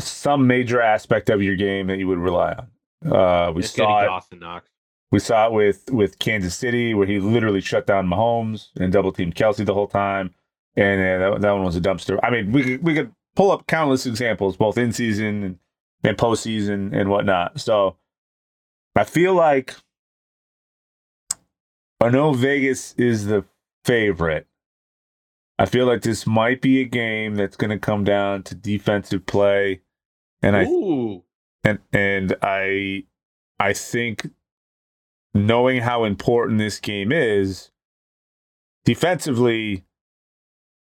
some 0.00 0.46
major 0.46 0.80
aspect 0.80 1.30
of 1.30 1.42
your 1.42 1.56
game 1.56 1.86
that 1.88 1.98
you 1.98 2.08
would 2.08 2.18
rely 2.18 2.54
on. 2.54 3.12
Uh, 3.12 3.52
we 3.52 3.62
It's 3.62 3.74
saw 3.74 4.00
it. 4.00 4.06
Dawson 4.06 4.38
Knox. 4.40 4.68
We 5.12 5.18
saw 5.18 5.46
it 5.46 5.52
with 5.52 5.90
with 5.90 6.18
Kansas 6.18 6.54
City, 6.54 6.94
where 6.94 7.06
he 7.06 7.18
literally 7.18 7.60
shut 7.60 7.86
down 7.86 8.06
Mahomes 8.06 8.68
and 8.78 8.92
double 8.92 9.12
teamed 9.12 9.34
Kelce 9.34 9.64
the 9.64 9.74
whole 9.74 9.88
time, 9.88 10.34
and 10.76 11.00
uh, 11.00 11.30
that, 11.32 11.40
that 11.40 11.50
one 11.52 11.64
was 11.64 11.76
a 11.76 11.80
dumpster. 11.80 12.20
I 12.22 12.30
mean, 12.30 12.52
we 12.52 12.62
could, 12.62 12.82
we 12.82 12.94
could 12.94 13.12
pull 13.34 13.50
up 13.50 13.66
countless 13.66 14.06
examples, 14.06 14.56
both 14.56 14.78
in 14.78 14.92
season 14.92 15.42
and, 15.42 15.58
and 16.04 16.16
postseason 16.16 16.94
and 16.94 17.10
whatnot. 17.10 17.60
So 17.60 17.96
I 18.94 19.02
feel 19.04 19.34
like 19.34 19.74
I 22.00 22.08
know 22.10 22.32
Vegas 22.32 22.94
is 22.96 23.26
the 23.26 23.44
favorite. 23.84 24.46
I 25.58 25.66
feel 25.66 25.86
like 25.86 26.02
this 26.02 26.26
might 26.26 26.62
be 26.62 26.80
a 26.80 26.84
game 26.84 27.34
that's 27.34 27.56
going 27.56 27.70
to 27.70 27.78
come 27.78 28.04
down 28.04 28.44
to 28.44 28.54
defensive 28.54 29.26
play, 29.26 29.80
and 30.42 30.56
I 30.56 30.64
Ooh, 30.64 31.22
and 31.64 31.78
and 31.92 32.36
I 32.42 33.04
I 33.58 33.72
think 33.72 34.30
knowing 35.34 35.80
how 35.80 36.04
important 36.04 36.58
this 36.58 36.80
game 36.80 37.12
is 37.12 37.70
defensively, 38.84 39.84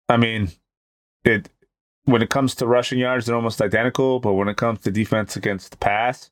I 0.10 0.18
mean 0.18 0.50
it 1.24 1.50
when 2.06 2.22
it 2.22 2.30
comes 2.30 2.56
to 2.56 2.68
rushing 2.68 3.00
yards, 3.00 3.26
they're 3.26 3.36
almost 3.36 3.62
identical, 3.62 4.20
but 4.20 4.34
when 4.34 4.50
it 4.50 4.58
comes 4.58 4.80
to 4.82 4.92
defense 4.92 5.36
against 5.36 5.72
the 5.72 5.78
pass, 5.78 6.32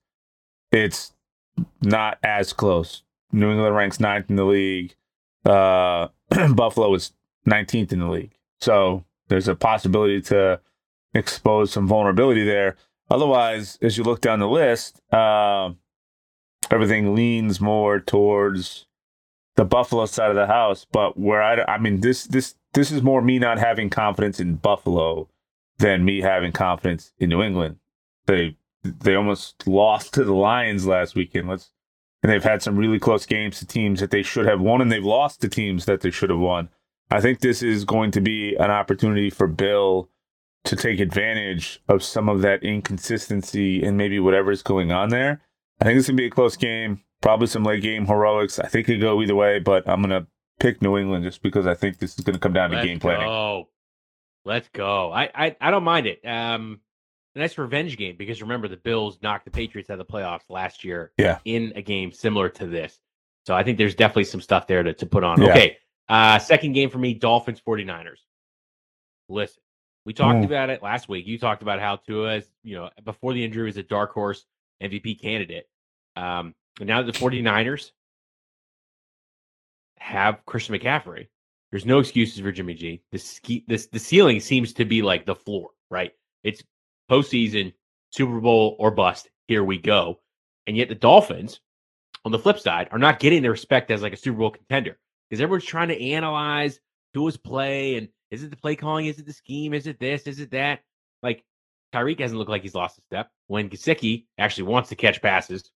it's 0.72 1.14
not 1.82 2.18
as 2.24 2.53
close. 2.53 3.03
New 3.32 3.51
England 3.51 3.76
ranks 3.76 3.99
ninth 3.99 4.30
in 4.30 4.36
the 4.36 4.43
league. 4.43 4.95
Uh, 5.45 6.09
Buffalo 6.53 6.93
is 6.93 7.14
19th 7.47 7.93
in 7.93 7.99
the 7.99 8.09
league. 8.09 8.34
So 8.59 9.05
there's 9.28 9.47
a 9.47 9.55
possibility 9.55 10.22
to 10.24 10.59
expose 11.14 11.72
some 11.72 11.88
vulnerability 11.88 12.43
there. 12.43 12.76
Otherwise, 13.12 13.78
as 13.82 13.97
you 13.97 14.05
look 14.05 14.22
down 14.22 14.39
the 14.39 14.47
list, 14.47 15.01
uh, 15.14 15.72
everything 16.70 17.14
leans 17.14 17.59
more 17.59 17.99
towards 17.99 18.88
the 19.57 19.66
Buffalo 19.66 20.05
side 20.05 20.30
of 20.30 20.38
the 20.38 20.47
house. 20.47 20.86
But 20.89 21.20
where 21.20 21.43
I, 21.43 21.62
I 21.66 21.78
mean, 21.78 21.99
this 21.99 22.24
this 22.24 22.55
this 22.74 22.89
is 22.89 23.01
more 23.01 23.22
me 23.22 23.38
not 23.38 23.59
having 23.59 23.89
confidence 23.89 24.39
in 24.39 24.55
Buffalo 24.55 25.28
than 25.78 26.05
me 26.05 26.22
having 26.22 26.53
confidence 26.53 27.12
in 27.20 27.30
New 27.30 27.41
England. 27.41 27.80
They 28.28 28.55
they 28.84 29.16
almost 29.16 29.68
lost 29.68 30.14
to 30.14 30.24
the 30.24 30.34
Lions 30.34 30.88
last 30.88 31.14
weekend. 31.14 31.49
Let's 31.49 31.70
and 32.24 32.32
they've 32.32 32.41
had 32.41 32.62
some 32.62 32.78
really 32.78 32.99
close 32.99 33.26
games 33.26 33.59
to 33.59 33.66
teams 33.66 33.99
that 33.99 34.12
they 34.12 34.24
should 34.24 34.45
have 34.45 34.62
won, 34.62 34.80
and 34.80 34.89
they've 34.89 35.03
lost 35.03 35.41
to 35.41 35.49
teams 35.49 35.84
that 35.84 35.99
they 35.99 36.12
should 36.12 36.30
have 36.30 36.39
won. 36.39 36.70
I 37.09 37.20
think 37.20 37.41
this 37.41 37.62
is 37.62 37.84
going 37.84 38.12
to 38.12 38.22
be 38.22 38.55
an 38.55 38.72
opportunity 38.72 39.30
for 39.30 39.47
Bill 39.47 40.07
to 40.64 40.76
take 40.76 40.99
advantage 40.99 41.82
of 41.88 42.03
some 42.03 42.30
of 42.30 42.41
that 42.41 42.64
inconsistency 42.64 43.84
and 43.84 43.97
maybe 43.97 44.20
whatever 44.20 44.51
is 44.51 44.62
going 44.62 44.91
on 44.91 45.09
there. 45.09 45.41
I 45.80 45.86
think 45.86 45.97
it's 45.97 46.07
gonna 46.07 46.18
be 46.18 46.28
a 46.28 46.30
close 46.30 46.55
game, 46.55 47.01
probably 47.22 47.47
some 47.47 47.64
late 47.64 47.82
game 47.82 48.05
heroics. 48.05 48.59
I 48.59 48.68
think 48.68 48.88
it 48.88 48.93
could 48.93 49.01
go 49.01 49.22
either 49.22 49.36
way, 49.36 49.59
but 49.59 49.88
I'm 49.89 50.01
gonna 50.01 50.28
pick 50.59 50.82
New 50.82 50.97
England 50.97 51.24
just 51.24 51.41
because 51.41 51.66
I 51.66 51.74
think 51.74 51.97
this 51.97 52.18
is 52.18 52.24
gonna 52.24 52.38
come 52.39 52.53
down 52.53 52.70
to 52.70 52.76
Let's 52.76 52.88
game 52.88 52.99
planning. 52.99 53.26
go. 53.28 53.70
Let's 54.45 54.70
go. 54.70 55.12
I, 55.12 55.30
I 55.34 55.55
I 55.59 55.72
don't 55.72 55.84
mind 55.84 56.07
it. 56.07 56.26
Um, 56.26 56.82
a 57.36 57.39
nice 57.39 57.57
revenge 57.57 57.97
game 57.97 58.16
because 58.18 58.41
remember 58.41 58.68
the 58.68 58.78
Bills 58.78 59.18
knocked 59.22 59.45
the 59.45 59.51
Patriots 59.51 59.89
out 59.89 59.99
of 59.99 60.07
the 60.07 60.14
playoffs 60.14 60.49
last 60.49 60.84
year. 60.84 61.12
Yeah. 61.18 61.39
In 61.45 61.74
a 61.76 61.82
game 61.82 62.12
similar 62.12 62.49
to 62.49 62.68
this, 62.68 62.99
so 63.45 63.55
I 63.55 63.64
think 63.64 63.78
there's 63.78 63.95
definitely 63.95 64.26
some 64.26 64.41
stuff 64.41 64.68
there 64.68 64.84
to 64.84 64.93
to 64.93 65.05
put 65.05 65.24
on. 65.24 65.41
Yeah. 65.41 65.49
Okay. 65.49 65.78
Uh, 66.09 66.38
second 66.39 66.74
game 66.74 66.89
for 66.89 66.97
me, 66.97 67.14
Dolphins 67.14 67.62
49ers. 67.66 68.20
Listen, 69.30 69.64
we 70.06 70.14
talked 70.14 70.39
Mm. 70.39 70.45
about 70.45 70.70
it 70.70 70.82
last 70.82 71.08
week. 71.10 71.28
You 71.28 71.38
talked 71.38 71.62
about 71.62 71.80
how 71.80 71.97
Tua, 71.97 72.36
is, 72.38 72.52
you 72.64 72.76
know, 72.76 72.89
before 73.04 73.34
the 73.34 73.43
injury 73.43 73.66
was 73.66 73.78
a 73.78 73.84
dark 73.84 74.12
horse 74.14 74.45
MVP 74.82 75.16
candidate. 75.22 75.68
Um, 76.16 76.56
and 76.80 76.88
now 76.88 77.02
that 77.02 77.12
the 77.12 77.18
49ers 77.20 77.91
have 79.99 80.45
Christian 80.45 80.76
McCaffrey, 80.76 81.28
there's 81.72 81.86
no 81.86 81.99
excuses 81.99 82.39
for 82.39 82.52
Jimmy 82.52 82.74
G. 82.74 83.02
The 83.12 83.18
ski, 83.20 83.64
this 83.68 83.88
the 83.88 83.99
ceiling 83.99 84.39
seems 84.39 84.74
to 84.74 84.86
be 84.86 85.02
like 85.02 85.26
the 85.26 85.36
floor, 85.36 85.70
right? 85.89 86.12
It's 86.43 86.64
postseason, 87.10 87.74
Super 88.12 88.39
Bowl 88.41 88.76
or 88.80 88.91
bust. 88.91 89.30
Here 89.47 89.64
we 89.64 89.78
go. 89.78 90.20
And 90.68 90.76
yet 90.76 90.89
the 90.89 90.95
Dolphins, 90.95 91.60
on 92.26 92.32
the 92.32 92.39
flip 92.39 92.60
side, 92.60 92.89
are 92.91 92.99
not 92.99 93.20
getting 93.20 93.41
the 93.41 93.49
respect 93.49 93.91
as 93.91 94.02
like 94.02 94.14
a 94.14 94.18
Super 94.18 94.38
Bowl 94.39 94.52
contender 94.52 94.97
because 95.30 95.41
everyone's 95.41 95.66
trying 95.66 95.88
to 95.89 96.02
analyze 96.02 96.80
Tua's 97.14 97.38
play 97.38 97.95
and 97.95 98.10
is 98.32 98.43
it 98.43 98.49
the 98.49 98.57
play 98.57 98.75
calling? 98.75 99.05
Is 99.05 99.19
it 99.19 99.25
the 99.25 99.34
scheme? 99.34 99.73
Is 99.73 99.88
it 99.88 99.99
this? 99.99 100.23
Is 100.23 100.39
it 100.39 100.51
that? 100.51 100.79
Like 101.21 101.43
Tyreek 101.93 102.19
hasn't 102.19 102.39
looked 102.39 102.49
like 102.49 102.61
he's 102.61 102.75
lost 102.75 102.97
a 102.97 103.01
step. 103.01 103.29
When 103.47 103.69
Gesicki 103.69 104.25
actually 104.38 104.63
wants 104.63 104.89
to 104.89 104.95
catch 104.95 105.21
passes 105.21 105.69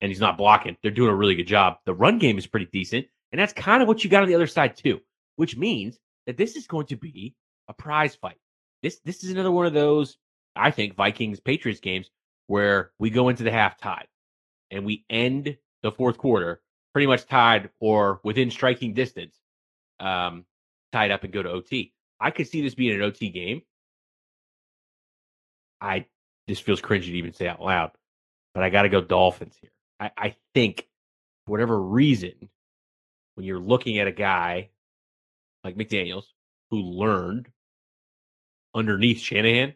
and 0.00 0.08
he's 0.08 0.20
not 0.20 0.38
blocking, 0.38 0.76
they're 0.82 0.90
doing 0.90 1.10
a 1.10 1.14
really 1.14 1.34
good 1.34 1.46
job. 1.46 1.76
The 1.84 1.94
run 1.94 2.18
game 2.18 2.38
is 2.38 2.46
pretty 2.46 2.66
decent. 2.72 3.06
And 3.30 3.40
that's 3.40 3.52
kind 3.52 3.82
of 3.82 3.88
what 3.88 4.02
you 4.02 4.10
got 4.10 4.22
on 4.22 4.28
the 4.28 4.34
other 4.34 4.46
side, 4.46 4.76
too, 4.76 5.00
which 5.36 5.56
means 5.56 5.98
that 6.26 6.36
this 6.36 6.56
is 6.56 6.66
going 6.66 6.86
to 6.86 6.96
be 6.96 7.34
a 7.68 7.74
prize 7.74 8.14
fight. 8.14 8.38
This 8.82 9.00
this 9.04 9.22
is 9.22 9.30
another 9.30 9.50
one 9.50 9.66
of 9.66 9.72
those, 9.72 10.16
I 10.56 10.70
think, 10.70 10.96
Vikings 10.96 11.40
Patriots 11.40 11.80
games 11.80 12.10
where 12.46 12.90
we 12.98 13.10
go 13.10 13.28
into 13.28 13.44
the 13.44 13.50
half 13.50 13.78
tied 13.78 14.08
and 14.70 14.84
we 14.84 15.04
end 15.08 15.56
the 15.82 15.92
fourth 15.92 16.18
quarter 16.18 16.60
pretty 16.92 17.06
much 17.06 17.26
tied 17.26 17.70
or 17.80 18.20
within 18.24 18.50
striking 18.50 18.92
distance, 18.92 19.36
um, 20.00 20.44
tied 20.92 21.10
up 21.10 21.24
and 21.24 21.32
go 21.32 21.42
to 21.42 21.50
OT. 21.50 21.92
I 22.20 22.30
could 22.30 22.48
see 22.48 22.62
this 22.62 22.74
being 22.74 22.94
an 22.94 23.02
OT 23.02 23.30
game. 23.30 23.62
I 25.80 26.06
this 26.46 26.60
feels 26.60 26.80
cringy 26.80 27.06
to 27.06 27.12
even 27.12 27.32
say 27.32 27.48
out 27.48 27.60
loud, 27.60 27.90
but 28.54 28.62
I 28.62 28.70
got 28.70 28.82
to 28.82 28.88
go 28.88 29.00
Dolphins 29.00 29.56
here. 29.60 29.70
I, 29.98 30.10
I 30.16 30.36
think 30.54 30.88
for 31.44 31.52
whatever 31.52 31.80
reason, 31.80 32.32
when 33.34 33.46
you're 33.46 33.58
looking 33.58 33.98
at 33.98 34.06
a 34.06 34.12
guy 34.12 34.70
like 35.64 35.76
McDaniels 35.76 36.24
who 36.70 36.80
learned 36.80 37.48
underneath 38.74 39.20
Shanahan, 39.20 39.74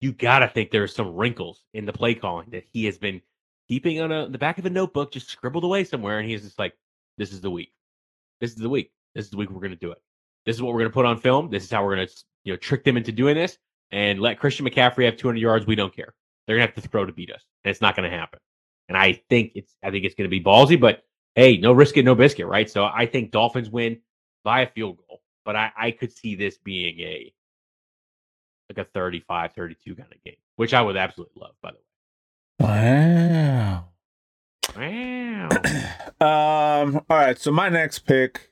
you 0.00 0.12
got 0.12 0.40
to 0.40 0.48
think 0.48 0.70
there's 0.70 0.94
some 0.94 1.14
wrinkles 1.14 1.62
in 1.72 1.86
the 1.86 1.92
play 1.92 2.14
calling 2.14 2.50
that 2.50 2.64
he 2.72 2.84
has 2.84 2.98
been 2.98 3.22
keeping 3.68 4.00
on 4.00 4.12
a, 4.12 4.28
the 4.28 4.38
back 4.38 4.58
of 4.58 4.66
a 4.66 4.70
notebook, 4.70 5.12
just 5.12 5.28
scribbled 5.28 5.64
away 5.64 5.84
somewhere. 5.84 6.18
And 6.18 6.28
he's 6.28 6.42
just 6.42 6.58
like, 6.58 6.74
this 7.18 7.32
is 7.32 7.40
the 7.40 7.50
week. 7.50 7.72
This 8.40 8.50
is 8.50 8.56
the 8.56 8.68
week. 8.68 8.92
This 9.14 9.24
is 9.24 9.30
the 9.30 9.36
week 9.36 9.50
we're 9.50 9.60
going 9.60 9.70
to 9.70 9.76
do 9.76 9.92
it. 9.92 9.98
This 10.46 10.56
is 10.56 10.62
what 10.62 10.72
we're 10.72 10.80
going 10.80 10.90
to 10.90 10.94
put 10.94 11.04
on 11.04 11.18
film. 11.18 11.50
This 11.50 11.64
is 11.64 11.70
how 11.70 11.84
we're 11.84 11.96
going 11.96 12.06
to, 12.06 12.14
you 12.44 12.52
know, 12.52 12.56
trick 12.56 12.84
them 12.84 12.96
into 12.96 13.12
doing 13.12 13.34
this 13.34 13.58
and 13.90 14.20
let 14.20 14.38
Christian 14.38 14.66
McCaffrey 14.66 15.04
have 15.04 15.16
200 15.16 15.38
yards. 15.38 15.66
We 15.66 15.74
don't 15.74 15.94
care. 15.94 16.14
They're 16.46 16.56
going 16.56 16.68
to 16.68 16.74
have 16.74 16.82
to 16.82 16.88
throw 16.88 17.04
to 17.04 17.12
beat 17.12 17.32
us, 17.32 17.42
and 17.64 17.70
it's 17.70 17.80
not 17.80 17.96
going 17.96 18.08
to 18.10 18.16
happen. 18.16 18.38
And 18.88 18.96
I 18.96 19.20
think 19.28 19.52
it's, 19.56 19.74
I 19.82 19.90
think 19.90 20.04
it's 20.04 20.14
going 20.14 20.30
to 20.30 20.30
be 20.30 20.42
ballsy, 20.42 20.80
but 20.80 21.02
hey, 21.34 21.56
no 21.56 21.72
risk 21.72 21.96
it, 21.96 22.04
no 22.04 22.14
biscuit, 22.14 22.46
right? 22.46 22.70
So 22.70 22.84
I 22.84 23.06
think 23.06 23.32
Dolphins 23.32 23.68
win 23.68 23.98
by 24.44 24.60
a 24.60 24.70
field 24.70 24.98
goal, 24.98 25.20
but 25.44 25.56
I, 25.56 25.72
I 25.76 25.90
could 25.90 26.16
see 26.16 26.36
this 26.36 26.58
being 26.58 27.00
a 27.00 27.32
like 28.70 28.86
a 28.86 28.88
35, 28.92 29.52
32 29.52 29.94
kind 29.94 30.12
of 30.12 30.24
game, 30.24 30.36
which 30.56 30.74
I 30.74 30.82
would 30.82 30.96
absolutely 30.96 31.40
love, 31.40 31.54
by 31.62 31.70
the 31.70 31.76
way. 31.76 31.82
Wow. 32.60 33.84
Wow. 34.76 35.48
um. 36.20 36.96
All 37.08 37.16
right. 37.16 37.38
So 37.38 37.50
my 37.52 37.68
next 37.68 38.00
pick, 38.00 38.50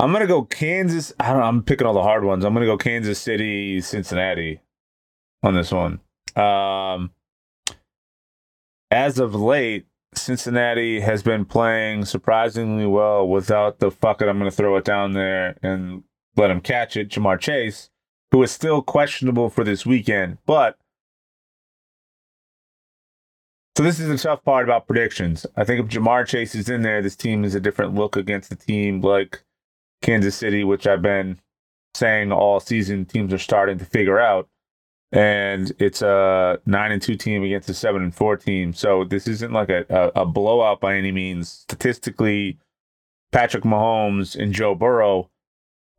I'm 0.00 0.12
gonna 0.12 0.26
go 0.26 0.42
Kansas. 0.42 1.12
I 1.18 1.32
don't. 1.32 1.42
I'm 1.42 1.62
picking 1.62 1.86
all 1.86 1.94
the 1.94 2.02
hard 2.02 2.24
ones. 2.24 2.44
I'm 2.44 2.54
gonna 2.54 2.66
go 2.66 2.78
Kansas 2.78 3.18
City, 3.18 3.80
Cincinnati, 3.80 4.60
on 5.42 5.54
this 5.54 5.72
one. 5.72 6.00
Um. 6.36 7.10
As 8.90 9.18
of 9.18 9.34
late, 9.34 9.86
Cincinnati 10.14 11.00
has 11.00 11.22
been 11.22 11.44
playing 11.44 12.04
surprisingly 12.04 12.86
well 12.86 13.28
without 13.28 13.80
the 13.80 13.90
fuck 13.90 14.22
it. 14.22 14.28
I'm 14.28 14.38
gonna 14.38 14.50
throw 14.50 14.76
it 14.76 14.84
down 14.84 15.14
there 15.14 15.56
and 15.62 16.04
let 16.36 16.50
him 16.50 16.60
catch 16.60 16.96
it. 16.96 17.08
Ja'Marr 17.10 17.40
Chase, 17.40 17.90
who 18.30 18.42
is 18.42 18.50
still 18.50 18.82
questionable 18.82 19.50
for 19.50 19.64
this 19.64 19.84
weekend, 19.84 20.38
but 20.46 20.78
so 23.76 23.82
this 23.82 24.00
is 24.00 24.08
the 24.08 24.18
tough 24.18 24.42
part 24.42 24.64
about 24.64 24.86
predictions. 24.86 25.44
I 25.56 25.64
think 25.64 25.80
if 25.80 25.86
Ja'Marr 25.86 26.26
Chase 26.26 26.54
is 26.54 26.68
in 26.68 26.82
there, 26.82 27.02
this 27.02 27.14
team 27.16 27.44
is 27.44 27.54
a 27.54 27.60
different 27.60 27.94
look 27.94 28.16
against 28.16 28.50
the 28.50 28.56
team 28.56 29.00
like 29.00 29.42
Kansas 30.02 30.36
City, 30.36 30.64
which 30.64 30.86
I've 30.86 31.02
been 31.02 31.38
saying 31.94 32.32
all 32.32 32.60
season 32.60 33.04
teams 33.04 33.32
are 33.32 33.38
starting 33.38 33.78
to 33.78 33.84
figure 33.84 34.18
out. 34.18 34.48
And 35.10 35.72
it's 35.78 36.02
a 36.02 36.60
nine 36.66 36.92
and 36.92 37.00
two 37.00 37.16
team 37.16 37.42
against 37.42 37.70
a 37.70 37.74
seven 37.74 38.02
and 38.02 38.14
four 38.14 38.36
team. 38.36 38.74
So 38.74 39.04
this 39.04 39.26
isn't 39.26 39.52
like 39.52 39.70
a, 39.70 39.86
a, 39.88 40.22
a 40.22 40.26
blowout 40.26 40.80
by 40.80 40.96
any 40.96 41.12
means. 41.12 41.48
Statistically, 41.48 42.58
Patrick 43.32 43.64
Mahomes 43.64 44.36
and 44.36 44.52
Joe 44.52 44.74
Burrow 44.74 45.30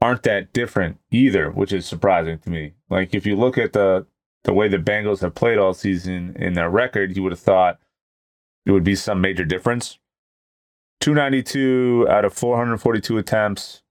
aren't 0.01 0.23
that 0.23 0.53
different 0.53 0.99
either, 1.11 1.49
which 1.49 1.73
is 1.73 1.85
surprising 1.85 2.37
to 2.39 2.49
me. 2.49 2.73
Like 2.89 3.13
if 3.13 3.25
you 3.25 3.35
look 3.35 3.57
at 3.57 3.73
the 3.73 4.05
the 4.43 4.53
way 4.53 4.69
the 4.69 4.77
Bengals 4.77 5.21
have 5.21 5.35
played 5.35 5.57
all 5.57 5.73
season 5.73 6.35
in 6.37 6.53
their 6.53 6.69
record, 6.69 7.15
you 7.15 7.23
would 7.23 7.33
have 7.33 7.39
thought 7.39 7.79
it 8.65 8.71
would 8.71 8.85
be 8.85 8.95
some 8.95 9.19
major 9.19 9.43
difference. 9.43 9.99
292 11.01 12.07
out 12.09 12.25
of 12.25 12.33
442 12.33 13.17
attempts, 13.17 13.81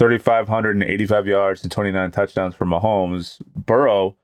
3,585 0.00 1.26
yards 1.26 1.62
and 1.62 1.70
29 1.70 2.10
touchdowns 2.10 2.54
for 2.54 2.64
Mahomes. 2.64 3.38
Burrow 3.54 4.16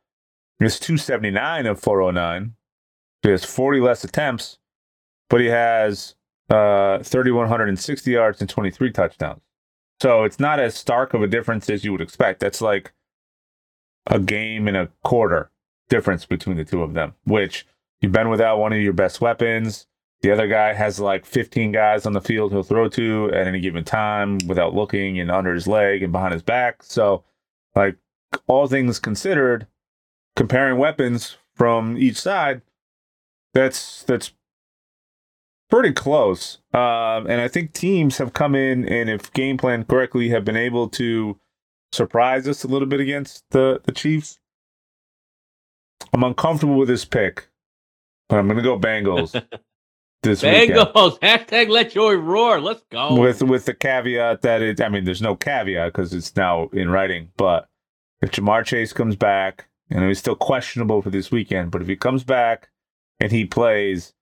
is 0.59 0.81
279 0.81 1.66
of 1.66 1.79
409. 1.79 2.55
He 3.20 3.29
has 3.29 3.45
40 3.45 3.81
less 3.81 4.03
attempts, 4.03 4.57
but 5.29 5.43
he 5.43 5.49
has 5.49 6.14
uh, 6.49 7.03
3,160 7.03 8.11
yards 8.11 8.41
and 8.41 8.49
23 8.49 8.91
touchdowns. 8.91 9.43
So 10.01 10.24
it's 10.24 10.41
not 10.41 10.61
as 10.61 10.74
stark 10.74 11.12
of 11.12 11.20
a 11.20 11.27
difference 11.27 11.68
as 11.68 11.85
you 11.85 11.93
would 11.93 12.01
expect. 12.01 12.41
That's 12.41 12.62
like 12.62 12.95
a 14.07 14.18
game 14.18 14.68
and 14.68 14.79
a 14.79 14.89
quarter 15.05 15.51
difference 15.91 16.24
between 16.24 16.57
the 16.57 16.64
two 16.64 16.83
of 16.83 16.95
them, 16.95 17.12
which 17.24 17.66
you've 18.01 18.12
been 18.12 18.31
without 18.31 18.57
one 18.59 18.72
of 18.72 18.81
your 18.81 18.95
best 18.95 19.20
weapons. 19.20 19.87
The 20.23 20.33
other 20.33 20.49
guy 20.49 20.73
has 20.73 20.99
like 20.99 21.27
15 21.27 21.73
guys 21.73 22.07
on 22.07 22.12
the 22.12 22.21
field 22.21 22.51
he'll 22.51 22.62
throw 22.62 22.89
to 22.89 23.31
at 23.33 23.47
any 23.47 23.61
given 23.61 23.85
time 23.85 24.39
without 24.47 24.75
looking 24.75 25.21
and 25.21 25.31
under 25.31 25.55
his 25.55 25.67
leg 25.67 26.03
and 26.03 26.12
behind 26.12 26.33
his 26.33 26.43
back. 26.43 26.83
So, 26.83 27.25
like, 27.75 27.97
all 28.47 28.67
things 28.67 28.99
considered, 28.99 29.67
comparing 30.35 30.79
weapons 30.79 31.37
from 31.55 31.97
each 31.97 32.17
side, 32.17 32.62
that's 33.55 34.03
that's 34.05 34.33
pretty 35.69 35.93
close. 35.93 36.59
Um, 36.73 37.27
and 37.27 37.41
I 37.41 37.49
think 37.49 37.73
teams 37.73 38.19
have 38.19 38.33
come 38.33 38.55
in 38.55 38.89
and 38.89 39.11
if 39.11 39.33
game 39.33 39.57
planned 39.59 39.89
correctly 39.89 40.29
have 40.31 40.45
been 40.45 40.57
able 40.57 40.89
to 40.91 41.39
surprise 41.93 42.47
us 42.47 42.64
a 42.64 42.69
little 42.69 42.89
bit 42.89 43.01
against 43.01 43.45
the, 43.51 43.81
the 43.85 43.93
Chiefs. 43.93 44.39
I'm 46.12 46.23
uncomfortable 46.23 46.77
with 46.77 46.89
this 46.89 47.05
pick, 47.05 47.49
but 48.29 48.39
I'm 48.39 48.47
going 48.47 48.59
to 48.59 48.62
go 48.62 48.79
Bengals. 48.79 49.43
this 50.23 50.43
Bengals 50.43 51.19
hashtag 51.21 51.69
Let 51.69 51.93
Joey 51.93 52.17
roar. 52.17 52.61
Let's 52.61 52.83
go. 52.91 53.19
With 53.19 53.43
with 53.43 53.67
the 53.67 53.75
caveat 53.75 54.43
that 54.43 54.62
it, 54.62 54.81
I 54.81 54.89
mean, 54.89 55.05
there's 55.05 55.23
no 55.23 55.37
caveat 55.37 55.93
because 55.93 56.12
it's 56.12 56.35
now 56.37 56.69
in 56.73 56.91
writing. 56.91 57.31
But 57.37 57.69
if 58.23 58.33
Ja'Marr 58.33 58.64
Chase 58.64 58.93
comes 58.93 59.17
back, 59.17 59.69
and 59.91 60.05
he's 60.05 60.19
still 60.19 60.35
questionable 60.35 61.03
for 61.03 61.11
this 61.11 61.31
weekend, 61.31 61.71
but 61.71 61.83
if 61.83 61.89
he 61.89 61.97
comes 61.97 62.25
back 62.25 62.69
and 63.21 63.31
he 63.31 63.45
plays, 63.45 64.12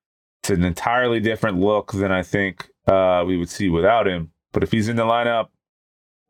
it's 0.42 0.50
an 0.50 0.64
entirely 0.64 1.20
different 1.20 1.58
look 1.58 1.92
than 1.92 2.12
I 2.12 2.22
think 2.22 2.68
uh, 2.86 3.24
we 3.26 3.36
would 3.36 3.48
see 3.48 3.68
without 3.68 4.06
him. 4.06 4.32
But 4.52 4.62
if 4.62 4.72
he's 4.72 4.88
in 4.88 4.96
the 4.96 5.04
lineup, 5.04 5.48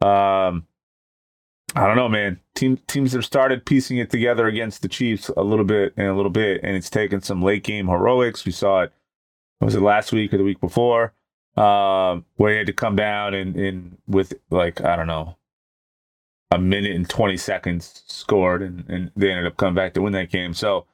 um, 0.07 0.67
I 1.75 1.87
don't 1.87 1.97
know, 1.97 2.09
man. 2.09 2.39
Team, 2.55 2.79
teams 2.87 3.13
have 3.13 3.25
started 3.25 3.67
piecing 3.67 3.99
it 3.99 4.11
together 4.11 4.47
against 4.47 4.83
the 4.83 4.89
Chiefs 4.89 5.29
a 5.37 5.43
little 5.43 5.65
bit 5.65 5.93
and 5.97 6.07
a 6.07 6.15
little 6.15 6.31
bit, 6.31 6.61
and 6.63 6.77
it's 6.77 6.91
taken 6.91 7.21
some 7.21 7.43
late 7.43 7.65
game 7.65 7.89
heroics. 7.89 8.45
We 8.45 8.53
saw 8.53 8.83
it, 8.83 8.93
was 9.61 9.75
it 9.75 9.81
last 9.81 10.13
week 10.13 10.33
or 10.33 10.39
the 10.39 10.45
week 10.45 10.61
before, 10.61 11.15
um, 11.57 12.25
where 12.37 12.53
he 12.53 12.59
had 12.59 12.67
to 12.67 12.73
come 12.73 12.97
down 12.97 13.35
and, 13.35 13.57
and 13.57 13.99
with 14.07 14.35
like, 14.51 14.81
I 14.81 14.97
don't 14.97 15.07
know, 15.07 15.37
a 16.51 16.59
minute 16.59 16.95
and 16.95 17.09
20 17.09 17.37
seconds 17.37 18.03
scored, 18.07 18.63
and, 18.63 18.85
and 18.89 19.11
they 19.17 19.31
ended 19.31 19.47
up 19.47 19.57
coming 19.57 19.75
back 19.75 19.95
to 19.95 20.03
win 20.03 20.13
that 20.13 20.31
game. 20.31 20.55
So 20.55 20.87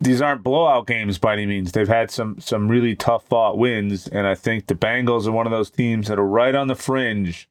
these 0.00 0.20
aren't 0.20 0.42
blowout 0.42 0.86
games 0.86 1.18
by 1.18 1.34
any 1.34 1.46
means. 1.46 1.72
They've 1.72 1.86
had 1.86 2.10
some 2.10 2.40
some 2.40 2.68
really 2.68 2.96
tough 2.96 3.26
fought 3.26 3.56
wins, 3.56 4.08
and 4.08 4.26
I 4.26 4.34
think 4.34 4.66
the 4.66 4.74
Bengals 4.74 5.26
are 5.26 5.32
one 5.32 5.46
of 5.46 5.52
those 5.52 5.70
teams 5.70 6.08
that 6.08 6.18
are 6.18 6.26
right 6.26 6.54
on 6.54 6.66
the 6.66 6.74
fringe 6.74 7.48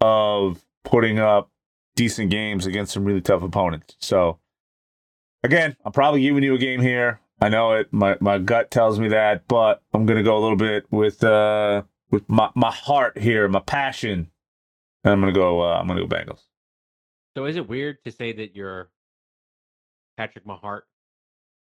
of 0.00 0.64
putting 0.84 1.18
up 1.18 1.50
decent 1.94 2.30
games 2.30 2.66
against 2.66 2.92
some 2.92 3.04
really 3.04 3.20
tough 3.20 3.42
opponents. 3.42 3.96
So 4.00 4.38
again, 5.42 5.76
I'm 5.84 5.92
probably 5.92 6.22
giving 6.22 6.42
you 6.42 6.54
a 6.54 6.58
game 6.58 6.80
here. 6.80 7.20
I 7.40 7.48
know 7.48 7.72
it. 7.72 7.92
My 7.92 8.16
my 8.20 8.38
gut 8.38 8.70
tells 8.70 8.98
me 8.98 9.08
that, 9.08 9.46
but 9.46 9.82
I'm 9.92 10.06
gonna 10.06 10.22
go 10.22 10.38
a 10.38 10.40
little 10.40 10.56
bit 10.56 10.86
with 10.90 11.22
uh 11.22 11.82
with 12.10 12.28
my, 12.28 12.50
my 12.54 12.70
heart 12.70 13.18
here, 13.18 13.46
my 13.48 13.60
passion. 13.60 14.30
And 15.04 15.12
I'm 15.12 15.20
gonna 15.20 15.32
go. 15.32 15.60
Uh, 15.62 15.78
I'm 15.78 15.86
gonna 15.86 16.06
go 16.06 16.14
Bengals. 16.14 16.40
So 17.36 17.44
is 17.44 17.56
it 17.56 17.68
weird 17.68 17.98
to 18.04 18.10
say 18.10 18.32
that 18.32 18.56
your 18.56 18.90
Patrick 20.16 20.46
Mahart 20.46 20.82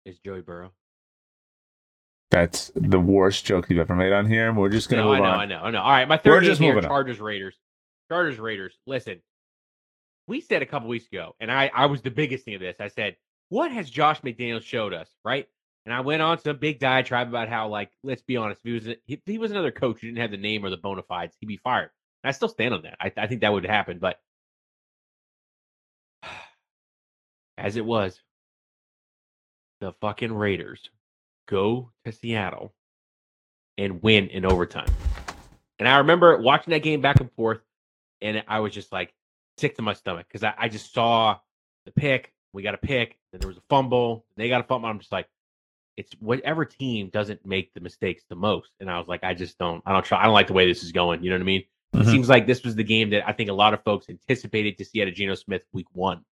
is 0.05 0.19
Joey 0.19 0.41
Burrow? 0.41 0.71
That's 2.31 2.71
the 2.75 2.99
worst 2.99 3.45
joke 3.45 3.69
you've 3.69 3.79
ever 3.79 3.95
made 3.95 4.13
on 4.13 4.27
here. 4.27 4.51
We're 4.53 4.69
just 4.69 4.89
gonna 4.89 5.03
no, 5.03 5.09
move 5.09 5.17
I 5.17 5.19
know, 5.19 5.25
on. 5.25 5.39
I 5.39 5.45
know, 5.45 5.59
I 5.61 5.71
know. 5.71 5.81
All 5.81 5.89
right, 5.89 6.07
my 6.07 6.17
3rd 6.17 6.43
just 6.43 6.59
game 6.59 6.67
here: 6.67 6.75
moving 6.75 6.85
on. 6.85 6.91
Chargers 6.91 7.19
Raiders. 7.19 7.55
Chargers 8.09 8.37
Raiders. 8.39 8.77
Listen, 8.85 9.21
we 10.27 10.41
said 10.41 10.61
a 10.61 10.65
couple 10.65 10.87
weeks 10.89 11.07
ago, 11.07 11.35
and 11.39 11.51
I 11.51 11.71
I 11.73 11.87
was 11.87 12.01
the 12.01 12.11
biggest 12.11 12.45
thing 12.45 12.55
of 12.55 12.61
this. 12.61 12.75
I 12.79 12.89
said, 12.89 13.15
"What 13.49 13.71
has 13.71 13.89
Josh 13.89 14.21
McDaniels 14.21 14.63
showed 14.63 14.93
us?" 14.93 15.09
Right, 15.23 15.47
and 15.85 15.93
I 15.93 16.01
went 16.01 16.21
on 16.21 16.37
to 16.37 16.43
some 16.43 16.57
big 16.57 16.79
diatribe 16.79 17.27
about 17.27 17.47
how, 17.47 17.67
like, 17.67 17.91
let's 18.03 18.23
be 18.23 18.37
honest, 18.37 18.61
if 18.63 18.65
he 18.65 18.73
was 18.73 18.97
if 19.07 19.19
he 19.25 19.37
was 19.37 19.51
another 19.51 19.71
coach 19.71 19.99
who 20.01 20.07
didn't 20.07 20.21
have 20.21 20.31
the 20.31 20.37
name 20.37 20.65
or 20.65 20.69
the 20.69 20.77
bona 20.77 21.03
fides, 21.03 21.35
he'd 21.39 21.45
be 21.45 21.57
fired. 21.57 21.91
And 22.23 22.29
I 22.29 22.31
still 22.31 22.49
stand 22.49 22.73
on 22.73 22.81
that. 22.83 22.97
I, 22.99 23.11
I 23.17 23.27
think 23.27 23.41
that 23.41 23.53
would 23.53 23.65
happen, 23.65 23.99
but 23.99 24.19
as 27.57 27.75
it 27.75 27.85
was, 27.85 28.19
the 29.79 29.93
fucking 30.01 30.33
Raiders 30.33 30.89
go 31.47 31.91
to 32.05 32.11
Seattle 32.11 32.73
and 33.77 34.01
win 34.01 34.29
in 34.29 34.45
overtime. 34.45 34.89
And 35.77 35.87
I 35.87 35.97
remember 35.97 36.37
watching 36.37 36.71
that 36.71 36.81
game 36.83 37.01
back 37.01 37.19
and 37.19 37.31
forth, 37.33 37.59
and 38.21 38.43
I 38.47 38.61
was 38.61 38.73
just 38.73 38.91
like 38.91 39.13
sick 39.57 39.75
to 39.75 39.81
my 39.81 39.93
stomach 39.93 40.25
because 40.27 40.43
I, 40.43 40.53
I 40.57 40.69
just 40.69 40.93
saw 40.93 41.37
the 41.85 41.91
pick. 41.91 42.33
We 42.53 42.63
got 42.63 42.73
a 42.73 42.77
pick, 42.77 43.17
then 43.31 43.41
there 43.41 43.49
was 43.49 43.57
a 43.57 43.63
fumble. 43.69 44.25
They 44.37 44.47
got 44.47 44.61
a 44.61 44.63
fumble. 44.63 44.89
I'm 44.89 44.99
just 44.99 45.11
like, 45.11 45.27
it's 45.97 46.13
whatever 46.19 46.65
team 46.65 47.09
doesn't 47.09 47.45
make 47.45 47.73
the 47.73 47.79
mistakes 47.81 48.23
the 48.29 48.35
most. 48.35 48.71
And 48.79 48.89
I 48.89 48.97
was 48.99 49.07
like, 49.07 49.23
I 49.23 49.33
just 49.33 49.57
don't, 49.57 49.81
I 49.85 49.93
don't 49.93 50.03
try. 50.05 50.19
I 50.21 50.25
don't 50.25 50.33
like 50.33 50.47
the 50.47 50.53
way 50.53 50.67
this 50.67 50.83
is 50.83 50.91
going. 50.91 51.23
You 51.23 51.29
know 51.29 51.37
what 51.37 51.41
I 51.43 51.45
mean? 51.45 51.63
It 51.93 52.05
Mhm. 52.05 52.11
seems 52.11 52.29
like 52.29 52.47
this 52.47 52.63
was 52.63 52.75
the 52.75 52.83
game 52.83 53.11
that 53.11 53.27
I 53.27 53.31
think 53.33 53.49
a 53.49 53.53
lot 53.53 53.73
of 53.73 53.83
folks 53.83 54.09
anticipated 54.09 54.77
to 54.79 54.85
see 54.85 55.01
out 55.01 55.07
of 55.07 55.13
Geno 55.15 55.35
Smith 55.35 55.63
week 55.71 55.87
one, 55.93 56.25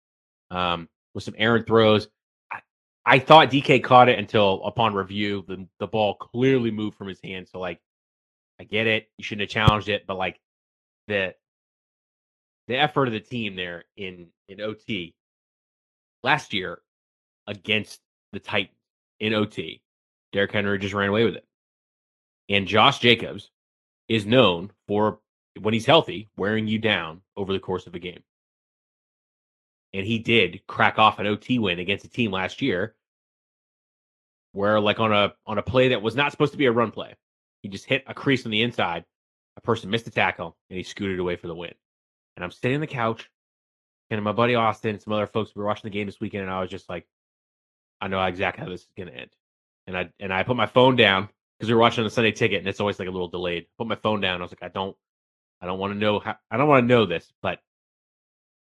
um, 0.50 0.88
with 1.14 1.24
some 1.24 1.34
errant 1.38 1.66
throws. 1.66 2.08
I, 2.52 2.60
I 3.06 3.18
thought 3.20 3.50
DK 3.50 3.80
caught 3.82 4.08
it 4.08 4.18
until 4.18 4.64
upon 4.64 4.94
review, 4.94 5.44
the, 5.46 5.68
the 5.78 5.86
ball 5.86 6.14
clearly 6.16 6.70
moved 6.72 6.96
from 6.98 7.08
his 7.08 7.20
hand. 7.22 7.48
So 7.48 7.60
like, 7.60 7.80
I 8.60 8.64
get 8.64 8.86
it. 8.88 9.10
You 9.18 9.24
shouldn't 9.24 9.50
have 9.52 9.66
challenged 9.66 9.88
it, 9.88 10.06
but 10.06 10.16
like 10.16 10.40
the 11.08 11.34
the 12.68 12.76
effort 12.76 13.06
of 13.08 13.12
the 13.12 13.20
team 13.20 13.56
there 13.56 13.84
in 13.96 14.28
in 14.48 14.60
OT 14.60 15.14
last 16.22 16.52
year 16.54 16.80
against 17.46 18.00
the 18.32 18.40
Titans 18.40 18.76
in 19.22 19.32
OT, 19.32 19.80
Derrick 20.32 20.52
Henry 20.52 20.78
just 20.78 20.92
ran 20.92 21.08
away 21.08 21.24
with 21.24 21.36
it. 21.36 21.46
And 22.50 22.66
Josh 22.66 22.98
Jacobs 22.98 23.50
is 24.08 24.26
known 24.26 24.72
for 24.88 25.20
when 25.60 25.72
he's 25.72 25.86
healthy, 25.86 26.28
wearing 26.36 26.66
you 26.66 26.78
down 26.78 27.22
over 27.36 27.52
the 27.52 27.60
course 27.60 27.86
of 27.86 27.94
a 27.94 28.00
game. 28.00 28.22
And 29.94 30.04
he 30.04 30.18
did 30.18 30.66
crack 30.66 30.98
off 30.98 31.20
an 31.20 31.26
OT 31.26 31.58
win 31.58 31.78
against 31.78 32.04
a 32.04 32.10
team 32.10 32.32
last 32.32 32.60
year 32.60 32.96
where 34.52 34.80
like 34.80 34.98
on 34.98 35.12
a 35.12 35.32
on 35.46 35.58
a 35.58 35.62
play 35.62 35.88
that 35.88 36.02
was 36.02 36.16
not 36.16 36.32
supposed 36.32 36.52
to 36.52 36.58
be 36.58 36.66
a 36.66 36.72
run 36.72 36.90
play. 36.90 37.14
He 37.62 37.68
just 37.68 37.84
hit 37.84 38.02
a 38.08 38.14
crease 38.14 38.44
on 38.44 38.50
the 38.50 38.62
inside. 38.62 39.04
A 39.56 39.60
person 39.60 39.88
missed 39.88 40.06
a 40.08 40.10
tackle 40.10 40.56
and 40.68 40.76
he 40.76 40.82
scooted 40.82 41.20
away 41.20 41.36
for 41.36 41.46
the 41.46 41.54
win. 41.54 41.74
And 42.36 42.44
I'm 42.44 42.50
sitting 42.50 42.74
on 42.74 42.80
the 42.80 42.86
couch 42.86 43.30
and 44.10 44.22
my 44.24 44.32
buddy 44.32 44.56
Austin 44.56 44.90
and 44.90 45.02
some 45.02 45.12
other 45.12 45.26
folks 45.26 45.52
we 45.54 45.60
were 45.60 45.68
watching 45.68 45.88
the 45.88 45.96
game 45.96 46.06
this 46.06 46.20
weekend 46.20 46.42
and 46.42 46.50
I 46.50 46.60
was 46.60 46.70
just 46.70 46.88
like, 46.88 47.06
I 48.02 48.08
know 48.08 48.22
exactly 48.24 48.64
how 48.64 48.68
this 48.68 48.82
is 48.82 48.88
gonna 48.98 49.12
end. 49.12 49.30
And 49.86 49.96
I 49.96 50.10
and 50.20 50.32
I 50.34 50.42
put 50.42 50.56
my 50.56 50.66
phone 50.66 50.96
down 50.96 51.28
because 51.58 51.68
we 51.68 51.74
were 51.74 51.80
watching 51.80 52.02
the 52.02 52.10
Sunday 52.10 52.32
ticket 52.32 52.58
and 52.58 52.66
it's 52.66 52.80
always 52.80 52.98
like 52.98 53.08
a 53.08 53.12
little 53.12 53.28
delayed. 53.28 53.66
Put 53.78 53.86
my 53.86 53.94
phone 53.94 54.20
down. 54.20 54.40
I 54.40 54.42
was 54.42 54.52
like, 54.52 54.62
I 54.62 54.68
don't 54.68 54.96
I 55.60 55.66
don't 55.66 55.78
want 55.78 55.92
to 55.92 55.98
know 55.98 56.18
how 56.18 56.36
I 56.50 56.56
don't 56.56 56.68
want 56.68 56.82
to 56.82 56.88
know 56.88 57.06
this, 57.06 57.32
but 57.40 57.60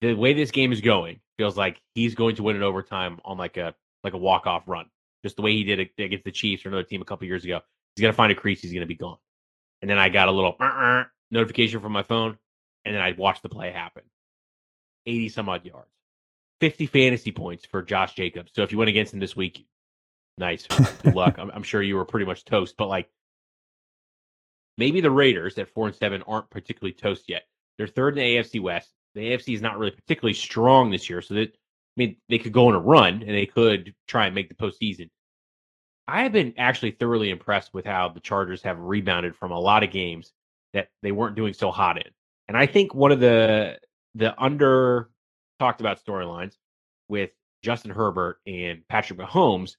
the 0.01 0.15
way 0.15 0.33
this 0.33 0.53
game 0.53 0.73
is 0.73 0.81
going 0.81 1.21
feels 1.37 1.57
like 1.57 1.83
he's 1.95 2.15
going 2.15 2.37
to 2.37 2.45
win 2.45 2.57
in 2.57 2.63
overtime 2.63 3.19
on 3.25 3.37
like 3.37 3.57
a 3.57 3.75
like 4.05 4.15
a 4.15 4.19
walk 4.19 4.47
off 4.47 4.63
run, 4.69 4.87
just 5.25 5.35
the 5.35 5.43
way 5.43 5.53
he 5.53 5.65
did 5.65 5.81
it 5.81 5.91
against 5.99 6.25
the 6.25 6.31
Chiefs 6.31 6.65
or 6.65 6.69
another 6.69 6.85
team 6.85 7.03
a 7.03 7.05
couple 7.05 7.27
years 7.27 7.45
ago. 7.45 7.61
He's 7.97 8.03
gonna 8.03 8.13
find 8.13 8.31
a 8.31 8.37
crease. 8.37 8.63
He's 8.63 8.73
gonna 8.73 8.87
be 8.87 8.95
gone. 8.95 9.19
And 9.83 9.91
then 9.91 9.99
I 9.99 10.09
got 10.09 10.29
a 10.29 10.33
little 10.33 10.57
"Uh-uh" 10.61 11.05
notification 11.33 11.81
from 11.81 11.93
my 11.93 12.05
phone, 12.05 12.39
and 12.85 12.95
then 12.95 13.03
I 13.03 13.13
watched 13.13 13.43
the 13.43 13.49
play 13.49 13.73
happen. 13.73 14.05
Eighty 15.07 15.29
some 15.29 15.49
odd 15.49 15.65
yards, 15.65 15.91
fifty 16.61 16.87
fantasy 16.87 17.33
points 17.33 17.67
for 17.67 17.83
Josh 17.83 18.15
Jacobs. 18.15 18.53
So 18.55 18.63
if 18.63 18.73
you 18.73 18.79
went 18.79 18.91
against 18.91 19.13
him 19.15 19.21
this 19.21 19.37
week, 19.37 19.67
nice, 20.39 20.67
good 21.03 21.15
luck. 21.15 21.37
I'm, 21.39 21.51
I'm 21.51 21.63
sure 21.63 21.83
you 21.83 21.97
were 21.97 22.05
pretty 22.05 22.27
much 22.27 22.45
toast, 22.45 22.77
but 22.77 22.89
like 22.89 23.09
maybe 24.79 25.01
the 25.01 25.11
Raiders 25.11 25.59
at 25.59 25.69
four 25.69 25.87
and 25.87 25.97
seven 25.97 26.23
aren't 26.23 26.51
particularly 26.51 26.93
toast 26.93 27.25
yet. 27.29 27.45
They're 27.79 27.87
third 27.87 28.19
in 28.19 28.25
the 28.25 28.37
AFC 28.37 28.61
West. 28.61 28.91
The 29.15 29.33
AFC 29.33 29.55
is 29.55 29.63
not 29.63 29.79
really 29.79 29.93
particularly 29.93 30.35
strong 30.35 30.91
this 30.91 31.09
year, 31.09 31.23
so 31.23 31.35
that 31.35 31.51
I 31.51 31.97
mean 31.97 32.17
they 32.29 32.39
could 32.39 32.53
go 32.53 32.69
on 32.69 32.75
a 32.75 32.81
run 32.81 33.23
and 33.23 33.31
they 33.31 33.47
could 33.47 33.95
try 34.07 34.27
and 34.27 34.35
make 34.35 34.49
the 34.49 34.55
postseason. 34.55 35.11
I 36.09 36.23
have 36.23 36.33
been 36.33 36.55
actually 36.57 36.93
thoroughly 36.93 37.31
impressed 37.31 37.75
with 37.75 37.85
how 37.85 38.09
the 38.09 38.21
Chargers 38.21 38.63
have 38.63 38.79
rebounded 38.79 39.35
from 39.35 39.51
a 39.51 39.59
lot 39.59 39.83
of 39.83 39.91
games 39.91 40.33
that 40.73 40.89
they 41.03 41.11
weren't 41.11 41.35
doing 41.35 41.53
so 41.53 41.71
hot 41.71 41.97
in. 41.97 42.13
And 42.49 42.57
I 42.57 42.67
think 42.67 42.95
one 42.95 43.13
of 43.13 43.21
the 43.21 43.79
the 44.15 44.41
under 44.41 45.11
talked 45.59 45.81
about 45.81 46.05
storylines 46.05 46.57
with 47.09 47.31
Justin 47.63 47.91
Herbert 47.91 48.39
and 48.47 48.87
Patrick 48.89 49.19
Mahomes 49.19 49.77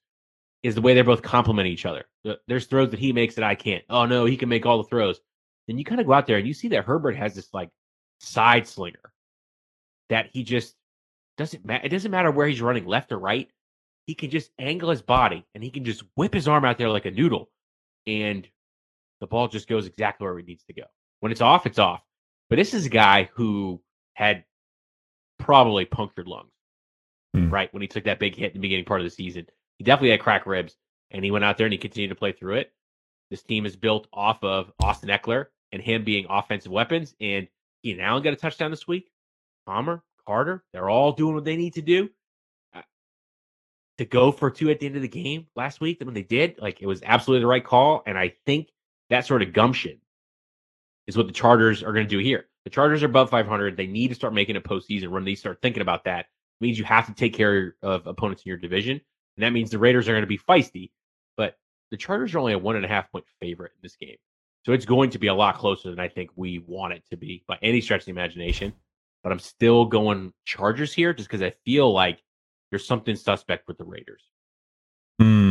is 0.63 0.75
the 0.75 0.81
way 0.81 0.93
they're 0.93 1.03
both 1.03 1.21
complement 1.21 1.67
each 1.67 1.85
other. 1.85 2.05
There's 2.47 2.65
throws 2.65 2.89
that 2.89 2.99
he 2.99 3.13
makes 3.13 3.35
that 3.35 3.43
I 3.43 3.55
can't. 3.55 3.83
Oh 3.89 4.05
no, 4.05 4.25
he 4.25 4.37
can 4.37 4.49
make 4.49 4.65
all 4.65 4.77
the 4.77 4.89
throws. 4.89 5.19
Then 5.67 5.77
you 5.77 5.85
kind 5.85 6.01
of 6.01 6.07
go 6.07 6.13
out 6.13 6.27
there 6.27 6.37
and 6.37 6.47
you 6.47 6.53
see 6.53 6.69
that 6.69 6.85
Herbert 6.85 7.15
has 7.15 7.35
this 7.35 7.53
like 7.53 7.69
side 8.19 8.67
slinger 8.67 9.11
that 10.09 10.29
he 10.31 10.43
just 10.43 10.75
doesn't 11.37 11.65
matter. 11.65 11.85
It 11.85 11.89
doesn't 11.89 12.11
matter 12.11 12.31
where 12.31 12.47
he's 12.47 12.61
running, 12.61 12.85
left 12.85 13.11
or 13.11 13.19
right. 13.19 13.49
He 14.07 14.15
can 14.15 14.29
just 14.29 14.51
angle 14.57 14.89
his 14.89 15.01
body 15.01 15.45
and 15.53 15.63
he 15.63 15.69
can 15.69 15.83
just 15.85 16.03
whip 16.15 16.33
his 16.33 16.47
arm 16.47 16.65
out 16.65 16.77
there 16.77 16.89
like 16.89 17.05
a 17.05 17.11
noodle, 17.11 17.49
and 18.05 18.47
the 19.19 19.27
ball 19.27 19.47
just 19.47 19.67
goes 19.67 19.85
exactly 19.85 20.25
where 20.25 20.39
it 20.39 20.47
needs 20.47 20.63
to 20.65 20.73
go. 20.73 20.83
When 21.19 21.31
it's 21.31 21.41
off, 21.41 21.65
it's 21.65 21.79
off. 21.79 22.01
But 22.49 22.55
this 22.55 22.73
is 22.73 22.85
a 22.85 22.89
guy 22.89 23.29
who 23.33 23.81
had 24.13 24.45
probably 25.39 25.85
punctured 25.85 26.27
lungs, 26.27 26.51
Hmm. 27.33 27.49
right? 27.49 27.73
When 27.73 27.81
he 27.81 27.87
took 27.87 28.05
that 28.05 28.19
big 28.19 28.35
hit 28.35 28.47
in 28.47 28.53
the 28.53 28.59
beginning 28.59 28.85
part 28.85 29.01
of 29.01 29.05
the 29.05 29.11
season, 29.11 29.47
he 29.77 29.83
definitely 29.83 30.11
had 30.11 30.19
cracked 30.21 30.47
ribs, 30.47 30.75
and 31.11 31.23
he 31.23 31.31
went 31.31 31.45
out 31.45 31.57
there 31.57 31.65
and 31.65 31.73
he 31.73 31.77
continued 31.77 32.09
to 32.09 32.15
play 32.15 32.31
through 32.31 32.55
it. 32.55 32.73
This 33.29 33.43
team 33.43 33.65
is 33.65 33.75
built 33.75 34.07
off 34.13 34.43
of 34.43 34.71
Austin 34.81 35.09
Ekeler 35.09 35.47
and 35.71 35.81
him 35.81 36.03
being 36.03 36.25
offensive 36.29 36.71
weapons, 36.71 37.13
and 37.19 37.47
Keenan 37.83 38.03
Allen 38.03 38.23
got 38.23 38.33
a 38.33 38.37
touchdown 38.37 38.71
this 38.71 38.87
week. 38.87 39.11
Palmer, 39.65 40.01
Carter, 40.25 40.63
they're 40.71 40.89
all 40.89 41.11
doing 41.11 41.35
what 41.35 41.43
they 41.43 41.57
need 41.57 41.73
to 41.73 41.81
do. 41.81 42.09
Uh, 42.73 42.81
To 43.97 44.05
go 44.05 44.31
for 44.31 44.49
two 44.49 44.69
at 44.69 44.79
the 44.79 44.85
end 44.85 44.95
of 44.95 45.01
the 45.01 45.07
game 45.07 45.47
last 45.55 45.81
week, 45.81 45.99
when 46.01 46.13
they 46.13 46.23
did, 46.23 46.57
like 46.59 46.81
it 46.81 46.87
was 46.87 47.01
absolutely 47.03 47.41
the 47.41 47.47
right 47.47 47.63
call. 47.63 48.01
And 48.05 48.17
I 48.17 48.29
think 48.45 48.69
that 49.09 49.25
sort 49.25 49.41
of 49.41 49.53
gumption 49.53 49.99
is 51.05 51.17
what 51.17 51.27
the 51.27 51.33
Chargers 51.33 51.83
are 51.83 51.93
going 51.93 52.05
to 52.05 52.09
do 52.09 52.19
here. 52.19 52.47
The 52.67 52.71
Chargers 52.71 53.01
are 53.01 53.05
above 53.05 53.29
500. 53.29 53.77
They 53.77 53.87
need 53.87 54.09
to 54.09 54.15
start 54.15 54.33
making 54.33 54.57
a 54.57 54.61
postseason 54.61 55.09
run. 55.09 55.23
They 55.23 55.35
start 55.35 55.61
thinking 55.61 55.81
about 55.81 56.03
that. 56.03 56.25
It 56.25 56.25
means 56.59 56.77
you 56.77 56.83
have 56.83 57.05
to 57.05 57.13
take 57.13 57.33
care 57.33 57.75
of 57.81 58.05
opponents 58.05 58.43
in 58.45 58.49
your 58.49 58.57
division. 58.57 58.99
And 59.37 59.43
that 59.45 59.53
means 59.53 59.69
the 59.69 59.79
Raiders 59.79 60.09
are 60.09 60.11
going 60.11 60.23
to 60.23 60.27
be 60.27 60.37
feisty. 60.37 60.91
But 61.37 61.57
the 61.91 61.95
Chargers 61.95 62.35
are 62.35 62.39
only 62.39 62.51
a 62.51 62.57
one 62.57 62.75
and 62.75 62.83
a 62.83 62.89
half 62.89 63.09
point 63.09 63.23
favorite 63.39 63.71
in 63.71 63.79
this 63.81 63.95
game. 63.95 64.17
So 64.65 64.73
it's 64.73 64.83
going 64.83 65.11
to 65.11 65.17
be 65.17 65.27
a 65.27 65.33
lot 65.33 65.57
closer 65.57 65.89
than 65.89 65.99
I 66.01 66.09
think 66.09 66.31
we 66.35 66.59
want 66.59 66.91
it 66.91 67.03
to 67.09 67.15
be 67.15 67.41
by 67.47 67.57
any 67.61 67.79
stretch 67.79 68.01
of 68.01 68.05
the 68.07 68.11
imagination. 68.11 68.73
But 69.23 69.31
I'm 69.31 69.39
still 69.39 69.85
going 69.85 70.33
Chargers 70.43 70.91
here 70.91 71.13
just 71.13 71.29
because 71.29 71.41
I 71.41 71.53
feel 71.63 71.93
like 71.93 72.21
there's 72.69 72.85
something 72.85 73.15
suspect 73.15 73.69
with 73.69 73.77
the 73.77 73.85
Raiders. 73.85 74.23
Hmm. 75.21 75.46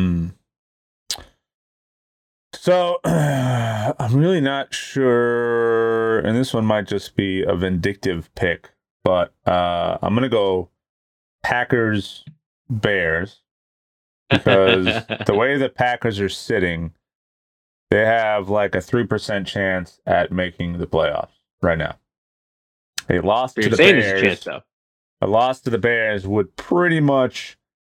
So 2.66 2.98
I'm 3.04 4.16
really 4.16 4.40
not 4.40 4.74
sure, 4.74 6.18
and 6.18 6.36
this 6.36 6.52
one 6.52 6.66
might 6.66 6.88
just 6.88 7.14
be 7.14 7.44
a 7.44 7.54
vindictive 7.54 8.28
pick, 8.34 8.70
but 9.04 9.32
uh, 9.46 9.98
I'm 10.02 10.16
gonna 10.16 10.28
go 10.28 10.70
Packers 11.44 12.24
Bears 12.68 13.42
because 14.28 14.86
the 15.26 15.34
way 15.38 15.56
the 15.58 15.68
Packers 15.68 16.18
are 16.18 16.28
sitting, 16.28 16.90
they 17.92 18.04
have 18.04 18.48
like 18.48 18.74
a 18.74 18.80
three 18.80 19.06
percent 19.06 19.46
chance 19.46 20.00
at 20.04 20.32
making 20.32 20.78
the 20.78 20.88
playoffs 20.88 21.38
right 21.62 21.78
now. 21.78 21.94
They 23.06 23.20
lost 23.20 23.54
to 23.54 23.68
the 23.68 23.76
Bears. 23.76 24.22
Chance, 24.22 24.42
though. 24.42 24.62
A 25.20 25.28
loss 25.28 25.60
to 25.60 25.70
the 25.70 25.78
Bears 25.78 26.26
would 26.26 26.56
pretty 26.56 26.98
much 26.98 27.58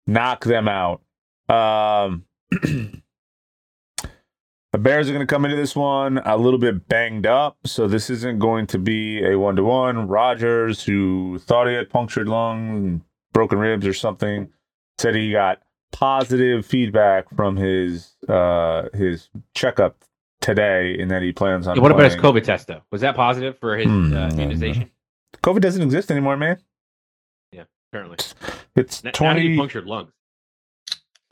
knock 0.09 0.43
them 0.45 0.67
out. 0.67 1.03
Um, 1.49 2.25
the 4.77 4.83
Bears 4.83 5.09
are 5.09 5.13
going 5.15 5.27
to 5.27 5.35
come 5.35 5.47
into 5.47 5.57
this 5.57 5.75
one 5.75 6.19
a 6.19 6.37
little 6.37 6.59
bit 6.59 6.87
banged 6.87 7.27
up, 7.27 7.57
so 7.65 7.89
this 7.89 8.11
isn't 8.11 8.39
going 8.39 8.67
to 8.67 8.79
be 8.79 9.25
a 9.25 9.39
one 9.39 9.57
to 9.57 9.65
one. 9.65 10.07
Rodgers, 10.07 10.85
who 10.85 11.39
thought 11.39 11.67
he 11.67 11.73
had 11.73 11.89
punctured 11.89 12.29
lungs, 12.29 12.85
and 12.85 13.01
broken 13.33 13.59
ribs, 13.59 13.87
or 13.87 13.95
something, 13.95 14.53
said 14.99 15.15
he 15.15 15.33
got 15.33 15.63
positive 15.93 16.67
feedback 16.67 17.25
from 17.35 17.57
his 17.57 18.17
uh 18.29 18.91
his 18.93 19.31
checkup 19.55 20.05
today, 20.43 20.95
and 21.01 21.11
that 21.11 21.23
he 21.23 21.33
plans 21.33 21.67
on. 21.67 21.77
Yeah, 21.77 21.81
what 21.81 21.93
playing. 21.93 22.13
about 22.13 22.13
his 22.13 22.23
COVID 22.23 22.45
test 22.45 22.67
though? 22.67 22.83
Was 22.91 23.01
that 23.01 23.17
positive 23.17 23.59
for 23.59 23.79
his 23.79 23.87
hmm, 23.87 24.15
uh, 24.15 24.29
immunization? 24.29 24.91
COVID 25.43 25.63
doesn't 25.63 25.81
exist 25.81 26.11
anymore, 26.11 26.37
man. 26.37 26.59
Yeah, 27.51 27.65
apparently. 27.91 28.19
It's 28.75 29.03
now, 29.03 29.13
twenty 29.13 29.57
now 29.57 29.63
punctured 29.63 29.87
lungs. 29.87 30.13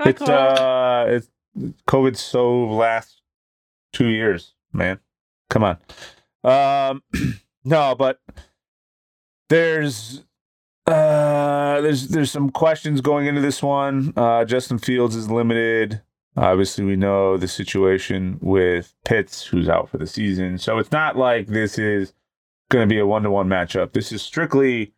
It's 0.00 0.22
uh, 0.22 1.04
it's 1.10 1.28
COVID 1.86 2.16
so 2.16 2.68
last 2.68 3.20
two 3.94 4.08
years, 4.08 4.54
man. 4.72 5.00
Come 5.48 5.64
on. 5.64 5.78
Um, 6.44 7.02
no, 7.64 7.94
but 7.94 8.20
there's 9.48 10.24
uh, 10.86 11.80
there's 11.80 12.08
there's 12.08 12.30
some 12.30 12.50
questions 12.50 13.00
going 13.00 13.26
into 13.26 13.40
this 13.40 13.62
one. 13.62 14.12
Uh, 14.16 14.44
Justin 14.44 14.78
Fields 14.78 15.16
is 15.16 15.30
limited. 15.30 16.02
Obviously, 16.36 16.84
we 16.84 16.96
know 16.96 17.36
the 17.36 17.46
situation 17.48 18.38
with 18.42 18.94
Pitts, 19.04 19.44
who's 19.46 19.68
out 19.68 19.88
for 19.88 19.98
the 19.98 20.06
season. 20.06 20.58
So 20.58 20.78
it's 20.78 20.90
not 20.90 21.16
like 21.16 21.46
this 21.46 21.78
is 21.78 22.12
going 22.70 22.86
to 22.86 22.92
be 22.92 22.98
a 22.98 23.06
one 23.06 23.22
to 23.22 23.30
one 23.30 23.48
matchup. 23.48 23.92
This 23.92 24.10
is 24.10 24.20
strictly 24.20 24.92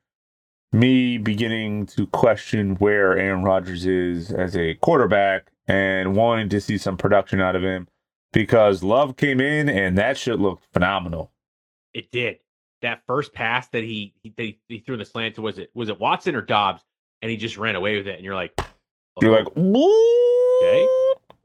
me 0.72 1.18
beginning 1.18 1.86
to 1.86 2.06
question 2.08 2.76
where 2.76 3.18
Aaron 3.18 3.42
Rodgers 3.42 3.86
is 3.86 4.32
as 4.32 4.56
a 4.56 4.74
quarterback 4.74 5.52
and 5.68 6.16
wanting 6.16 6.48
to 6.48 6.60
see 6.60 6.78
some 6.78 6.96
production 6.96 7.40
out 7.40 7.54
of 7.54 7.62
him 7.62 7.86
because 8.36 8.82
Love 8.82 9.16
came 9.16 9.40
in 9.40 9.70
and 9.70 9.96
that 9.96 10.18
shit 10.18 10.38
looked 10.38 10.66
phenomenal. 10.74 11.32
It 11.94 12.10
did 12.12 12.36
that 12.82 13.00
first 13.06 13.32
pass 13.32 13.66
that 13.68 13.82
he 13.82 14.12
he, 14.22 14.60
he 14.68 14.78
threw 14.80 14.94
in 14.94 14.98
the 14.98 15.06
slant 15.06 15.36
to 15.36 15.42
was 15.42 15.58
it 15.58 15.70
was 15.74 15.88
it 15.88 15.98
Watson 15.98 16.36
or 16.36 16.42
Doubs, 16.42 16.82
and 17.22 17.30
he 17.30 17.38
just 17.38 17.56
ran 17.56 17.76
away 17.76 17.96
with 17.96 18.06
it, 18.06 18.16
and 18.16 18.24
you're 18.24 18.34
like, 18.34 18.52
oh, 18.58 18.64
you're 19.22 19.32
like, 19.32 19.48
okay, 19.56 20.86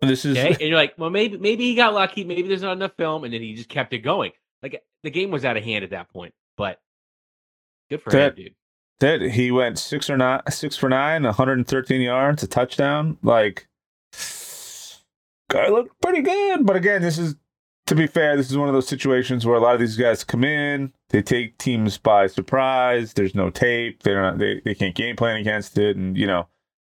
this 0.02 0.26
is, 0.26 0.38
okay? 0.38 0.50
and 0.50 0.62
you're 0.62 0.78
like, 0.78 0.94
well, 0.98 1.10
maybe 1.10 1.38
maybe 1.38 1.64
he 1.64 1.76
got 1.76 1.94
lucky, 1.94 2.26
maybe 2.26 2.50
there's 2.50 2.62
not 2.62 2.74
enough 2.74 2.92
film, 2.98 3.24
and 3.24 3.34
then 3.34 3.42
he 3.42 3.56
just 3.56 3.70
kept 3.70 3.94
it 3.94 4.00
going. 4.00 4.34
Like 4.62 4.84
the 5.04 5.10
game 5.10 5.32
was 5.32 5.46
out 5.46 5.56
of 5.56 5.64
hand 5.64 5.86
at 5.86 5.92
that 5.92 6.10
point, 6.10 6.34
but 6.58 6.78
good 7.89 8.02
for 8.02 8.10
that, 8.10 8.38
him, 8.38 8.44
dude. 8.44 8.56
That 9.00 9.22
he 9.22 9.50
went 9.52 9.80
six 9.80 10.10
or 10.10 10.18
nine, 10.18 10.42
six 10.50 10.76
for 10.76 10.89
nine, 10.89 11.24
113 11.24 12.02
yards, 12.02 12.44
a 12.44 12.48
touchdown. 12.48 13.18
Like, 13.24 13.70
guy 15.52 15.68
looked 15.70 16.02
pretty 16.02 16.22
good, 16.22 16.66
but 16.66 16.76
again, 16.76 17.02
this 17.02 17.18
is 17.18 17.36
to 17.88 17.95
be 17.95 18.08
fair, 18.08 18.38
this 18.38 18.49
is 18.49 18.58
one 18.58 18.70
of 18.70 18.74
those 18.74 18.88
situations 18.88 19.45
where 19.45 19.58
a 19.58 19.60
lot 19.60 19.74
of 19.74 19.80
these 19.80 19.97
guys 19.97 20.24
come 20.24 20.43
in, 20.43 20.93
they 21.10 21.22
take 21.22 21.58
teams 21.58 21.97
by 21.97 22.28
surprise. 22.28 23.14
There's 23.14 23.36
no 23.36 23.49
tape. 23.49 24.04
They're 24.04 24.22
not. 24.22 24.38
They, 24.38 24.62
they 24.64 24.76
can't 24.76 24.95
game 24.95 25.16
plan 25.16 25.38
against 25.38 25.78
it. 25.78 25.97
And 25.97 26.18
you 26.18 26.26
know, 26.26 26.47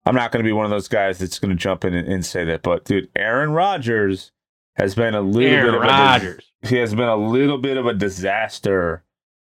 I'm 0.04 0.14
not 0.14 0.32
going 0.32 0.44
to 0.44 0.48
be 0.48 0.52
one 0.52 0.66
of 0.66 0.70
those 0.70 0.88
guys 0.88 1.18
that's 1.18 1.38
going 1.38 1.50
to 1.50 1.56
jump 1.56 1.84
in 1.84 1.94
and, 1.94 2.06
and, 2.06 2.26
say 2.26 2.44
that. 2.44 2.62
But 2.62 2.84
dude, 2.84 3.08
Aaron 3.16 3.52
Rodgers 3.52 4.32
has 4.74 4.94
been 4.94 5.14
a 5.14 5.22
little 5.22 5.50
Aaron 5.50 5.66
bit 5.66 5.74
of 5.74 5.80
Rodgers. 5.82 6.52
A, 6.62 6.68
he 6.68 6.76
has 6.76 6.94
been 6.94 7.08
a 7.08 7.16
little 7.16 7.58
bit 7.58 7.76
of 7.76 7.86
a 7.86 7.94
disaster 7.94 9.04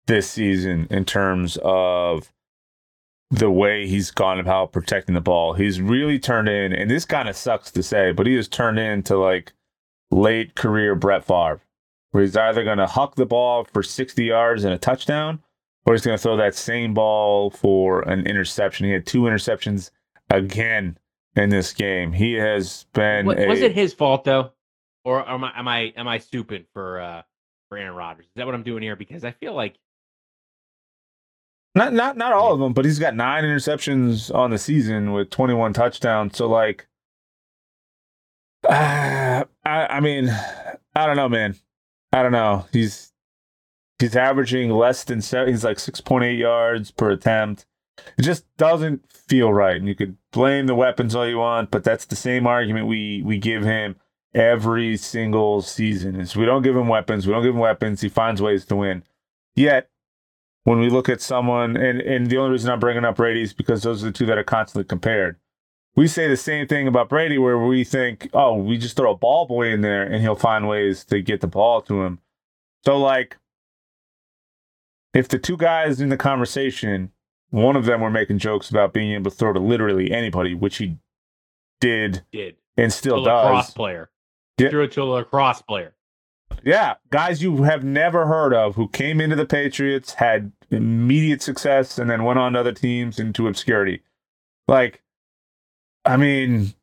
this 0.07 0.29
season 0.29 0.87
in 0.89 1.03
terms 1.03 1.57
of 1.63 2.31
the 3.31 3.51
way 3.51 3.87
he's 3.87 4.11
gone 4.11 4.39
about 4.39 4.71
protecting 4.71 5.15
the 5.15 5.21
ball. 5.21 5.53
He's 5.53 5.81
really 5.81 6.19
turned 6.19 6.47
in, 6.47 6.73
and 6.73 6.89
this 6.89 7.05
kind 7.05 7.27
of 7.27 7.35
sucks 7.35 7.71
to 7.71 7.83
say, 7.83 8.11
but 8.11 8.27
he 8.27 8.35
has 8.35 8.47
turned 8.47 8.79
into 8.79 9.17
like 9.17 9.53
late 10.11 10.55
career 10.55 10.95
Brett 10.95 11.25
Favre 11.25 11.61
where 12.15 12.23
he's 12.23 12.37
either 12.37 12.63
going 12.63 12.77
to 12.77 12.87
huck 12.87 13.15
the 13.15 13.25
ball 13.25 13.65
for 13.65 13.83
60 13.83 14.23
yards 14.23 14.63
and 14.63 14.73
a 14.73 14.77
touchdown, 14.77 15.43
or 15.85 15.93
he's 15.93 16.01
going 16.01 16.17
to 16.17 16.21
throw 16.21 16.37
that 16.37 16.55
same 16.55 16.93
ball 16.93 17.49
for 17.49 18.03
an 18.03 18.25
interception. 18.25 18.85
He 18.85 18.93
had 18.93 19.05
two 19.05 19.23
interceptions 19.23 19.91
again 20.29 20.97
in 21.35 21.49
this 21.49 21.73
game. 21.73 22.13
He 22.13 22.35
has 22.35 22.85
been. 22.93 23.25
What, 23.25 23.37
a, 23.37 23.47
was 23.47 23.59
it 23.59 23.73
his 23.73 23.93
fault 23.93 24.23
though, 24.23 24.53
or 25.03 25.27
am 25.27 25.43
I 25.43 25.51
am 25.59 25.67
I 25.67 25.79
am 25.97 26.07
I 26.07 26.19
stupid 26.19 26.67
for 26.71 27.01
uh 27.01 27.23
for 27.67 27.77
Aaron 27.77 27.97
Rodgers? 27.97 28.27
Is 28.27 28.31
that 28.37 28.45
what 28.45 28.55
I'm 28.55 28.63
doing 28.63 28.81
here? 28.81 28.95
Because 28.95 29.25
I 29.25 29.31
feel 29.31 29.53
like 29.53 29.75
not 31.75 31.93
not 31.93 32.15
not 32.17 32.33
all 32.33 32.53
of 32.53 32.59
them, 32.59 32.73
but 32.73 32.85
he's 32.85 32.99
got 32.99 33.15
nine 33.15 33.43
interceptions 33.43 34.33
on 34.33 34.49
the 34.49 34.57
season 34.57 35.11
with 35.11 35.29
21 35.29 35.73
touchdowns. 35.73 36.37
So 36.37 36.47
like, 36.47 36.87
uh, 38.67 39.43
I 39.65 39.87
I 39.87 39.99
mean, 39.99 40.29
I 40.95 41.05
don't 41.05 41.17
know, 41.17 41.29
man. 41.29 41.55
I 42.13 42.23
don't 42.23 42.31
know. 42.31 42.65
He's 42.71 43.11
he's 43.99 44.15
averaging 44.15 44.69
less 44.71 45.03
than 45.03 45.21
seven. 45.21 45.53
He's 45.53 45.65
like 45.65 45.79
six 45.79 45.99
point 45.99 46.23
eight 46.23 46.39
yards 46.39 46.91
per 46.91 47.11
attempt. 47.11 47.65
It 48.17 48.23
just 48.23 48.45
doesn't 48.57 49.09
feel 49.11 49.53
right. 49.53 49.75
And 49.77 49.87
you 49.87 49.95
could 49.95 50.17
blame 50.31 50.67
the 50.67 50.75
weapons 50.75 51.15
all 51.15 51.27
you 51.27 51.37
want, 51.37 51.71
but 51.71 51.83
that's 51.83 52.05
the 52.05 52.15
same 52.15 52.47
argument 52.47 52.87
we 52.87 53.21
we 53.23 53.37
give 53.37 53.63
him 53.63 53.97
every 54.33 54.95
single 54.95 55.61
season. 55.61 56.19
Is 56.19 56.37
we 56.37 56.45
don't 56.45 56.61
give 56.61 56.75
him 56.75 56.87
weapons. 56.87 57.27
We 57.27 57.33
don't 57.33 57.43
give 57.43 57.53
him 57.53 57.59
weapons. 57.59 57.99
He 57.99 58.09
finds 58.09 58.41
ways 58.41 58.63
to 58.65 58.77
win. 58.77 59.03
Yet 59.55 59.89
when 60.65 60.79
we 60.79 60.89
look 60.89 61.07
at 61.07 61.21
someone, 61.21 61.77
and 61.77 62.01
and 62.01 62.27
the 62.29 62.37
only 62.37 62.51
reason 62.51 62.69
I'm 62.69 62.79
bringing 62.79 63.05
up 63.05 63.15
Brady 63.15 63.41
is 63.41 63.53
because 63.53 63.83
those 63.83 64.03
are 64.03 64.07
the 64.07 64.11
two 64.11 64.25
that 64.25 64.37
are 64.37 64.43
constantly 64.43 64.83
compared. 64.83 65.37
We 65.95 66.07
say 66.07 66.27
the 66.27 66.35
same 66.35 66.67
thing 66.67 66.87
about 66.87 67.07
Brady, 67.07 67.37
where 67.37 67.57
we 67.57 67.85
think, 67.85 68.29
oh, 68.33 68.55
we 68.55 68.77
just 68.77 68.97
throw 68.97 69.11
a 69.11 69.15
ball 69.15 69.45
boy 69.45 69.69
in 69.71 69.79
there 69.79 70.03
and 70.03 70.21
he'll 70.21 70.35
find 70.35 70.67
ways 70.67 71.05
to 71.05 71.21
get 71.21 71.39
the 71.39 71.47
ball 71.47 71.81
to 71.83 72.03
him. 72.03 72.19
So, 72.83 72.97
like, 72.97 73.37
if 75.13 75.29
the 75.29 75.39
two 75.39 75.55
guys 75.55 76.01
in 76.01 76.09
the 76.09 76.17
conversation, 76.17 77.11
one 77.51 77.77
of 77.77 77.85
them 77.85 78.01
were 78.01 78.09
making 78.09 78.39
jokes 78.39 78.69
about 78.69 78.91
being 78.91 79.13
able 79.13 79.31
to 79.31 79.37
throw 79.37 79.53
to 79.53 79.59
literally 79.59 80.11
anybody, 80.11 80.53
which 80.53 80.77
he 80.77 80.97
did, 81.79 82.23
did 82.31 82.57
and 82.75 82.91
still 82.91 83.19
to 83.19 83.25
does. 83.25 83.45
Lacrosse 83.45 83.69
player, 83.71 84.09
yeah. 84.57 84.69
threw 84.69 84.83
it 84.83 84.91
to 84.93 85.03
a 85.03 85.05
lacrosse 85.05 85.61
player. 85.61 85.95
Yeah, 86.63 86.95
guys 87.09 87.41
you 87.41 87.63
have 87.63 87.83
never 87.83 88.25
heard 88.25 88.53
of 88.53 88.75
who 88.75 88.87
came 88.89 89.21
into 89.21 89.35
the 89.35 89.45
Patriots, 89.45 90.13
had 90.13 90.51
immediate 90.71 91.41
success, 91.41 91.97
and 91.97 92.09
then 92.09 92.23
went 92.23 92.39
on 92.39 92.53
to 92.53 92.59
other 92.59 92.71
teams 92.71 93.19
into 93.19 93.47
obscurity. 93.47 94.01
Like, 94.67 95.03
I 96.03 96.17
mean, 96.17 96.73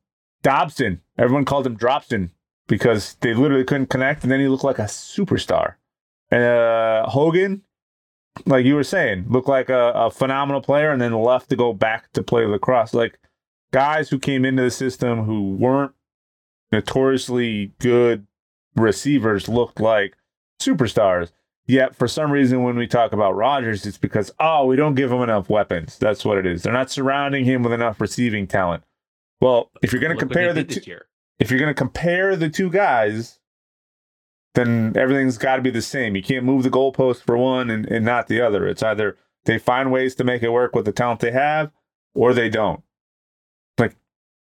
Dobson, 0.42 1.00
everyone 1.18 1.44
called 1.44 1.66
him 1.66 1.76
Dropson 1.76 2.30
because 2.66 3.14
they 3.20 3.34
literally 3.34 3.64
couldn't 3.64 3.90
connect, 3.90 4.22
and 4.22 4.32
then 4.32 4.40
he 4.40 4.48
looked 4.48 4.64
like 4.64 4.78
a 4.78 4.84
superstar. 4.84 5.74
Uh, 6.30 7.08
Hogan, 7.08 7.62
like 8.46 8.64
you 8.64 8.74
were 8.74 8.84
saying, 8.84 9.26
looked 9.28 9.48
like 9.48 9.68
a, 9.68 9.92
a 9.94 10.10
phenomenal 10.10 10.62
player, 10.62 10.90
and 10.90 11.00
then 11.00 11.12
left 11.12 11.50
to 11.50 11.56
go 11.56 11.72
back 11.72 12.12
to 12.12 12.22
play 12.22 12.46
lacrosse. 12.46 12.94
Like 12.94 13.18
guys 13.72 14.08
who 14.08 14.18
came 14.18 14.44
into 14.44 14.62
the 14.62 14.70
system 14.70 15.24
who 15.24 15.52
weren't 15.54 15.92
notoriously 16.70 17.72
good 17.78 18.26
receivers 18.74 19.48
looked 19.48 19.80
like 19.80 20.16
superstars. 20.60 21.30
Yet 21.72 21.96
for 21.96 22.06
some 22.06 22.30
reason, 22.30 22.62
when 22.62 22.76
we 22.76 22.86
talk 22.86 23.14
about 23.14 23.34
Rodgers, 23.34 23.86
it's 23.86 23.96
because 23.96 24.30
oh, 24.38 24.66
we 24.66 24.76
don't 24.76 24.94
give 24.94 25.10
him 25.10 25.22
enough 25.22 25.48
weapons. 25.48 25.96
That's 25.96 26.22
what 26.22 26.36
it 26.36 26.44
is. 26.44 26.64
They're 26.64 26.72
not 26.74 26.90
surrounding 26.90 27.46
him 27.46 27.62
with 27.62 27.72
enough 27.72 27.98
receiving 27.98 28.46
talent. 28.46 28.84
Well, 29.40 29.70
if 29.82 29.90
you're 29.90 30.02
going 30.02 30.14
to 30.14 30.20
compare 30.20 30.52
the 30.52 30.64
two, 30.64 30.82
if 31.38 31.50
you're 31.50 31.58
going 31.58 31.70
to 31.70 31.74
compare 31.74 32.36
the 32.36 32.50
two 32.50 32.68
guys, 32.68 33.38
then 34.54 34.92
everything's 34.96 35.38
got 35.38 35.56
to 35.56 35.62
be 35.62 35.70
the 35.70 35.80
same. 35.80 36.14
You 36.14 36.22
can't 36.22 36.44
move 36.44 36.62
the 36.62 36.68
goalpost 36.68 37.22
for 37.22 37.38
one 37.38 37.70
and, 37.70 37.86
and 37.86 38.04
not 38.04 38.26
the 38.26 38.42
other. 38.42 38.66
It's 38.66 38.82
either 38.82 39.16
they 39.46 39.58
find 39.58 39.90
ways 39.90 40.14
to 40.16 40.24
make 40.24 40.42
it 40.42 40.50
work 40.50 40.76
with 40.76 40.84
the 40.84 40.92
talent 40.92 41.20
they 41.20 41.32
have, 41.32 41.70
or 42.14 42.34
they 42.34 42.50
don't. 42.50 42.82
Like 43.78 43.96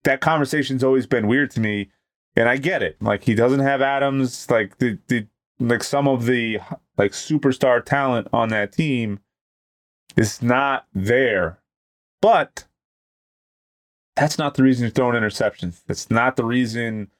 that 0.05 0.23
conversation's 0.23 0.83
always 0.83 1.07
been 1.07 1.27
weird 1.27 1.51
to 1.51 1.61
me. 1.61 1.91
and 2.35 2.49
I 2.49 2.57
get 2.57 2.83
it. 2.83 2.97
Like 3.03 3.25
he 3.25 3.35
doesn't 3.35 3.61
have 3.61 3.83
Adams, 3.83 4.51
like 4.51 4.79
the 4.79 4.97
the 5.09 5.27
like 5.61 5.83
some 5.83 6.07
of 6.07 6.27
the 6.27 6.61
like 6.97 7.13
superstar 7.13 7.85
talent 7.85 8.29
on 8.33 8.49
that 8.51 8.73
team 8.73 9.21
is 10.17 10.43
not 10.43 10.87
there. 10.95 11.59
But 12.21 12.65
that's 14.17 14.39
not 14.39 14.55
the 14.55 14.63
reason 14.63 14.85
you're 14.85 14.91
throwing 14.91 15.21
interceptions. 15.21 15.83
That's 15.87 16.11
not 16.11 16.37
the 16.37 16.45
reason 16.45 17.11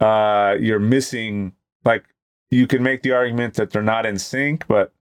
uh, 0.00 0.56
you're 0.60 0.78
missing. 0.78 1.54
Like 1.84 2.04
you 2.50 2.66
can 2.66 2.82
make 2.82 3.02
the 3.02 3.12
argument 3.12 3.54
that 3.54 3.70
they're 3.70 3.82
not 3.82 4.06
in 4.06 4.18
sync, 4.18 4.66
but 4.66 4.92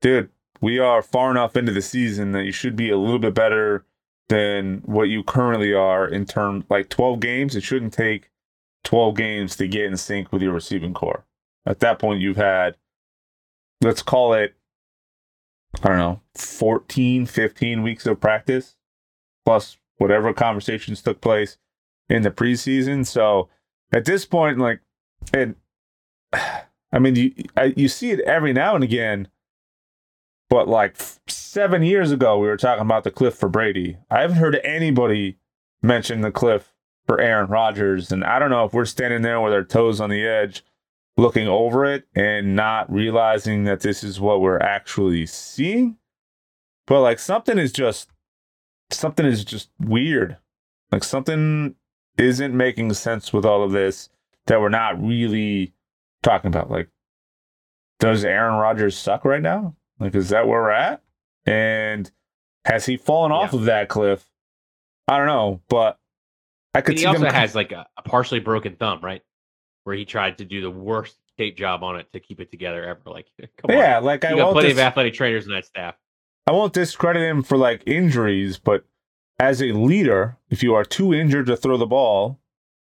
dude, 0.00 0.30
we 0.60 0.78
are 0.78 1.02
far 1.02 1.30
enough 1.30 1.56
into 1.56 1.72
the 1.72 1.82
season 1.82 2.32
that 2.32 2.44
you 2.44 2.52
should 2.52 2.76
be 2.76 2.90
a 2.90 2.96
little 2.96 3.18
bit 3.18 3.34
better 3.34 3.84
than 4.28 4.82
what 4.86 5.08
you 5.08 5.22
currently 5.22 5.74
are 5.74 6.06
in 6.06 6.24
terms 6.24 6.64
like 6.70 6.88
12 6.88 7.20
games. 7.20 7.56
It 7.56 7.62
shouldn't 7.62 7.92
take 7.92 8.30
12 8.84 9.16
games 9.16 9.56
to 9.56 9.66
get 9.66 9.86
in 9.86 9.96
sync 9.96 10.32
with 10.32 10.42
your 10.42 10.52
receiving 10.52 10.94
corps. 10.94 11.24
At 11.66 11.80
that 11.80 11.98
point, 11.98 12.20
you've 12.20 12.36
had, 12.36 12.76
let's 13.80 14.02
call 14.02 14.34
it, 14.34 14.54
I 15.82 15.88
don't 15.88 15.98
know, 15.98 16.20
14, 16.36 17.26
15 17.26 17.82
weeks 17.82 18.06
of 18.06 18.20
practice, 18.20 18.76
plus 19.44 19.78
whatever 19.96 20.32
conversations 20.32 21.02
took 21.02 21.20
place 21.20 21.56
in 22.08 22.22
the 22.22 22.30
preseason. 22.30 23.06
So 23.06 23.48
at 23.92 24.04
this 24.04 24.24
point, 24.24 24.58
like, 24.58 24.80
and 25.32 25.54
I 26.32 26.98
mean, 27.00 27.16
you 27.16 27.32
I, 27.56 27.74
you 27.76 27.88
see 27.88 28.12
it 28.12 28.20
every 28.20 28.52
now 28.52 28.74
and 28.74 28.84
again, 28.84 29.28
but 30.48 30.68
like 30.68 30.96
seven 31.26 31.82
years 31.82 32.12
ago, 32.12 32.38
we 32.38 32.46
were 32.46 32.56
talking 32.56 32.84
about 32.84 33.04
the 33.04 33.10
cliff 33.10 33.34
for 33.34 33.48
Brady. 33.48 33.96
I 34.10 34.20
haven't 34.20 34.36
heard 34.36 34.60
anybody 34.62 35.38
mention 35.82 36.20
the 36.20 36.30
cliff 36.30 36.72
for 37.06 37.20
Aaron 37.20 37.50
Rodgers, 37.50 38.12
and 38.12 38.22
I 38.24 38.38
don't 38.38 38.50
know 38.50 38.64
if 38.64 38.72
we're 38.72 38.84
standing 38.84 39.22
there 39.22 39.40
with 39.40 39.52
our 39.52 39.64
toes 39.64 40.00
on 40.00 40.10
the 40.10 40.24
edge, 40.24 40.64
looking 41.16 41.48
over 41.48 41.84
it 41.84 42.06
and 42.14 42.56
not 42.56 42.92
realizing 42.92 43.64
that 43.64 43.80
this 43.80 44.02
is 44.02 44.20
what 44.20 44.40
we're 44.40 44.58
actually 44.58 45.26
seeing. 45.26 45.96
But 46.86 47.02
like 47.02 47.18
something 47.18 47.58
is 47.58 47.72
just 47.72 48.10
something 48.90 49.24
is 49.24 49.44
just 49.44 49.70
weird. 49.78 50.36
Like 50.90 51.04
something 51.04 51.74
isn't 52.18 52.56
making 52.56 52.92
sense 52.94 53.32
with 53.32 53.44
all 53.44 53.62
of 53.62 53.72
this 53.72 54.10
that 54.46 54.60
we're 54.60 54.68
not 54.68 55.02
really 55.02 55.72
talking 56.22 56.48
about. 56.48 56.70
Like, 56.70 56.88
does 57.98 58.24
Aaron 58.24 58.54
Rodgers 58.54 58.96
suck 58.96 59.24
right 59.24 59.42
now? 59.42 59.74
Like, 59.98 60.14
is 60.14 60.28
that 60.30 60.46
where 60.46 60.62
we're 60.62 60.70
at? 60.70 61.02
And 61.46 62.10
has 62.64 62.86
he 62.86 62.96
fallen 62.96 63.30
yeah. 63.30 63.38
off 63.38 63.52
of 63.52 63.64
that 63.64 63.88
cliff? 63.88 64.28
I 65.06 65.18
don't 65.18 65.26
know, 65.26 65.60
but 65.68 65.98
I 66.74 66.80
could. 66.80 66.92
And 66.92 66.98
he 66.98 67.06
also 67.06 67.26
has 67.30 67.54
like 67.54 67.72
a, 67.72 67.86
a, 67.96 68.02
partially 68.02 68.40
broken 68.40 68.76
thumb, 68.76 69.00
right? 69.02 69.22
Where 69.84 69.96
he 69.96 70.04
tried 70.04 70.38
to 70.38 70.44
do 70.44 70.60
the 70.60 70.70
worst 70.70 71.16
tape 71.36 71.56
job 71.56 71.82
on 71.82 71.96
it 71.96 72.12
to 72.12 72.20
keep 72.20 72.40
it 72.40 72.50
together 72.50 72.84
ever. 72.84 73.00
Like, 73.06 73.26
yeah, 73.68 73.98
on. 73.98 74.04
like 74.04 74.24
you 74.24 74.30
I 74.30 74.36
got 74.36 74.52
plenty 74.52 74.68
dis- 74.68 74.78
of 74.78 74.84
athletic 74.84 75.14
trainers 75.14 75.46
in 75.46 75.52
that 75.52 75.66
staff. 75.66 75.94
I 76.46 76.52
won't 76.52 76.72
discredit 76.72 77.22
him 77.22 77.42
for 77.42 77.56
like 77.56 77.82
injuries, 77.86 78.58
but 78.58 78.84
as 79.38 79.62
a 79.62 79.72
leader, 79.72 80.36
if 80.50 80.62
you 80.62 80.74
are 80.74 80.84
too 80.84 81.14
injured 81.14 81.46
to 81.46 81.56
throw 81.56 81.76
the 81.76 81.86
ball, 81.86 82.38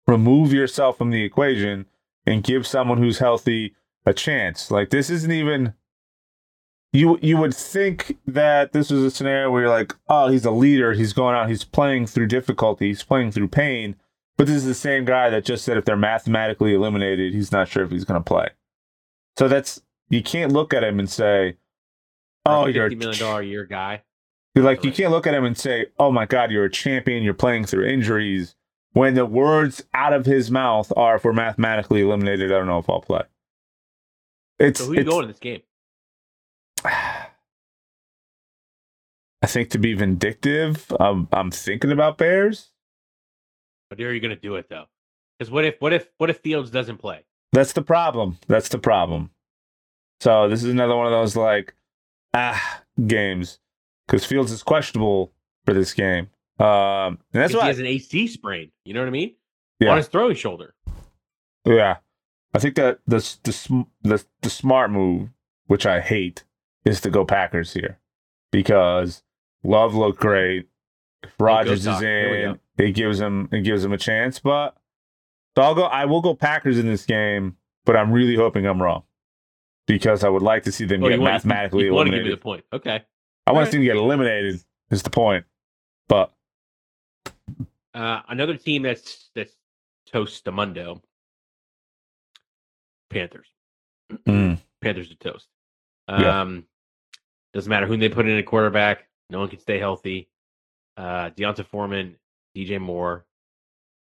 remove 0.05 0.53
yourself 0.53 0.97
from 0.97 1.11
the 1.11 1.23
equation 1.23 1.85
and 2.25 2.43
give 2.43 2.67
someone 2.67 2.97
who's 2.97 3.19
healthy 3.19 3.75
a 4.05 4.13
chance. 4.13 4.69
Like 4.69 4.89
this 4.89 5.09
isn't 5.09 5.31
even 5.31 5.73
you 6.93 7.19
you 7.21 7.37
would 7.37 7.55
think 7.55 8.17
that 8.25 8.71
this 8.73 8.89
was 8.89 9.03
a 9.03 9.11
scenario 9.11 9.51
where 9.51 9.63
you're 9.63 9.69
like, 9.69 9.93
oh, 10.07 10.27
he's 10.27 10.45
a 10.45 10.51
leader, 10.51 10.93
he's 10.93 11.13
going 11.13 11.35
out, 11.35 11.49
he's 11.49 11.63
playing 11.63 12.07
through 12.07 12.27
difficulty, 12.27 12.87
he's 12.87 13.03
playing 13.03 13.31
through 13.31 13.49
pain. 13.49 13.95
But 14.37 14.45
this 14.45 14.55
is 14.55 14.65
the 14.65 14.75
same 14.75 15.03
guy 15.03 15.29
that 15.31 15.45
just 15.45 15.65
said 15.65 15.77
if 15.77 15.85
they're 15.85 15.97
mathematically 15.97 16.73
eliminated, 16.73 17.33
he's 17.33 17.51
not 17.51 17.67
sure 17.67 17.83
if 17.83 17.91
he's 17.91 18.05
going 18.05 18.21
to 18.21 18.23
play. 18.23 18.49
So 19.35 19.47
that's 19.47 19.81
you 20.09 20.21
can't 20.21 20.51
look 20.51 20.73
at 20.73 20.83
him 20.83 20.99
and 20.99 21.09
say, 21.09 21.57
"Oh, 22.45 22.67
you're 22.67 22.85
a 22.85 22.95
million 22.95 23.19
dollar 23.19 23.41
a 23.41 23.45
year 23.45 23.65
guy." 23.65 24.03
You're 24.55 24.65
like 24.65 24.83
you 24.83 24.91
can't 24.91 25.11
look 25.11 25.27
at 25.27 25.33
him 25.33 25.43
and 25.43 25.57
say, 25.57 25.87
"Oh 25.99 26.11
my 26.11 26.25
God, 26.25 26.51
you're 26.51 26.65
a 26.65 26.71
champion. 26.71 27.23
You're 27.23 27.33
playing 27.33 27.65
through 27.65 27.87
injuries." 27.87 28.55
When 28.93 29.13
the 29.13 29.25
words 29.25 29.83
out 29.93 30.13
of 30.13 30.25
his 30.25 30.49
mouth 30.49 30.91
are, 30.95 31.17
"If 31.17 31.23
we're 31.23 31.33
mathematically 31.33 32.01
eliminated, 32.01 32.51
I 32.51 32.57
don't 32.57 32.67
know 32.67 32.79
if 32.79 32.89
I'll 32.89 33.01
play." 33.01 33.23
It's 34.59 34.79
so 34.79 34.87
who 34.87 34.93
you 34.93 35.03
going 35.03 35.23
in 35.23 35.29
this 35.29 35.39
game? 35.39 35.61
I 36.85 37.27
think 39.45 39.69
to 39.71 39.77
be 39.77 39.93
vindictive, 39.93 40.91
um, 40.99 41.27
I'm 41.31 41.51
thinking 41.51 41.91
about 41.91 42.17
Bears. 42.17 42.71
But 43.89 43.99
are 44.01 44.13
you 44.13 44.19
going 44.19 44.35
to 44.35 44.41
do 44.41 44.55
it 44.55 44.67
though? 44.69 44.85
Because 45.37 45.51
what 45.51 45.65
if 45.65 45.75
what 45.79 45.93
if 45.93 46.09
what 46.17 46.29
if 46.29 46.39
Fields 46.39 46.71
doesn't 46.71 46.97
play? 46.97 47.25
That's 47.53 47.73
the 47.73 47.81
problem. 47.81 48.37
That's 48.47 48.69
the 48.69 48.79
problem. 48.79 49.31
So 50.19 50.49
this 50.49 50.63
is 50.63 50.69
another 50.69 50.95
one 50.95 51.05
of 51.05 51.11
those 51.11 51.35
like 51.35 51.75
ah 52.33 52.81
games 53.05 53.59
because 54.05 54.25
Fields 54.25 54.51
is 54.51 54.63
questionable 54.63 55.31
for 55.65 55.73
this 55.73 55.93
game. 55.93 56.29
Um, 56.59 57.19
and 57.33 57.43
that's 57.43 57.53
why 57.53 57.63
he 57.63 57.67
has 57.67 57.79
an 57.79 57.85
AC 57.85 58.27
sprain. 58.27 58.71
You 58.83 58.93
know 58.93 59.01
what 59.01 59.07
I 59.07 59.11
mean? 59.11 59.35
Yeah. 59.79 59.91
On 59.91 59.97
his 59.97 60.07
throwing 60.07 60.35
shoulder. 60.35 60.73
Yeah, 61.65 61.97
I 62.53 62.59
think 62.59 62.75
that 62.75 62.99
the 63.05 63.17
the 63.43 63.85
the, 64.01 64.25
the 64.41 64.49
smart 64.49 64.89
move, 64.89 65.29
which 65.67 65.85
I 65.85 65.99
hate, 65.99 66.45
is 66.85 66.99
to 67.01 67.09
go 67.11 67.25
Packers 67.25 67.73
here 67.73 67.99
because 68.51 69.23
Love 69.63 69.93
looked 69.93 70.19
great. 70.19 70.67
Rodgers 71.39 71.85
is 71.85 72.01
in. 72.01 72.59
It 72.77 72.91
gives 72.91 73.19
him 73.19 73.49
it 73.51 73.61
gives 73.61 73.83
him 73.83 73.91
a 73.91 73.97
chance, 73.97 74.39
but 74.39 74.75
so 75.55 75.63
I'll 75.63 75.75
go. 75.75 75.83
I 75.85 76.05
will 76.05 76.21
go 76.21 76.35
Packers 76.35 76.77
in 76.77 76.85
this 76.85 77.05
game, 77.05 77.57
but 77.85 77.95
I'm 77.95 78.11
really 78.11 78.35
hoping 78.35 78.65
I'm 78.65 78.81
wrong 78.81 79.03
because 79.87 80.23
I 80.23 80.29
would 80.29 80.43
like 80.43 80.63
to 80.63 80.71
see 80.71 80.85
them 80.85 81.03
oh, 81.03 81.09
get 81.09 81.19
mathematically 81.19 81.87
eliminated. 81.87 81.95
Want 81.95 82.11
to 82.11 82.17
give 82.17 82.25
me 82.25 82.31
the 82.31 82.37
point? 82.37 82.65
Okay. 82.71 83.03
I 83.47 83.51
want 83.51 83.65
to 83.65 83.71
see 83.71 83.77
them 83.77 83.85
get 83.85 83.95
eliminated. 83.95 84.61
Is 84.91 85.01
the 85.01 85.09
point? 85.09 85.45
But 86.07 86.31
uh, 87.93 88.21
another 88.29 88.55
team 88.55 88.83
that's 88.83 89.31
that's 89.33 89.53
toast 90.05 90.45
to 90.45 90.51
Mundo. 90.51 91.01
Panthers. 93.09 93.47
Mm. 94.27 94.59
Panthers 94.81 95.11
are 95.11 95.15
toast. 95.15 95.47
Um, 96.07 96.21
yeah. 96.21 96.61
Doesn't 97.53 97.69
matter 97.69 97.87
who 97.87 97.97
they 97.97 98.09
put 98.09 98.27
in 98.27 98.37
a 98.37 98.43
quarterback. 98.43 99.07
No 99.29 99.39
one 99.39 99.47
can 99.47 99.59
stay 99.59 99.79
healthy. 99.79 100.29
Uh, 100.97 101.29
D'Onta 101.29 101.63
Foreman, 101.63 102.15
DJ 102.55 102.81
Moore. 102.81 103.25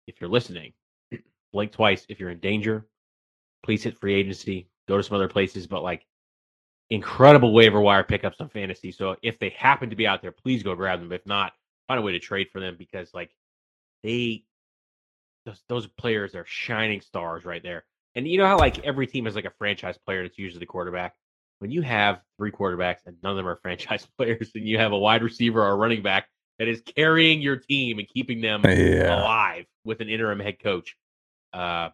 If 0.07 0.21
you're 0.21 0.31
listening, 0.31 0.73
blink 1.53 1.73
twice. 1.73 2.07
If 2.09 2.21
you're 2.21 2.31
in 2.31 2.39
danger, 2.39 2.87
please 3.65 3.83
hit 3.83 3.99
free 3.99 4.15
agency. 4.15 4.69
Go 4.89 4.97
to 4.97 5.03
some 5.03 5.17
other 5.17 5.29
places. 5.29 5.67
But 5.67 5.83
like 5.83 6.07
incredible 6.91 7.53
waiver 7.53 7.81
wire 7.81 8.05
pickups 8.05 8.41
on 8.41 8.49
fantasy. 8.49 8.93
So 8.93 9.17
if 9.23 9.39
they 9.39 9.51
happen 9.51 9.91
to 9.91 9.97
be 9.97 10.07
out 10.07 10.23
there, 10.23 10.33
please 10.33 10.63
go 10.63 10.75
grab 10.75 11.01
them. 11.01 11.13
If 11.13 11.27
not, 11.27 11.53
find 11.89 11.99
a 11.99 12.03
way 12.03 12.13
to 12.13 12.21
trade 12.21 12.49
for 12.53 12.61
them 12.61 12.77
because 12.79 13.13
like 13.13 13.31
they 14.03 14.45
those, 15.45 15.63
those 15.69 15.87
players 15.87 16.35
are 16.35 16.45
shining 16.47 17.01
stars 17.01 17.45
right 17.45 17.63
there. 17.63 17.85
And 18.15 18.27
you 18.27 18.39
know 18.39 18.47
how 18.47 18.59
like 18.59 18.85
every 18.85 19.07
team 19.07 19.25
has 19.27 19.35
like 19.35 19.45
a 19.45 19.53
franchise 19.59 19.99
player 19.99 20.23
that's 20.23 20.39
usually 20.39 20.61
the 20.61 20.67
quarterback. 20.67 21.15
When 21.59 21.71
you 21.71 21.83
have 21.83 22.21
three 22.39 22.53
quarterbacks 22.53 23.07
and 23.07 23.17
none 23.23 23.33
of 23.33 23.37
them 23.37 23.49
are 23.49 23.57
franchise 23.63 24.07
players, 24.17 24.53
and 24.55 24.67
you 24.67 24.79
have 24.79 24.93
a 24.93 24.99
wide 24.99 25.23
receiver 25.23 25.63
or 25.63 25.71
a 25.71 25.77
running 25.77 26.03
back 26.03 26.29
that 26.59 26.69
is 26.69 26.83
carrying 26.83 27.41
your 27.41 27.57
team 27.57 27.99
and 27.99 28.09
keeping 28.09 28.41
them 28.41 28.63
yeah. 28.65 29.21
alive 29.21 29.67
with 29.85 30.01
an 30.01 30.09
interim 30.09 30.41
head 30.41 30.59
coach, 30.63 30.97
uh, 31.53 31.91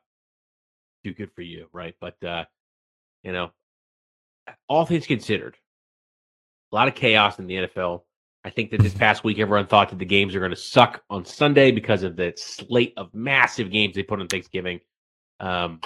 do 1.04 1.12
good 1.12 1.32
for 1.32 1.42
you, 1.42 1.66
right? 1.72 1.94
But 2.00 2.22
uh, 2.22 2.44
you 3.22 3.32
know, 3.32 3.50
all 4.68 4.86
things 4.86 5.06
considered, 5.06 5.56
a 6.72 6.74
lot 6.74 6.88
of 6.88 6.94
chaos 6.94 7.38
in 7.38 7.46
the 7.46 7.54
NFL. 7.54 8.02
I 8.44 8.50
think 8.50 8.72
that 8.72 8.82
this 8.82 8.94
past 8.94 9.22
week, 9.22 9.38
everyone 9.38 9.66
thought 9.66 9.90
that 9.90 10.00
the 10.00 10.04
games 10.04 10.34
are 10.34 10.40
going 10.40 10.50
to 10.50 10.56
suck 10.56 11.02
on 11.08 11.24
Sunday 11.24 11.70
because 11.70 12.02
of 12.02 12.16
the 12.16 12.32
slate 12.36 12.92
of 12.96 13.14
massive 13.14 13.70
games 13.70 13.94
they 13.94 14.02
put 14.02 14.20
on 14.20 14.26
Thanksgiving. 14.26 14.80
Um, 15.38 15.80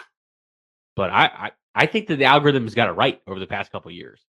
but 0.95 1.11
I, 1.11 1.25
I, 1.27 1.51
I 1.75 1.87
think 1.87 2.07
that 2.09 2.17
the 2.17 2.25
algorithm 2.25 2.63
has 2.63 2.75
got 2.75 2.89
it 2.89 2.93
right 2.93 3.21
over 3.27 3.39
the 3.39 3.47
past 3.47 3.71
couple 3.71 3.91
years 3.91 4.23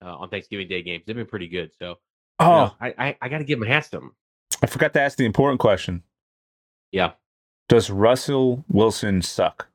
uh, 0.00 0.14
on 0.14 0.28
Thanksgiving 0.28 0.68
Day 0.68 0.82
games. 0.82 1.02
They've 1.04 1.16
been 1.16 1.26
pretty 1.26 1.48
good. 1.48 1.72
So, 1.76 1.96
oh, 2.42 2.74
you 2.82 2.88
know, 2.90 2.94
I, 2.98 3.08
I, 3.08 3.16
I 3.22 3.28
got 3.28 3.38
to 3.38 3.44
give 3.44 3.58
them 3.58 3.68
a 3.68 3.72
hat 3.72 3.84
to 3.84 3.90
them. 3.92 4.14
I 4.62 4.66
forgot 4.66 4.92
to 4.94 5.00
ask 5.00 5.18
the 5.18 5.24
important 5.24 5.60
question. 5.60 6.02
Yeah. 6.92 7.12
Does 7.68 7.90
Russell 7.90 8.64
Wilson 8.68 9.22
suck? 9.22 9.68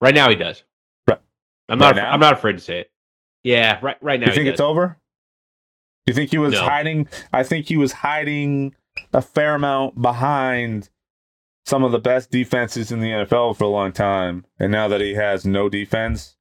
Right 0.00 0.14
now, 0.14 0.28
he 0.28 0.36
does. 0.36 0.64
Right. 1.06 1.20
I'm 1.68 1.78
not. 1.78 1.96
Right 1.96 2.04
I'm 2.04 2.20
not 2.20 2.32
afraid 2.34 2.54
to 2.54 2.60
say 2.60 2.80
it. 2.80 2.90
Yeah, 3.42 3.78
right. 3.82 3.96
Right 4.02 4.20
now. 4.20 4.26
You 4.26 4.34
think 4.34 4.48
it's 4.48 4.60
over? 4.60 4.98
Do 6.06 6.10
you 6.10 6.14
think 6.14 6.30
he 6.30 6.38
was 6.38 6.52
no. 6.52 6.62
hiding? 6.62 7.08
I 7.32 7.42
think 7.42 7.66
he 7.66 7.76
was 7.76 7.92
hiding 7.92 8.74
a 9.12 9.22
fair 9.22 9.54
amount 9.54 10.00
behind 10.00 10.90
some 11.64 11.82
of 11.82 11.92
the 11.92 11.98
best 11.98 12.30
defenses 12.30 12.92
in 12.92 13.00
the 13.00 13.08
NFL 13.08 13.56
for 13.56 13.64
a 13.64 13.68
long 13.68 13.92
time, 13.92 14.44
and 14.58 14.70
now 14.70 14.88
that 14.88 15.00
he 15.00 15.14
has 15.14 15.46
no 15.46 15.68
defense 15.68 16.36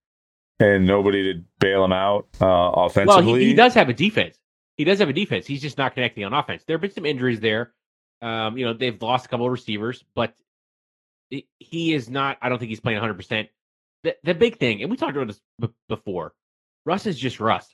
and 0.60 0.86
nobody 0.86 1.34
to 1.34 1.42
bail 1.60 1.86
him 1.86 1.94
out 1.94 2.28
uh, 2.42 2.72
offensively, 2.76 3.26
well, 3.26 3.36
he, 3.36 3.48
he 3.48 3.54
does 3.54 3.74
have 3.74 3.88
a 3.88 3.94
defense. 3.94 4.38
He 4.78 4.84
does 4.86 5.00
have 5.00 5.10
a 5.10 5.14
defense. 5.14 5.46
He's 5.46 5.62
just 5.62 5.78
not 5.78 5.94
connecting 5.94 6.24
on 6.26 6.34
offense. 6.34 6.64
There 6.66 6.74
have 6.76 6.82
been 6.82 6.92
some 6.92 7.06
injuries 7.06 7.40
there. 7.40 7.74
Um, 8.22 8.58
you 8.58 8.66
know, 8.66 8.74
they've 8.74 9.00
lost 9.02 9.26
a 9.26 9.30
couple 9.30 9.46
of 9.46 9.52
receivers, 9.52 10.04
but 10.16 10.34
He 11.60 11.94
is 11.94 12.10
not. 12.10 12.38
I 12.42 12.50
don't 12.50 12.58
think 12.60 12.70
he's 12.70 12.80
playing 12.80 12.98
100. 12.98 13.14
percent 13.16 13.50
the, 14.04 14.16
the 14.24 14.34
big 14.34 14.58
thing, 14.60 14.82
and 14.82 14.92
we 14.92 14.98
talked 14.98 15.16
about 15.16 15.28
this 15.28 15.40
b- 15.60 15.70
before. 15.88 16.34
Russ 16.86 17.06
is 17.06 17.18
just 17.18 17.40
Russ, 17.40 17.74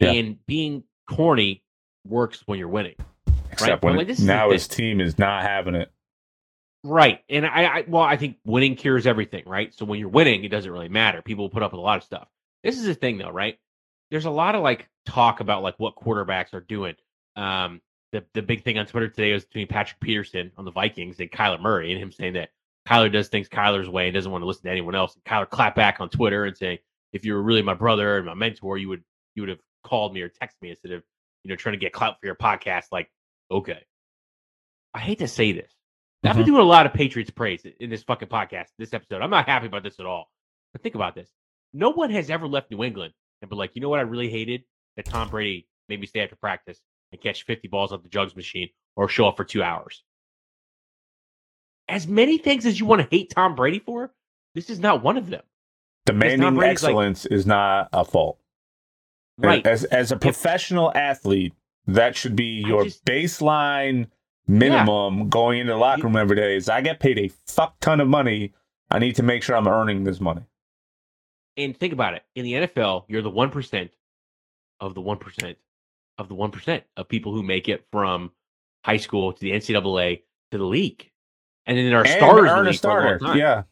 Yeah. 0.00 0.10
and 0.12 0.44
being 0.46 0.84
corny 1.08 1.62
works 2.06 2.42
when 2.46 2.58
you're 2.58 2.68
winning. 2.68 2.96
Except 3.50 3.80
But, 3.80 3.88
when 3.88 3.96
like, 3.96 4.06
this 4.08 4.20
now 4.20 4.50
his 4.50 4.68
team 4.68 5.00
is 5.00 5.18
not 5.18 5.42
having 5.42 5.74
it. 5.74 5.90
Right. 6.82 7.20
And 7.30 7.46
I, 7.46 7.64
I 7.64 7.84
well, 7.88 8.02
I 8.02 8.16
think 8.18 8.36
winning 8.44 8.76
cures 8.76 9.06
everything, 9.06 9.44
right? 9.46 9.72
So 9.74 9.86
when 9.86 9.98
you're 9.98 10.08
winning, 10.10 10.44
it 10.44 10.48
doesn't 10.50 10.70
really 10.70 10.88
matter. 10.90 11.22
People 11.22 11.44
will 11.44 11.50
put 11.50 11.62
up 11.62 11.72
with 11.72 11.78
a 11.78 11.82
lot 11.82 11.96
of 11.96 12.02
stuff. 12.04 12.28
This 12.62 12.78
is 12.78 12.84
the 12.84 12.94
thing 12.94 13.16
though, 13.16 13.30
right? 13.30 13.58
There's 14.10 14.26
a 14.26 14.30
lot 14.30 14.54
of 14.54 14.62
like 14.62 14.88
talk 15.06 15.40
about 15.40 15.62
like 15.62 15.78
what 15.78 15.96
quarterbacks 15.96 16.54
are 16.54 16.60
doing. 16.60 16.94
Um 17.36 17.80
the 18.12 18.24
the 18.34 18.42
big 18.42 18.62
thing 18.62 18.78
on 18.78 18.86
Twitter 18.86 19.08
today 19.08 19.32
was 19.32 19.44
between 19.44 19.66
Patrick 19.66 20.00
Peterson 20.00 20.52
on 20.56 20.64
the 20.64 20.70
Vikings 20.70 21.18
and 21.20 21.30
Kyler 21.30 21.60
Murray 21.60 21.92
and 21.92 22.00
him 22.00 22.12
saying 22.12 22.34
that 22.34 22.50
Kyler 22.88 23.10
does 23.10 23.28
things 23.28 23.48
Kyler's 23.48 23.88
way 23.88 24.06
and 24.06 24.14
doesn't 24.14 24.30
want 24.30 24.42
to 24.42 24.46
listen 24.46 24.64
to 24.64 24.70
anyone 24.70 24.94
else. 24.94 25.14
And 25.14 25.24
Kyler 25.24 25.48
clapped 25.48 25.76
back 25.76 26.00
on 26.00 26.10
Twitter 26.10 26.44
and 26.44 26.56
saying, 26.56 26.78
if 27.12 27.24
you 27.24 27.32
were 27.32 27.42
really 27.42 27.62
my 27.62 27.74
brother 27.74 28.18
and 28.18 28.26
my 28.26 28.34
mentor, 28.34 28.76
you 28.76 28.88
would 28.88 29.02
you 29.34 29.42
would 29.42 29.48
have 29.48 29.60
called 29.82 30.12
me 30.12 30.20
or 30.20 30.28
texted 30.28 30.60
me 30.60 30.70
instead 30.70 30.92
of, 30.92 31.02
you 31.42 31.48
know, 31.48 31.56
trying 31.56 31.74
to 31.74 31.78
get 31.78 31.92
clout 31.92 32.16
for 32.20 32.26
your 32.26 32.34
podcast. 32.34 32.84
Like, 32.92 33.10
okay. 33.50 33.84
I 34.92 35.00
hate 35.00 35.18
to 35.20 35.28
say 35.28 35.52
this. 35.52 35.72
I've 36.22 36.36
been 36.36 36.46
doing 36.46 36.60
a 36.60 36.64
lot 36.64 36.86
of 36.86 36.94
Patriots 36.94 37.30
praise 37.30 37.66
in 37.80 37.90
this 37.90 38.02
fucking 38.02 38.28
podcast, 38.28 38.68
this 38.78 38.94
episode. 38.94 39.20
I'm 39.20 39.30
not 39.30 39.46
happy 39.46 39.66
about 39.66 39.82
this 39.82 40.00
at 40.00 40.06
all. 40.06 40.30
But 40.72 40.82
think 40.82 40.94
about 40.94 41.14
this. 41.14 41.28
No 41.74 41.90
one 41.90 42.10
has 42.10 42.30
ever 42.30 42.46
left 42.46 42.70
New 42.70 42.82
England 42.82 43.12
and 43.42 43.48
been 43.48 43.58
like, 43.58 43.72
you 43.74 43.82
know 43.82 43.88
what 43.88 43.98
I 44.00 44.02
really 44.02 44.28
hated? 44.28 44.64
That 44.96 45.06
Tom 45.06 45.28
Brady 45.28 45.66
made 45.88 46.00
me 46.00 46.06
stay 46.06 46.20
after 46.20 46.36
practice 46.36 46.80
and 47.12 47.20
catch 47.20 47.44
50 47.44 47.68
balls 47.68 47.92
off 47.92 48.02
the 48.02 48.08
jugs 48.08 48.36
machine 48.36 48.68
or 48.96 49.08
show 49.08 49.26
up 49.26 49.36
for 49.36 49.44
two 49.44 49.62
hours. 49.62 50.02
As 51.88 52.06
many 52.06 52.38
things 52.38 52.64
as 52.64 52.80
you 52.80 52.86
want 52.86 53.02
to 53.02 53.08
hate 53.10 53.30
Tom 53.34 53.54
Brady 53.54 53.78
for, 53.78 54.12
this 54.54 54.70
is 54.70 54.78
not 54.78 55.02
one 55.02 55.18
of 55.18 55.28
them. 55.28 55.42
Demanding 56.06 56.54
Brady's 56.54 56.82
like- 56.82 56.90
excellence 56.90 57.26
is 57.26 57.46
not 57.46 57.88
a 57.92 58.04
fault. 58.04 58.38
Right. 59.36 59.66
As 59.66 59.82
as 59.84 60.12
a 60.12 60.16
professional 60.16 60.92
athlete, 60.94 61.54
that 61.86 62.14
should 62.16 62.36
be 62.36 62.62
your 62.66 62.84
just- 62.84 63.04
baseline 63.04 64.06
minimum 64.46 65.28
going 65.28 65.60
into 65.60 65.72
the 65.72 65.78
locker 65.78 66.02
room 66.04 66.16
every 66.16 66.36
day. 66.36 66.56
Is 66.56 66.68
I 66.68 66.80
get 66.82 67.00
paid 67.00 67.18
a 67.18 67.28
fuck 67.46 67.80
ton 67.80 68.00
of 68.00 68.06
money. 68.08 68.52
I 68.90 68.98
need 68.98 69.16
to 69.16 69.22
make 69.22 69.42
sure 69.42 69.56
I'm 69.56 69.66
earning 69.66 70.04
this 70.04 70.20
money. 70.20 70.42
And 71.56 71.76
think 71.76 71.92
about 71.92 72.14
it. 72.14 72.22
In 72.34 72.44
the 72.44 72.52
NFL, 72.52 73.04
you're 73.08 73.22
the 73.22 73.30
1% 73.30 73.90
of 74.80 74.94
the 74.94 75.00
1% 75.00 75.56
of 76.18 76.28
the 76.28 76.34
1% 76.34 76.82
of 76.96 77.08
people 77.08 77.32
who 77.32 77.42
make 77.42 77.68
it 77.68 77.84
from 77.90 78.30
high 78.84 78.96
school 78.96 79.32
to 79.32 79.40
the 79.40 79.52
NCAA 79.52 80.22
to 80.50 80.58
the 80.58 80.64
league. 80.64 81.10
And 81.66 81.78
then 81.78 81.88
there 81.88 82.00
are 82.00 82.06
And 82.06 82.16
starters 82.16 82.50
in 82.50 82.64
the 82.64 82.70
league 82.70 82.80
for 82.80 83.06
a 83.06 83.10
long 83.10 83.18
time. 83.18 83.38
Yeah. 83.38 83.62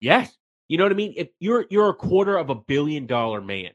Yes. 0.00 0.36
You 0.68 0.78
know 0.78 0.84
what 0.84 0.92
I 0.92 0.96
mean? 0.96 1.14
If 1.16 1.28
you're 1.40 1.66
you're 1.68 1.88
a 1.88 1.94
quarter 1.94 2.36
of 2.36 2.48
a 2.48 2.54
billion 2.54 3.06
dollar 3.06 3.40
man, 3.40 3.70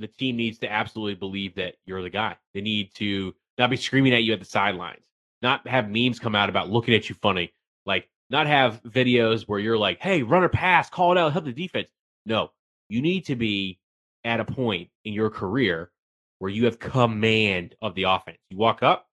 the 0.00 0.08
team 0.08 0.36
needs 0.36 0.58
to 0.58 0.70
absolutely 0.70 1.14
believe 1.14 1.54
that 1.54 1.76
you're 1.86 2.02
the 2.02 2.10
guy. 2.10 2.36
They 2.52 2.60
need 2.60 2.92
to 2.96 3.32
not 3.56 3.70
be 3.70 3.76
screaming 3.76 4.12
at 4.12 4.24
you 4.24 4.32
at 4.32 4.40
the 4.40 4.44
sidelines, 4.44 5.04
not 5.40 5.66
have 5.68 5.88
memes 5.88 6.18
come 6.18 6.34
out 6.34 6.48
about 6.48 6.68
looking 6.68 6.94
at 6.94 7.08
you 7.08 7.14
funny, 7.14 7.52
like 7.86 8.08
not 8.30 8.46
have 8.46 8.82
videos 8.84 9.42
where 9.42 9.58
you're 9.58 9.78
like, 9.78 10.00
hey, 10.00 10.22
run 10.22 10.42
or 10.42 10.48
pass, 10.48 10.90
call 10.90 11.12
it 11.12 11.18
out, 11.18 11.32
help 11.32 11.44
the 11.44 11.52
defense. 11.52 11.88
No, 12.26 12.50
you 12.88 13.02
need 13.02 13.26
to 13.26 13.36
be 13.36 13.78
at 14.24 14.40
a 14.40 14.44
point 14.44 14.88
in 15.04 15.12
your 15.12 15.30
career 15.30 15.90
where 16.38 16.50
you 16.50 16.64
have 16.64 16.78
command 16.78 17.74
of 17.82 17.94
the 17.94 18.04
offense. 18.04 18.38
You 18.50 18.56
walk 18.56 18.82
up, 18.82 19.08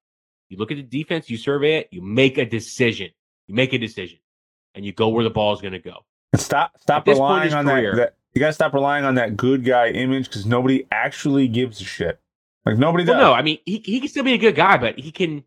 you 0.50 0.58
look 0.58 0.72
at 0.72 0.78
the 0.78 0.84
defense, 0.84 1.30
you 1.30 1.38
survey 1.38 1.78
it, 1.78 1.90
you 1.92 2.02
make 2.02 2.38
a 2.38 2.46
decision. 2.46 3.10
You 3.48 3.56
make 3.56 3.74
a 3.74 3.78
decision 3.78 4.20
and 4.76 4.86
you 4.86 4.94
go 4.94 5.10
where 5.10 5.24
the 5.24 5.30
ball 5.30 5.54
is 5.54 5.62
going 5.62 5.74
to 5.74 5.80
go. 5.80 6.06
And 6.34 6.42
stop 6.42 6.80
stop 6.80 7.00
At 7.00 7.06
this 7.06 7.20
point 7.20 7.46
in 7.46 7.52
relying 7.52 7.54
on 7.54 7.66
career- 7.66 7.96
that, 7.96 7.98
that. 7.98 8.16
You 8.34 8.40
gotta 8.40 8.54
stop 8.54 8.74
relying 8.74 9.04
on 9.04 9.16
that 9.16 9.36
good 9.36 9.66
guy 9.66 9.90
image 9.90 10.30
because 10.30 10.46
nobody 10.46 10.88
actually 10.90 11.50
gives 11.50 11.82
a 11.82 11.84
shit. 11.84 12.18
Like 12.66 12.78
nobody 12.78 13.04
does. 13.04 13.16
Well, 13.16 13.32
no, 13.32 13.34
I 13.34 13.42
mean 13.42 13.60
he, 13.66 13.82
he 13.84 14.00
can 14.00 14.08
still 14.08 14.24
be 14.24 14.32
a 14.34 14.38
good 14.38 14.56
guy, 14.56 14.78
but 14.78 14.98
he 14.98 15.12
can 15.12 15.44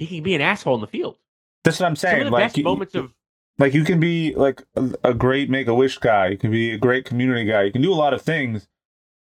he 0.00 0.06
can 0.08 0.24
be 0.24 0.34
an 0.34 0.40
asshole 0.40 0.74
in 0.74 0.80
the 0.80 0.88
field. 0.88 1.16
That's 1.64 1.80
what 1.80 1.86
I'm 1.86 1.96
Some 1.96 2.10
saying. 2.10 2.24
the 2.26 2.30
like 2.30 2.56
you- 2.56 2.64
moments 2.64 2.94
of 2.94 3.12
like 3.58 3.74
you 3.74 3.84
can 3.84 3.98
be 4.00 4.34
like 4.34 4.62
a, 4.76 4.90
a 5.04 5.14
great 5.14 5.50
make 5.50 5.66
a 5.66 5.74
wish 5.74 5.98
guy 5.98 6.28
you 6.28 6.38
can 6.38 6.50
be 6.50 6.72
a 6.72 6.78
great 6.78 7.04
community 7.04 7.44
guy 7.44 7.62
you 7.64 7.72
can 7.72 7.82
do 7.82 7.92
a 7.92 7.94
lot 7.96 8.14
of 8.14 8.22
things 8.22 8.68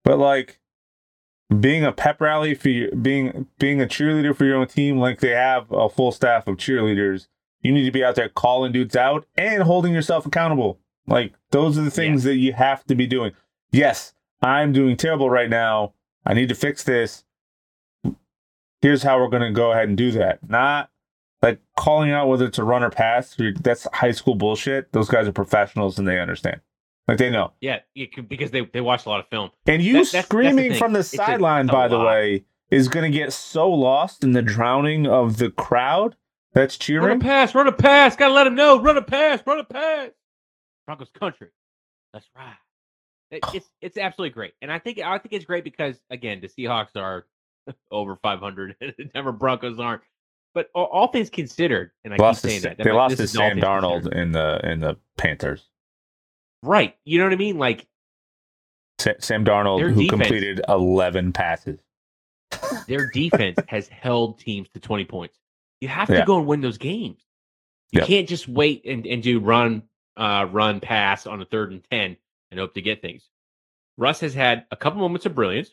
but 0.04 0.18
like 0.18 0.58
being 1.60 1.84
a 1.84 1.92
pep 1.92 2.20
rally 2.20 2.54
for 2.54 2.68
your 2.68 2.90
being 2.96 3.46
being 3.58 3.80
a 3.80 3.86
cheerleader 3.86 4.34
for 4.36 4.44
your 4.44 4.56
own 4.56 4.66
team 4.66 4.98
like 4.98 5.20
they 5.20 5.30
have 5.30 5.70
a 5.70 5.88
full 5.88 6.10
staff 6.12 6.46
of 6.48 6.56
cheerleaders 6.56 7.28
you 7.62 7.72
need 7.72 7.84
to 7.84 7.90
be 7.92 8.04
out 8.04 8.16
there 8.16 8.28
calling 8.28 8.72
dudes 8.72 8.96
out 8.96 9.24
and 9.36 9.62
holding 9.64 9.92
yourself 9.92 10.24
accountable. 10.26 10.78
Like 11.08 11.32
those 11.50 11.76
are 11.78 11.82
the 11.82 11.90
things 11.90 12.22
that 12.24 12.36
you 12.36 12.52
have 12.52 12.84
to 12.86 12.94
be 12.94 13.06
doing. 13.06 13.32
Yes 13.72 14.12
i'm 14.42 14.72
doing 14.72 14.96
terrible 14.96 15.30
right 15.30 15.50
now. 15.50 15.92
I 16.26 16.34
need 16.34 16.48
to 16.50 16.54
fix 16.54 16.84
this. 16.84 17.24
Here's 18.80 19.02
how 19.02 19.18
we're 19.18 19.28
going 19.28 19.42
to 19.42 19.50
go 19.50 19.72
ahead 19.72 19.88
and 19.88 19.96
do 19.96 20.10
that. 20.12 20.48
Not 20.48 20.90
like 21.42 21.60
calling 21.76 22.10
out 22.10 22.28
whether 22.28 22.46
it's 22.46 22.58
a 22.58 22.64
run 22.64 22.82
or 22.82 22.90
pass, 22.90 23.36
that's 23.60 23.86
high 23.92 24.10
school 24.12 24.34
bullshit 24.34 24.92
those 24.92 25.08
guys 25.08 25.26
are 25.28 25.32
professionals 25.32 25.98
and 25.98 26.06
they 26.08 26.18
understand 26.18 26.60
like 27.06 27.18
they 27.18 27.30
know 27.30 27.52
yeah, 27.60 27.78
could, 28.14 28.28
because 28.28 28.50
they 28.50 28.62
they 28.72 28.80
watch 28.80 29.06
a 29.06 29.08
lot 29.08 29.20
of 29.20 29.28
film. 29.28 29.50
and 29.66 29.82
you 29.82 29.92
That- 29.94 29.98
that's- 29.98 30.12
that's 30.12 30.28
the 30.28 30.28
screaming 30.28 30.74
from 30.74 30.92
the 30.92 31.02
sideline 31.02 31.66
by 31.66 31.88
the 31.88 31.98
way 31.98 32.44
is 32.70 32.88
going 32.88 33.10
to 33.10 33.16
get 33.18 33.32
so 33.32 33.70
lost 33.70 34.22
in 34.22 34.32
the 34.32 34.42
drowning 34.42 35.06
of 35.06 35.38
the 35.38 35.50
crowd 35.50 36.16
that's 36.52 36.76
cheering. 36.76 37.06
Run 37.08 37.16
a 37.18 37.20
pass, 37.20 37.54
run 37.54 37.66
a 37.66 37.72
pass. 37.72 38.14
Got 38.16 38.28
to 38.28 38.34
let 38.34 38.46
him 38.46 38.54
know. 38.54 38.80
Run 38.82 38.96
a 38.98 39.02
pass, 39.02 39.40
run 39.46 39.58
a 39.58 39.64
pass. 39.64 40.10
Broncos 40.86 41.08
country. 41.18 41.48
That's 42.12 42.26
right. 42.36 42.54
It- 43.30 43.44
it's 43.54 43.70
it's 43.80 43.96
absolutely 43.96 44.34
great, 44.34 44.52
and 44.60 44.70
I 44.72 44.78
think 44.78 44.98
I 44.98 45.16
think 45.18 45.32
it's 45.34 45.44
great 45.46 45.64
because 45.64 45.98
again, 46.10 46.40
the 46.42 46.48
Seahawks 46.48 46.96
are 46.96 47.26
over 47.90 48.16
500, 48.16 48.76
and 48.80 48.94
the 48.98 49.04
Denver 49.04 49.32
Broncos 49.32 49.78
aren't. 49.78 50.02
But 50.58 50.70
all, 50.74 50.86
all 50.86 51.06
things 51.06 51.30
considered, 51.30 51.92
and 52.04 52.12
I 52.12 52.16
lost 52.16 52.42
keep 52.42 52.50
saying 52.50 52.60
Sa- 52.62 52.68
that, 52.70 52.78
that 52.78 52.82
they 52.84 52.90
lost 52.90 53.16
to 53.18 53.28
Sam 53.28 53.58
Darnold 53.60 54.02
considered. 54.02 54.18
in 54.20 54.32
the 54.32 54.60
in 54.64 54.80
the 54.80 54.96
Panthers 55.16 55.64
right? 56.64 56.96
You 57.04 57.18
know 57.18 57.24
what 57.26 57.32
I 57.32 57.36
mean? 57.36 57.58
Like 57.58 57.86
Sa- 58.98 59.12
Sam 59.20 59.44
Darnold 59.44 59.80
who 59.82 59.90
defense- 60.02 60.10
completed 60.10 60.60
11 60.68 61.32
passes 61.32 61.78
their 62.88 63.08
defense 63.10 63.56
has 63.68 63.86
held 63.86 64.40
teams 64.40 64.68
to 64.70 64.80
20 64.80 65.04
points. 65.04 65.38
You 65.80 65.86
have 65.86 66.08
to 66.08 66.14
Yeah. 66.14 66.24
go 66.24 66.38
and 66.38 66.46
win 66.48 66.60
those 66.60 66.78
games. 66.78 67.22
You 67.92 68.00
Yep. 68.00 68.08
can't 68.08 68.28
just 68.28 68.48
wait 68.48 68.84
and, 68.84 69.06
and 69.06 69.22
do 69.22 69.38
run, 69.38 69.84
uh, 70.16 70.48
run, 70.50 70.80
pass 70.80 71.28
on 71.28 71.40
a 71.40 71.44
third 71.44 71.70
and 71.70 71.84
10 71.92 72.16
and 72.50 72.58
hope 72.58 72.74
to 72.74 72.82
get 72.82 73.00
things. 73.00 73.28
Russ 73.96 74.18
has 74.20 74.34
had 74.34 74.66
a 74.72 74.76
couple 74.76 74.98
moments 75.00 75.24
of 75.26 75.36
brilliance, 75.36 75.72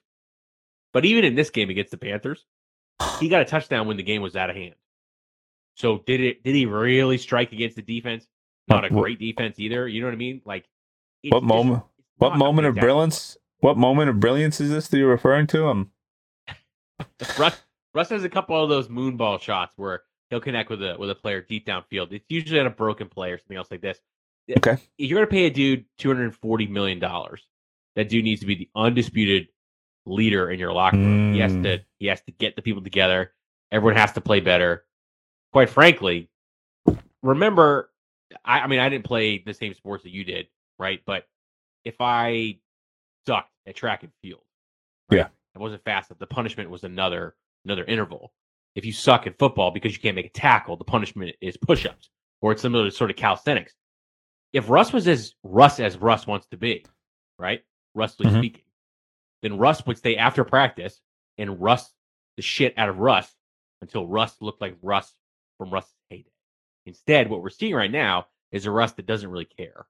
but 0.93 1.03
even 1.05 1.25
in 1.25 1.33
this 1.33 1.49
game 1.49 1.71
against 1.71 1.89
the 1.91 1.97
Panthers, 1.97 2.45
he 3.19 3.29
got 3.29 3.41
a 3.41 3.45
touchdown 3.45 3.87
when 3.87 3.97
the 3.97 4.03
game 4.03 4.21
was 4.21 4.35
out 4.35 4.49
of 4.49 4.55
hand. 4.55 4.75
So 5.75 6.03
did 6.05 6.21
it? 6.21 6.43
Did 6.43 6.55
he 6.55 6.65
really 6.65 7.17
strike 7.17 7.51
against 7.51 7.75
the 7.75 7.81
defense? 7.81 8.25
Not 8.67 8.85
a 8.85 8.89
great 8.89 9.19
defense 9.19 9.59
either. 9.59 9.87
You 9.87 10.01
know 10.01 10.07
what 10.07 10.13
I 10.13 10.17
mean? 10.17 10.41
Like 10.45 10.65
what 11.23 11.41
just- 11.41 11.47
moment 11.47 11.83
what 12.17 12.37
moment 12.37 12.67
of 12.67 12.75
brilliance 12.75 13.37
what 13.59 13.77
moment 13.77 14.09
of 14.09 14.19
brilliance 14.19 14.61
is 14.61 14.69
this 14.69 14.87
that 14.87 14.97
you're 14.97 15.09
referring 15.09 15.47
to 15.47 15.67
um 15.67 15.91
Russ 17.39 17.61
Russ 17.93 18.09
has 18.09 18.23
a 18.23 18.29
couple 18.29 18.61
of 18.61 18.69
those 18.69 18.87
moonball 18.87 19.39
shots 19.41 19.73
where 19.77 20.03
he'll 20.29 20.39
connect 20.39 20.69
with 20.69 20.81
a 20.83 20.95
with 20.97 21.09
a 21.09 21.15
player 21.15 21.41
deep 21.41 21.65
downfield. 21.65 22.11
It's 22.11 22.25
usually 22.29 22.59
on 22.59 22.67
a 22.67 22.71
broken 22.71 23.09
play 23.09 23.31
or 23.31 23.37
something 23.37 23.57
else 23.57 23.71
like 23.71 23.81
this. 23.81 23.99
Okay. 24.57 24.73
If 24.97 25.09
you're 25.09 25.19
gonna 25.19 25.27
pay 25.27 25.45
a 25.45 25.49
dude 25.49 25.85
two 25.97 26.09
hundred 26.09 26.25
and 26.25 26.35
forty 26.35 26.67
million 26.67 26.99
dollars, 26.99 27.45
that 27.95 28.09
dude 28.09 28.23
needs 28.23 28.41
to 28.41 28.47
be 28.47 28.55
the 28.55 28.69
undisputed 28.75 29.47
leader 30.05 30.49
in 30.51 30.59
your 30.59 30.71
locker 30.73 30.97
room. 30.97 31.33
He 31.33 31.39
has 31.39 31.53
Mm. 31.53 31.63
to 31.63 31.83
he 31.99 32.07
has 32.07 32.21
to 32.23 32.31
get 32.31 32.55
the 32.55 32.61
people 32.61 32.81
together. 32.83 33.33
Everyone 33.71 33.97
has 33.97 34.13
to 34.13 34.21
play 34.21 34.39
better. 34.39 34.85
Quite 35.53 35.69
frankly, 35.69 36.29
remember 37.23 37.91
I, 38.43 38.61
I 38.61 38.67
mean 38.67 38.79
I 38.79 38.89
didn't 38.89 39.05
play 39.05 39.39
the 39.39 39.53
same 39.53 39.73
sports 39.73 40.03
that 40.03 40.11
you 40.11 40.23
did, 40.23 40.47
right? 40.79 41.01
But 41.05 41.27
if 41.83 41.95
I 41.99 42.59
sucked 43.25 43.51
at 43.65 43.75
track 43.75 44.03
and 44.03 44.11
field, 44.21 44.41
Yeah. 45.11 45.27
I 45.55 45.59
wasn't 45.59 45.83
fast 45.83 46.09
enough. 46.11 46.19
The 46.19 46.27
punishment 46.27 46.69
was 46.69 46.83
another 46.83 47.35
another 47.63 47.85
interval. 47.85 48.33
If 48.75 48.85
you 48.85 48.91
suck 48.91 49.25
at 49.25 49.39
football 49.39 49.71
because 49.71 49.93
you 49.93 49.99
can't 49.99 50.15
make 50.15 50.25
a 50.25 50.29
tackle, 50.29 50.75
the 50.75 50.83
punishment 50.83 51.33
is 51.41 51.55
push-ups, 51.57 52.09
or 52.41 52.51
it's 52.51 52.61
similar 52.61 52.83
to 52.85 52.91
sort 52.91 53.09
of 53.09 53.15
calisthenics. 53.15 53.73
If 54.51 54.69
Russ 54.69 54.91
was 54.91 55.07
as 55.07 55.33
Russ 55.43 55.79
as 55.79 55.97
Russ 55.97 56.27
wants 56.27 56.47
to 56.47 56.57
be, 56.57 56.85
right, 57.39 57.63
roughly 57.93 58.25
Mhm. 58.27 58.37
speaking, 58.39 58.63
then 59.45 59.57
Russ 59.57 59.85
would 59.85 59.97
stay 59.97 60.17
after 60.17 60.43
practice 60.43 60.99
and 61.37 61.61
Russ 61.61 61.91
the 62.37 62.41
shit 62.41 62.73
out 62.77 62.89
of 62.89 62.97
Russ 62.99 63.31
until 63.81 64.07
Russ 64.07 64.35
looked 64.41 64.59
like 64.61 64.75
Russ 64.81 65.13
from 65.57 65.69
Russ's 65.69 65.93
heyday. 66.09 66.29
Instead, 66.85 67.29
what 67.29 67.41
we're 67.41 67.49
seeing 67.49 67.75
right 67.75 67.91
now 67.91 68.27
is 68.51 68.65
a 68.65 68.71
Russ 68.71 68.93
that 68.93 69.05
doesn't 69.05 69.29
really 69.29 69.45
care. 69.45 69.85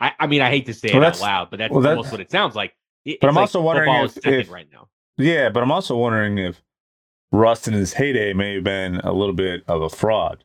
I, 0.00 0.12
I 0.20 0.26
mean, 0.26 0.42
I 0.42 0.50
hate 0.50 0.66
to 0.66 0.74
say 0.74 0.90
Well, 0.92 1.02
it 1.02 1.06
out 1.06 1.20
loud, 1.20 1.50
but 1.50 1.58
that's 1.58 1.72
well, 1.72 1.86
almost 1.88 2.12
what 2.12 2.20
it 2.20 2.30
sounds 2.30 2.54
like. 2.54 2.74
It- 3.04 3.20
But 3.20 3.28
I'm 3.28 3.34
like 3.36 3.42
also 3.42 3.60
wondering 3.62 3.92
if- 4.04 4.26
if- 4.26 4.50
right 4.50 4.68
now. 4.72 4.88
yeah 5.16 5.48
but 5.48 5.62
i'm 5.62 5.72
also 5.72 5.96
wondering 5.96 6.38
if 6.38 6.62
rust 7.32 7.66
in 7.66 7.74
his 7.74 7.94
heyday 7.94 8.32
may 8.32 8.54
have 8.54 8.64
been 8.64 8.96
a 9.00 9.12
little 9.12 9.34
bit 9.34 9.64
of 9.66 9.82
a 9.82 9.88
fraud 9.88 10.44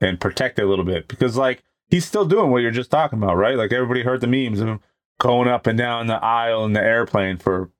and 0.00 0.20
protected 0.20 0.64
a 0.64 0.68
little 0.68 0.84
bit 0.84 1.08
because 1.08 1.36
like 1.36 1.62
he's 1.88 2.04
still 2.04 2.24
doing 2.24 2.50
what 2.50 2.58
you're 2.62 2.70
just 2.70 2.90
talking 2.90 3.18
about, 3.22 3.36
right? 3.36 3.56
Like 3.56 3.72
everybody 3.72 4.02
heard 4.02 4.20
the 4.20 4.26
memes 4.26 4.60
of 4.60 4.68
him 4.68 4.80
going 5.18 5.48
up 5.48 5.66
and 5.66 5.76
down 5.78 6.06
the 6.06 6.22
aisle 6.24 6.64
in 6.64 6.72
the 6.72 6.82
airplane 6.82 7.36
for 7.36 7.70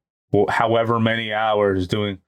however 0.49 1.01
many 1.01 1.33
hours 1.33 1.89
doing 1.89 2.19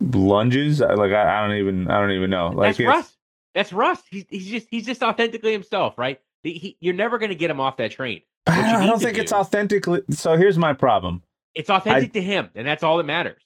lunges. 0.00 0.80
Like 0.80 1.12
I, 1.12 1.38
I 1.38 1.46
don't 1.46 1.56
even 1.56 1.88
I 1.88 2.00
don't 2.00 2.12
even 2.12 2.30
know. 2.30 2.48
Like 2.48 2.76
That's 2.76 2.88
Russ. 2.88 3.16
That's 3.54 3.72
Russ. 3.72 4.02
He's 4.10 4.24
he's 4.28 4.46
just 4.46 4.66
he's 4.70 4.86
just 4.86 5.02
authentically 5.02 5.52
himself, 5.52 5.96
right? 5.98 6.20
He, 6.42 6.52
he, 6.52 6.76
you're 6.80 6.94
never 6.94 7.18
going 7.18 7.30
to 7.30 7.36
get 7.36 7.50
him 7.50 7.60
off 7.60 7.78
that 7.78 7.90
train. 7.90 8.22
I 8.46 8.86
don't 8.86 9.00
think 9.00 9.16
do, 9.16 9.22
it's 9.22 9.32
authentically. 9.32 10.02
So 10.10 10.36
here's 10.36 10.58
my 10.58 10.72
problem. 10.72 11.22
It's 11.54 11.70
authentic 11.70 12.10
I, 12.10 12.12
to 12.12 12.22
him, 12.22 12.50
and 12.54 12.66
that's 12.66 12.82
all 12.82 12.98
that 12.98 13.04
matters 13.04 13.42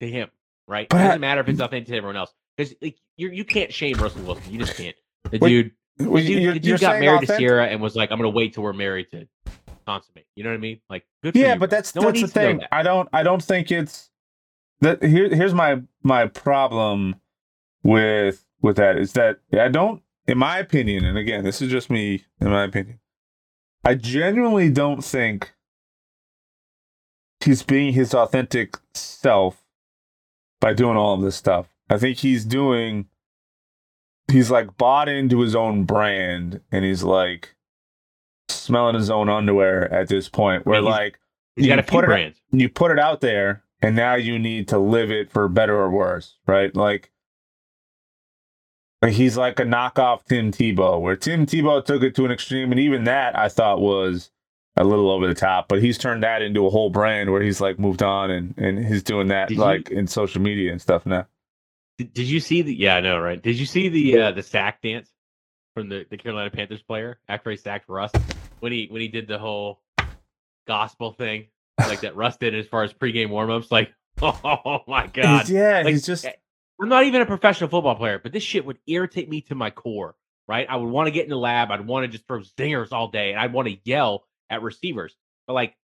to 0.00 0.08
him, 0.08 0.30
right? 0.66 0.84
It 0.84 0.90
doesn't 0.90 1.20
matter 1.20 1.40
if 1.40 1.48
it's 1.48 1.60
authentic 1.60 1.88
to 1.88 1.96
everyone 1.96 2.16
else 2.16 2.32
because 2.56 2.74
like, 2.80 2.96
you 3.16 3.30
you 3.30 3.44
can't 3.44 3.72
shame 3.72 3.96
Russell 3.98 4.22
Wilson. 4.22 4.52
You 4.52 4.58
just 4.58 4.76
can't. 4.76 4.96
The 5.30 5.38
dude, 5.38 5.72
well, 5.98 6.22
the 6.22 6.26
dude, 6.26 6.54
the 6.56 6.60
dude 6.60 6.80
got 6.80 7.00
married 7.00 7.24
authentic? 7.24 7.36
to 7.36 7.42
Ciara 7.42 7.66
and 7.66 7.80
was 7.80 7.96
like, 7.96 8.10
"I'm 8.10 8.18
going 8.18 8.30
to 8.30 8.36
wait 8.36 8.54
till 8.54 8.62
we're 8.62 8.72
married 8.72 9.10
to 9.10 9.28
consummate." 9.82 10.26
You 10.34 10.44
know 10.44 10.50
what 10.50 10.56
I 10.56 10.60
mean? 10.60 10.80
Like, 10.88 11.04
good. 11.22 11.36
yeah, 11.36 11.54
you, 11.54 11.60
but 11.60 11.70
that's 11.70 11.94
no 11.94 12.02
that's 12.02 12.20
the 12.20 12.28
thing. 12.28 12.58
That. 12.58 12.68
I 12.72 12.82
don't 12.82 13.08
I 13.12 13.22
don't 13.22 13.42
think 13.42 13.70
it's 13.70 14.10
that. 14.80 15.02
Here, 15.02 15.34
here's 15.34 15.54
my 15.54 15.82
my 16.02 16.26
problem 16.26 17.16
with 17.82 18.44
with 18.60 18.76
that 18.76 18.96
is 18.96 19.12
that 19.12 19.38
I 19.52 19.68
don't, 19.68 20.02
in 20.26 20.38
my 20.38 20.58
opinion, 20.58 21.04
and 21.04 21.18
again, 21.18 21.44
this 21.44 21.60
is 21.60 21.70
just 21.70 21.90
me, 21.90 22.24
in 22.40 22.48
my 22.48 22.64
opinion, 22.64 23.00
I 23.84 23.94
genuinely 23.94 24.70
don't 24.70 25.04
think 25.04 25.52
he's 27.40 27.62
being 27.62 27.92
his 27.92 28.14
authentic 28.14 28.76
self 28.94 29.64
by 30.60 30.72
doing 30.72 30.96
all 30.96 31.14
of 31.14 31.22
this 31.22 31.36
stuff. 31.36 31.66
I 31.90 31.98
think 31.98 32.18
he's 32.18 32.44
doing 32.44 33.08
he's 34.30 34.50
like 34.50 34.76
bought 34.76 35.08
into 35.08 35.40
his 35.40 35.54
own 35.54 35.84
brand 35.84 36.60
and 36.70 36.84
he's 36.84 37.02
like 37.02 37.54
smelling 38.62 38.94
his 38.94 39.10
own 39.10 39.28
underwear 39.28 39.92
at 39.92 40.08
this 40.08 40.28
point 40.28 40.66
where 40.66 40.78
I 40.78 40.80
mean, 40.80 40.90
like 40.90 41.18
he's 41.56 41.66
got 41.66 41.78
a 41.78 41.82
put 41.82 42.04
brands. 42.04 42.40
It, 42.52 42.60
you 42.60 42.68
put 42.68 42.90
it 42.90 42.98
out 42.98 43.20
there 43.20 43.64
and 43.82 43.96
now 43.96 44.14
you 44.14 44.38
need 44.38 44.68
to 44.68 44.78
live 44.78 45.10
it 45.10 45.30
for 45.30 45.48
better 45.48 45.76
or 45.76 45.90
worse, 45.90 46.36
right? 46.46 46.74
Like 46.74 47.10
he's 49.10 49.36
like 49.36 49.58
a 49.58 49.64
knockoff 49.64 50.24
Tim 50.24 50.52
Tebow, 50.52 51.00
where 51.00 51.16
Tim 51.16 51.46
Tebow 51.46 51.84
took 51.84 52.02
it 52.02 52.14
to 52.14 52.24
an 52.24 52.30
extreme, 52.30 52.70
and 52.70 52.80
even 52.80 53.04
that 53.04 53.36
I 53.36 53.48
thought 53.48 53.80
was 53.80 54.30
a 54.76 54.84
little 54.84 55.10
over 55.10 55.26
the 55.26 55.34
top. 55.34 55.68
But 55.68 55.82
he's 55.82 55.98
turned 55.98 56.22
that 56.22 56.42
into 56.42 56.66
a 56.66 56.70
whole 56.70 56.90
brand 56.90 57.30
where 57.30 57.42
he's 57.42 57.60
like 57.60 57.78
moved 57.78 58.02
on 58.02 58.30
and 58.30 58.54
and 58.56 58.84
he's 58.84 59.02
doing 59.02 59.28
that 59.28 59.48
did 59.48 59.58
like 59.58 59.90
you, 59.90 59.98
in 59.98 60.06
social 60.06 60.40
media 60.40 60.70
and 60.70 60.80
stuff 60.80 61.04
now. 61.04 61.26
Did, 61.98 62.14
did 62.14 62.26
you 62.26 62.40
see 62.40 62.62
the? 62.62 62.74
Yeah, 62.74 62.96
I 62.96 63.00
know, 63.00 63.18
right? 63.18 63.42
Did 63.42 63.58
you 63.58 63.66
see 63.66 63.88
the 63.88 64.18
uh, 64.18 64.30
the 64.32 64.42
sack 64.42 64.80
dance 64.82 65.11
from 65.74 65.88
the, 65.88 66.06
the 66.10 66.16
Carolina 66.16 66.50
Panthers 66.50 66.82
player 66.82 67.18
after 67.28 67.50
he 67.50 67.56
sacked 67.56 67.88
Russ 67.88 68.12
when 68.60 68.72
he 68.72 68.88
when 68.90 69.00
he 69.00 69.08
did 69.08 69.26
the 69.26 69.38
whole 69.38 69.80
gospel 70.66 71.12
thing 71.12 71.46
like 71.78 72.00
that 72.00 72.16
Russ 72.16 72.36
did 72.36 72.54
as 72.54 72.66
far 72.66 72.82
as 72.82 72.92
pregame 72.92 73.28
warmups? 73.28 73.70
Like, 73.70 73.92
oh 74.22 74.80
my 74.86 75.06
god, 75.12 75.42
he's, 75.42 75.50
yeah, 75.50 75.82
like, 75.82 75.88
he's 75.88 76.06
just. 76.06 76.26
I'm 76.80 76.88
not 76.88 77.04
even 77.04 77.20
a 77.20 77.26
professional 77.26 77.70
football 77.70 77.94
player, 77.94 78.18
but 78.18 78.32
this 78.32 78.42
shit 78.42 78.64
would 78.64 78.78
irritate 78.86 79.28
me 79.28 79.42
to 79.42 79.54
my 79.54 79.70
core. 79.70 80.16
Right? 80.48 80.66
I 80.68 80.76
would 80.76 80.90
want 80.90 81.06
to 81.06 81.12
get 81.12 81.24
in 81.24 81.30
the 81.30 81.36
lab. 81.36 81.70
I'd 81.70 81.86
want 81.86 82.04
to 82.04 82.08
just 82.08 82.26
throw 82.26 82.40
zingers 82.40 82.92
all 82.92 83.08
day, 83.08 83.30
and 83.30 83.40
I'd 83.40 83.52
want 83.52 83.68
to 83.68 83.78
yell 83.84 84.24
at 84.50 84.62
receivers. 84.62 85.16
But 85.46 85.52
like, 85.54 85.76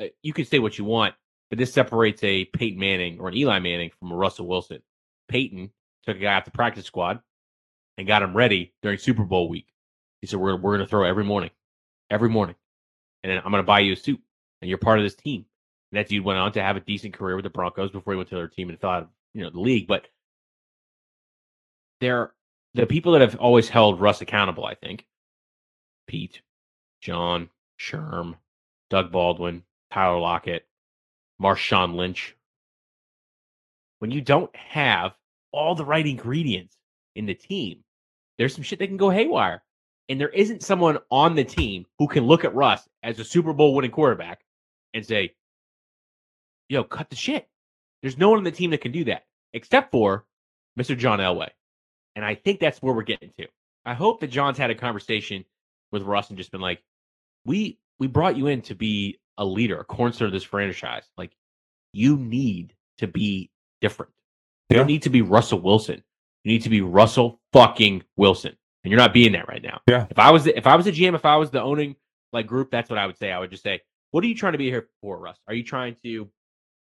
uh, 0.00 0.06
you 0.22 0.32
can 0.32 0.44
say 0.44 0.58
what 0.58 0.76
you 0.76 0.84
want, 0.84 1.14
but 1.48 1.58
this 1.58 1.72
separates 1.72 2.22
a 2.24 2.44
Peyton 2.44 2.78
Manning 2.78 3.20
or 3.20 3.28
an 3.28 3.36
Eli 3.36 3.60
Manning 3.60 3.90
from 3.98 4.10
a 4.10 4.16
Russell 4.16 4.48
Wilson. 4.48 4.82
Peyton 5.28 5.70
took 6.04 6.16
a 6.16 6.20
guy 6.20 6.34
off 6.34 6.44
the 6.44 6.50
practice 6.50 6.84
squad 6.84 7.20
and 7.96 8.06
got 8.06 8.22
him 8.22 8.36
ready 8.36 8.72
during 8.82 8.98
Super 8.98 9.24
Bowl 9.24 9.48
week. 9.48 9.66
He 10.20 10.26
said, 10.26 10.40
"We're 10.40 10.56
we're 10.56 10.76
going 10.76 10.86
to 10.86 10.90
throw 10.90 11.04
every 11.04 11.24
morning, 11.24 11.50
every 12.10 12.28
morning, 12.28 12.56
and 13.22 13.30
then 13.30 13.38
I'm 13.38 13.50
going 13.50 13.62
to 13.62 13.66
buy 13.66 13.80
you 13.80 13.92
a 13.92 13.96
suit, 13.96 14.20
and 14.60 14.68
you're 14.68 14.78
part 14.78 14.98
of 14.98 15.04
this 15.04 15.14
team." 15.14 15.44
And 15.90 15.98
that 15.98 16.08
dude 16.08 16.24
went 16.24 16.38
on 16.38 16.52
to 16.52 16.62
have 16.62 16.76
a 16.76 16.80
decent 16.80 17.14
career 17.14 17.36
with 17.36 17.44
the 17.44 17.50
Broncos 17.50 17.92
before 17.92 18.12
he 18.12 18.16
went 18.16 18.28
to 18.30 18.34
their 18.34 18.48
team 18.48 18.68
and 18.68 18.80
thought, 18.80 19.08
you 19.32 19.42
know, 19.42 19.50
the 19.50 19.60
league. 19.60 19.86
But 19.86 20.08
they're 22.00 22.32
the 22.74 22.86
people 22.86 23.12
that 23.12 23.20
have 23.20 23.36
always 23.36 23.68
held 23.68 24.00
Russ 24.00 24.20
accountable. 24.20 24.66
I 24.66 24.74
think 24.74 25.06
Pete, 26.08 26.42
John, 27.00 27.48
Sherm, 27.78 28.34
Doug 28.90 29.12
Baldwin, 29.12 29.62
Tyler 29.92 30.18
Lockett, 30.18 30.66
Marshawn 31.40 31.94
Lynch. 31.94 32.36
When 34.00 34.10
you 34.10 34.20
don't 34.20 34.54
have 34.56 35.14
all 35.52 35.74
the 35.74 35.84
right 35.84 36.06
ingredients 36.06 36.76
in 37.14 37.26
the 37.26 37.34
team, 37.34 37.83
there's 38.38 38.54
some 38.54 38.64
shit 38.64 38.78
that 38.78 38.86
can 38.86 38.96
go 38.96 39.10
haywire. 39.10 39.62
And 40.08 40.20
there 40.20 40.28
isn't 40.28 40.62
someone 40.62 40.98
on 41.10 41.34
the 41.34 41.44
team 41.44 41.86
who 41.98 42.08
can 42.08 42.24
look 42.24 42.44
at 42.44 42.54
Russ 42.54 42.86
as 43.02 43.18
a 43.18 43.24
Super 43.24 43.52
Bowl 43.52 43.74
winning 43.74 43.90
quarterback 43.90 44.42
and 44.92 45.04
say, 45.04 45.34
yo, 46.68 46.84
cut 46.84 47.08
the 47.08 47.16
shit. 47.16 47.48
There's 48.02 48.18
no 48.18 48.28
one 48.28 48.38
on 48.38 48.44
the 48.44 48.50
team 48.50 48.70
that 48.70 48.82
can 48.82 48.92
do 48.92 49.04
that 49.04 49.24
except 49.54 49.90
for 49.90 50.26
Mr. 50.78 50.96
John 50.96 51.20
Elway. 51.20 51.48
And 52.16 52.24
I 52.24 52.34
think 52.34 52.60
that's 52.60 52.82
where 52.82 52.94
we're 52.94 53.02
getting 53.02 53.32
to. 53.38 53.46
I 53.86 53.94
hope 53.94 54.20
that 54.20 54.28
John's 54.28 54.58
had 54.58 54.70
a 54.70 54.74
conversation 54.74 55.44
with 55.90 56.02
Russ 56.02 56.28
and 56.28 56.38
just 56.38 56.52
been 56.52 56.60
like, 56.60 56.82
we 57.44 57.78
we 57.98 58.06
brought 58.06 58.36
you 58.36 58.48
in 58.48 58.62
to 58.62 58.74
be 58.74 59.18
a 59.38 59.44
leader, 59.44 59.78
a 59.80 59.84
cornerstone 59.84 60.26
of 60.26 60.32
this 60.32 60.42
franchise. 60.42 61.04
Like 61.16 61.32
you 61.92 62.16
need 62.16 62.74
to 62.98 63.06
be 63.06 63.50
different. 63.80 64.12
You 64.70 64.76
don't 64.76 64.86
need 64.86 65.02
to 65.02 65.10
be 65.10 65.22
Russell 65.22 65.60
Wilson. 65.60 66.02
You 66.44 66.52
need 66.52 66.62
to 66.62 66.68
be 66.68 66.82
Russell 66.82 67.40
fucking 67.52 68.04
Wilson. 68.16 68.56
And 68.84 68.90
you're 68.90 69.00
not 69.00 69.14
being 69.14 69.32
that 69.32 69.48
right 69.48 69.62
now. 69.62 69.80
Yeah. 69.88 70.06
If 70.10 70.18
I 70.18 70.30
was 70.30 70.44
the, 70.44 70.56
if 70.56 70.66
I 70.66 70.76
was 70.76 70.86
a 70.86 70.92
GM, 70.92 71.14
if 71.14 71.24
I 71.24 71.36
was 71.36 71.50
the 71.50 71.62
owning 71.62 71.96
like 72.32 72.46
group, 72.46 72.70
that's 72.70 72.90
what 72.90 72.98
I 72.98 73.06
would 73.06 73.16
say. 73.16 73.32
I 73.32 73.38
would 73.38 73.50
just 73.50 73.62
say, 73.62 73.80
what 74.10 74.22
are 74.22 74.26
you 74.26 74.34
trying 74.34 74.52
to 74.52 74.58
be 74.58 74.68
here 74.68 74.88
for, 75.00 75.18
Russ? 75.18 75.38
Are 75.48 75.54
you 75.54 75.64
trying 75.64 75.96
to 76.04 76.28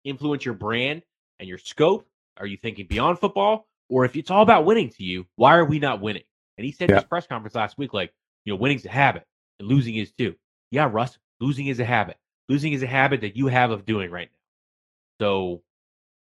influence 0.05 0.45
your 0.45 0.53
brand 0.53 1.01
and 1.39 1.49
your 1.49 1.57
scope? 1.57 2.07
Are 2.37 2.45
you 2.45 2.57
thinking 2.57 2.85
beyond 2.87 3.19
football? 3.19 3.67
Or 3.89 4.05
if 4.05 4.15
it's 4.15 4.29
all 4.29 4.43
about 4.43 4.65
winning 4.65 4.89
to 4.91 5.03
you, 5.03 5.25
why 5.35 5.57
are 5.57 5.65
we 5.65 5.79
not 5.79 5.99
winning? 5.99 6.23
And 6.57 6.65
he 6.65 6.71
said 6.71 6.89
yeah. 6.89 6.97
in 6.97 7.01
his 7.01 7.07
press 7.07 7.25
conference 7.25 7.55
last 7.55 7.77
week, 7.77 7.93
like, 7.93 8.13
you 8.45 8.53
know, 8.53 8.57
winning's 8.57 8.85
a 8.85 8.89
habit 8.89 9.25
and 9.59 9.67
losing 9.67 9.95
is 9.95 10.11
too. 10.11 10.35
Yeah, 10.71 10.87
Russ, 10.91 11.17
losing 11.39 11.67
is 11.67 11.79
a 11.79 11.85
habit. 11.85 12.17
Losing 12.49 12.73
is 12.73 12.83
a 12.83 12.87
habit 12.87 13.21
that 13.21 13.35
you 13.35 13.47
have 13.47 13.71
of 13.71 13.85
doing 13.85 14.11
right 14.11 14.29
now. 14.29 15.25
So 15.25 15.63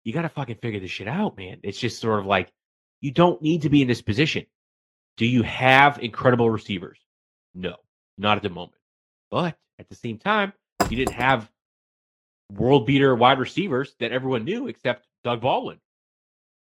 you 0.05 0.13
got 0.13 0.23
to 0.23 0.29
fucking 0.29 0.59
figure 0.63 0.81
this 0.81 0.91
shit 0.91 1.09
out, 1.09 1.37
man. 1.37 1.59
It's 1.65 1.79
just 1.79 2.01
sort 2.01 2.21
of 2.21 2.27
like 2.27 2.53
you 3.01 3.11
don't 3.11 3.41
need 3.43 3.63
to 3.63 3.69
be 3.69 3.83
in 3.83 3.89
this 3.89 4.03
position. 4.03 4.47
Do 5.17 5.27
you 5.27 5.43
have 5.43 5.99
incredible 6.03 6.51
receivers? 6.51 6.99
No, 7.55 7.77
not 8.19 8.37
at 8.37 8.43
the 8.43 8.51
moment. 8.51 8.81
But 9.31 9.57
at 9.79 9.89
the 9.89 9.95
same 9.95 10.19
time, 10.19 10.53
you 10.91 10.97
didn't 10.97 11.15
have 11.15 11.51
world 12.53 12.87
beater 12.87 13.15
wide 13.15 13.39
receivers 13.39 13.95
that 13.99 14.13
everyone 14.13 14.45
knew 14.45 14.69
except 14.69 15.07
Doug 15.25 15.41
Baldwin. 15.41 15.79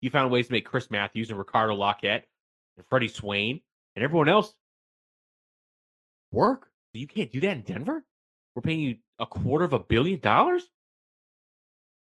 You 0.01 0.09
found 0.09 0.31
ways 0.31 0.47
to 0.47 0.53
make 0.53 0.65
Chris 0.65 0.91
Matthews 0.91 1.29
and 1.29 1.39
Ricardo 1.39 1.75
Lockette 1.75 2.23
and 2.77 2.85
Freddie 2.87 3.07
Swain 3.07 3.61
and 3.95 4.03
everyone 4.03 4.29
else 4.29 4.53
work. 6.31 6.69
You 6.93 7.07
can't 7.07 7.31
do 7.31 7.41
that 7.41 7.51
in 7.51 7.61
Denver? 7.61 8.05
We're 8.55 8.61
paying 8.61 8.79
you 8.79 8.97
a 9.19 9.25
quarter 9.25 9.65
of 9.65 9.73
a 9.73 9.79
billion 9.79 10.19
dollars? 10.19 10.63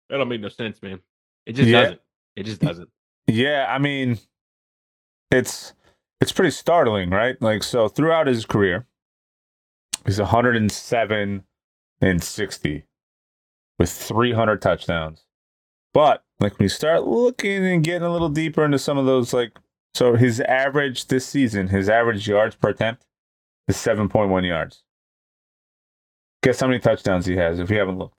That 0.08 0.18
don't 0.18 0.28
make 0.28 0.40
no 0.40 0.48
sense, 0.48 0.80
man. 0.82 1.00
It 1.46 1.54
just 1.54 1.68
yeah. 1.68 1.82
doesn't. 1.82 2.00
It 2.36 2.42
just 2.44 2.60
doesn't. 2.60 2.88
Yeah, 3.26 3.66
I 3.68 3.78
mean, 3.78 4.18
it's 5.30 5.72
it's 6.20 6.32
pretty 6.32 6.50
startling, 6.50 7.10
right? 7.10 7.40
Like, 7.40 7.62
so 7.62 7.88
throughout 7.88 8.26
his 8.26 8.46
career, 8.46 8.86
he's 10.06 10.18
107 10.18 11.44
and 12.00 12.22
60 12.22 12.84
with 13.78 13.90
300 13.90 14.62
touchdowns. 14.62 15.24
But 15.92 16.24
like 16.40 16.58
when 16.58 16.64
you 16.64 16.68
start 16.68 17.04
looking 17.04 17.64
and 17.66 17.84
getting 17.84 18.02
a 18.02 18.12
little 18.12 18.28
deeper 18.28 18.64
into 18.64 18.78
some 18.78 18.98
of 18.98 19.06
those, 19.06 19.32
like, 19.32 19.58
so 19.94 20.14
his 20.16 20.40
average 20.40 21.06
this 21.06 21.26
season, 21.26 21.68
his 21.68 21.88
average 21.88 22.26
yards 22.26 22.56
per 22.56 22.70
attempt 22.70 23.06
is 23.68 23.76
7.1 23.76 24.46
yards. 24.46 24.82
Guess 26.42 26.60
how 26.60 26.66
many 26.66 26.80
touchdowns 26.80 27.26
he 27.26 27.36
has 27.36 27.58
if 27.58 27.70
you 27.70 27.78
haven't 27.78 27.98
looked? 27.98 28.16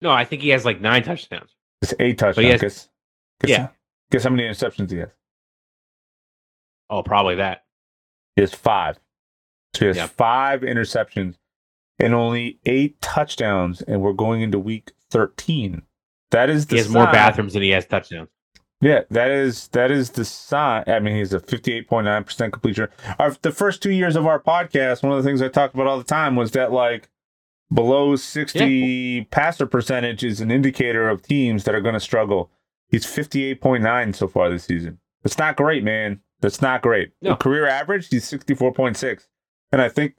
No, 0.00 0.10
I 0.10 0.24
think 0.24 0.42
he 0.42 0.48
has 0.50 0.64
like 0.64 0.80
nine 0.80 1.02
touchdowns. 1.02 1.50
It's 1.82 1.94
eight 2.00 2.18
touchdowns. 2.18 2.48
Has, 2.48 2.60
guess, 2.60 2.88
guess, 3.40 3.50
yeah. 3.50 3.68
Guess 4.14 4.22
how 4.22 4.30
many 4.30 4.44
interceptions 4.44 4.92
he 4.92 4.98
has? 4.98 5.08
Oh, 6.88 7.02
probably 7.02 7.34
that. 7.34 7.64
He 8.36 8.42
has 8.42 8.54
five. 8.54 9.00
So 9.74 9.80
he 9.80 9.86
has 9.86 9.96
yeah. 9.96 10.06
five 10.06 10.60
interceptions 10.60 11.34
and 11.98 12.14
only 12.14 12.60
eight 12.64 13.00
touchdowns, 13.00 13.82
and 13.82 14.00
we're 14.00 14.12
going 14.12 14.40
into 14.40 14.56
week 14.60 14.92
13. 15.10 15.82
That 16.30 16.48
is 16.48 16.66
the 16.66 16.76
he 16.76 16.78
has 16.78 16.86
sign. 16.86 16.92
more 16.92 17.06
bathrooms 17.06 17.54
than 17.54 17.62
he 17.62 17.70
has 17.70 17.86
touchdowns. 17.86 18.28
Yeah, 18.80 19.00
that 19.10 19.32
is 19.32 19.66
that 19.68 19.90
is 19.90 20.10
the 20.10 20.24
sign. 20.24 20.84
I 20.86 21.00
mean, 21.00 21.16
he's 21.16 21.32
a 21.32 21.40
fifty-eight 21.40 21.88
point 21.88 22.04
nine 22.04 22.22
percent 22.22 22.52
completion. 22.52 22.86
Our, 23.18 23.32
the 23.42 23.50
first 23.50 23.82
two 23.82 23.90
years 23.90 24.14
of 24.14 24.28
our 24.28 24.38
podcast, 24.38 25.02
one 25.02 25.10
of 25.10 25.24
the 25.24 25.28
things 25.28 25.42
I 25.42 25.48
talked 25.48 25.74
about 25.74 25.88
all 25.88 25.98
the 25.98 26.04
time 26.04 26.36
was 26.36 26.52
that 26.52 26.70
like 26.70 27.10
below 27.72 28.14
sixty 28.14 28.68
yeah. 28.68 29.22
passer 29.32 29.66
percentage 29.66 30.22
is 30.22 30.40
an 30.40 30.52
indicator 30.52 31.08
of 31.08 31.22
teams 31.22 31.64
that 31.64 31.74
are 31.74 31.80
going 31.80 31.94
to 31.94 32.00
struggle. 32.00 32.52
He's 32.94 33.04
fifty-eight 33.04 33.60
point 33.60 33.82
nine 33.82 34.12
so 34.12 34.28
far 34.28 34.48
this 34.48 34.62
season. 34.62 35.00
It's 35.24 35.36
not 35.36 35.56
great, 35.56 35.82
man. 35.82 36.20
That's 36.40 36.62
not 36.62 36.80
great. 36.80 37.10
No. 37.20 37.30
The 37.30 37.36
career 37.36 37.66
average, 37.66 38.06
he's 38.08 38.30
64.6. 38.30 39.26
And 39.72 39.82
I 39.82 39.88
think 39.88 40.14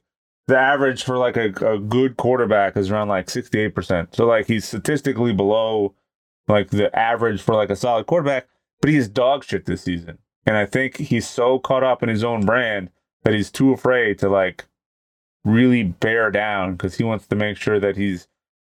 the 0.47 0.57
average 0.57 1.05
for 1.05 1.17
like 1.17 1.37
a, 1.37 1.53
a 1.65 1.79
good 1.79 2.17
quarterback 2.17 2.75
is 2.75 2.91
around 2.91 3.07
like 3.07 3.27
68%. 3.27 4.13
So 4.13 4.25
like 4.25 4.47
he's 4.47 4.65
statistically 4.65 5.31
below 5.31 5.95
like 6.49 6.71
the 6.71 6.93
average 6.93 7.41
for 7.41 7.55
like 7.55 7.69
a 7.69 7.77
solid 7.77 8.07
quarterback, 8.07 8.49
but 8.81 8.89
he 8.89 8.97
is 8.97 9.07
dog 9.07 9.45
shit 9.45 9.65
this 9.67 9.83
season. 9.83 10.17
And 10.45 10.57
I 10.57 10.65
think 10.65 10.97
he's 10.97 11.29
so 11.29 11.59
caught 11.59 11.83
up 11.83 12.03
in 12.03 12.09
his 12.09 12.25
own 12.25 12.45
brand 12.45 12.89
that 13.23 13.33
he's 13.33 13.51
too 13.51 13.71
afraid 13.71 14.19
to 14.19 14.27
like 14.27 14.65
really 15.45 15.83
bear 15.83 16.29
down 16.29 16.73
because 16.73 16.95
he 16.95 17.05
wants 17.05 17.25
to 17.27 17.37
make 17.37 17.55
sure 17.55 17.79
that 17.79 17.95
he's 17.95 18.27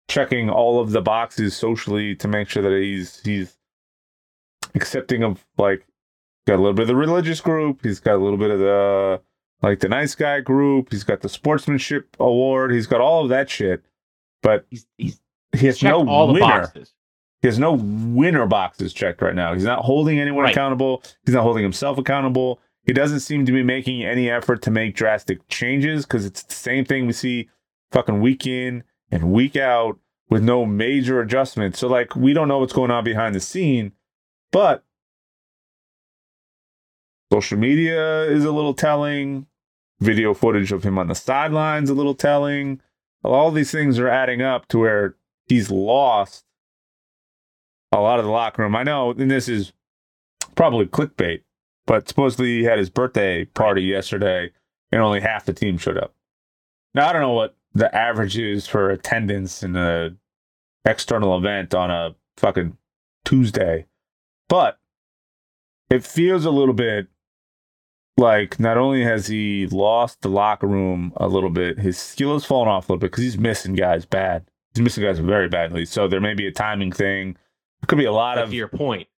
checking 0.08 0.50
all 0.50 0.80
of 0.80 0.90
the 0.90 1.00
boxes 1.00 1.54
socially 1.54 2.16
to 2.16 2.26
make 2.26 2.48
sure 2.48 2.62
that 2.64 2.76
he's 2.76 3.20
he's 3.20 3.56
accepting 4.74 5.22
of 5.22 5.44
like 5.58 5.86
got 6.46 6.54
a 6.56 6.62
little 6.62 6.72
bit 6.72 6.82
of 6.82 6.88
the 6.88 6.96
religious 6.96 7.40
group, 7.40 7.80
he's 7.82 8.00
got 8.00 8.14
a 8.16 8.22
little 8.22 8.38
bit 8.38 8.50
of 8.50 8.58
the 8.58 9.20
like 9.62 9.80
the 9.80 9.88
nice 9.88 10.14
guy 10.14 10.40
group, 10.40 10.90
he's 10.90 11.04
got 11.04 11.20
the 11.20 11.28
sportsmanship 11.28 12.16
award, 12.18 12.72
he's 12.72 12.86
got 12.86 13.00
all 13.00 13.22
of 13.22 13.28
that 13.30 13.48
shit. 13.50 13.84
But 14.42 14.66
He's 14.70 14.86
he's 14.98 15.20
he 15.54 15.66
has 15.66 15.82
no 15.82 16.00
winner. 16.00 16.40
boxes. 16.40 16.94
He 17.42 17.48
has 17.48 17.58
no 17.58 17.72
winner 17.74 18.46
boxes 18.46 18.92
checked 18.92 19.20
right 19.22 19.34
now. 19.34 19.52
He's 19.54 19.64
not 19.64 19.84
holding 19.84 20.18
anyone 20.18 20.44
Right. 20.44 20.52
accountable. 20.52 21.02
He's 21.24 21.34
not 21.34 21.42
holding 21.42 21.62
himself 21.62 21.98
accountable. 21.98 22.60
He 22.84 22.92
doesn't 22.92 23.20
seem 23.20 23.46
to 23.46 23.52
be 23.52 23.62
making 23.62 24.02
any 24.04 24.28
effort 24.30 24.62
to 24.62 24.70
make 24.70 24.94
drastic 24.96 25.46
changes 25.48 26.04
because 26.06 26.24
it's 26.26 26.42
the 26.42 26.54
same 26.54 26.84
thing 26.84 27.06
we 27.06 27.12
see 27.12 27.48
fucking 27.92 28.20
week 28.20 28.46
in 28.46 28.82
and 29.12 29.32
week 29.32 29.56
out 29.56 29.98
with 30.28 30.42
no 30.42 30.64
major 30.64 31.20
adjustments. 31.20 31.78
So, 31.78 31.86
like, 31.88 32.16
we 32.16 32.32
don't 32.32 32.48
know 32.48 32.58
what's 32.58 32.72
going 32.72 32.90
on 32.90 33.04
behind 33.04 33.34
the 33.34 33.40
scene, 33.40 33.92
but 34.52 34.84
social 37.32 37.58
media 37.58 38.24
is 38.24 38.44
a 38.44 38.52
little 38.52 38.74
telling. 38.74 39.46
Video 40.00 40.34
footage 40.34 40.72
of 40.72 40.84
him 40.84 40.98
on 40.98 41.08
the 41.08 41.14
sidelines 41.14 41.88
a 41.88 41.94
little 41.94 42.14
telling. 42.14 42.80
All 43.24 43.50
these 43.50 43.70
things 43.70 43.98
are 43.98 44.08
adding 44.08 44.42
up 44.42 44.66
to 44.68 44.78
where 44.78 45.16
he's 45.46 45.70
lost 45.70 46.44
a 47.92 48.00
lot 48.00 48.18
of 48.18 48.24
the 48.24 48.30
locker 48.30 48.62
room. 48.62 48.74
I 48.74 48.82
know, 48.82 49.10
and 49.10 49.30
this 49.30 49.48
is 49.48 49.72
probably 50.54 50.86
clickbait, 50.86 51.42
but 51.86 52.08
supposedly 52.08 52.58
he 52.58 52.64
had 52.64 52.78
his 52.78 52.90
birthday 52.90 53.44
party 53.44 53.82
yesterday 53.82 54.50
and 54.90 55.00
only 55.00 55.20
half 55.20 55.44
the 55.44 55.52
team 55.52 55.78
showed 55.78 55.98
up. 55.98 56.14
Now, 56.94 57.08
I 57.08 57.12
don't 57.12 57.22
know 57.22 57.32
what 57.32 57.56
the 57.74 57.94
average 57.94 58.36
is 58.36 58.66
for 58.66 58.90
attendance 58.90 59.62
in 59.62 59.76
a 59.76 60.10
external 60.84 61.36
event 61.38 61.74
on 61.74 61.90
a 61.90 62.14
fucking 62.36 62.76
Tuesday, 63.24 63.86
but 64.52 64.78
it 65.88 66.04
feels 66.04 66.44
a 66.44 66.50
little 66.50 66.74
bit 66.74 67.06
like 68.18 68.60
not 68.60 68.76
only 68.76 69.02
has 69.02 69.26
he 69.26 69.66
lost 69.68 70.20
the 70.20 70.28
locker 70.28 70.66
room 70.66 71.10
a 71.16 71.26
little 71.26 71.48
bit, 71.48 71.78
his 71.78 71.96
skill 71.96 72.34
has 72.34 72.44
fallen 72.44 72.68
off 72.68 72.86
a 72.86 72.92
little 72.92 73.00
bit 73.00 73.12
because 73.12 73.24
he's 73.24 73.38
missing 73.38 73.74
guys 73.74 74.04
bad. 74.04 74.44
He's 74.74 74.82
missing 74.82 75.04
guys 75.04 75.18
very 75.20 75.48
badly. 75.48 75.86
So 75.86 76.06
there 76.06 76.20
may 76.20 76.34
be 76.34 76.46
a 76.46 76.52
timing 76.52 76.92
thing. 76.92 77.30
It 77.82 77.86
could 77.88 77.96
be 77.96 78.04
a 78.04 78.12
lot 78.12 78.34
But 78.34 78.44
of 78.44 78.50
to 78.50 78.56
your 78.56 78.68
point, 78.68 79.08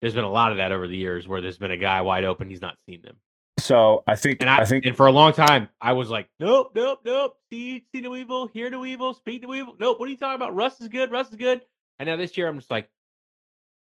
there's 0.00 0.14
been 0.14 0.24
a 0.24 0.30
lot 0.30 0.50
of 0.50 0.58
that 0.58 0.72
over 0.72 0.88
the 0.88 0.96
years 0.96 1.28
where 1.28 1.40
there's 1.40 1.58
been 1.58 1.70
a 1.70 1.76
guy 1.76 2.00
wide 2.00 2.24
open, 2.24 2.50
he's 2.50 2.60
not 2.60 2.76
seen 2.88 3.02
them. 3.02 3.14
So 3.60 4.02
I 4.08 4.16
think 4.16 4.40
And 4.40 4.50
I, 4.50 4.62
I 4.62 4.64
think 4.64 4.84
and 4.84 4.96
for 4.96 5.06
a 5.06 5.12
long 5.12 5.32
time, 5.32 5.68
I 5.80 5.92
was 5.92 6.10
like, 6.10 6.28
nope, 6.40 6.72
nope, 6.74 7.02
nope. 7.04 7.36
See, 7.50 7.84
see 7.94 8.00
no 8.00 8.16
evil, 8.16 8.48
hear 8.48 8.68
no 8.68 8.84
evil, 8.84 9.14
speak 9.14 9.44
no 9.44 9.54
evil. 9.54 9.76
Nope. 9.78 10.00
What 10.00 10.08
are 10.08 10.10
you 10.10 10.16
talking 10.16 10.42
about? 10.42 10.56
Russ 10.56 10.80
is 10.80 10.88
good. 10.88 11.12
Russ 11.12 11.30
is 11.30 11.36
good. 11.36 11.60
And 12.00 12.08
now 12.08 12.16
this 12.16 12.36
year, 12.36 12.48
I'm 12.48 12.58
just 12.58 12.70
like, 12.72 12.90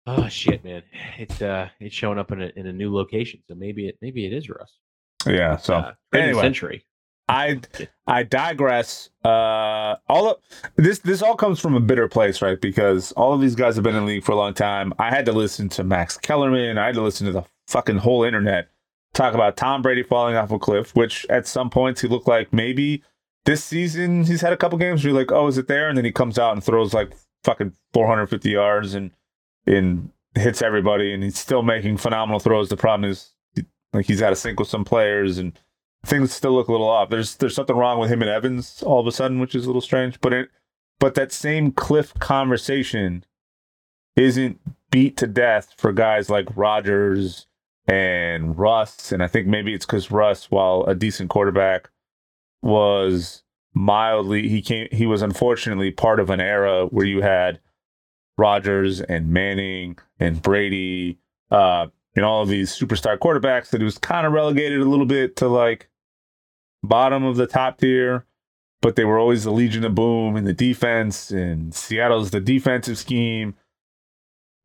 oh 0.08 0.28
shit, 0.30 0.64
man. 0.64 0.84
It's 1.18 1.42
uh, 1.42 1.70
it's 1.80 1.94
showing 1.94 2.18
up 2.18 2.32
in 2.32 2.42
a 2.42 2.52
in 2.56 2.66
a 2.66 2.74
new 2.74 2.94
location. 2.94 3.42
So 3.48 3.56
maybe 3.56 3.88
it 3.88 3.98
maybe 4.02 4.26
it 4.26 4.34
is 4.34 4.50
Russ. 4.50 4.80
yeah. 5.26 5.58
So 5.58 5.76
uh, 5.76 5.94
anyway. 6.14 6.42
century. 6.42 6.86
I 7.28 7.62
I 8.08 8.24
digress. 8.24 9.10
Uh, 9.24 9.96
all 10.08 10.32
of 10.32 10.38
this 10.76 11.00
this 11.00 11.22
all 11.22 11.36
comes 11.36 11.60
from 11.60 11.76
a 11.76 11.80
bitter 11.80 12.08
place, 12.08 12.42
right? 12.42 12.60
Because 12.60 13.12
all 13.14 13.34
of 13.34 13.42
these 13.42 13.56
guys 13.56 13.76
have 13.76 13.84
been 13.84 13.96
in 13.96 14.06
the 14.06 14.08
league 14.08 14.24
for 14.24 14.32
a 14.32 14.38
long 14.38 14.54
time. 14.54 14.94
I 14.98 15.10
had 15.10 15.26
to 15.26 15.34
listen 15.34 15.70
to 15.70 15.84
Max 15.84 16.18
Kellerman. 16.18 16.78
I 16.78 16.88
had 16.88 16.96
to 16.96 17.02
listen 17.02 17.28
to 17.28 17.34
the 17.34 17.44
fucking 17.68 17.98
whole 17.98 18.24
internet 18.24 18.70
talk 19.14 19.34
about 19.34 19.58
Tom 19.58 19.82
Brady 19.82 20.04
falling 20.04 20.36
off 20.36 20.52
a 20.52 20.60
cliff. 20.60 20.96
Which 20.96 21.26
at 21.30 21.48
some 21.48 21.70
points 21.70 22.02
he 22.02 22.08
looked 22.08 22.28
like 22.28 22.54
maybe 22.54 23.04
this 23.46 23.64
season 23.64 24.24
he's 24.24 24.42
had 24.42 24.54
a 24.54 24.58
couple 24.58 24.78
games 24.78 25.04
where 25.04 25.12
you're 25.12 25.20
like, 25.20 25.32
oh, 25.32 25.48
is 25.48 25.58
it 25.58 25.68
there? 25.68 25.90
And 25.90 25.98
then 25.98 26.06
he 26.06 26.12
comes 26.12 26.40
out 26.40 26.54
and 26.54 26.64
throws 26.64 26.94
like 26.94 27.14
fucking 27.44 27.74
450 27.94 28.50
yards 28.50 28.94
and 28.94 29.12
and 29.68 30.10
hits 30.36 30.62
everybody, 30.62 31.14
and 31.14 31.24
he's 31.24 31.38
still 31.38 31.64
making 31.64 31.98
phenomenal 31.98 32.40
throws. 32.40 32.70
The 32.70 32.78
problem 32.78 33.10
is 33.10 33.32
like 33.94 34.06
he's 34.06 34.22
out 34.22 34.32
of 34.32 34.38
sync 34.38 34.60
with 34.60 34.70
some 34.70 34.86
players 34.86 35.38
and 35.38 35.58
things 36.06 36.32
still 36.32 36.54
look 36.54 36.68
a 36.68 36.72
little 36.72 36.88
off. 36.88 37.10
There's 37.10 37.36
there's 37.36 37.56
something 37.56 37.76
wrong 37.76 38.00
with 38.00 38.12
him 38.12 38.22
and 38.22 38.30
Evans 38.30 38.84
all 38.84 39.00
of 39.00 39.08
a 39.08 39.12
sudden, 39.12 39.40
which 39.40 39.56
is 39.56 39.66
a 39.66 39.68
little 39.68 39.82
strange. 39.82 40.20
But 40.22 40.34
it 40.34 40.50
but 41.00 41.16
that 41.16 41.32
same 41.32 41.72
cliff 41.72 42.14
conversation 42.16 43.24
isn't 44.16 44.60
beat 44.90 45.18
to 45.18 45.28
death 45.28 45.74
for 45.78 45.92
guys 45.92 46.30
like 46.30 46.48
Rodgers 46.56 47.48
and 47.88 48.58
Russ. 48.58 49.12
And 49.12 49.22
I 49.22 49.28
think 49.28 49.48
maybe 49.48 49.74
it's 49.74 49.86
because 49.86 50.12
Russ, 50.12 50.50
while 50.50 50.84
a 50.88 50.96
decent 50.96 51.30
quarterback, 51.30 51.90
was 52.62 53.44
mildly 53.74 54.50
he 54.50 54.62
came 54.62 54.88
he 54.92 55.06
was 55.06 55.22
unfortunately 55.22 55.92
part 55.92 56.20
of 56.20 56.30
an 56.30 56.42
era 56.42 56.88
where 56.88 57.06
you 57.06 57.22
had 57.22 57.60
Rodgers 58.38 59.02
and 59.02 59.30
Manning 59.30 59.98
and 60.20 60.42
Brady, 60.42 61.18
uh, 61.52 61.88
and 62.16 62.26
all 62.26 62.42
of 62.42 62.50
these 62.50 62.72
superstar 62.78 63.18
quarterbacks 63.18 63.70
that 63.70 63.82
he 63.82 63.86
was 63.86 63.98
kind 63.98 64.26
of 64.26 64.34
relegated 64.34 64.80
a 64.82 64.86
little 64.86 65.06
bit 65.06 65.36
to 65.38 65.48
like 65.48 65.90
bottom 66.84 67.24
of 67.24 67.36
the 67.36 67.48
top 67.48 67.80
tier, 67.80 68.26
but 68.82 68.96
they 68.96 69.06
were 69.06 69.20
always 69.20 69.44
the 69.44 69.52
Legion 69.52 69.84
of 69.86 69.96
Boom 69.96 70.36
in 70.36 70.44
the 70.44 70.54
defense, 70.54 71.32
and 71.32 71.74
Seattle's 71.74 72.32
the 72.32 72.40
defensive 72.40 72.98
scheme. 72.98 73.56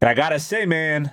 And 0.00 0.08
I 0.08 0.14
gotta 0.14 0.40
say, 0.40 0.66
man, 0.66 1.12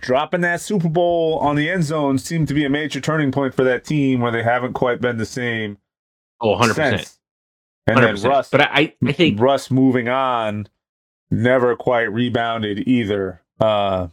dropping 0.00 0.40
that 0.42 0.60
Super 0.60 0.88
Bowl 0.88 1.38
on 1.38 1.56
the 1.56 1.70
end 1.70 1.84
zone 1.84 2.18
seemed 2.18 2.48
to 2.48 2.54
be 2.54 2.64
a 2.64 2.70
major 2.70 3.00
turning 3.00 3.32
point 3.32 3.54
for 3.54 3.64
that 3.64 3.84
team 3.84 4.20
where 4.20 4.32
they 4.32 4.42
haven't 4.42 4.72
quite 4.72 5.00
been 5.00 5.18
the 5.18 5.26
same. 5.26 5.78
Oh, 6.40 6.50
100 6.50 6.74
percent. 6.74 6.98
since. 7.00 7.19
And 7.96 8.04
then 8.04 8.14
100%. 8.16 8.28
Russ, 8.28 8.50
But 8.50 8.62
I 8.62 8.94
I 9.06 9.12
think 9.12 9.40
Russ 9.40 9.70
moving 9.70 10.08
on 10.08 10.68
never 11.30 11.76
quite 11.76 12.12
rebounded 12.12 12.86
either. 12.88 13.42
Uh, 13.60 14.08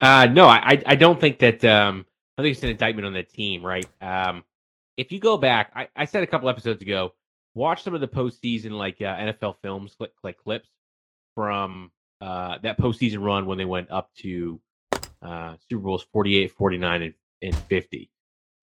Uh, 0.00 0.26
no, 0.30 0.46
I 0.46 0.80
I- 0.86 0.94
don't 0.96 1.20
think 1.20 1.38
that. 1.40 1.64
Um, 1.64 2.06
I 2.36 2.42
think 2.42 2.52
it's 2.54 2.62
an 2.62 2.70
indictment 2.70 3.06
on 3.06 3.12
the 3.14 3.24
team, 3.24 3.64
right? 3.66 3.86
Um, 4.00 4.44
if 4.96 5.10
you 5.10 5.18
go 5.18 5.36
back, 5.36 5.72
I, 5.74 5.88
I 5.96 6.04
said 6.04 6.22
a 6.22 6.26
couple 6.26 6.48
episodes 6.48 6.82
ago, 6.82 7.14
watch 7.54 7.82
some 7.82 7.94
of 7.94 8.00
the 8.00 8.06
postseason 8.08 8.72
like 8.72 9.00
uh, 9.02 9.16
NFL 9.16 9.56
films, 9.60 9.94
click 9.96 10.12
like 10.22 10.38
clips 10.38 10.68
from 11.34 11.90
uh, 12.20 12.58
that 12.62 12.78
postseason 12.78 13.24
run 13.24 13.46
when 13.46 13.58
they 13.58 13.64
went 13.64 13.90
up 13.90 14.10
to 14.18 14.60
uh, 15.22 15.54
Super 15.68 15.82
Bowls 15.82 16.06
48, 16.12 16.52
49, 16.52 17.02
and, 17.02 17.14
and 17.42 17.56
50. 17.56 18.10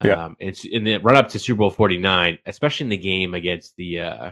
Yeah. 0.03 0.25
Um, 0.25 0.37
and 0.39 0.57
in 0.65 0.83
the 0.85 0.97
run 0.97 1.15
up 1.17 1.27
to 1.29 1.39
Super 1.39 1.59
Bowl 1.59 1.69
49, 1.71 2.37
especially 2.45 2.85
in 2.85 2.89
the 2.89 2.97
game 2.97 3.33
against 3.33 3.75
the 3.77 3.99
uh, 3.99 4.31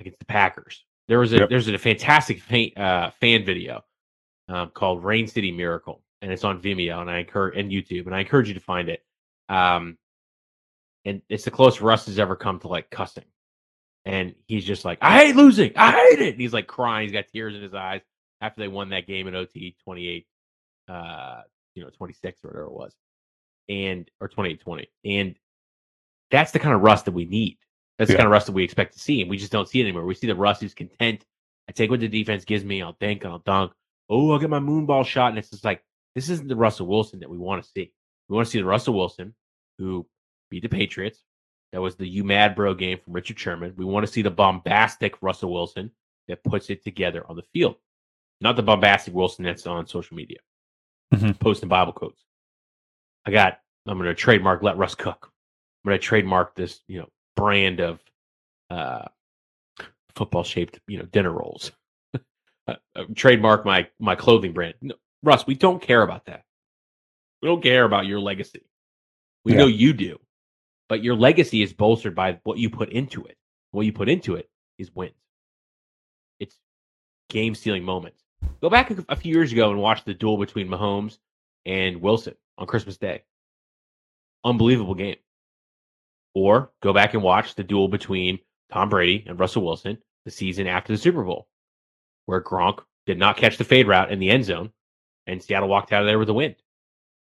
against 0.00 0.18
the 0.18 0.24
Packers. 0.24 0.84
There 1.08 1.18
was 1.18 1.32
a 1.32 1.38
Yep. 1.38 1.48
there's 1.50 1.68
a 1.68 1.78
fantastic 1.78 2.40
fan, 2.40 2.70
uh, 2.76 3.10
fan 3.20 3.44
video 3.44 3.84
um, 4.48 4.70
called 4.70 5.04
Rain 5.04 5.26
City 5.26 5.50
Miracle, 5.52 6.02
and 6.22 6.32
it's 6.32 6.44
on 6.44 6.60
Vimeo 6.62 7.00
and 7.00 7.10
I 7.10 7.18
encourage 7.18 7.56
and 7.58 7.70
YouTube, 7.70 8.06
and 8.06 8.14
I 8.14 8.20
encourage 8.20 8.48
you 8.48 8.54
to 8.54 8.60
find 8.60 8.88
it. 8.88 9.04
Um, 9.48 9.98
and 11.04 11.22
it's 11.28 11.44
the 11.44 11.50
closest 11.50 11.80
Russ 11.80 12.06
has 12.06 12.18
ever 12.18 12.36
come 12.36 12.60
to 12.60 12.68
like 12.68 12.90
cussing, 12.90 13.24
and 14.04 14.34
he's 14.46 14.64
just 14.64 14.84
like, 14.84 14.98
"I 15.00 15.24
hate 15.26 15.36
losing, 15.36 15.72
I 15.76 15.90
hate 15.92 16.20
it." 16.20 16.32
And 16.34 16.40
he's 16.40 16.52
like 16.52 16.66
crying, 16.66 17.04
he's 17.08 17.12
got 17.12 17.26
tears 17.28 17.54
in 17.54 17.62
his 17.62 17.74
eyes 17.74 18.02
after 18.40 18.60
they 18.60 18.68
won 18.68 18.90
that 18.90 19.06
game 19.06 19.26
in 19.26 19.34
OT, 19.34 19.76
twenty 19.82 20.08
eight, 20.08 20.26
uh, 20.88 21.42
you 21.74 21.82
know, 21.82 21.90
twenty 21.90 22.12
six 22.14 22.44
or 22.44 22.48
whatever 22.48 22.66
it 22.66 22.72
was, 22.72 22.94
and 23.68 24.08
or 24.20 24.28
28-20. 24.28 24.86
and 25.04 25.34
that's 26.30 26.52
the 26.52 26.58
kind 26.60 26.74
of 26.74 26.82
Russ 26.82 27.02
that 27.02 27.12
we 27.12 27.24
need. 27.24 27.58
That's 28.00 28.10
the 28.10 28.16
kind 28.16 28.26
of 28.26 28.32
Russ 28.32 28.46
that 28.46 28.52
we 28.52 28.64
expect 28.64 28.94
to 28.94 28.98
see, 28.98 29.20
and 29.20 29.28
we 29.28 29.36
just 29.36 29.52
don't 29.52 29.68
see 29.68 29.80
it 29.80 29.84
anymore. 29.84 30.06
We 30.06 30.14
see 30.14 30.26
the 30.26 30.34
Russ 30.34 30.60
who's 30.60 30.72
content. 30.72 31.26
I 31.68 31.72
take 31.72 31.90
what 31.90 32.00
the 32.00 32.08
defense 32.08 32.46
gives 32.46 32.64
me. 32.64 32.80
I'll 32.82 32.96
think 32.98 33.26
I'll 33.26 33.40
dunk. 33.40 33.72
Oh, 34.08 34.32
I'll 34.32 34.38
get 34.38 34.48
my 34.48 34.58
moonball 34.58 35.04
shot. 35.04 35.28
And 35.28 35.38
it's 35.38 35.50
just 35.50 35.64
like, 35.64 35.84
this 36.14 36.30
isn't 36.30 36.48
the 36.48 36.56
Russell 36.56 36.86
Wilson 36.86 37.20
that 37.20 37.28
we 37.28 37.36
want 37.36 37.62
to 37.62 37.68
see. 37.68 37.92
We 38.28 38.36
want 38.36 38.46
to 38.46 38.50
see 38.50 38.58
the 38.58 38.64
Russell 38.64 38.94
Wilson 38.94 39.34
who 39.78 40.06
beat 40.50 40.62
the 40.62 40.68
Patriots. 40.68 41.22
That 41.72 41.82
was 41.82 41.94
the 41.94 42.08
You 42.08 42.24
Mad 42.24 42.56
Bro 42.56 42.74
game 42.74 42.98
from 43.04 43.12
Richard 43.12 43.38
Sherman. 43.38 43.74
We 43.76 43.84
want 43.84 44.06
to 44.06 44.10
see 44.10 44.22
the 44.22 44.30
bombastic 44.30 45.20
Russell 45.22 45.52
Wilson 45.52 45.90
that 46.26 46.42
puts 46.42 46.70
it 46.70 46.82
together 46.82 47.24
on 47.28 47.36
the 47.36 47.44
field, 47.52 47.76
not 48.40 48.56
the 48.56 48.62
bombastic 48.62 49.14
Wilson 49.14 49.44
that's 49.44 49.66
on 49.66 49.86
social 49.86 50.16
media, 50.16 50.38
Mhm. 51.12 51.38
posting 51.38 51.68
Bible 51.68 51.92
quotes. 51.92 52.24
I 53.26 53.30
got, 53.30 53.60
I'm 53.86 53.98
going 53.98 54.08
to 54.08 54.14
trademark 54.14 54.62
Let 54.62 54.78
Russ 54.78 54.94
Cook. 54.94 55.30
I'm 55.84 55.90
going 55.90 56.00
to 56.00 56.04
trademark 56.04 56.56
this, 56.56 56.80
you 56.88 56.98
know, 56.98 57.08
brand 57.40 57.80
of 57.80 58.00
uh, 58.70 59.06
football 60.14 60.44
shaped, 60.44 60.78
you 60.86 60.98
know, 60.98 61.04
dinner 61.06 61.32
rolls. 61.32 61.72
uh, 62.68 62.74
uh, 62.94 63.04
trademark 63.14 63.64
my 63.64 63.88
my 63.98 64.14
clothing 64.14 64.52
brand. 64.52 64.74
No, 64.82 64.94
Russ, 65.22 65.46
we 65.46 65.54
don't 65.54 65.80
care 65.82 66.02
about 66.02 66.26
that. 66.26 66.44
We 67.42 67.48
don't 67.48 67.62
care 67.62 67.84
about 67.84 68.06
your 68.06 68.20
legacy. 68.20 68.62
We 69.44 69.52
Yeah. 69.52 69.58
know 69.60 69.66
you 69.66 69.92
do, 69.94 70.20
but 70.88 71.02
your 71.02 71.14
legacy 71.16 71.62
is 71.62 71.72
bolstered 71.72 72.14
by 72.14 72.38
what 72.44 72.58
you 72.58 72.68
put 72.68 72.90
into 72.90 73.24
it. 73.24 73.36
What 73.70 73.86
you 73.86 73.92
put 73.92 74.08
into 74.08 74.34
it 74.36 74.50
is 74.78 74.94
wins. 74.94 75.14
It's 76.38 76.58
game 77.28 77.54
stealing 77.54 77.84
moments. 77.84 78.22
Go 78.60 78.68
back 78.68 78.90
a, 78.90 79.04
a 79.08 79.16
few 79.16 79.32
years 79.34 79.52
ago 79.52 79.70
and 79.70 79.80
watch 79.80 80.04
the 80.04 80.14
duel 80.14 80.36
between 80.36 80.68
Mahomes 80.68 81.18
and 81.64 82.02
Wilson 82.02 82.34
on 82.58 82.66
Christmas 82.66 82.98
Day. 82.98 83.22
Unbelievable 84.44 84.94
game. 84.94 85.16
Or 86.34 86.70
go 86.82 86.92
back 86.92 87.14
and 87.14 87.22
watch 87.22 87.54
the 87.54 87.64
duel 87.64 87.88
between 87.88 88.38
Tom 88.72 88.88
Brady 88.88 89.24
and 89.26 89.38
Russell 89.38 89.64
Wilson 89.64 89.98
the 90.24 90.30
season 90.30 90.66
after 90.66 90.92
the 90.92 90.98
Super 90.98 91.24
Bowl, 91.24 91.48
where 92.26 92.42
Gronk 92.42 92.80
did 93.06 93.18
not 93.18 93.36
catch 93.36 93.56
the 93.56 93.64
fade 93.64 93.88
route 93.88 94.12
in 94.12 94.20
the 94.20 94.30
end 94.30 94.44
zone 94.44 94.70
and 95.26 95.42
Seattle 95.42 95.68
walked 95.68 95.92
out 95.92 96.02
of 96.02 96.06
there 96.06 96.18
with 96.18 96.28
a 96.28 96.34
win. 96.34 96.54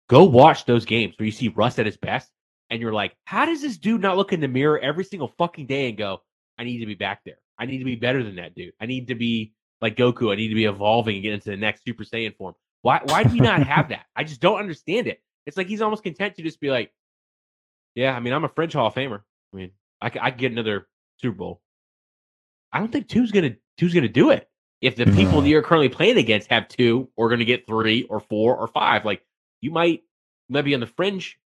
Go 0.07 0.23
watch 0.23 0.65
those 0.65 0.86
games 0.86 1.15
where 1.18 1.26
you 1.26 1.32
see 1.32 1.49
Russ 1.49 1.80
at 1.80 1.86
his 1.86 1.98
best 1.98 2.30
and 2.69 2.82
you're 2.82 2.94
like, 2.94 3.15
how 3.26 3.45
does 3.45 3.61
this 3.61 3.77
dude 3.77 4.02
not 4.02 4.18
look 4.18 4.34
in 4.34 4.40
the 4.40 4.48
mirror 4.48 4.80
every 4.80 5.03
single 5.03 5.34
fucking 5.38 5.68
day 5.68 5.90
and 5.90 5.98
go, 5.98 6.22
I 6.57 6.64
need 6.64 6.80
to 6.80 6.86
be 6.86 6.95
back 6.95 7.22
there. 7.26 7.38
I 7.57 7.65
need 7.65 7.80
to 7.80 7.86
be 7.86 7.95
better 7.95 8.23
than 8.23 8.36
that 8.36 8.56
dude. 8.56 8.73
I 8.80 8.86
need 8.86 9.07
to 9.07 9.15
be 9.15 9.53
like 9.82 9.95
Goku. 9.95 10.32
I 10.32 10.36
need 10.36 10.49
to 10.49 10.56
be 10.56 10.65
evolving 10.65 11.15
and 11.15 11.23
get 11.23 11.34
into 11.34 11.49
the 11.49 11.57
next 11.57 11.84
Super 11.84 12.03
Saiyan 12.03 12.36
form. 12.36 12.56
Why 12.82 13.02
why 13.06 13.23
do 13.23 13.32
we 13.32 13.40
not 13.40 13.64
have 13.64 13.90
that? 13.90 14.06
I 14.15 14.23
just 14.23 14.41
don't 14.41 14.60
understand 14.60 15.07
it. 15.07 15.22
It's 15.45 15.57
like 15.57 15.68
he's 15.68 15.82
almost 15.82 16.03
content 16.03 16.36
to 16.36 16.44
just 16.44 16.60
be 16.60 16.69
like, 16.69 16.91
yeah, 17.96 18.16
I 18.16 18.20
mean, 18.20 18.34
I'm 18.34 18.44
a 18.44 18.50
French 18.50 18.74
Hall 18.74 18.88
of 18.88 18.94
Famer. 18.94 19.22
I 19.54 19.58
mean, 19.58 19.72
I 20.02 20.12
I 20.22 20.30
get 20.32 20.52
another 20.52 20.88
Super 21.22 21.36
Bowl. 21.38 21.62
I 22.72 22.80
don't 22.80 22.92
think 22.92 23.08
two's 23.08 23.32
gonna 23.32 23.56
two's 23.78 23.94
gonna 23.94 24.10
do 24.10 24.30
it. 24.32 24.50
If 24.82 24.98
the 24.98 25.06
people 25.06 25.36
No. 25.36 25.42
that 25.42 25.50
you're 25.50 25.64
currently 25.64 25.90
playing 25.90 26.18
against 26.18 26.50
have 26.50 26.68
two, 26.68 27.10
or 27.16 27.30
going 27.30 27.40
to 27.40 27.46
get 27.46 27.66
three 27.66 28.04
or 28.04 28.20
four 28.20 28.56
or 28.58 28.68
five, 28.68 29.06
like 29.06 29.26
you 29.62 29.72
might 29.72 30.04
you 30.48 30.54
might 30.54 30.64
be 30.66 30.74
on 30.76 30.82
the 30.82 30.86
fringe 30.88 31.40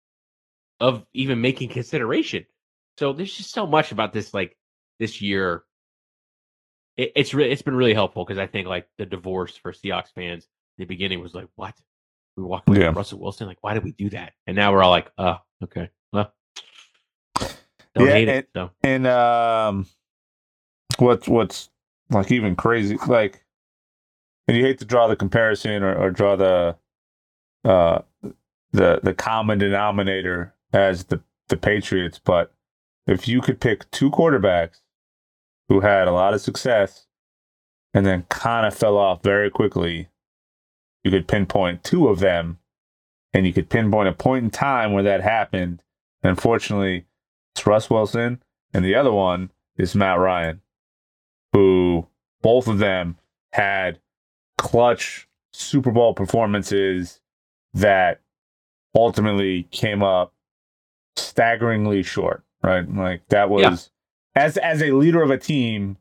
of 0.79 1.05
even 1.13 1.39
making 1.39 1.69
consideration. 1.69 2.45
So 2.97 3.13
there's 3.13 3.33
just 3.33 3.51
so 3.51 3.65
much 3.67 3.91
about 3.91 4.11
this 4.11 4.33
like 4.33 4.57
this 4.99 5.21
year. 5.21 5.63
It, 6.97 7.11
it's 7.15 7.33
it's 7.33 7.61
been 7.61 7.75
really 7.75 7.93
helpful 7.93 8.25
because 8.25 8.39
I 8.39 8.47
think 8.47 8.67
like 8.67 8.87
the 8.97 9.05
divorce 9.05 9.55
for 9.55 9.71
Seahawks 9.71 10.11
fans 10.13 10.43
in 10.77 10.83
the 10.83 10.85
beginning 10.85 11.21
was 11.21 11.33
like, 11.35 11.47
what? 11.55 11.75
We 12.35 12.43
walked 12.43 12.67
Yeah. 12.69 12.91
Russell 12.93 13.19
Wilson. 13.19 13.47
Like, 13.47 13.59
why 13.61 13.73
did 13.73 13.83
we 13.83 13.91
do 13.91 14.09
that? 14.09 14.33
And 14.47 14.55
now 14.55 14.73
we're 14.73 14.83
all 14.83 14.91
like, 14.91 15.11
oh, 15.17 15.37
okay. 15.63 15.89
Yeah, 17.95 18.05
hate 18.07 18.29
and- 18.29 18.37
it. 18.37 18.49
So 18.55 18.71
And 18.83 19.07
um, 19.07 19.85
what's 20.97 21.27
what's 21.27 21.69
like 22.09 22.31
even 22.31 22.55
crazy, 22.55 22.97
like, 23.07 23.43
and 24.47 24.57
you 24.57 24.63
hate 24.65 24.79
to 24.79 24.85
draw 24.85 25.07
the 25.07 25.15
comparison 25.15 25.83
or, 25.83 25.95
or 25.95 26.11
draw 26.11 26.35
the 26.35 26.75
uh 27.65 27.99
the 28.71 28.99
the 29.03 29.13
common 29.13 29.59
denominator 29.59 30.53
as 30.73 31.05
the 31.05 31.21
the 31.49 31.57
Patriots, 31.57 32.19
but 32.23 32.53
if 33.07 33.27
you 33.27 33.41
could 33.41 33.59
pick 33.59 33.89
two 33.91 34.11
quarterbacks 34.11 34.81
who 35.67 35.79
had 35.81 36.07
a 36.07 36.11
lot 36.11 36.33
of 36.35 36.41
success 36.41 37.07
and 37.93 38.05
then 38.05 38.23
kind 38.29 38.67
of 38.67 38.73
fell 38.75 38.97
off 38.97 39.23
very 39.23 39.49
quickly, 39.49 40.09
you 41.03 41.09
could 41.09 41.27
pinpoint 41.27 41.83
two 41.83 42.07
of 42.07 42.19
them, 42.19 42.59
and 43.33 43.47
you 43.47 43.53
could 43.53 43.67
pinpoint 43.69 44.07
a 44.07 44.13
point 44.13 44.43
in 44.45 44.51
time 44.51 44.93
where 44.93 45.03
that 45.03 45.21
happened. 45.21 45.81
Unfortunately, 46.21 47.05
it's 47.55 47.65
Russ 47.65 47.89
Wilson, 47.89 48.41
and 48.73 48.83
the 48.85 48.95
other 48.95 49.11
one 49.11 49.51
is 49.77 49.95
Matt 49.95 50.19
Ryan, 50.19 50.61
who 51.53 52.07
both 52.41 52.67
of 52.67 52.79
them 52.79 53.17
had 53.53 53.99
clutch 54.57 55.27
Super 55.53 55.91
Bowl 55.91 56.13
performances 56.13 57.21
that 57.73 58.21
ultimately 58.95 59.63
came 59.71 60.03
up 60.03 60.33
staggeringly 61.15 62.03
short, 62.03 62.43
right? 62.63 62.87
Like 62.91 63.27
that 63.29 63.49
was 63.49 63.91
Yeah. 64.35 64.41
as 64.43 64.57
as 64.57 64.81
a 64.81 64.91
leader 64.91 65.21
of 65.21 65.31
a 65.31 65.37
team 65.37 65.97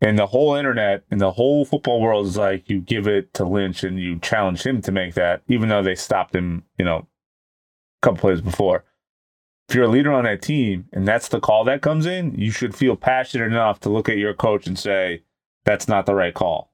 and 0.00 0.18
the 0.18 0.26
whole 0.26 0.54
internet 0.54 1.04
and 1.10 1.20
the 1.20 1.32
whole 1.32 1.64
football 1.64 2.00
world 2.00 2.26
is 2.26 2.36
like 2.36 2.68
you 2.68 2.80
give 2.80 3.06
it 3.06 3.32
to 3.34 3.44
Lynch 3.44 3.84
and 3.84 3.98
you 3.98 4.18
challenge 4.18 4.62
him 4.64 4.82
to 4.82 4.92
make 4.92 5.14
that, 5.14 5.42
even 5.48 5.68
though 5.68 5.82
they 5.82 5.94
stopped 5.94 6.34
him, 6.34 6.64
you 6.78 6.84
know, 6.84 6.96
a 6.98 7.06
couple 8.02 8.18
plays 8.18 8.40
before 8.40 8.84
if 9.68 9.74
you're 9.74 9.84
a 9.84 9.88
leader 9.88 10.12
on 10.12 10.24
that 10.24 10.42
team 10.42 10.86
and 10.92 11.06
that's 11.06 11.28
the 11.28 11.40
call 11.40 11.64
that 11.64 11.82
comes 11.82 12.06
in, 12.06 12.34
you 12.38 12.50
should 12.50 12.74
feel 12.74 12.96
passionate 12.96 13.46
enough 13.46 13.80
to 13.80 13.88
look 13.88 14.08
at 14.08 14.18
your 14.18 14.34
coach 14.34 14.66
and 14.66 14.78
say, 14.78 15.22
that's 15.64 15.88
not 15.88 16.06
the 16.06 16.14
right 16.14 16.34
call. 16.34 16.70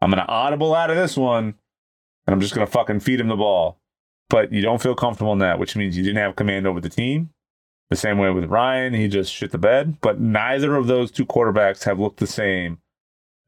I'm 0.00 0.10
going 0.10 0.24
to 0.24 0.28
audible 0.30 0.74
out 0.74 0.90
of 0.90 0.96
this 0.96 1.16
one 1.16 1.54
and 2.26 2.34
I'm 2.34 2.40
just 2.40 2.54
going 2.54 2.66
to 2.66 2.72
fucking 2.72 3.00
feed 3.00 3.20
him 3.20 3.28
the 3.28 3.36
ball. 3.36 3.78
But 4.28 4.52
you 4.52 4.60
don't 4.60 4.82
feel 4.82 4.96
comfortable 4.96 5.32
in 5.32 5.38
that, 5.38 5.60
which 5.60 5.76
means 5.76 5.96
you 5.96 6.02
didn't 6.02 6.18
have 6.22 6.34
command 6.34 6.66
over 6.66 6.80
the 6.80 6.88
team. 6.88 7.30
The 7.90 7.96
same 7.96 8.18
way 8.18 8.30
with 8.30 8.46
Ryan, 8.46 8.92
he 8.94 9.06
just 9.06 9.32
shit 9.32 9.52
the 9.52 9.58
bed. 9.58 9.98
But 10.00 10.20
neither 10.20 10.74
of 10.74 10.88
those 10.88 11.12
two 11.12 11.24
quarterbacks 11.24 11.84
have 11.84 12.00
looked 12.00 12.18
the 12.18 12.26
same 12.26 12.78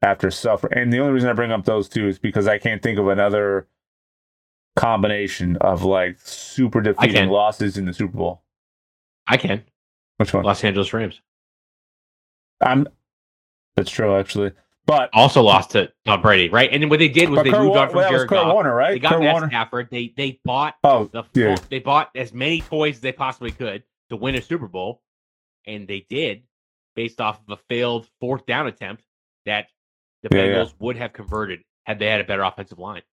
after 0.01 0.31
suffering. 0.31 0.77
And 0.77 0.93
the 0.93 0.99
only 0.99 1.11
reason 1.11 1.29
I 1.29 1.33
bring 1.33 1.51
up 1.51 1.65
those 1.65 1.89
two 1.89 2.07
is 2.07 2.17
because 2.17 2.47
I 2.47 2.57
can't 2.57 2.81
think 2.81 2.97
of 2.97 3.09
another 3.09 3.67
combination 4.77 5.57
of 5.57 5.83
like 5.83 6.17
super 6.23 6.79
defeating 6.79 7.27
losses 7.29 7.77
in 7.77 7.85
the 7.85 7.93
Super 7.93 8.17
Bowl. 8.17 8.41
I 9.29 9.37
can. 9.37 9.63
Which 10.17 10.33
one? 10.33 10.43
Los 10.43 10.63
Angeles 10.63 10.91
Rams 10.91 11.21
I'm. 12.61 12.87
That's 13.75 13.89
true, 13.89 14.15
actually. 14.17 14.51
But 14.85 15.09
also 15.13 15.41
lost 15.43 15.71
to 15.71 15.91
Tom 16.05 16.21
Brady, 16.21 16.49
right? 16.49 16.69
And 16.71 16.81
then 16.81 16.89
what 16.89 16.99
they 16.99 17.07
did 17.07 17.29
was 17.29 17.43
they 17.43 17.51
Kurt, 17.51 17.61
moved 17.61 17.77
on 17.77 17.89
from 17.91 18.09
Jared 18.09 18.27
Goff. 18.27 18.51
Warner, 18.53 18.75
right? 18.75 18.93
They 18.93 18.99
got 18.99 19.13
Kurt 19.13 19.21
Matt 19.21 19.31
Warner. 19.33 19.47
Stafford. 19.49 19.87
They 19.91 20.13
they 20.17 20.39
bought 20.43 20.75
Oh, 20.83 21.05
the 21.13 21.23
yeah. 21.35 21.55
they 21.69 21.79
bought 21.79 22.09
as 22.15 22.33
many 22.33 22.61
toys 22.61 22.95
as 22.95 23.01
they 23.01 23.11
possibly 23.11 23.51
could 23.51 23.83
to 24.09 24.15
win 24.17 24.35
a 24.35 24.41
Super 24.41 24.67
Bowl, 24.67 25.01
and 25.67 25.87
they 25.87 26.05
did 26.09 26.43
based 26.95 27.21
off 27.21 27.39
of 27.47 27.57
a 27.57 27.61
failed 27.69 28.09
fourth 28.19 28.45
down 28.47 28.65
attempt 28.67 29.03
that 29.45 29.67
the 30.23 30.35
Yeah, 30.35 30.43
yeah. 30.45 30.53
Bengals 30.55 30.73
would 30.79 30.97
have 30.97 31.13
converted 31.13 31.61
had 31.85 31.99
they 31.99 32.07
had 32.07 32.19
a 32.19 32.25
better 32.25 32.41
offensive 32.43 32.79
line. 32.79 33.03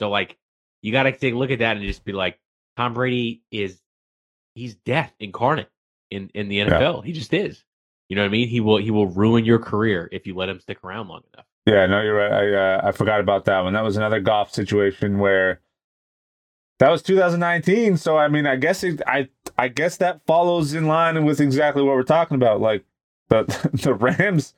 So 0.00 0.08
like 0.10 0.36
you 0.82 0.92
got 0.92 1.02
to 1.04 1.12
take 1.12 1.34
a 1.34 1.36
look 1.36 1.50
at 1.50 1.58
that 1.58 1.76
and 1.76 1.84
just 1.86 2.04
be 2.04 2.12
like, 2.12 2.40
Tom 2.76 2.94
Brady 2.94 3.42
is 3.50 3.78
he's 4.58 4.74
death 4.74 5.12
incarnate 5.18 5.70
in 6.10 6.30
in 6.34 6.48
the 6.48 6.58
NFL. 6.58 7.04
He 7.04 7.12
just 7.12 7.32
is. 7.32 7.64
You 8.08 8.16
know 8.16 8.22
what 8.22 8.28
I 8.28 8.32
mean? 8.32 8.48
He 8.48 8.60
will 8.60 8.78
he 8.78 8.90
will 8.90 9.06
ruin 9.06 9.44
your 9.44 9.58
career 9.58 10.08
if 10.12 10.26
you 10.26 10.34
let 10.34 10.48
him 10.48 10.60
stick 10.60 10.82
around 10.84 11.08
long 11.08 11.22
enough. 11.32 11.46
Yeah, 11.66 11.86
no, 11.86 12.00
you're 12.00 12.14
right. 12.14 12.32
I 12.32 12.54
uh, 12.54 12.88
I 12.88 12.92
forgot 12.92 13.20
about 13.20 13.44
that 13.44 13.60
one. 13.60 13.74
That 13.74 13.84
was 13.84 13.96
another 13.96 14.20
Goff 14.20 14.52
situation 14.52 15.18
where 15.18 15.60
that 16.78 16.90
was 16.90 17.02
2019. 17.02 17.96
So 17.96 18.16
I 18.16 18.28
mean, 18.28 18.46
I 18.46 18.56
guess 18.56 18.82
it, 18.82 19.02
I 19.06 19.28
I 19.58 19.68
guess 19.68 19.98
that 19.98 20.24
follows 20.26 20.72
in 20.72 20.86
line 20.86 21.22
with 21.24 21.40
exactly 21.40 21.82
what 21.82 21.94
we're 21.94 22.02
talking 22.02 22.36
about. 22.36 22.60
Like 22.60 22.84
the 23.28 23.44
the 23.82 23.94
Rams, 23.94 24.54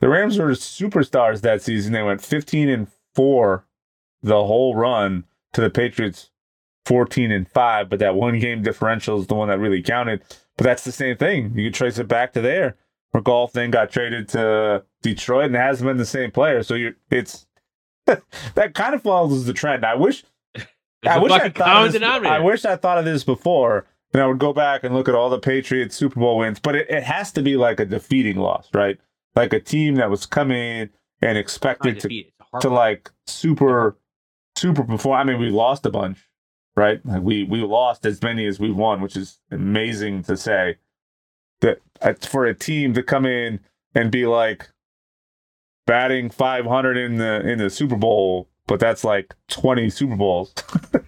the 0.00 0.08
Rams 0.08 0.38
were 0.38 0.50
superstars 0.50 1.42
that 1.42 1.62
season. 1.62 1.92
They 1.92 2.02
went 2.02 2.20
15 2.20 2.68
and 2.68 2.88
four 3.14 3.64
the 4.22 4.44
whole 4.44 4.74
run 4.74 5.24
to 5.52 5.60
the 5.60 5.70
Patriots 5.70 6.30
14 6.88 7.30
and 7.30 7.46
five. 7.48 7.90
But 7.90 7.98
that 7.98 8.14
one 8.14 8.38
game 8.38 8.62
differential 8.62 9.20
is 9.20 9.26
the 9.26 9.34
one 9.34 9.48
that 9.48 9.58
really 9.58 9.82
counted. 9.82 10.22
But 10.56 10.64
that's 10.64 10.84
the 10.84 10.92
same 10.92 11.16
thing. 11.16 11.52
You 11.54 11.66
can 11.66 11.72
trace 11.72 11.98
it 11.98 12.08
back 12.08 12.32
to 12.32 12.40
there. 12.40 12.76
Where 13.10 13.22
Goff 13.22 13.52
then 13.52 13.70
got 13.70 13.90
traded 13.90 14.28
to 14.30 14.84
Detroit 15.02 15.46
and 15.46 15.54
hasn't 15.54 15.86
been 15.86 15.98
the 15.98 16.06
same 16.06 16.30
player. 16.30 16.62
So 16.62 16.74
you're 16.74 16.94
it's 17.10 17.46
that 18.06 18.74
kind 18.74 18.94
of 18.94 19.02
follows 19.02 19.44
the 19.44 19.52
trend. 19.52 19.84
I 19.84 19.94
wish 19.94 20.24
It's 20.54 20.66
I 21.06 21.18
wish 21.18 21.30
I 21.32 21.48
thought 21.50 21.68
of 21.86 21.92
this. 21.92 22.02
I 22.32 22.38
wish 22.40 22.64
I 22.64 22.76
thought 22.76 22.98
of 22.98 23.04
this 23.04 23.22
before, 23.24 23.86
and 24.12 24.22
I 24.22 24.26
would 24.26 24.38
go 24.38 24.52
back 24.52 24.82
and 24.84 24.94
look 24.94 25.08
at 25.08 25.14
all 25.14 25.30
the 25.30 25.38
Patriots 25.38 25.94
Super 25.94 26.18
Bowl 26.20 26.38
wins. 26.38 26.58
But 26.58 26.74
it, 26.74 26.90
it 26.90 27.02
has 27.04 27.32
to 27.32 27.42
be 27.42 27.56
like 27.56 27.80
a 27.80 27.84
defeating 27.84 28.36
loss, 28.38 28.68
right? 28.74 28.98
Like 29.36 29.52
a 29.52 29.60
team 29.60 29.96
that 29.96 30.10
was 30.10 30.26
coming 30.26 30.88
and 31.22 31.38
expected 31.38 32.00
to, 32.00 32.08
defeat, 32.08 32.26
it's 32.28 32.40
a 32.40 32.44
hard 32.50 32.62
to 32.62 32.70
like 32.70 33.10
super 33.26 33.96
super 34.56 34.82
perform. 34.84 35.18
I 35.20 35.24
mean, 35.24 35.40
we 35.40 35.50
lost 35.50 35.86
a 35.86 35.90
bunch, 35.90 36.27
right? 36.78 37.04
Like 37.04 37.22
we 37.22 37.44
we 37.44 37.60
lost 37.60 38.06
as 38.06 38.22
many 38.22 38.46
as 38.46 38.58
we 38.58 38.70
won, 38.70 39.00
which 39.00 39.16
is 39.16 39.40
amazing 39.50 40.22
to 40.24 40.36
say. 40.36 40.76
That 41.60 41.80
uh, 42.00 42.14
for 42.14 42.46
a 42.46 42.54
team 42.54 42.94
to 42.94 43.02
come 43.02 43.26
in 43.26 43.60
and 43.94 44.12
be 44.12 44.26
like 44.26 44.70
batting 45.86 46.30
500 46.30 46.96
in 46.96 47.18
the 47.18 47.40
in 47.46 47.58
the 47.58 47.68
Super 47.68 47.96
Bowl, 47.96 48.48
but 48.66 48.78
that's 48.78 49.02
like 49.02 49.34
20 49.48 49.90
Super 49.90 50.16
Bowls. 50.16 50.54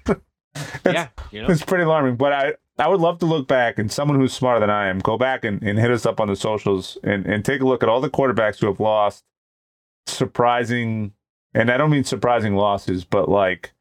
yeah, 0.84 1.09
you 1.30 1.42
know. 1.42 1.48
It's 1.48 1.64
pretty 1.64 1.84
alarming, 1.84 2.16
but 2.16 2.32
I, 2.32 2.55
I 2.78 2.88
would 2.88 3.01
love 3.01 3.20
to 3.20 3.26
look 3.26 3.47
back 3.47 3.78
and 3.78 3.92
someone 3.92 4.18
who's 4.18 4.32
smarter 4.32 4.59
than 4.59 4.70
I 4.70 4.88
am, 4.88 4.98
go 4.98 5.16
back 5.16 5.44
and, 5.44 5.62
and 5.62 5.78
hit 5.78 5.92
us 5.92 6.05
up 6.05 6.18
on 6.18 6.26
the 6.26 6.34
socials 6.34 6.98
and, 7.05 7.26
and 7.26 7.44
take 7.44 7.60
a 7.60 7.66
look 7.66 7.84
at 7.84 7.88
all 7.88 8.01
the 8.01 8.10
quarterbacks 8.10 8.59
who 8.59 8.66
have 8.66 8.80
lost 8.80 9.24
surprising, 10.06 11.12
and 11.55 11.70
I 11.70 11.76
don't 11.76 11.90
mean 11.90 12.05
surprising 12.05 12.56
losses, 12.56 13.05
but 13.05 13.28
like 13.28 13.72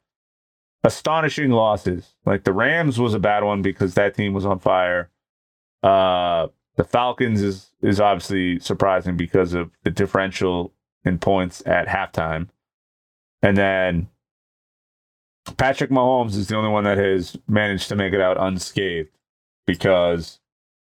astonishing 0.83 1.51
losses. 1.51 2.13
Like 2.25 2.43
the 2.43 2.53
Rams 2.53 2.99
was 2.99 3.13
a 3.13 3.19
bad 3.19 3.43
one 3.43 3.61
because 3.61 3.93
that 3.95 4.15
team 4.15 4.33
was 4.33 4.45
on 4.45 4.59
fire. 4.59 5.09
Uh, 5.83 6.47
the 6.75 6.83
Falcons 6.83 7.41
is, 7.41 7.71
is 7.81 7.99
obviously 7.99 8.59
surprising 8.59 9.17
because 9.17 9.53
of 9.53 9.71
the 9.83 9.91
differential 9.91 10.73
in 11.03 11.17
points 11.19 11.61
at 11.65 11.87
halftime. 11.87 12.49
And 13.41 13.57
then 13.57 14.09
Patrick 15.57 15.89
Mahomes 15.89 16.35
is 16.35 16.47
the 16.47 16.55
only 16.55 16.69
one 16.69 16.83
that 16.83 16.97
has 16.97 17.37
managed 17.47 17.89
to 17.89 17.95
make 17.95 18.13
it 18.13 18.21
out 18.21 18.37
unscathed 18.39 19.09
because 19.65 20.39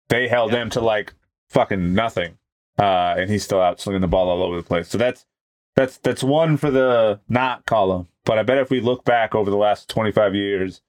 they 0.09 0.27
held 0.27 0.51
Yeah. 0.51 0.63
him 0.63 0.69
to 0.71 0.81
like 0.81 1.13
fucking 1.49 1.93
nothing, 1.93 2.37
uh, 2.79 3.15
and 3.17 3.29
he's 3.29 3.43
still 3.43 3.61
out 3.61 3.79
slinging 3.79 4.01
the 4.01 4.07
ball 4.07 4.29
all 4.29 4.43
over 4.43 4.57
the 4.57 4.63
place. 4.63 4.89
So 4.89 4.97
that's 4.97 5.25
that's 5.75 5.97
that's 5.97 6.23
one 6.23 6.57
for 6.57 6.71
the 6.71 7.19
not 7.29 7.65
column. 7.65 8.07
But 8.25 8.39
I 8.39 8.43
bet 8.43 8.57
if 8.57 8.69
we 8.69 8.79
look 8.81 9.03
back 9.03 9.35
over 9.35 9.49
the 9.49 9.57
last 9.57 9.89
25 9.89 10.33
years, 10.35 10.81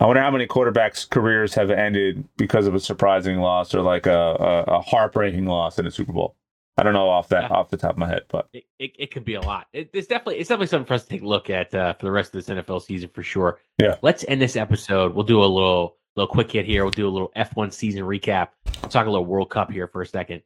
I 0.00 0.06
wonder 0.06 0.22
how 0.22 0.30
many 0.30 0.46
quarterbacks' 0.46 1.08
careers 1.08 1.54
have 1.54 1.70
ended 1.70 2.26
because 2.36 2.66
of 2.66 2.74
a 2.74 2.80
surprising 2.80 3.38
loss 3.40 3.74
or 3.74 3.82
like 3.82 4.06
a, 4.06 4.12
a, 4.12 4.62
a 4.76 4.80
heartbreaking 4.80 5.46
loss 5.46 5.78
in 5.78 5.86
a 5.86 5.90
Super 5.90 6.12
Bowl. 6.12 6.34
I 6.78 6.82
don't 6.82 6.92
know 6.92 7.08
off 7.08 7.28
that 7.28 7.44
Yeah. 7.50 7.56
off 7.56 7.70
the 7.70 7.76
top 7.78 7.92
of 7.92 7.98
my 7.98 8.06
head, 8.08 8.22
but 8.28 8.48
it, 8.52 8.64
it, 8.78 8.92
it 8.98 9.10
could 9.10 9.24
be 9.24 9.34
a 9.34 9.40
lot. 9.40 9.66
It, 9.72 9.88
it's 9.94 10.06
definitely 10.06 10.36
it's 10.38 10.48
definitely 10.48 10.66
something 10.68 10.86
for 10.86 10.94
us 10.94 11.02
to 11.04 11.08
take 11.08 11.22
a 11.22 11.26
look 11.26 11.48
at 11.50 11.74
uh, 11.74 11.94
for 11.94 12.04
the 12.04 12.10
rest 12.12 12.34
of 12.34 12.44
this 12.44 12.54
NFL 12.54 12.82
season 12.82 13.08
for 13.14 13.22
sure. 13.22 13.58
Yeah. 13.78 13.96
Let's 14.02 14.24
end 14.28 14.40
this 14.42 14.56
episode. 14.56 15.14
We'll 15.14 15.24
do 15.24 15.42
a 15.42 15.46
little 15.46 15.96
little 16.16 16.28
quick 16.32 16.52
hit 16.52 16.64
here. 16.66 16.84
We'll 16.84 16.90
do 16.90 17.08
a 17.08 17.10
little 17.10 17.32
F1 17.36 17.72
season 17.72 18.02
recap. 18.02 18.48
We'll 18.82 18.90
talk 18.90 19.06
a 19.06 19.10
little 19.10 19.24
World 19.26 19.48
Cup 19.50 19.70
here 19.70 19.86
for 19.88 20.02
a 20.02 20.06
second. 20.06 20.42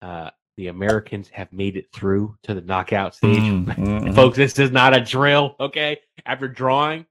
Uh, 0.00 0.30
the 0.58 0.66
Americans 0.66 1.28
have 1.28 1.52
made 1.52 1.76
it 1.76 1.86
through 1.92 2.36
to 2.42 2.52
the 2.52 2.60
knockout 2.60 3.14
stage. 3.14 3.38
Mm, 3.38 3.64
mm, 3.76 4.14
Folks, 4.14 4.36
this 4.36 4.58
is 4.58 4.72
not 4.72 4.94
a 4.94 5.00
drill, 5.00 5.54
okay? 5.60 6.00
After 6.26 6.48
drawing 6.48 7.06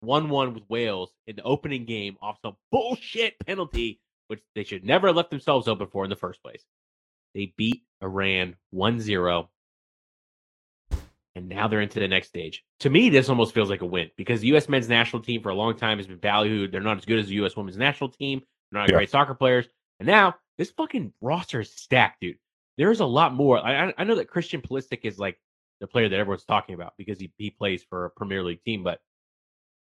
1 0.00 0.28
1 0.28 0.54
with 0.54 0.62
Wales 0.68 1.10
in 1.26 1.34
the 1.34 1.42
opening 1.42 1.84
game 1.86 2.16
off 2.22 2.38
some 2.40 2.54
bullshit 2.70 3.34
penalty, 3.44 4.00
which 4.28 4.40
they 4.54 4.62
should 4.62 4.84
never 4.84 5.08
have 5.08 5.16
left 5.16 5.30
themselves 5.30 5.66
open 5.66 5.88
for 5.88 6.04
in 6.04 6.10
the 6.10 6.14
first 6.14 6.40
place. 6.40 6.62
They 7.34 7.52
beat 7.56 7.82
Iran 8.00 8.54
1 8.70 9.00
0. 9.00 9.50
And 11.34 11.48
now 11.48 11.66
they're 11.66 11.80
into 11.80 11.98
the 11.98 12.06
next 12.06 12.28
stage. 12.28 12.62
To 12.80 12.90
me, 12.90 13.10
this 13.10 13.28
almost 13.28 13.54
feels 13.54 13.68
like 13.70 13.80
a 13.82 13.86
win 13.86 14.08
because 14.16 14.40
the 14.40 14.46
U.S. 14.48 14.68
men's 14.68 14.88
national 14.88 15.20
team 15.22 15.42
for 15.42 15.48
a 15.48 15.54
long 15.54 15.76
time 15.76 15.98
has 15.98 16.06
been 16.06 16.18
valued. 16.20 16.70
They're 16.70 16.80
not 16.80 16.98
as 16.98 17.04
good 17.04 17.18
as 17.18 17.26
the 17.26 17.34
U.S. 17.34 17.56
women's 17.56 17.76
national 17.76 18.10
team. 18.10 18.40
They're 18.70 18.80
not 18.82 18.88
Yeah. 18.90 18.96
great 18.98 19.10
soccer 19.10 19.34
players. 19.34 19.66
And 19.98 20.06
now 20.06 20.36
this 20.58 20.70
fucking 20.70 21.12
roster 21.20 21.60
is 21.60 21.72
stacked, 21.72 22.20
dude. 22.20 22.36
There's 22.76 23.00
a 23.00 23.06
lot 23.06 23.34
more. 23.34 23.58
I, 23.58 23.92
I- 23.96 24.04
know 24.04 24.16
that 24.16 24.28
Christian 24.28 24.60
Pulisic 24.60 25.00
is 25.04 25.18
like 25.18 25.38
the 25.80 25.86
player 25.86 26.08
that 26.08 26.18
everyone's 26.18 26.44
talking 26.44 26.74
about 26.74 26.94
because 26.96 27.18
he, 27.18 27.32
he 27.36 27.50
plays 27.50 27.84
for 27.88 28.06
a 28.06 28.10
Premier 28.10 28.42
League 28.42 28.62
team, 28.64 28.82
but 28.82 29.00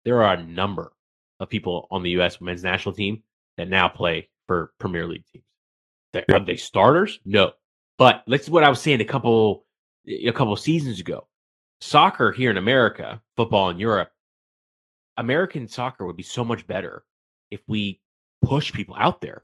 there 0.05 0.23
are 0.23 0.35
a 0.35 0.43
number 0.43 0.93
of 1.41 1.49
people 1.49 1.87
on 1.91 2.03
the 2.03 2.11
U.S. 2.11 2.41
men's 2.41 2.63
national 2.63 2.95
team 2.95 3.23
that 3.57 3.69
now 3.69 3.89
play 3.89 4.29
for 4.47 4.73
Premier 4.79 5.07
League 5.07 5.25
teams. 5.33 5.45
Yep. 6.15 6.25
Are 6.33 6.45
they 6.45 6.57
starters? 6.57 7.21
No. 7.25 7.53
But 7.99 8.23
this 8.27 8.43
is 8.43 8.51
what 8.51 8.65
I 8.65 8.69
was 8.69 8.81
saying 8.81 9.01
a 9.01 9.05
couple 9.05 9.65
a 10.07 10.33
couple 10.33 10.55
seasons 10.57 11.01
ago. 11.01 11.27
Soccer 11.81 12.33
here 12.33 12.51
in 12.51 12.57
America, 12.57 13.21
football 13.37 13.71
in 13.71 13.79
Europe, 13.79 14.11
American 15.17 15.69
soccer 15.69 16.07
would 16.07 16.17
be 16.17 16.23
so 16.23 16.45
much 16.45 16.67
better 16.67 17.05
if 17.51 17.61
we 17.69 18.01
push 18.43 18.73
people 18.73 18.95
out 18.99 19.21
there. 19.21 19.41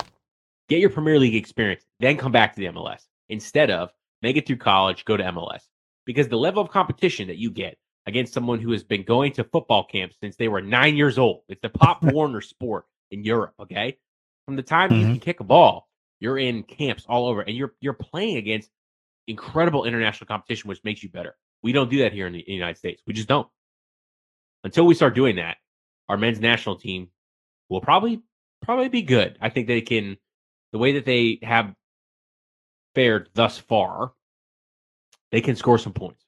Get 0.69 0.81
your 0.81 0.91
Premier 0.91 1.19
League 1.19 1.35
experience, 1.35 1.85
then 2.01 2.17
come 2.17 2.33
back 2.33 2.55
to 2.55 2.61
the 2.61 2.67
MLS 2.67 3.03
instead 3.29 3.71
of 3.71 3.91
make 4.23 4.37
it 4.37 4.47
through 4.47 4.57
college, 4.57 5.05
go 5.05 5.17
to 5.17 5.25
MLS. 5.25 5.63
Because 6.07 6.29
the 6.29 6.37
level 6.37 6.63
of 6.63 6.71
competition 6.71 7.29
that 7.29 7.39
you 7.39 7.51
get 7.51 7.77
against 8.07 8.35
someone 8.35 8.61
who 8.61 8.73
has 8.73 8.85
been 8.85 9.03
going 9.03 9.33
to 9.33 9.45
football 9.45 9.85
camps 9.85 10.17
since 10.21 10.37
they 10.37 10.49
were 10.49 10.61
nine 10.61 10.97
years 10.97 11.19
old, 11.19 11.43
it's 11.49 11.61
the 11.63 11.69
Pop 11.71 12.03
Warner 12.13 12.41
sport 12.41 12.85
in 13.11 13.25
Europe. 13.25 13.55
Okay, 13.61 13.99
from 14.47 14.57
the 14.57 14.63
time 14.63 14.93
you 14.93 15.07
Mhm. 15.07 15.11
can 15.13 15.21
kick 15.21 15.41
a 15.41 15.45
ball, 15.45 15.89
you're 16.21 16.39
in 16.39 16.63
camps 16.63 17.07
all 17.09 17.27
over, 17.27 17.41
and 17.43 17.57
you're 17.57 17.75
you're 17.81 17.95
playing 17.95 18.37
against 18.37 18.71
incredible 19.27 19.85
international 19.85 20.27
competition, 20.29 20.69
which 20.69 20.85
makes 20.85 21.03
you 21.03 21.09
better. 21.09 21.35
We 21.63 21.73
don't 21.73 21.91
do 21.91 21.99
that 22.01 22.13
here 22.13 22.27
in 22.27 22.35
the, 22.35 22.41
in 22.41 22.45
the 22.47 22.53
United 22.53 22.77
States. 22.77 23.03
We 23.07 23.15
just 23.15 23.29
don't. 23.29 23.49
Until 24.65 24.85
we 24.87 24.95
start 24.95 25.15
doing 25.15 25.37
that, 25.37 25.57
our 26.09 26.17
men's 26.19 26.41
national 26.41 26.77
team 26.77 27.09
will 27.71 27.81
probably 27.81 28.23
probably 28.63 28.89
be 28.89 29.03
good. 29.03 29.39
I 29.41 29.49
think 29.49 29.67
they 29.67 29.81
can 29.81 30.19
the 30.73 30.79
way 30.79 30.93
that 30.93 31.05
they 31.07 31.39
have 31.43 31.75
fared 32.95 33.29
thus 33.35 33.59
far, 33.59 34.13
they 35.33 35.41
can 35.41 35.57
score 35.57 35.79
some 35.79 35.93
points. 35.93 36.25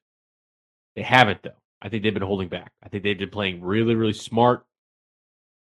They 0.95 1.01
haven't 1.03 1.43
though. 1.43 1.51
I 1.81 1.89
think 1.89 2.03
they've 2.03 2.13
been 2.13 2.23
holding 2.23 2.49
back. 2.49 2.71
I 2.83 2.89
think 2.89 3.03
they've 3.03 3.17
been 3.17 3.29
playing 3.29 3.61
really, 3.61 3.95
really 3.95 4.13
smart, 4.13 4.65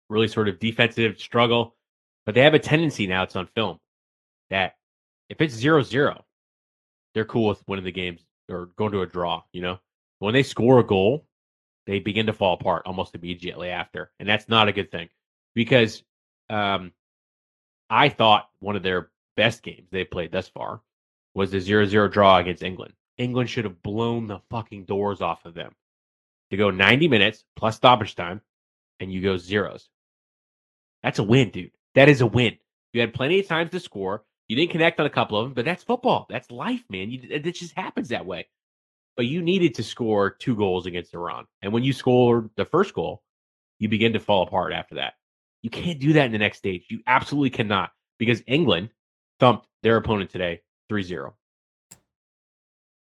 really 0.09 0.27
sort 0.27 0.47
of 0.47 0.59
defensive 0.59 1.19
struggle. 1.19 1.75
But 2.25 2.35
they 2.35 2.41
have 2.41 2.53
a 2.53 2.59
tendency 2.59 3.07
now, 3.07 3.23
it's 3.23 3.35
on 3.35 3.47
film, 3.47 3.79
that 4.49 4.75
if 5.29 5.41
it's 5.41 5.53
zero 5.53 5.81
zero, 5.81 6.25
they're 7.13 7.25
cool 7.25 7.47
with 7.47 7.67
winning 7.67 7.85
the 7.85 7.91
games 7.91 8.21
or 8.49 8.67
going 8.77 8.91
to 8.91 9.01
a 9.01 9.07
draw, 9.07 9.43
you 9.51 9.61
know? 9.61 9.79
When 10.19 10.33
they 10.33 10.43
score 10.43 10.79
a 10.79 10.83
goal, 10.85 11.25
they 11.87 11.99
begin 11.99 12.27
to 12.27 12.33
fall 12.33 12.53
apart 12.53 12.83
almost 12.85 13.15
immediately 13.15 13.69
after. 13.69 14.11
And 14.19 14.27
that's 14.27 14.47
not 14.47 14.67
a 14.67 14.73
good 14.73 14.91
thing 14.91 15.09
because 15.55 16.03
um, 16.49 16.91
I 17.89 18.09
thought 18.09 18.49
one 18.59 18.75
of 18.75 18.83
their 18.83 19.09
best 19.39 19.63
games 19.63 19.87
they 19.89 20.03
played 20.03 20.33
thus 20.33 20.49
far 20.49 20.81
was 21.33 21.51
the 21.51 21.61
0 21.61 21.85
0 21.85 22.09
draw 22.09 22.39
against 22.39 22.61
England. 22.61 22.93
England 23.17 23.49
should 23.49 23.63
have 23.63 23.81
blown 23.81 24.27
the 24.27 24.41
fucking 24.49 24.83
doors 24.83 25.21
off 25.21 25.45
of 25.45 25.53
them 25.53 25.73
to 26.49 26.57
go 26.57 26.71
90 26.71 27.07
minutes 27.07 27.45
plus 27.55 27.77
stoppage 27.77 28.15
time 28.15 28.41
and 28.99 29.13
you 29.13 29.21
go 29.21 29.37
zeros. 29.37 29.87
That's 31.03 31.19
a 31.19 31.23
win, 31.23 31.51
dude. 31.51 31.71
That 31.95 32.09
is 32.09 32.19
a 32.19 32.25
win. 32.25 32.57
You 32.91 32.99
had 32.99 33.13
plenty 33.13 33.39
of 33.39 33.47
times 33.47 33.71
to 33.71 33.79
score. 33.79 34.25
You 34.49 34.57
didn't 34.57 34.71
connect 34.71 34.99
on 34.99 35.05
a 35.05 35.09
couple 35.09 35.39
of 35.39 35.45
them, 35.45 35.53
but 35.53 35.63
that's 35.63 35.83
football. 35.83 36.25
That's 36.29 36.51
life, 36.51 36.83
man. 36.89 37.09
You, 37.09 37.21
it 37.29 37.43
just 37.55 37.77
happens 37.77 38.09
that 38.09 38.25
way. 38.25 38.45
But 39.15 39.27
you 39.27 39.41
needed 39.41 39.73
to 39.75 39.83
score 39.83 40.31
two 40.31 40.55
goals 40.57 40.85
against 40.85 41.13
Iran. 41.13 41.45
And 41.61 41.71
when 41.71 41.83
you 41.83 41.93
scored 41.93 42.49
the 42.57 42.65
first 42.65 42.93
goal, 42.93 43.23
you 43.77 43.87
begin 43.87 44.11
to 44.13 44.19
fall 44.19 44.43
apart 44.43 44.73
after 44.73 44.95
that. 44.95 45.13
You 45.61 45.69
mm. 45.69 45.81
can't 45.81 45.99
do 45.99 46.11
that 46.13 46.25
in 46.25 46.33
the 46.33 46.37
next 46.37 46.57
stage. 46.57 46.87
You 46.89 46.99
absolutely 47.07 47.51
cannot 47.51 47.91
because 48.17 48.43
England 48.45 48.89
thumped 49.39 49.67
their 49.83 49.97
opponent 49.97 50.29
today 50.29 50.61
3 50.89 51.03
0. 51.03 51.33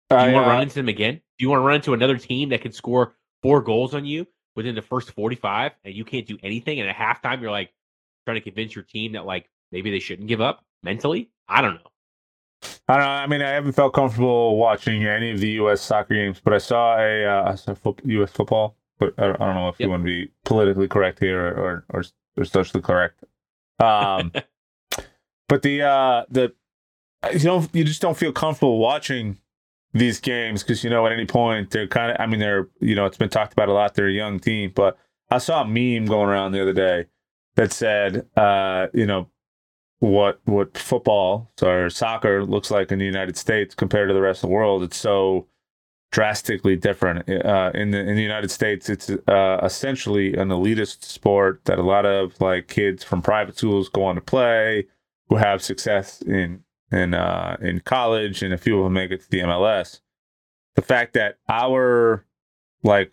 Do 0.10 0.16
you 0.16 0.22
I, 0.22 0.34
want 0.34 0.46
to 0.46 0.50
uh, 0.50 0.54
run 0.54 0.62
into 0.64 0.76
them 0.76 0.90
again? 0.90 1.16
Do 1.16 1.44
you 1.44 1.50
want 1.50 1.60
to 1.60 1.64
run 1.64 1.76
into 1.76 1.94
another 1.94 2.18
team 2.18 2.50
that 2.50 2.62
can 2.62 2.72
score 2.72 3.16
four 3.42 3.62
goals 3.62 3.94
on 3.94 4.06
you 4.06 4.28
within 4.56 4.76
the 4.76 4.82
first 4.82 5.12
45 5.12 5.74
and 5.84 5.94
you 5.94 6.04
can't 6.04 6.26
do 6.26 6.38
anything? 6.42 6.80
And 6.80 6.90
at 6.90 6.96
halftime, 6.96 7.42
you're 7.42 7.52
like 7.52 7.72
trying 8.26 8.36
to 8.36 8.42
convince 8.42 8.76
your 8.76 8.84
team 8.84 9.14
that 9.14 9.26
like 9.26 9.50
maybe 9.72 9.92
they 9.92 10.00
shouldn't 10.00 10.28
give 10.28 10.42
up 10.42 10.64
mentally? 10.84 11.30
I 11.48 11.62
don't 11.62 11.76
know. 11.76 11.92
I 12.88 12.96
don't 12.96 13.06
know. 13.06 13.12
I 13.12 13.28
mean, 13.28 13.42
I 13.42 13.50
haven't 13.50 13.74
felt 13.74 13.94
comfortable 13.94 14.58
watching 14.58 15.06
any 15.06 15.32
of 15.32 15.40
the 15.40 15.52
U.S. 15.52 15.82
soccer 15.82 16.16
games, 16.16 16.42
but 16.44 16.54
I 16.54 16.58
saw 16.58 16.98
a 16.98 17.26
uh, 17.26 17.52
I 17.52 17.56
saw 17.56 17.76
U.S. 18.04 18.32
football. 18.32 18.76
But 18.98 19.14
I 19.18 19.28
don't, 19.28 19.40
know 19.40 19.70
if 19.70 19.80
you 19.80 19.90
want 19.90 20.02
to 20.02 20.06
be 20.06 20.30
politically 20.44 20.90
correct 20.90 21.20
here 21.20 21.40
or 21.40 21.54
or, 21.54 21.86
or, 21.90 22.04
or 22.36 22.46
socially 22.46 22.82
correct. 22.82 23.24
Um, 23.80 24.34
but 25.50 25.64
the 25.64 25.82
uh, 25.82 26.24
the 26.30 26.54
you 27.34 27.40
don't 27.40 27.70
you 27.76 27.84
just 27.84 28.02
don't 28.02 28.18
feel 28.18 28.32
comfortable 28.32 28.78
watching 28.78 29.38
these 29.92 30.22
games 30.22 30.64
because 30.64 30.84
you 30.84 30.90
know 30.90 31.06
at 31.06 31.12
any 31.12 31.26
point 31.26 31.72
they're 31.72 31.88
kind 31.88 32.12
of 32.12 32.18
I 32.20 32.28
mean 32.28 32.40
they're 32.40 32.70
you 32.80 32.96
know 32.96 33.06
it's 33.06 33.18
been 33.18 33.30
talked 33.30 33.52
about 33.52 33.68
a 33.68 33.74
lot. 33.74 33.96
They're 33.96 34.08
a 34.08 34.14
young 34.14 34.40
team, 34.40 34.72
but 34.74 34.98
I 35.30 35.40
saw 35.40 35.64
a 35.64 35.66
meme 35.66 36.06
going 36.06 36.30
around 36.30 36.54
the 36.54 36.62
other 36.62 36.74
day 36.74 37.08
that 37.56 37.74
said 37.74 38.26
uh, 38.38 38.88
you 38.94 39.06
know 39.06 39.28
what 40.00 40.40
what 40.46 40.78
football 40.78 41.52
or 41.62 41.90
soccer 41.90 42.46
looks 42.46 42.72
like 42.72 42.92
in 42.92 43.00
the 43.00 43.06
United 43.06 43.36
States 43.36 43.76
compared 43.76 44.08
to 44.08 44.14
the 44.14 44.22
rest 44.22 44.44
of 44.44 44.50
the 44.50 44.54
world. 44.54 44.84
It's 44.84 44.98
so 44.98 45.48
drastically 46.12 46.76
different. 46.76 47.30
Uh, 47.30 47.72
in 47.74 47.92
the 47.92 48.00
in 48.00 48.16
the 48.16 48.22
United 48.22 48.52
States, 48.52 48.88
it's 48.90 49.10
uh, 49.10 49.60
essentially 49.64 50.36
an 50.36 50.50
elitist 50.50 51.04
sport 51.04 51.62
that 51.66 51.80
a 51.80 51.84
lot 51.84 52.06
of 52.06 52.40
like 52.40 52.68
kids 52.68 53.04
from 53.04 53.22
private 53.22 53.58
schools 53.58 53.90
go 53.90 54.04
on 54.06 54.16
to 54.16 54.22
play, 54.22 54.86
who 55.30 55.36
have 55.38 55.62
success 55.64 56.22
in 56.22 56.64
in 56.92 57.14
uh, 57.14 57.56
in 57.62 57.80
college, 57.82 58.42
and 58.44 58.54
a 58.54 58.58
few 58.58 58.78
of 58.78 58.84
them 58.84 58.94
make 58.94 59.12
it 59.12 59.22
to 59.22 59.30
the 59.30 59.40
MLS. 59.40 60.02
The 60.76 60.82
fact 60.82 61.14
that 61.14 61.38
our 61.48 62.26
like 62.84 63.12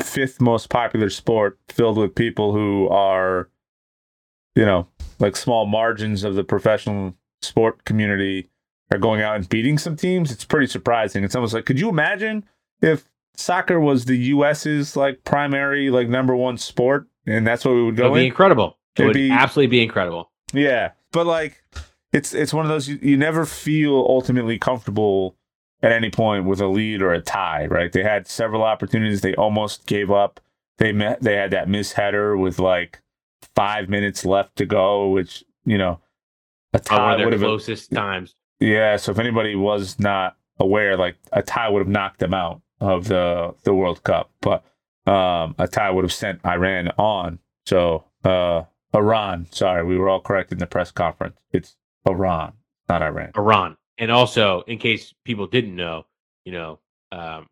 fifth 0.00 0.40
most 0.40 0.68
popular 0.70 1.08
sport, 1.10 1.58
filled 1.68 1.96
with 1.98 2.14
people 2.14 2.52
who 2.52 2.88
are, 2.88 3.48
you 4.54 4.64
know, 4.64 4.86
like 5.18 5.36
small 5.36 5.66
margins 5.66 6.24
of 6.24 6.34
the 6.34 6.44
professional 6.44 7.14
sport 7.42 7.84
community 7.84 8.50
are 8.92 8.98
going 8.98 9.20
out 9.22 9.36
and 9.36 9.48
beating 9.48 9.78
some 9.78 9.96
teams, 9.96 10.30
it's 10.32 10.44
pretty 10.44 10.66
surprising. 10.66 11.24
It's 11.24 11.34
almost 11.34 11.54
like, 11.54 11.64
could 11.64 11.78
you 11.80 11.88
imagine 11.88 12.44
if 12.82 13.08
soccer 13.36 13.80
was 13.80 14.04
the 14.04 14.16
US's 14.18 14.96
like 14.96 15.24
primary, 15.24 15.90
like 15.90 16.08
number 16.08 16.34
one 16.36 16.58
sport, 16.58 17.06
and 17.26 17.46
that's 17.46 17.64
what 17.64 17.74
we 17.74 17.82
would 17.84 17.96
go 17.96 18.06
It 18.06 18.10
would 18.10 18.14
be 18.16 18.20
in? 18.22 18.26
incredible. 18.26 18.78
It 18.96 19.02
It'd 19.02 19.06
would 19.08 19.14
be- 19.14 19.30
absolutely 19.30 19.68
be 19.68 19.82
incredible. 19.82 20.30
Yeah, 20.52 20.90
but 21.14 21.26
like, 21.26 21.62
it's 22.12 22.34
it's 22.34 22.52
one 22.52 22.66
of 22.66 22.68
those 22.68 22.88
you, 22.88 22.98
you 23.00 23.16
never 23.16 23.46
feel 23.46 23.94
ultimately 23.94 24.58
comfortable 24.58 25.36
at 25.80 25.92
any 25.92 26.10
point 26.10 26.44
with 26.44 26.60
a 26.60 26.66
lead 26.66 27.00
or 27.00 27.12
a 27.12 27.20
tie, 27.22 27.66
right? 27.66 27.92
They 27.92 28.02
had 28.02 28.26
several 28.26 28.62
opportunities, 28.62 29.20
they 29.20 29.34
almost 29.36 29.86
gave 29.86 30.10
up. 30.10 30.40
They 30.78 30.92
met, 30.92 31.22
they 31.22 31.36
had 31.36 31.52
that 31.52 31.68
misheader 31.68 32.38
with 32.38 32.58
like 32.58 33.00
five 33.54 33.88
minutes 33.88 34.24
left 34.24 34.56
to 34.56 34.66
go, 34.66 35.08
which 35.08 35.44
you 35.64 35.78
know, 35.78 36.00
a 36.72 36.80
tie 36.80 37.16
their 37.16 37.26
would 37.26 37.32
have 37.32 37.42
closest 37.42 37.92
times. 37.92 38.34
yeah, 38.60 38.96
so 38.96 39.12
if 39.12 39.18
anybody 39.18 39.54
was 39.54 39.98
not 40.00 40.36
aware, 40.58 40.96
like 40.96 41.16
a 41.32 41.42
tie 41.42 41.68
would 41.68 41.80
have 41.80 41.88
knocked 41.88 42.18
them 42.18 42.34
out 42.34 42.60
of 42.80 43.06
the 43.06 43.54
the 43.62 43.72
World 43.72 44.02
Cup. 44.02 44.32
But 44.40 44.64
um, 45.06 45.54
a 45.58 45.68
tie 45.70 45.90
would 45.90 46.04
have 46.04 46.12
sent 46.12 46.44
Iran 46.44 46.88
on. 46.98 47.38
So 47.66 48.04
uh, 48.24 48.64
Iran, 48.94 49.46
sorry, 49.50 49.84
we 49.84 49.98
were 49.98 50.08
all 50.08 50.20
correct 50.20 50.52
in 50.52 50.58
the 50.58 50.66
press 50.66 50.90
conference. 50.90 51.36
It's 51.52 51.76
Iran, 52.06 52.52
not 52.88 53.02
Iran. 53.02 53.32
Iran. 53.36 53.76
And 53.98 54.10
also, 54.10 54.62
in 54.62 54.78
case 54.78 55.12
people 55.24 55.46
didn't 55.46 55.74
know, 55.76 56.06
you 56.44 56.52
know, 56.52 56.78
um, 57.12 57.46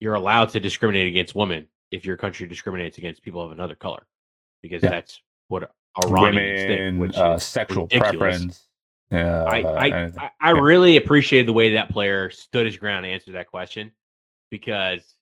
you're 0.00 0.14
allowed 0.14 0.50
to 0.50 0.60
discriminate 0.60 1.06
against 1.08 1.34
women 1.34 1.66
if 1.90 2.04
your 2.04 2.16
country 2.16 2.46
discriminates 2.46 2.98
against 2.98 3.22
people 3.22 3.42
of 3.42 3.50
another 3.52 3.74
color, 3.74 4.06
because 4.62 4.82
Yeah. 4.82 4.90
that's 4.90 5.20
what 5.48 5.70
Iranians 5.98 6.60
think, 6.60 6.78
Women, 6.78 6.98
which 6.98 7.16
uh, 7.16 7.34
is 7.36 7.42
sexual 7.42 7.84
ridiculous. 7.84 8.10
preference. 8.18 8.68
Yeah, 9.10 9.44
I, 9.44 9.62
uh, 9.62 9.72
I, 9.72 9.88
anything. 9.88 10.20
I, 10.20 10.30
I 10.40 10.52
Yeah. 10.52 10.60
really 10.60 10.96
appreciated 10.96 11.48
the 11.48 11.52
way 11.54 11.72
that 11.72 11.88
player 11.90 12.30
stood 12.30 12.66
his 12.66 12.76
ground 12.76 13.06
and 13.06 13.14
answered 13.14 13.34
that 13.34 13.48
question 13.48 13.90
because 14.50 15.16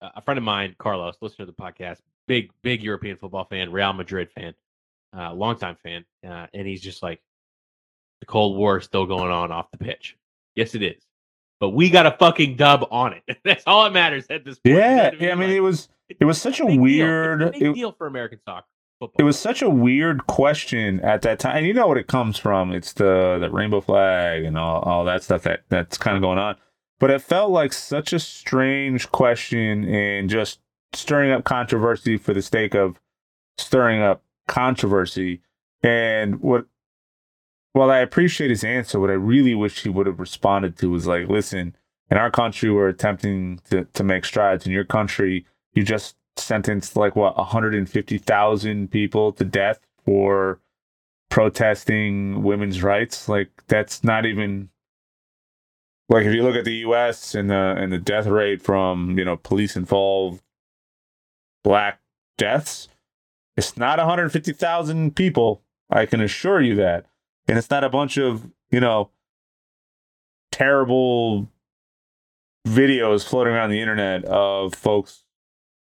uh, 0.00 0.10
a 0.16 0.22
friend 0.22 0.38
of 0.38 0.44
mine, 0.44 0.74
Carlos, 0.78 1.16
listener 1.20 1.44
to 1.46 1.52
the 1.52 1.56
podcast, 1.62 1.98
big, 2.30 2.50
big 2.62 2.82
European 2.84 3.16
football 3.16 3.44
fan, 3.44 3.72
Real 3.72 3.92
Madrid 3.92 4.28
fan, 4.30 4.54
uh, 5.16 5.34
longtime 5.34 5.76
fan. 5.82 6.04
Uh, 6.24 6.46
and 6.54 6.64
he's 6.64 6.80
just 6.80 7.02
like, 7.02 7.20
the 8.20 8.26
Cold 8.26 8.56
War 8.56 8.78
is 8.78 8.84
still 8.84 9.04
going 9.04 9.32
on 9.32 9.50
off 9.50 9.68
the 9.72 9.78
pitch. 9.78 10.16
Yes, 10.54 10.76
it 10.76 10.82
is. 10.84 11.02
But 11.58 11.70
we 11.70 11.90
got 11.90 12.06
a 12.06 12.12
fucking 12.12 12.54
dub 12.56 12.86
on 12.92 13.14
it. 13.14 13.38
That's 13.44 13.64
all 13.66 13.82
that 13.84 13.92
matters 13.92 14.26
at 14.30 14.44
this 14.44 14.60
point. 14.60 14.76
Yeah, 14.76 15.10
yeah. 15.18 15.32
I 15.32 15.34
mean, 15.34 15.48
Like, 15.48 15.56
it 15.56 15.60
was 15.60 15.88
it 16.20 16.24
was 16.24 16.40
such 16.40 16.60
a 16.60 16.66
deal. 16.66 16.78
Weird. 16.80 17.42
a 17.42 17.50
big 17.50 17.62
it- 17.62 17.74
deal 17.74 17.92
for 17.92 18.06
American 18.06 18.38
soccer 18.46 18.66
football. 19.00 19.16
it 19.18 19.24
was 19.24 19.38
such 19.38 19.60
a 19.62 19.68
weird 19.68 20.26
question 20.28 21.00
at 21.00 21.22
that 21.22 21.40
time. 21.40 21.56
And 21.58 21.66
you 21.66 21.74
know 21.74 21.86
what 21.88 21.98
it 21.98 22.06
comes 22.06 22.38
from? 22.38 22.72
It's 22.72 22.92
the 22.92 23.38
the 23.40 23.50
rainbow 23.50 23.80
flag 23.80 24.44
and 24.44 24.56
all, 24.56 24.82
all 24.82 25.04
that 25.06 25.22
stuff 25.24 25.42
that 25.42 25.62
that's 25.68 25.98
kind 25.98 26.16
of 26.16 26.22
going 26.22 26.38
on. 26.38 26.54
But 27.00 27.10
it 27.10 27.20
felt 27.22 27.50
like 27.50 27.72
such 27.72 28.12
a 28.12 28.18
strange 28.20 29.10
question 29.10 29.84
and 29.86 30.30
just 30.30 30.60
stirring 30.92 31.30
up 31.30 31.44
controversy 31.44 32.16
for 32.16 32.34
the 32.34 32.42
sake 32.42 32.74
of 32.74 33.00
stirring 33.58 34.02
up 34.02 34.22
controversy. 34.48 35.40
And 35.82 36.40
what 36.40 36.66
while 37.72 37.90
I 37.90 37.98
appreciate 37.98 38.50
his 38.50 38.64
answer, 38.64 38.98
what 38.98 39.10
I 39.10 39.14
really 39.14 39.54
wish 39.54 39.82
he 39.82 39.88
would 39.88 40.06
have 40.06 40.18
responded 40.18 40.76
to 40.78 40.90
was 40.90 41.06
like, 41.06 41.28
listen, 41.28 41.76
in 42.10 42.16
our 42.16 42.30
country 42.30 42.70
we're 42.70 42.88
attempting 42.88 43.60
to, 43.70 43.84
to 43.84 44.02
make 44.02 44.24
strides. 44.24 44.66
In 44.66 44.72
your 44.72 44.84
country, 44.84 45.46
you 45.72 45.84
just 45.84 46.16
sentenced 46.36 46.96
like 46.96 47.14
what 47.14 47.36
150,000 47.36 48.90
people 48.90 49.32
to 49.32 49.44
death 49.44 49.78
for 50.04 50.60
protesting 51.28 52.42
women's 52.42 52.82
rights. 52.82 53.28
Like 53.28 53.50
that's 53.68 54.02
not 54.02 54.26
even 54.26 54.70
like 56.08 56.26
if 56.26 56.34
you 56.34 56.42
look 56.42 56.56
at 56.56 56.64
the 56.64 56.82
US 56.86 57.36
and 57.36 57.48
the 57.48 57.54
and 57.78 57.92
the 57.92 57.98
death 57.98 58.26
rate 58.26 58.62
from, 58.62 59.16
you 59.16 59.24
know, 59.24 59.36
police 59.36 59.76
involved 59.76 60.42
black 61.62 62.00
deaths, 62.38 62.88
it's 63.56 63.76
not 63.76 63.98
150,000 63.98 65.14
people. 65.14 65.62
I 65.90 66.06
can 66.06 66.20
assure 66.20 66.60
you 66.60 66.74
that. 66.76 67.06
And 67.48 67.58
it's 67.58 67.70
not 67.70 67.84
a 67.84 67.88
bunch 67.90 68.16
of, 68.16 68.50
you 68.70 68.80
know, 68.80 69.10
terrible 70.52 71.48
videos 72.66 73.26
floating 73.26 73.52
around 73.52 73.70
the 73.70 73.80
internet 73.80 74.24
of 74.24 74.74
folks 74.74 75.24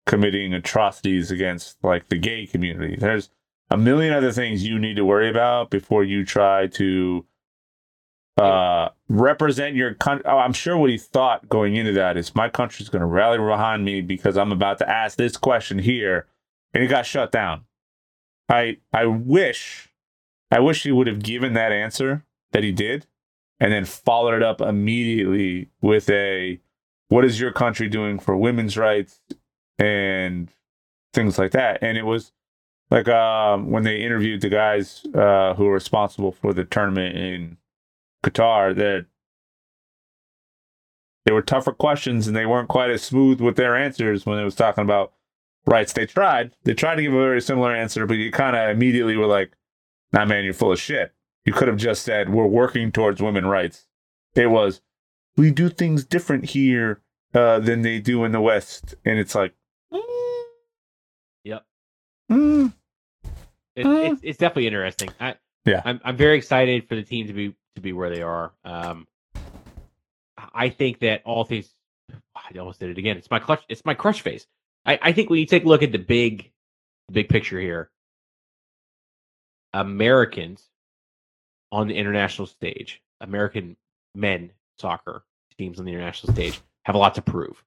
committing 0.07 0.53
atrocities 0.53 1.31
against 1.31 1.83
like 1.83 2.09
the 2.09 2.19
gay 2.19 2.47
community. 2.47 2.97
There's 2.97 3.31
a 3.71 3.77
million 3.77 4.13
other 4.13 4.33
things 4.33 4.67
you 4.67 4.79
need 4.79 4.97
to 4.97 5.05
worry 5.05 5.31
about 5.31 5.71
before 5.71 6.05
you 6.05 6.25
try 6.25 6.67
to 6.69 7.25
uh 8.39 8.89
represent 9.09 9.77
your 9.77 9.95
country. 9.95 10.25
Oh, 10.27 10.39
I'm 10.39 10.55
sure 10.55 10.77
what 10.77 10.91
he 10.91 10.99
thought 10.99 11.49
going 11.49 11.77
into 11.77 11.93
that 11.93 12.17
is 12.17 12.35
my 12.35 12.49
country's 12.49 12.89
going 12.89 13.01
to 13.01 13.07
rally 13.07 13.39
behind 13.39 13.85
me 13.85 14.01
because 14.01 14.37
I'm 14.37 14.53
about 14.53 14.79
to 14.79 14.89
ask 14.89 15.19
this 15.19 15.37
question 15.37 15.79
here 15.79 16.27
and 16.73 16.83
it 16.83 16.89
got 16.89 17.07
shut 17.07 17.31
down. 17.31 17.65
I 18.49 18.79
I 18.93 19.07
wish 19.07 19.91
I 20.51 20.61
wish 20.61 20.83
he 20.83 20.93
would 20.93 21.07
have 21.07 21.23
given 21.23 21.53
that 21.55 21.73
answer 21.73 22.25
that 22.53 22.63
he 22.63 22.73
did 22.73 23.07
and 23.61 23.73
then 23.73 23.85
followed 23.85 24.35
it 24.35 24.43
up 24.43 24.61
immediately 24.61 25.69
with 25.81 26.11
a 26.11 26.61
what 27.09 27.25
is 27.25 27.41
your 27.41 27.53
country 27.53 27.89
doing 27.89 28.19
for 28.19 28.37
women's 28.37 28.77
rights 28.77 29.21
and 29.79 30.51
things 31.13 31.39
like 31.39 31.53
that. 31.53 31.83
And 31.83 31.97
it 31.97 32.05
was 32.05 32.33
like 32.91 33.09
um, 33.09 33.71
when 33.71 33.85
they 33.85 34.03
interviewed 34.03 34.41
the 34.41 34.49
guys 34.49 35.07
uh, 35.15 35.55
who 35.55 35.65
were 35.65 35.75
responsible 35.75 36.33
for 36.33 36.53
the 36.53 36.65
tournament 36.65 37.17
in 37.17 37.57
Qatar, 38.23 38.75
that 38.77 39.07
they 41.27 41.33
were 41.33 41.43
tougher 41.43 41.73
questions 41.73 42.27
and 42.27 42.37
they 42.37 42.47
weren't 42.47 42.69
quite 42.69 42.91
as 42.91 43.03
smooth 43.03 43.41
with 43.41 43.57
their 43.57 43.77
answers 43.77 44.27
when 44.27 44.39
it 44.39 44.45
was 44.45 44.55
talking 44.55 44.83
about 44.83 45.13
rights. 45.67 45.93
They 45.93 46.07
tried. 46.07 46.53
They 46.65 46.75
tried 46.75 46.97
to 46.97 47.03
give 47.03 47.13
a 47.15 47.21
very 47.21 47.41
similar 47.41 47.75
answer, 47.75 48.07
but 48.07 48.15
you 48.15 48.31
kind 48.33 48.57
of 48.57 48.71
immediately 48.71 49.17
were 49.17 49.27
like, 49.27 49.53
"Nah, 50.13 50.25
man, 50.25 50.45
you're 50.45 50.55
full 50.55 50.73
of 50.73 50.81
shit." 50.81 51.13
You 51.45 51.53
could 51.53 51.69
have 51.69 51.77
just 51.77 52.03
said, 52.03 52.31
"We're 52.31 52.47
working 52.47 52.91
towards 52.93 53.23
women 53.23 53.47
rights." 53.47 53.87
It 54.35 54.49
was, 54.49 54.81
"We 55.37 55.51
do 55.51 55.69
things 55.69 56.05
different 56.05 56.47
here 56.47 57.01
uh, 57.35 57.61
than 57.61 57.83
they 57.83 58.01
do 58.01 58.25
in 58.25 58.33
the 58.33 58.41
West," 58.41 58.95
and 59.05 59.19
it's 59.19 59.35
like, 59.35 59.55
mm, 59.93 60.01
Yep. 61.45 61.65
mm, 62.31 62.73
It, 63.77 63.87
it's, 63.87 64.21
it's 64.23 64.39
definitely 64.39 64.67
interesting. 64.67 65.11
I, 65.21 65.37
Yeah. 65.65 65.83
I'm 65.85 66.01
I'm 66.05 66.17
very 66.17 66.37
excited 66.37 66.89
for 66.89 66.95
the 66.97 67.03
team 67.03 67.27
to 67.29 67.33
be 67.33 67.55
to 67.77 67.81
be 67.81 67.93
where 67.93 68.11
they 68.11 68.23
are. 68.23 68.53
Um, 68.65 69.07
I 70.55 70.69
think 70.69 71.01
that 71.01 71.23
all 71.25 71.45
things. 71.45 71.75
I 72.35 72.59
almost 72.59 72.81
did 72.81 72.91
it 72.91 72.99
again. 72.99 73.17
It's 73.17 73.31
my 73.31 73.39
clutch. 73.39 73.65
It's 73.69 73.85
my 73.85 73.95
crush 73.95 74.21
face. 74.21 74.47
I, 74.85 74.99
I 75.01 75.13
think 75.13 75.31
when 75.31 75.39
you 75.39 75.47
take 75.47 75.65
a 75.65 75.69
look 75.69 75.83
at 75.83 75.93
the 75.93 75.99
big, 75.99 76.51
the 77.09 77.13
big 77.13 77.29
picture 77.29 77.61
here, 77.61 77.91
Americans 79.73 80.69
on 81.71 81.87
the 81.89 81.97
international 81.97 82.47
stage, 82.47 83.03
American 83.21 83.77
men 84.15 84.51
soccer 84.79 85.25
teams 85.57 85.79
on 85.79 85.85
the 85.85 85.93
international 85.93 86.33
stage 86.35 86.61
have 86.85 86.95
a 86.95 86.99
lot 86.99 87.15
to 87.15 87.23
prove, 87.23 87.63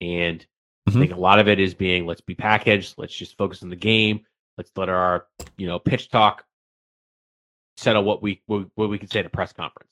and 0.00 0.44
I 0.86 0.90
Mhm. 0.90 1.00
think 1.00 1.12
a 1.12 1.16
lot 1.20 1.38
of 1.38 1.46
it 1.46 1.60
is 1.60 1.74
being 1.74 2.06
let's 2.06 2.22
be 2.22 2.34
packaged, 2.34 2.94
let's 2.96 3.14
just 3.14 3.36
focus 3.36 3.62
on 3.62 3.68
the 3.68 3.76
game, 3.76 4.26
let's 4.56 4.72
let 4.76 4.88
our 4.88 5.26
you 5.58 5.66
know 5.66 5.78
pitch 5.78 6.08
talk 6.08 6.46
settle 7.80 8.04
what 8.04 8.22
we 8.22 8.42
what, 8.46 8.66
what 8.74 8.90
we 8.90 8.98
can 8.98 9.08
say 9.08 9.20
at 9.20 9.26
a 9.26 9.30
press 9.30 9.52
conference. 9.52 9.90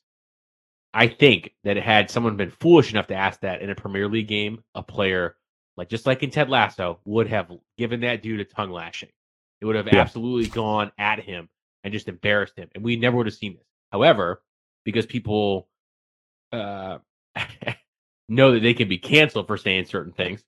I 0.95 1.07
think 1.09 1.53
that 1.65 1.77
had 1.77 2.11
someone 2.11 2.37
been 2.37 2.51
foolish 2.51 2.91
enough 2.93 3.09
to 3.09 3.15
ask 3.15 3.41
that 3.41 3.63
in 3.63 3.71
a 3.71 3.75
Premier 3.75 4.09
League 4.09 4.29
game, 4.29 4.63
a 4.75 4.83
player 4.83 5.37
like 5.77 5.89
just 5.89 6.07
like 6.07 6.23
in 6.23 6.31
Ted 6.31 6.49
Lasso 6.51 6.99
would 7.05 7.29
have 7.29 7.51
given 7.77 8.01
that 8.01 8.23
dude 8.23 8.41
a 8.41 8.45
tongue 8.45 8.71
lashing. 8.71 9.11
It 9.61 9.67
would 9.67 9.77
have 9.77 9.87
Yeah. 9.87 10.01
absolutely 10.01 10.49
gone 10.49 10.93
at 10.99 11.21
him 11.21 11.49
and 11.85 11.93
just 11.93 12.09
embarrassed 12.09 12.57
him, 12.57 12.69
and 12.75 12.83
we 12.85 12.97
never 12.97 13.17
would 13.17 13.27
have 13.27 13.35
seen 13.35 13.55
this. 13.55 13.67
However, 13.93 14.43
because 14.85 15.07
people 15.07 15.69
uh, 16.53 16.99
know 18.29 18.53
that 18.53 18.61
they 18.61 18.75
can 18.75 18.89
be 18.89 18.99
canceled 18.99 19.47
for 19.47 19.57
saying 19.57 19.85
certain 19.87 20.13
things, 20.13 20.43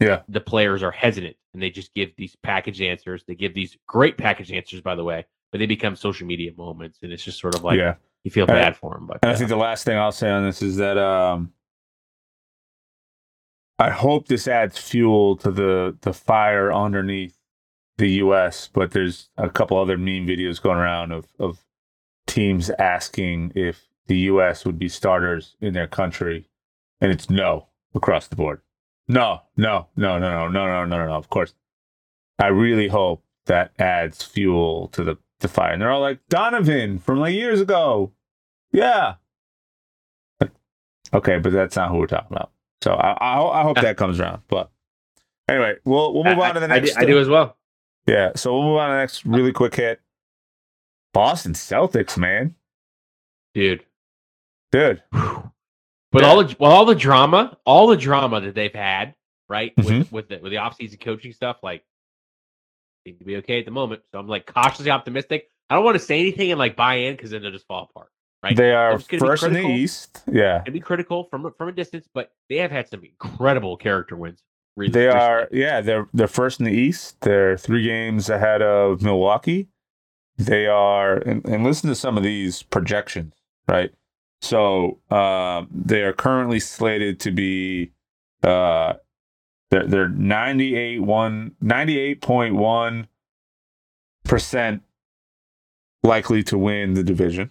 Yeah. 0.00 0.22
the 0.28 0.40
players 0.40 0.82
are 0.82 0.90
hesitant 0.90 1.36
and 1.54 1.62
they 1.62 1.70
just 1.70 1.94
give 1.94 2.12
these 2.16 2.36
packaged 2.42 2.80
answers. 2.80 3.24
They 3.26 3.34
give 3.34 3.54
these 3.54 3.76
great 3.86 4.16
packaged 4.18 4.52
answers, 4.52 4.80
by 4.82 4.94
the 4.94 5.04
way, 5.04 5.24
but 5.52 5.58
they 5.58 5.66
become 5.66 5.96
social 5.96 6.26
media 6.26 6.52
moments, 6.56 6.98
and 7.02 7.12
it's 7.12 7.24
just 7.24 7.40
sort 7.40 7.54
of 7.54 7.64
like 7.64 7.78
yeah. 7.78 7.94
you 8.24 8.30
feel 8.30 8.44
I- 8.44 8.54
bad 8.54 8.76
for 8.76 8.94
them. 8.94 9.06
But 9.06 9.18
And 9.22 9.30
I 9.30 9.34
uh, 9.34 9.36
think 9.36 9.48
the 9.48 9.56
last 9.56 9.84
thing 9.84 9.96
I'll 9.96 10.12
say 10.12 10.30
on 10.30 10.44
this 10.44 10.62
is 10.62 10.76
that 10.76 10.98
um, 10.98 11.52
I 13.78 13.90
hope 13.90 14.28
this 14.28 14.48
adds 14.48 14.78
fuel 14.78 15.36
to 15.38 15.50
the 15.50 15.96
the 16.00 16.12
fire 16.12 16.72
underneath 16.72 17.38
the 17.98 18.10
U.S. 18.12 18.68
But 18.72 18.92
there's 18.92 19.30
a 19.36 19.50
couple 19.50 19.78
other 19.78 19.98
meme 19.98 20.26
videos 20.26 20.60
going 20.60 20.78
around 20.78 21.12
of 21.12 21.26
of 21.38 21.64
teams 22.26 22.70
asking 22.78 23.52
if 23.54 23.86
the 24.06 24.18
U.S. 24.18 24.64
would 24.64 24.78
be 24.78 24.88
starters 24.88 25.56
in 25.60 25.74
their 25.74 25.86
country, 25.86 26.48
and 27.00 27.12
it's 27.12 27.30
no 27.30 27.66
across 27.94 28.28
the 28.28 28.36
board. 28.36 28.60
No, 29.08 29.42
no, 29.56 29.86
no, 29.96 30.18
no, 30.18 30.30
no, 30.30 30.48
no, 30.48 30.66
no, 30.66 30.84
no, 30.84 30.98
no, 30.98 31.06
no. 31.06 31.14
Of 31.14 31.30
course, 31.30 31.54
I 32.38 32.48
really 32.48 32.88
hope 32.88 33.22
that 33.46 33.72
adds 33.78 34.22
fuel 34.22 34.88
to 34.88 35.04
the 35.04 35.16
the 35.40 35.48
fire. 35.48 35.72
And 35.72 35.80
they're 35.82 35.90
all 35.90 36.00
like 36.00 36.20
Donovan 36.28 36.98
from 36.98 37.20
like 37.20 37.34
years 37.34 37.60
ago. 37.60 38.12
Yeah. 38.72 39.14
Okay, 41.14 41.38
but 41.38 41.52
that's 41.52 41.76
not 41.76 41.90
who 41.90 41.98
we're 41.98 42.06
talking 42.06 42.36
about. 42.36 42.50
So 42.82 42.92
I 42.92 43.12
I, 43.12 43.60
I 43.60 43.62
hope 43.62 43.80
that 43.80 43.96
comes 43.96 44.18
around. 44.20 44.42
But 44.48 44.70
anyway, 45.48 45.76
we'll 45.84 46.12
we'll 46.12 46.24
move 46.24 46.38
I, 46.38 46.48
on 46.48 46.54
to 46.54 46.60
the 46.60 46.68
next. 46.68 46.96
I, 46.96 47.00
do, 47.00 47.06
I 47.06 47.10
do 47.12 47.18
as 47.20 47.28
well, 47.28 47.56
Yeah, 48.06 48.32
so 48.34 48.52
we'll 48.54 48.64
move 48.68 48.78
on 48.78 48.88
to 48.90 48.94
the 48.94 48.98
next 48.98 49.24
really 49.24 49.52
quick 49.52 49.74
hit. 49.76 50.00
Boston 51.14 51.52
Celtics, 51.54 52.18
man, 52.18 52.54
dude. 53.54 53.84
dude. 54.72 55.02
But 55.12 56.22
Yeah. 56.22 56.28
all 56.28 56.42
the 56.44 56.56
well, 56.58 56.72
all 56.72 56.84
the 56.84 56.94
drama, 56.94 57.56
all 57.64 57.86
the 57.86 57.96
drama 57.96 58.40
that 58.40 58.54
they've 58.54 58.74
had, 58.74 59.14
right, 59.48 59.74
Mm-hmm. 59.76 59.98
with 59.98 60.12
with 60.12 60.28
the 60.28 60.38
with 60.38 60.50
the 60.52 60.56
offseason 60.58 61.00
coaching 61.00 61.32
stuff, 61.32 61.58
like 61.62 61.84
seem 63.06 63.18
to 63.18 63.24
be 63.24 63.36
okay 63.36 63.60
at 63.60 63.64
the 63.64 63.70
moment. 63.70 64.02
So 64.12 64.18
I'm 64.18 64.26
like 64.26 64.52
cautiously 64.52 64.90
optimistic. 64.90 65.50
I 65.70 65.74
don't 65.74 65.84
want 65.84 65.96
to 65.96 66.04
say 66.04 66.20
anything 66.20 66.50
and 66.50 66.58
like 66.58 66.76
buy 66.76 66.94
in 66.94 67.14
because 67.14 67.30
then 67.30 67.42
they'll 67.42 67.52
just 67.52 67.66
fall 67.66 67.88
apart. 67.90 68.10
Right? 68.42 68.56
They 68.56 68.72
are 68.72 68.94
It's 68.94 69.06
gonna 69.06 69.22
be 69.22 69.26
first 69.26 69.42
in 69.44 69.52
the. 69.54 69.66
East. 69.66 70.22
Yeah, 70.30 70.60
It'd 70.62 70.74
be 70.74 70.80
critical 70.80 71.24
from 71.30 71.46
a- 71.46 71.50
from 71.52 71.68
a 71.68 71.72
distance, 71.72 72.08
but 72.12 72.32
they 72.48 72.56
have 72.56 72.70
had 72.70 72.88
some 72.88 73.02
incredible 73.04 73.76
character 73.76 74.16
wins 74.16 74.42
They 74.76 74.88
the 74.88 75.16
are, 75.16 75.48
yeah, 75.50 75.80
they're 75.80 76.06
they're 76.12 76.28
first 76.28 76.60
in 76.60 76.66
the 76.66 76.72
East. 76.72 77.20
They're 77.22 77.56
three 77.56 77.82
games 77.84 78.28
ahead 78.28 78.60
of 78.62 79.02
Milwaukee. 79.02 79.68
They 80.36 80.66
are, 80.66 81.14
and, 81.16 81.44
and 81.46 81.64
listen 81.64 81.88
to 81.88 81.94
some 81.94 82.16
of 82.18 82.22
these 82.22 82.62
projections, 82.62 83.34
right? 83.66 83.90
So 84.42 84.98
um, 85.10 85.68
they 85.72 86.02
are 86.02 86.12
currently 86.12 86.60
slated 86.60 87.18
to 87.20 87.30
be, 87.30 87.92
uh, 88.44 88.94
they're 89.70 89.86
they're 89.86 90.08
98 90.08 91.00
one 91.00 91.52
98.1 91.62 93.08
percent 94.24 94.82
likely 96.02 96.42
to 96.44 96.56
win 96.56 96.94
the 96.94 97.02
division, 97.02 97.50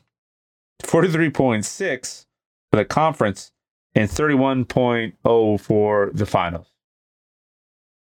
43.6 0.83 2.25
for 2.71 2.77
the 2.77 2.85
conference, 2.85 3.51
and 3.93 4.09
31.0 4.09 5.59
for 5.59 6.11
the 6.13 6.25
finals. 6.25 6.67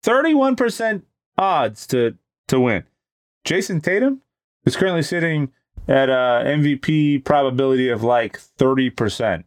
31% 0.04 1.02
odds 1.36 1.86
to 1.88 2.16
to 2.48 2.60
win. 2.60 2.84
Jayson 3.44 3.80
Tatum 3.80 4.22
is 4.64 4.76
currently 4.76 5.02
sitting 5.02 5.52
at 5.88 6.08
a 6.08 6.42
MVP 6.46 7.24
probability 7.24 7.88
of 7.88 8.02
like 8.02 8.38
30%. 8.58 9.44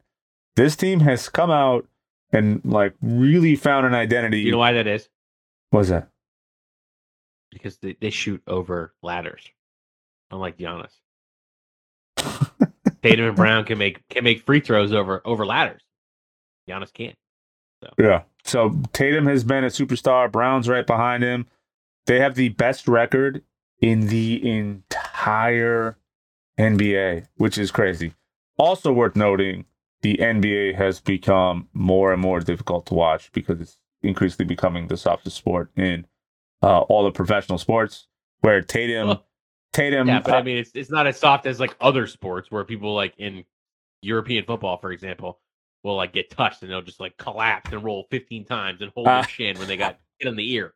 This 0.56 0.76
team 0.76 1.02
has 1.02 1.30
come 1.30 1.52
out 1.52 1.88
and 2.31 2.61
like 2.64 2.93
really 3.01 3.56
found 3.56 3.85
an 3.85 3.93
identity. 3.93 4.41
You 4.41 4.51
know 4.51 4.57
why 4.57 4.73
that 4.73 4.88
is? 4.88 5.10
What's 5.72 5.89
that? 5.89 6.10
Because 7.51 7.77
they, 7.77 7.95
they 7.99 8.10
shoot 8.10 8.41
over 8.47 8.93
ladders, 9.01 9.43
unlike 10.31 10.57
Giannis. 10.57 10.91
Tatum 13.01 13.27
and 13.27 13.35
Brown 13.35 13.65
can 13.65 13.77
make 13.77 14.07
can 14.10 14.23
make 14.23 14.45
free 14.45 14.60
throws 14.60 14.93
over 14.93 15.22
over 15.26 15.45
ladders. 15.45 15.81
Giannis 16.69 16.93
can't. 16.93 17.15
So. 17.84 17.89
Yeah. 17.97 18.23
So 18.43 18.76
Tatum 18.93 19.26
has 19.27 19.43
been 19.43 19.64
a 19.64 19.68
superstar. 19.68 20.31
Brown's 20.31 20.68
right 20.68 20.85
behind 20.85 21.23
him. 21.23 21.47
They 22.06 22.19
have 22.19 22.35
the 22.35 22.49
best 22.49 22.88
record 22.88 23.43
in 23.81 24.07
the 24.07 24.49
entire 24.49 25.97
NBA, 26.60 27.27
which 27.38 27.57
is 27.57 27.72
crazy. 27.72 28.14
Also 28.57 28.91
worth 28.91 29.15
noting, 29.15 29.65
the 30.01 30.17
NBA 30.17 30.76
has 30.76 30.99
become 30.99 31.67
more 31.73 32.13
and 32.13 32.21
more 32.21 32.39
difficult 32.39 32.85
to 32.88 32.93
watch 32.93 33.31
because 33.34 33.59
it's 33.59 33.77
increasingly 34.01 34.45
becoming 34.47 34.88
the 34.88 34.97
softest 34.97 35.38
sport 35.38 35.71
in 35.76 36.05
uh, 36.63 36.80
all 36.81 37.03
the 37.03 37.11
professional 37.11 37.57
sports. 37.57 38.07
Where 38.41 38.61
Tatum, 38.61 39.07
Well, 39.07 39.26
Tatum, 39.73 40.07
Yeah, 40.07 40.21
but 40.21 40.34
uh, 40.34 40.38
I 40.38 40.41
mean, 40.43 40.57
it's 40.57 40.71
it's 40.73 40.89
not 40.89 41.07
as 41.07 41.19
soft 41.19 41.45
as 41.45 41.59
like 41.59 41.76
other 41.81 42.07
sports 42.07 42.49
where 42.49 42.63
people 42.63 42.93
like 42.95 43.13
in 43.17 43.43
European 44.01 44.45
football, 44.45 44.77
for 44.77 44.91
example, 44.91 45.39
will 45.84 45.95
like 45.97 46.13
get 46.13 46.30
touched 46.30 46.61
and 46.61 46.71
they'll 46.71 46.81
just 46.81 46.99
like 47.01 47.17
collapse 47.17 47.71
and 47.71 47.84
roll 47.84 48.07
15 48.09 48.45
times 48.45 48.81
and 48.81 48.91
hold 48.95 49.07
Uh, 49.07 49.21
their 49.21 49.30
shin 49.30 49.57
when 49.59 49.67
they 49.67 49.77
got 49.77 49.99
hit 50.19 50.30
on 50.30 50.38
the 50.38 50.53
ear. 50.53 50.73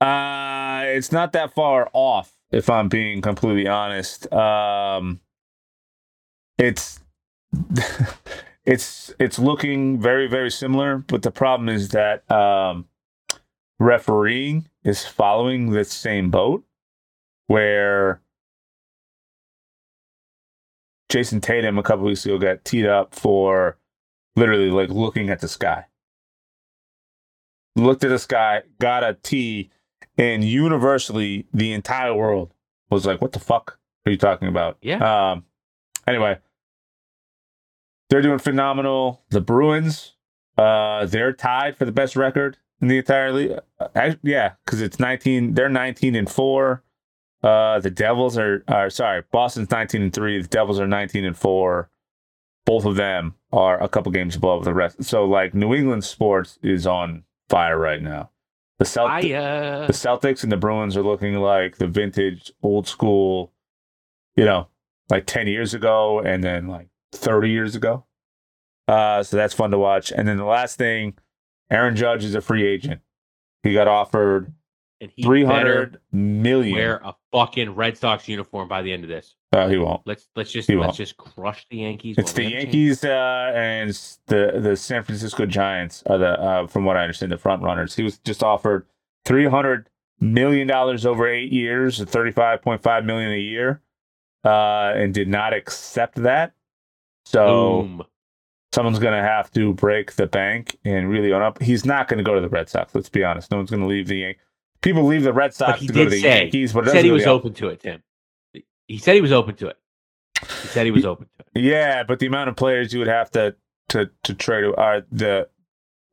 Uh, 0.00 0.82
it's 0.86 1.10
not 1.10 1.32
that 1.32 1.54
far 1.54 1.88
off, 1.92 2.32
if 2.50 2.68
I'm 2.68 2.88
being 2.88 3.22
completely 3.22 3.66
honest. 3.66 4.32
Um, 4.32 5.20
it's 6.58 7.00
it's 8.64 9.14
it's 9.18 9.38
looking 9.38 10.00
very 10.00 10.26
very 10.26 10.50
similar, 10.50 10.98
but 10.98 11.22
the 11.22 11.30
problem 11.30 11.68
is 11.68 11.90
that 11.90 12.30
um, 12.30 12.86
refereeing 13.78 14.68
is 14.82 15.04
following 15.04 15.70
the 15.70 15.84
same 15.84 16.30
boat, 16.30 16.64
where 17.46 18.20
Jayson 21.08 21.40
Tatum 21.40 21.78
a 21.78 21.82
couple 21.82 22.04
weeks 22.04 22.24
ago 22.24 22.38
got 22.38 22.64
teed 22.64 22.86
up 22.86 23.14
for 23.14 23.76
literally 24.36 24.70
like 24.70 24.90
looking 24.90 25.30
at 25.30 25.40
the 25.40 25.48
sky. 25.48 25.86
Looked 27.76 28.04
at 28.04 28.08
the 28.08 28.18
sky, 28.18 28.62
got 28.78 29.02
a 29.02 29.14
tee, 29.22 29.70
and 30.16 30.44
universally 30.44 31.46
the 31.52 31.72
entire 31.72 32.14
world 32.14 32.52
was 32.90 33.04
like, 33.04 33.20
"What 33.20 33.32
the 33.32 33.40
fuck 33.40 33.78
are 34.06 34.12
you 34.12 34.18
talking 34.18 34.48
about?" 34.48 34.78
Yeah. 34.80 35.32
Um. 35.32 35.44
Anyway, 36.06 36.38
they're 38.08 38.22
doing 38.22 38.38
phenomenal. 38.38 39.22
The 39.30 39.40
Bruins, 39.40 40.14
uh, 40.58 41.06
they're 41.06 41.32
tied 41.32 41.76
for 41.76 41.84
the 41.84 41.92
best 41.92 42.16
record 42.16 42.58
in 42.80 42.88
the 42.88 42.98
entire 42.98 43.32
league. 43.32 43.58
Uh, 43.80 43.88
act- 43.94 44.20
yeah, 44.22 44.52
because 44.64 44.80
it's 44.80 45.00
nineteen. 45.00 45.54
They're 45.54 45.68
nineteen 45.68 46.14
and 46.14 46.30
four. 46.30 46.82
Uh, 47.42 47.78
the 47.80 47.90
Devils 47.90 48.38
are, 48.38 48.64
are 48.68 48.88
sorry. 48.90 49.22
Boston's 49.30 49.70
nineteen 49.70 50.02
and 50.02 50.12
three. 50.12 50.40
The 50.40 50.48
Devils 50.48 50.80
are 50.80 50.86
nineteen 50.86 51.24
and 51.24 51.36
four. 51.36 51.90
Both 52.64 52.86
of 52.86 52.96
them 52.96 53.34
are 53.52 53.82
a 53.82 53.88
couple 53.88 54.10
games 54.12 54.36
above 54.36 54.64
the 54.64 54.72
rest. 54.72 55.04
So, 55.04 55.26
like, 55.26 55.52
New 55.52 55.74
England 55.74 56.02
sports 56.04 56.58
is 56.62 56.86
on 56.86 57.24
fire 57.50 57.78
right 57.78 58.00
now. 58.00 58.30
The 58.78 58.86
Celtics, 58.86 59.32
I 59.32 59.34
uh 59.34 59.86
the 59.86 59.92
Celtics 59.92 60.42
and 60.42 60.50
the 60.50 60.56
Bruins 60.56 60.96
are 60.96 61.02
looking 61.02 61.34
like 61.36 61.76
the 61.76 61.86
vintage, 61.86 62.52
old 62.62 62.88
school, 62.88 63.52
you 64.34 64.44
know, 64.44 64.68
like 65.10 65.26
10 65.26 65.46
years 65.46 65.74
ago 65.74 66.20
and 66.20 66.42
then 66.42 66.66
like 66.66 66.88
30 67.16 67.50
years 67.50 67.74
ago. 67.74 68.04
Uh, 68.86 69.22
so 69.22 69.36
that's 69.36 69.54
fun 69.54 69.70
to 69.70 69.78
watch. 69.78 70.12
And 70.12 70.28
then 70.28 70.36
the 70.36 70.44
last 70.44 70.76
thing, 70.76 71.14
Aaron 71.70 71.96
Judge 71.96 72.24
is 72.24 72.34
a 72.34 72.40
free 72.40 72.66
agent. 72.66 73.00
He 73.62 73.72
got 73.72 73.88
offered 73.88 74.52
and 75.00 75.10
he 75.16 75.22
three 75.22 75.42
hundred 75.44 75.98
million. 76.12 76.76
wear 76.76 77.00
a 77.02 77.14
fucking 77.32 77.74
Red 77.74 77.96
Sox 77.96 78.28
uniform 78.28 78.68
by 78.68 78.82
the 78.82 78.92
end 78.92 79.02
of 79.02 79.08
this. 79.08 79.34
Uh, 79.52 79.68
he 79.68 79.78
won't. 79.78 80.02
Let's 80.06 80.28
let's 80.36 80.52
just 80.52 80.68
He 80.68 80.74
let's 80.76 80.86
won't. 80.88 80.96
just 80.96 81.16
crush 81.16 81.66
the 81.70 81.78
Yankees. 81.78 82.16
It's 82.18 82.32
the 82.32 82.42
we 82.42 82.44
have 82.44 82.52
a 82.52 82.54
chance. 82.64 82.64
Yankees 82.74 83.04
uh, 83.04 83.52
and 83.54 83.90
the 84.26 84.60
the 84.60 84.76
San 84.76 85.02
Francisco 85.02 85.46
Giants 85.46 86.02
are 86.06 86.18
the, 86.18 86.40
uh, 86.40 86.66
from 86.66 86.84
what 86.84 86.96
I 86.98 87.02
understand, 87.02 87.32
the 87.32 87.38
front 87.38 87.62
runners. 87.62 87.94
He 87.96 88.02
was 88.02 88.18
just 88.18 88.42
offered 88.42 88.86
three 89.24 89.46
hundred 89.46 89.88
million 90.20 90.66
dollars 90.68 91.06
over 91.06 91.26
eight 91.26 91.50
years, 91.52 92.02
thirty 92.04 92.30
five 92.32 92.60
point 92.60 92.82
five 92.82 93.04
million 93.06 93.32
a 93.32 93.38
year, 93.38 93.80
uh, 94.44 94.92
and 94.94 95.14
did 95.14 95.28
not 95.28 95.54
accept 95.54 96.16
that. 96.22 96.52
So 97.24 97.82
Boom. 97.82 98.02
someone's 98.72 98.98
gonna 98.98 99.22
have 99.22 99.50
to 99.52 99.72
break 99.74 100.12
the 100.12 100.26
bank 100.26 100.76
and 100.84 101.08
really 101.08 101.32
own 101.32 101.42
up. 101.42 101.60
He's 101.62 101.84
not 101.84 102.08
gonna 102.08 102.22
go 102.22 102.34
to 102.34 102.40
the 102.40 102.48
Red 102.48 102.68
Sox. 102.68 102.94
Let's 102.94 103.08
be 103.08 103.24
honest. 103.24 103.50
No 103.50 103.56
one's 103.58 103.70
gonna 103.70 103.86
leave 103.86 104.08
the 104.08 104.16
Yan- 104.18 104.34
people 104.82 105.04
leave 105.04 105.22
the 105.22 105.32
Red 105.32 105.54
Sox 105.54 105.80
to 105.80 105.86
go 105.92 106.04
to 106.04 106.10
the 106.10 106.20
say- 106.20 106.42
Yankees, 106.42 106.72
but 106.72 106.84
He 106.84 106.90
said 106.90 107.04
he 107.04 107.10
was 107.10 107.26
open 107.26 107.54
to 107.54 107.68
it, 107.68 107.80
Tim. 107.80 108.02
He 108.86 108.98
said 108.98 109.14
he 109.14 109.20
was 109.22 109.32
open 109.32 109.54
to 109.56 109.68
it. 109.68 109.78
He 110.40 110.68
said 110.68 110.84
he 110.84 110.90
was 110.92 111.06
open 111.06 111.26
to 111.26 111.44
it. 111.56 111.62
Yeah, 111.62 112.02
but 112.02 112.18
the 112.18 112.26
amount 112.26 112.50
of 112.50 112.56
players 112.56 112.92
you 112.92 112.98
would 112.98 113.08
have 113.08 113.30
to 113.32 113.54
to 113.90 114.10
to 114.24 114.34
trade 114.34 114.64
are 114.76 115.02
the 115.10 115.48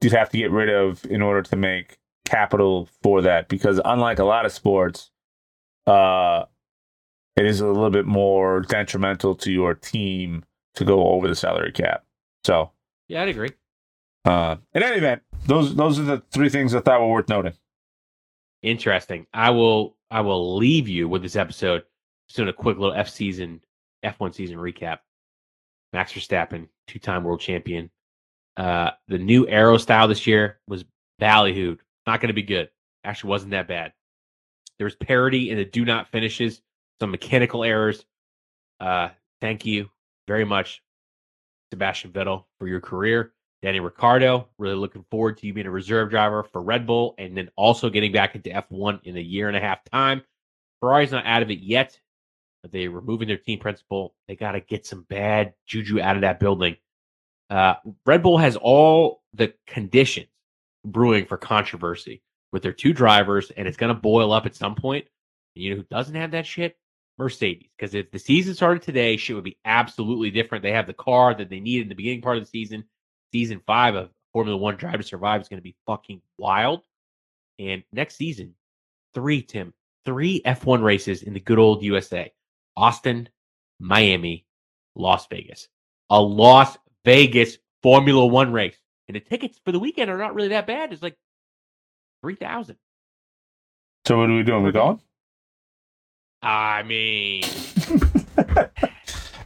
you'd 0.01 0.13
have 0.13 0.29
to 0.29 0.37
get 0.37 0.51
rid 0.51 0.69
of 0.69 1.03
in 1.05 1.21
order 1.21 1.41
to 1.41 1.55
make 1.55 1.97
capital 2.25 2.87
for 3.03 3.21
that 3.21 3.49
because 3.49 3.79
unlike 3.83 4.19
a 4.19 4.23
lot 4.23 4.45
of 4.45 4.51
sports, 4.51 5.11
uh, 5.87 6.45
it 7.35 7.45
is 7.45 7.59
a 7.61 7.67
little 7.67 7.89
bit 7.89 8.05
more 8.05 8.61
detrimental 8.61 9.35
to 9.35 9.51
your 9.51 9.73
team 9.73 10.43
to 10.75 10.85
go 10.85 11.09
over 11.09 11.27
the 11.27 11.35
salary 11.35 11.71
cap. 11.71 12.05
So, 12.43 12.71
Yeah, 13.07 13.21
I'd 13.23 13.29
agree. 13.29 13.49
uh, 14.25 14.57
in 14.73 14.83
any 14.83 14.97
event, 14.97 15.21
those 15.45 15.75
those 15.75 15.99
are 15.99 16.03
the 16.03 16.23
three 16.31 16.49
things 16.49 16.73
I 16.75 16.79
thought 16.81 17.01
were 17.01 17.07
worth 17.11 17.29
noting. 17.29 17.53
Interesting. 18.61 19.25
I 19.33 19.49
will 19.51 19.97
I 20.09 20.21
will 20.21 20.55
leave 20.57 20.87
you 20.87 21.07
with 21.07 21.21
this 21.23 21.35
episode. 21.35 21.83
Just 22.27 22.37
doing 22.37 22.49
a 22.49 22.53
quick 22.53 22.77
little 22.77 22.93
F 22.95 23.09
season 23.09 23.61
F1 24.05 24.33
season 24.33 24.57
recap. 24.57 24.99
Max 25.93 26.13
Verstappen, 26.13 26.67
two 26.87 26.99
time 26.99 27.23
world 27.23 27.41
champion. 27.41 27.89
Uh, 28.57 28.91
the 29.07 29.17
new 29.17 29.47
aero 29.47 29.77
style 29.77 30.07
this 30.07 30.27
year 30.27 30.59
was 30.67 30.85
ballyhooed. 31.21 31.79
Not 32.07 32.19
going 32.21 32.27
to 32.29 32.33
be 32.33 32.43
good. 32.43 32.69
Actually, 33.03 33.29
wasn't 33.31 33.51
that 33.51 33.67
bad. 33.67 33.93
There 34.77 34.85
was 34.85 34.95
parity 34.95 35.49
in 35.49 35.57
the 35.57 35.65
do 35.65 35.83
not 35.85 36.11
finishes, 36.11 36.61
some 36.99 37.11
mechanical 37.11 37.63
errors. 37.63 38.05
Uh, 38.79 39.09
thank 39.41 39.65
you 39.65 39.89
very 40.31 40.45
much, 40.45 40.81
Sebastian 41.73 42.13
Vettel, 42.13 42.45
for 42.57 42.65
your 42.65 42.79
career. 42.79 43.33
Danny 43.61 43.81
Ricciardo, 43.81 44.47
really 44.57 44.75
looking 44.75 45.03
forward 45.11 45.37
to 45.37 45.45
you 45.45 45.53
being 45.53 45.67
a 45.67 45.71
reserve 45.71 46.09
driver 46.09 46.41
for 46.41 46.61
Red 46.61 46.87
Bull 46.87 47.15
and 47.17 47.35
then 47.35 47.49
also 47.57 47.89
getting 47.89 48.13
back 48.13 48.33
into 48.33 48.49
F1 48.49 49.03
in 49.03 49.17
a 49.17 49.19
year 49.19 49.49
and 49.49 49.57
a 49.57 49.59
half 49.59 49.83
time. 49.91 50.21
Ferrari's 50.79 51.11
not 51.11 51.25
out 51.25 51.41
of 51.41 51.51
it 51.51 51.59
yet, 51.59 51.99
but 52.61 52.71
they're 52.71 52.89
removing 52.89 53.27
their 53.27 53.37
team 53.37 53.59
principal. 53.59 54.15
They 54.29 54.37
got 54.37 54.53
to 54.53 54.61
get 54.61 54.85
some 54.85 55.05
bad 55.09 55.53
juju 55.67 55.99
out 55.99 56.15
of 56.15 56.21
that 56.21 56.39
building. 56.39 56.77
Uh, 57.49 57.73
Red 58.05 58.23
Bull 58.23 58.37
has 58.37 58.55
all 58.55 59.23
the 59.33 59.53
conditions 59.67 60.27
brewing 60.85 61.25
for 61.25 61.37
controversy 61.37 62.23
with 62.53 62.63
their 62.63 62.71
two 62.71 62.93
drivers, 62.93 63.51
and 63.51 63.67
it's 63.67 63.77
going 63.77 63.93
to 63.93 64.01
boil 64.01 64.31
up 64.31 64.45
at 64.45 64.55
some 64.55 64.75
point. 64.75 65.05
You 65.55 65.71
know 65.71 65.75
who 65.75 65.83
doesn't 65.91 66.15
have 66.15 66.31
that 66.31 66.47
shit? 66.47 66.77
Mercedes. 67.21 67.69
Because 67.77 67.93
if 67.93 68.11
the 68.11 68.19
season 68.19 68.55
started 68.55 68.81
today, 68.81 69.15
shit 69.15 69.35
would 69.35 69.45
be 69.45 69.57
absolutely 69.63 70.31
different. 70.31 70.63
They 70.63 70.71
have 70.71 70.87
the 70.87 70.93
car 70.93 71.33
that 71.33 71.49
they 71.49 71.59
need 71.59 71.81
in 71.81 71.89
the 71.89 71.95
beginning 71.95 72.21
part 72.21 72.37
of 72.37 72.43
the 72.43 72.49
season. 72.49 72.83
Season 73.31 73.61
five 73.65 73.95
of 73.95 74.09
Formula 74.33 74.57
One 74.57 74.75
Drive 74.75 74.97
to 74.97 75.03
Survive 75.03 75.41
is 75.41 75.47
going 75.47 75.59
to 75.59 75.63
be 75.63 75.75
fucking 75.85 76.21
wild. 76.37 76.81
And 77.59 77.83
next 77.93 78.15
season, 78.15 78.55
three, 79.13 79.41
Tim, 79.41 79.73
three 80.03 80.41
F1 80.45 80.83
races 80.83 81.23
in 81.23 81.33
the 81.33 81.39
good 81.39 81.59
old 81.59 81.83
USA 81.83 82.31
Austin, 82.75 83.29
Miami, 83.79 84.45
Las 84.95 85.27
Vegas. 85.27 85.67
A 86.09 86.21
Las 86.21 86.77
Vegas 87.05 87.57
Formula 87.83 88.25
One 88.25 88.51
race. 88.51 88.77
And 89.07 89.15
the 89.15 89.19
tickets 89.19 89.59
for 89.63 89.71
the 89.71 89.79
weekend 89.79 90.09
are 90.09 90.17
not 90.17 90.33
really 90.33 90.49
that 90.49 90.67
bad. 90.67 90.91
It's 90.91 91.03
like 91.03 91.17
three 92.21 92.35
thousand. 92.35 92.77
So 94.07 94.17
what 94.17 94.29
are 94.29 94.35
we 94.35 94.43
doing? 94.43 94.63
We're 94.63 94.71
going? 94.71 94.99
I 96.41 96.83
mean, 96.83 97.43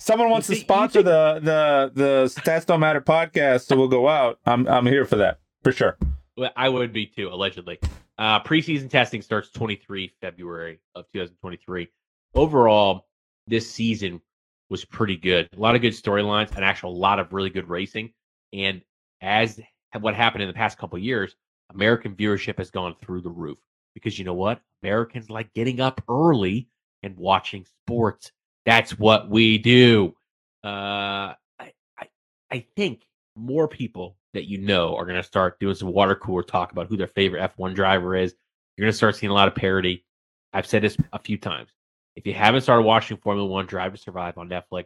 Someone 0.06 0.30
wants 0.30 0.46
to 0.48 0.56
sponsor 0.56 1.02
the 1.02 1.40
the 1.42 1.92
the 1.96 2.26
Stats 2.26 2.68
Don't 2.68 2.80
Matter 2.80 3.02
podcast, 3.02 3.66
so 3.66 3.76
we'll 3.76 3.88
go 3.88 4.08
out. 4.08 4.40
I'm 4.46 4.68
I'm 4.68 4.86
here 4.86 5.04
for 5.04 5.16
that 5.16 5.40
for 5.64 5.72
sure. 5.72 5.98
well, 6.38 6.52
I 6.56 6.70
would 6.70 6.94
be 6.94 7.08
too, 7.08 7.30
allegedly. 7.30 7.80
Uh, 8.20 8.40
preseason 8.42 8.88
testing 8.88 9.24
starts 9.24 9.50
23 9.50 10.14
February 10.22 10.80
of 10.94 11.06
2023. 11.12 11.90
Overall, 12.36 13.08
this 13.48 13.70
season 13.70 14.22
was 14.70 14.86
pretty 14.86 15.18
good. 15.18 15.50
A 15.58 15.60
lot 15.60 15.74
of 15.74 15.82
good 15.82 15.94
storylines, 15.94 16.56
and 16.56 16.64
actually 16.64 16.94
a 16.94 16.98
lot 16.98 17.20
of 17.20 17.34
really 17.34 17.50
good 17.50 17.68
racing. 17.68 18.14
And 18.54 18.82
as 19.22 19.60
what 20.00 20.14
happened 20.14 20.44
in 20.44 20.48
the 20.48 20.54
past 20.54 20.78
couple 20.78 20.98
of 20.98 21.04
years, 21.04 21.36
American 21.74 22.16
viewership 22.16 22.60
has 22.60 22.70
gone 22.70 22.96
through 23.02 23.22
the 23.22 23.32
roof 23.32 23.58
because 23.96 24.20
you 24.20 24.26
know 24.26 24.36
what? 24.36 24.62
Americans 24.84 25.32
like 25.32 25.52
getting 25.56 25.80
up 25.80 26.00
early 26.08 26.68
and 27.06 27.16
watching 27.16 27.66
sports. 27.84 28.32
That's 28.66 28.98
what 28.98 29.30
we 29.30 29.60
do. 29.60 30.16
Uh, 30.64 31.38
I, 31.60 31.72
I, 31.98 32.08
I 32.52 32.66
think 32.76 33.04
more 33.36 33.68
people 33.68 34.18
that 34.34 34.50
you 34.50 34.58
know 34.58 34.96
are 34.96 35.06
going 35.06 35.16
to 35.16 35.24
start 35.24 35.60
doing 35.60 35.76
some 35.76 35.94
water 35.94 36.16
cooler 36.16 36.44
talk 36.44 36.72
about 36.72 36.88
who 36.88 36.98
their 36.98 37.08
favorite 37.08 37.52
F1 37.56 37.76
driver 37.76 38.16
is. 38.16 38.34
You're 38.76 38.86
going 38.86 38.92
to 38.92 38.98
start 38.98 39.16
seeing 39.16 39.30
a 39.30 39.36
lot 39.36 39.48
of 39.48 39.56
parody. 39.56 40.04
I've 40.52 40.66
said 40.66 40.82
this 40.82 40.98
a 41.14 41.20
few 41.20 41.38
times. 41.38 41.70
If 42.16 42.26
you 42.26 42.34
haven't 42.34 42.62
started 42.62 42.84
watching 42.84 43.18
Formula 43.18 43.48
One 43.48 43.68
Drive 43.68 43.94
to 43.94 43.98
Survive 43.98 44.38
on 44.38 44.50
Netflix, 44.50 44.86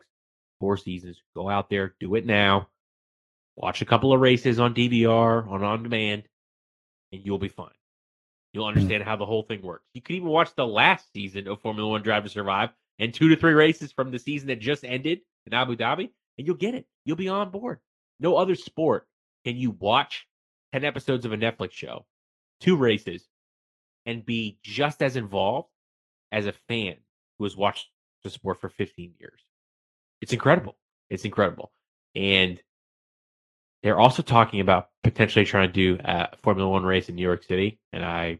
four 0.59 0.77
seasons, 0.77 1.21
go 1.35 1.49
out 1.49 1.69
there, 1.69 1.95
do 1.99 2.15
it 2.15 2.25
now. 2.25 2.67
Watch 3.55 3.81
a 3.81 3.85
couple 3.85 4.13
of 4.13 4.19
races 4.19 4.59
on 4.59 4.73
DVR, 4.73 5.47
on 5.49 5.63
on 5.63 5.83
demand, 5.83 6.23
and 7.11 7.21
you'll 7.25 7.39
be 7.39 7.49
fine. 7.49 7.69
You'll 8.53 8.65
mm. 8.65 8.69
understand 8.69 9.03
how 9.03 9.15
the 9.15 9.25
whole 9.25 9.43
thing 9.43 9.61
works. 9.61 9.85
You 9.93 10.01
can 10.01 10.15
even 10.15 10.29
watch 10.29 10.53
the 10.55 10.67
last 10.67 11.11
season 11.13 11.47
of 11.47 11.61
Formula 11.61 11.89
One 11.89 12.01
Drive 12.01 12.23
to 12.23 12.29
Survive 12.29 12.69
and 12.97 13.13
two 13.13 13.29
to 13.29 13.35
three 13.35 13.53
races 13.53 13.91
from 13.91 14.11
the 14.11 14.19
season 14.19 14.47
that 14.47 14.59
just 14.59 14.83
ended 14.83 15.21
in 15.45 15.53
Abu 15.53 15.75
Dhabi, 15.75 16.09
and 16.37 16.47
you'll 16.47 16.55
get 16.55 16.75
it. 16.75 16.85
You'll 17.05 17.17
be 17.17 17.29
on 17.29 17.51
board. 17.51 17.79
No 18.19 18.35
other 18.35 18.55
sport 18.55 19.07
can 19.45 19.55
you 19.55 19.71
watch 19.71 20.27
10 20.73 20.83
episodes 20.83 21.25
of 21.25 21.33
a 21.33 21.37
Netflix 21.37 21.71
show, 21.71 22.05
two 22.59 22.75
races, 22.75 23.27
and 24.05 24.25
be 24.25 24.59
just 24.63 25.01
as 25.01 25.15
involved 25.15 25.69
as 26.31 26.45
a 26.45 26.53
fan 26.67 26.95
who 27.37 27.45
has 27.45 27.55
watched 27.55 27.87
the 28.23 28.29
sport 28.29 28.59
for 28.59 28.69
15 28.69 29.13
years. 29.19 29.41
It's 30.21 30.33
incredible. 30.33 30.75
It's 31.09 31.25
incredible. 31.25 31.71
And 32.15 32.61
they're 33.83 33.99
also 33.99 34.21
talking 34.21 34.59
about 34.59 34.89
potentially 35.03 35.45
trying 35.45 35.69
to 35.69 35.73
do 35.73 35.97
a 36.03 36.29
Formula 36.43 36.69
One 36.69 36.83
race 36.83 37.09
in 37.09 37.15
New 37.15 37.23
York 37.23 37.43
City, 37.43 37.79
and 37.93 38.03
I 38.03 38.39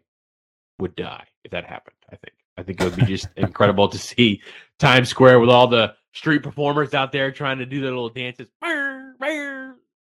would 0.79 0.95
die 0.95 1.25
if 1.43 1.51
that 1.51 1.65
happened. 1.65 1.95
I 2.11 2.15
think. 2.15 2.33
I 2.57 2.63
think 2.63 2.81
it 2.81 2.83
would 2.83 2.95
be 2.97 3.05
just 3.05 3.29
incredible 3.37 3.87
to 3.87 3.97
see 3.97 4.41
Times 4.79 5.07
Square 5.07 5.39
with 5.39 5.49
all 5.49 5.67
the 5.67 5.93
street 6.13 6.43
performers 6.43 6.93
out 6.93 7.13
there 7.13 7.31
trying 7.31 7.59
to 7.59 7.65
do 7.65 7.79
their 7.79 7.91
little 7.91 8.09
dances. 8.09 8.49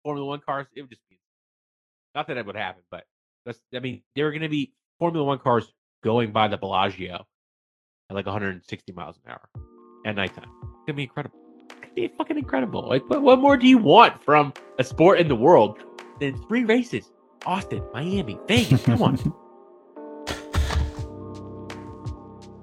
Formula 0.02 0.26
One 0.26 0.40
cars. 0.40 0.66
It 0.74 0.82
would 0.82 0.90
just 0.90 1.02
be 1.10 1.18
not 2.14 2.26
that 2.28 2.34
that 2.34 2.46
would 2.46 2.56
happen, 2.56 2.82
but 2.90 3.04
that's. 3.44 3.60
I 3.74 3.80
mean, 3.80 4.02
there 4.14 4.26
are 4.26 4.30
going 4.30 4.42
to 4.42 4.48
be 4.48 4.72
Formula 4.98 5.24
One 5.24 5.38
cars 5.38 5.70
going 6.02 6.32
by 6.32 6.48
the 6.48 6.56
Bellagio 6.56 7.26
at 8.10 8.14
like 8.14 8.26
160 8.26 8.92
miles 8.92 9.18
an 9.24 9.32
hour 9.32 9.48
at 10.06 10.16
nighttime. 10.16 10.50
It's 10.62 10.86
gonna 10.86 10.96
be 10.96 11.02
incredible. 11.02 11.45
It's 11.70 11.80
gonna 11.80 11.93
be 11.94 12.09
fucking 12.16 12.38
incredible. 12.38 12.88
Like, 12.88 13.09
what, 13.09 13.22
what 13.22 13.38
more 13.38 13.56
do 13.56 13.66
you 13.66 13.78
want 13.78 14.22
from 14.22 14.52
a 14.78 14.84
sport 14.84 15.20
in 15.20 15.28
the 15.28 15.36
world 15.36 15.78
than 16.20 16.36
three 16.47 16.64
races? 16.64 17.12
Austin, 17.44 17.82
Miami, 17.94 18.38
Vegas. 18.48 18.82
Come 18.84 19.02
on. 19.02 19.34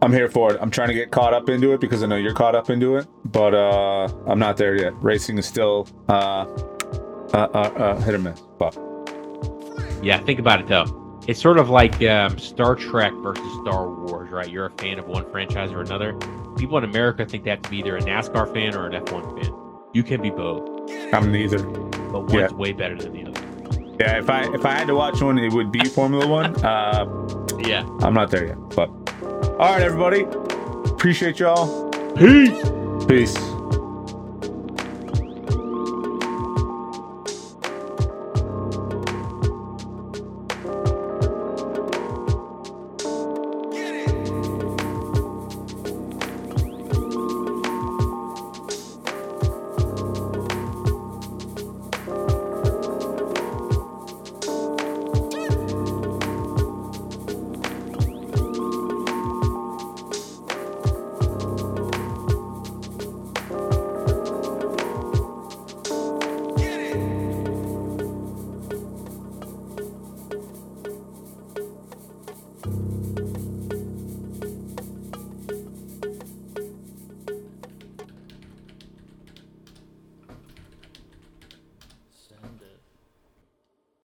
I'm 0.04 0.12
here 0.12 0.30
for 0.30 0.54
it. 0.54 0.60
I'm 0.62 0.70
trying 0.70 0.90
to 0.90 0.94
get 0.94 1.12
caught 1.12 1.34
up 1.34 1.48
into 1.48 1.72
it 1.72 1.80
because 1.80 2.04
I 2.04 2.08
know 2.08 2.18
you're 2.18 2.34
caught 2.34 2.56
up 2.56 2.70
into 2.70 2.98
it, 2.98 3.08
but 3.24 3.54
uh, 3.54 4.10
I'm 4.28 4.38
not 4.38 4.58
there 4.58 4.76
yet. 4.76 4.94
Racing 5.02 5.38
is 5.38 5.46
still 5.46 5.88
uh, 6.10 6.46
uh, 7.34 7.38
uh, 7.54 7.58
uh, 7.58 8.02
hit 8.02 8.14
or 8.14 8.18
miss. 8.18 8.42
But 8.60 8.78
Yeah, 10.04 10.20
think 10.20 10.40
about 10.40 10.60
it 10.60 10.68
though. 10.68 11.20
It's 11.26 11.42
sort 11.42 11.58
of 11.58 11.70
like 11.70 12.02
um, 12.04 12.38
Star 12.38 12.76
Trek 12.76 13.14
versus 13.24 13.48
Star 13.62 13.90
Wars, 13.90 14.30
right? 14.30 14.50
You're 14.50 14.66
a 14.66 14.72
fan 14.72 15.00
of 15.00 15.08
one 15.08 15.30
franchise 15.32 15.72
or 15.72 15.80
another. 15.80 16.18
People 16.58 16.78
in 16.78 16.84
America 16.84 17.26
think 17.26 17.44
they 17.44 17.50
have 17.50 17.62
to 17.64 17.70
be 17.70 17.78
either 17.80 17.98
a 17.98 18.02
NASCAR 18.02 18.52
fan 18.54 18.76
or 18.76 18.88
an 18.88 18.94
F1 19.04 19.42
fan. 19.44 19.54
You 19.94 20.04
can 20.04 20.22
be 20.22 20.30
both, 20.30 20.68
I'm 21.14 21.32
neither. 21.32 21.60
but 21.64 22.22
one's 22.22 22.34
Yeah. 22.34 22.52
way 22.54 22.72
better 22.74 22.96
than 22.96 23.14
the 23.14 23.26
other. 23.30 23.42
Yeah, 24.00 24.18
if 24.18 24.30
I 24.30 24.52
if 24.54 24.66
I 24.66 24.72
had 24.72 24.88
to 24.88 24.96
watch 24.96 25.22
one, 25.22 25.38
it 25.38 25.52
would 25.54 25.72
be 25.72 25.84
Formula 25.86 26.26
One. 26.28 26.56
Uh, 26.66 27.06
Yeah. 27.60 27.86
I'm 28.02 28.14
not 28.14 28.32
there 28.32 28.46
yet. 28.48 28.58
But 28.76 28.90
all 29.60 29.72
right, 29.74 29.82
everybody. 29.82 30.26
Appreciate 30.92 31.40
y'all. 31.40 31.90
Peace. 32.16 32.70
Peace. 33.08 33.36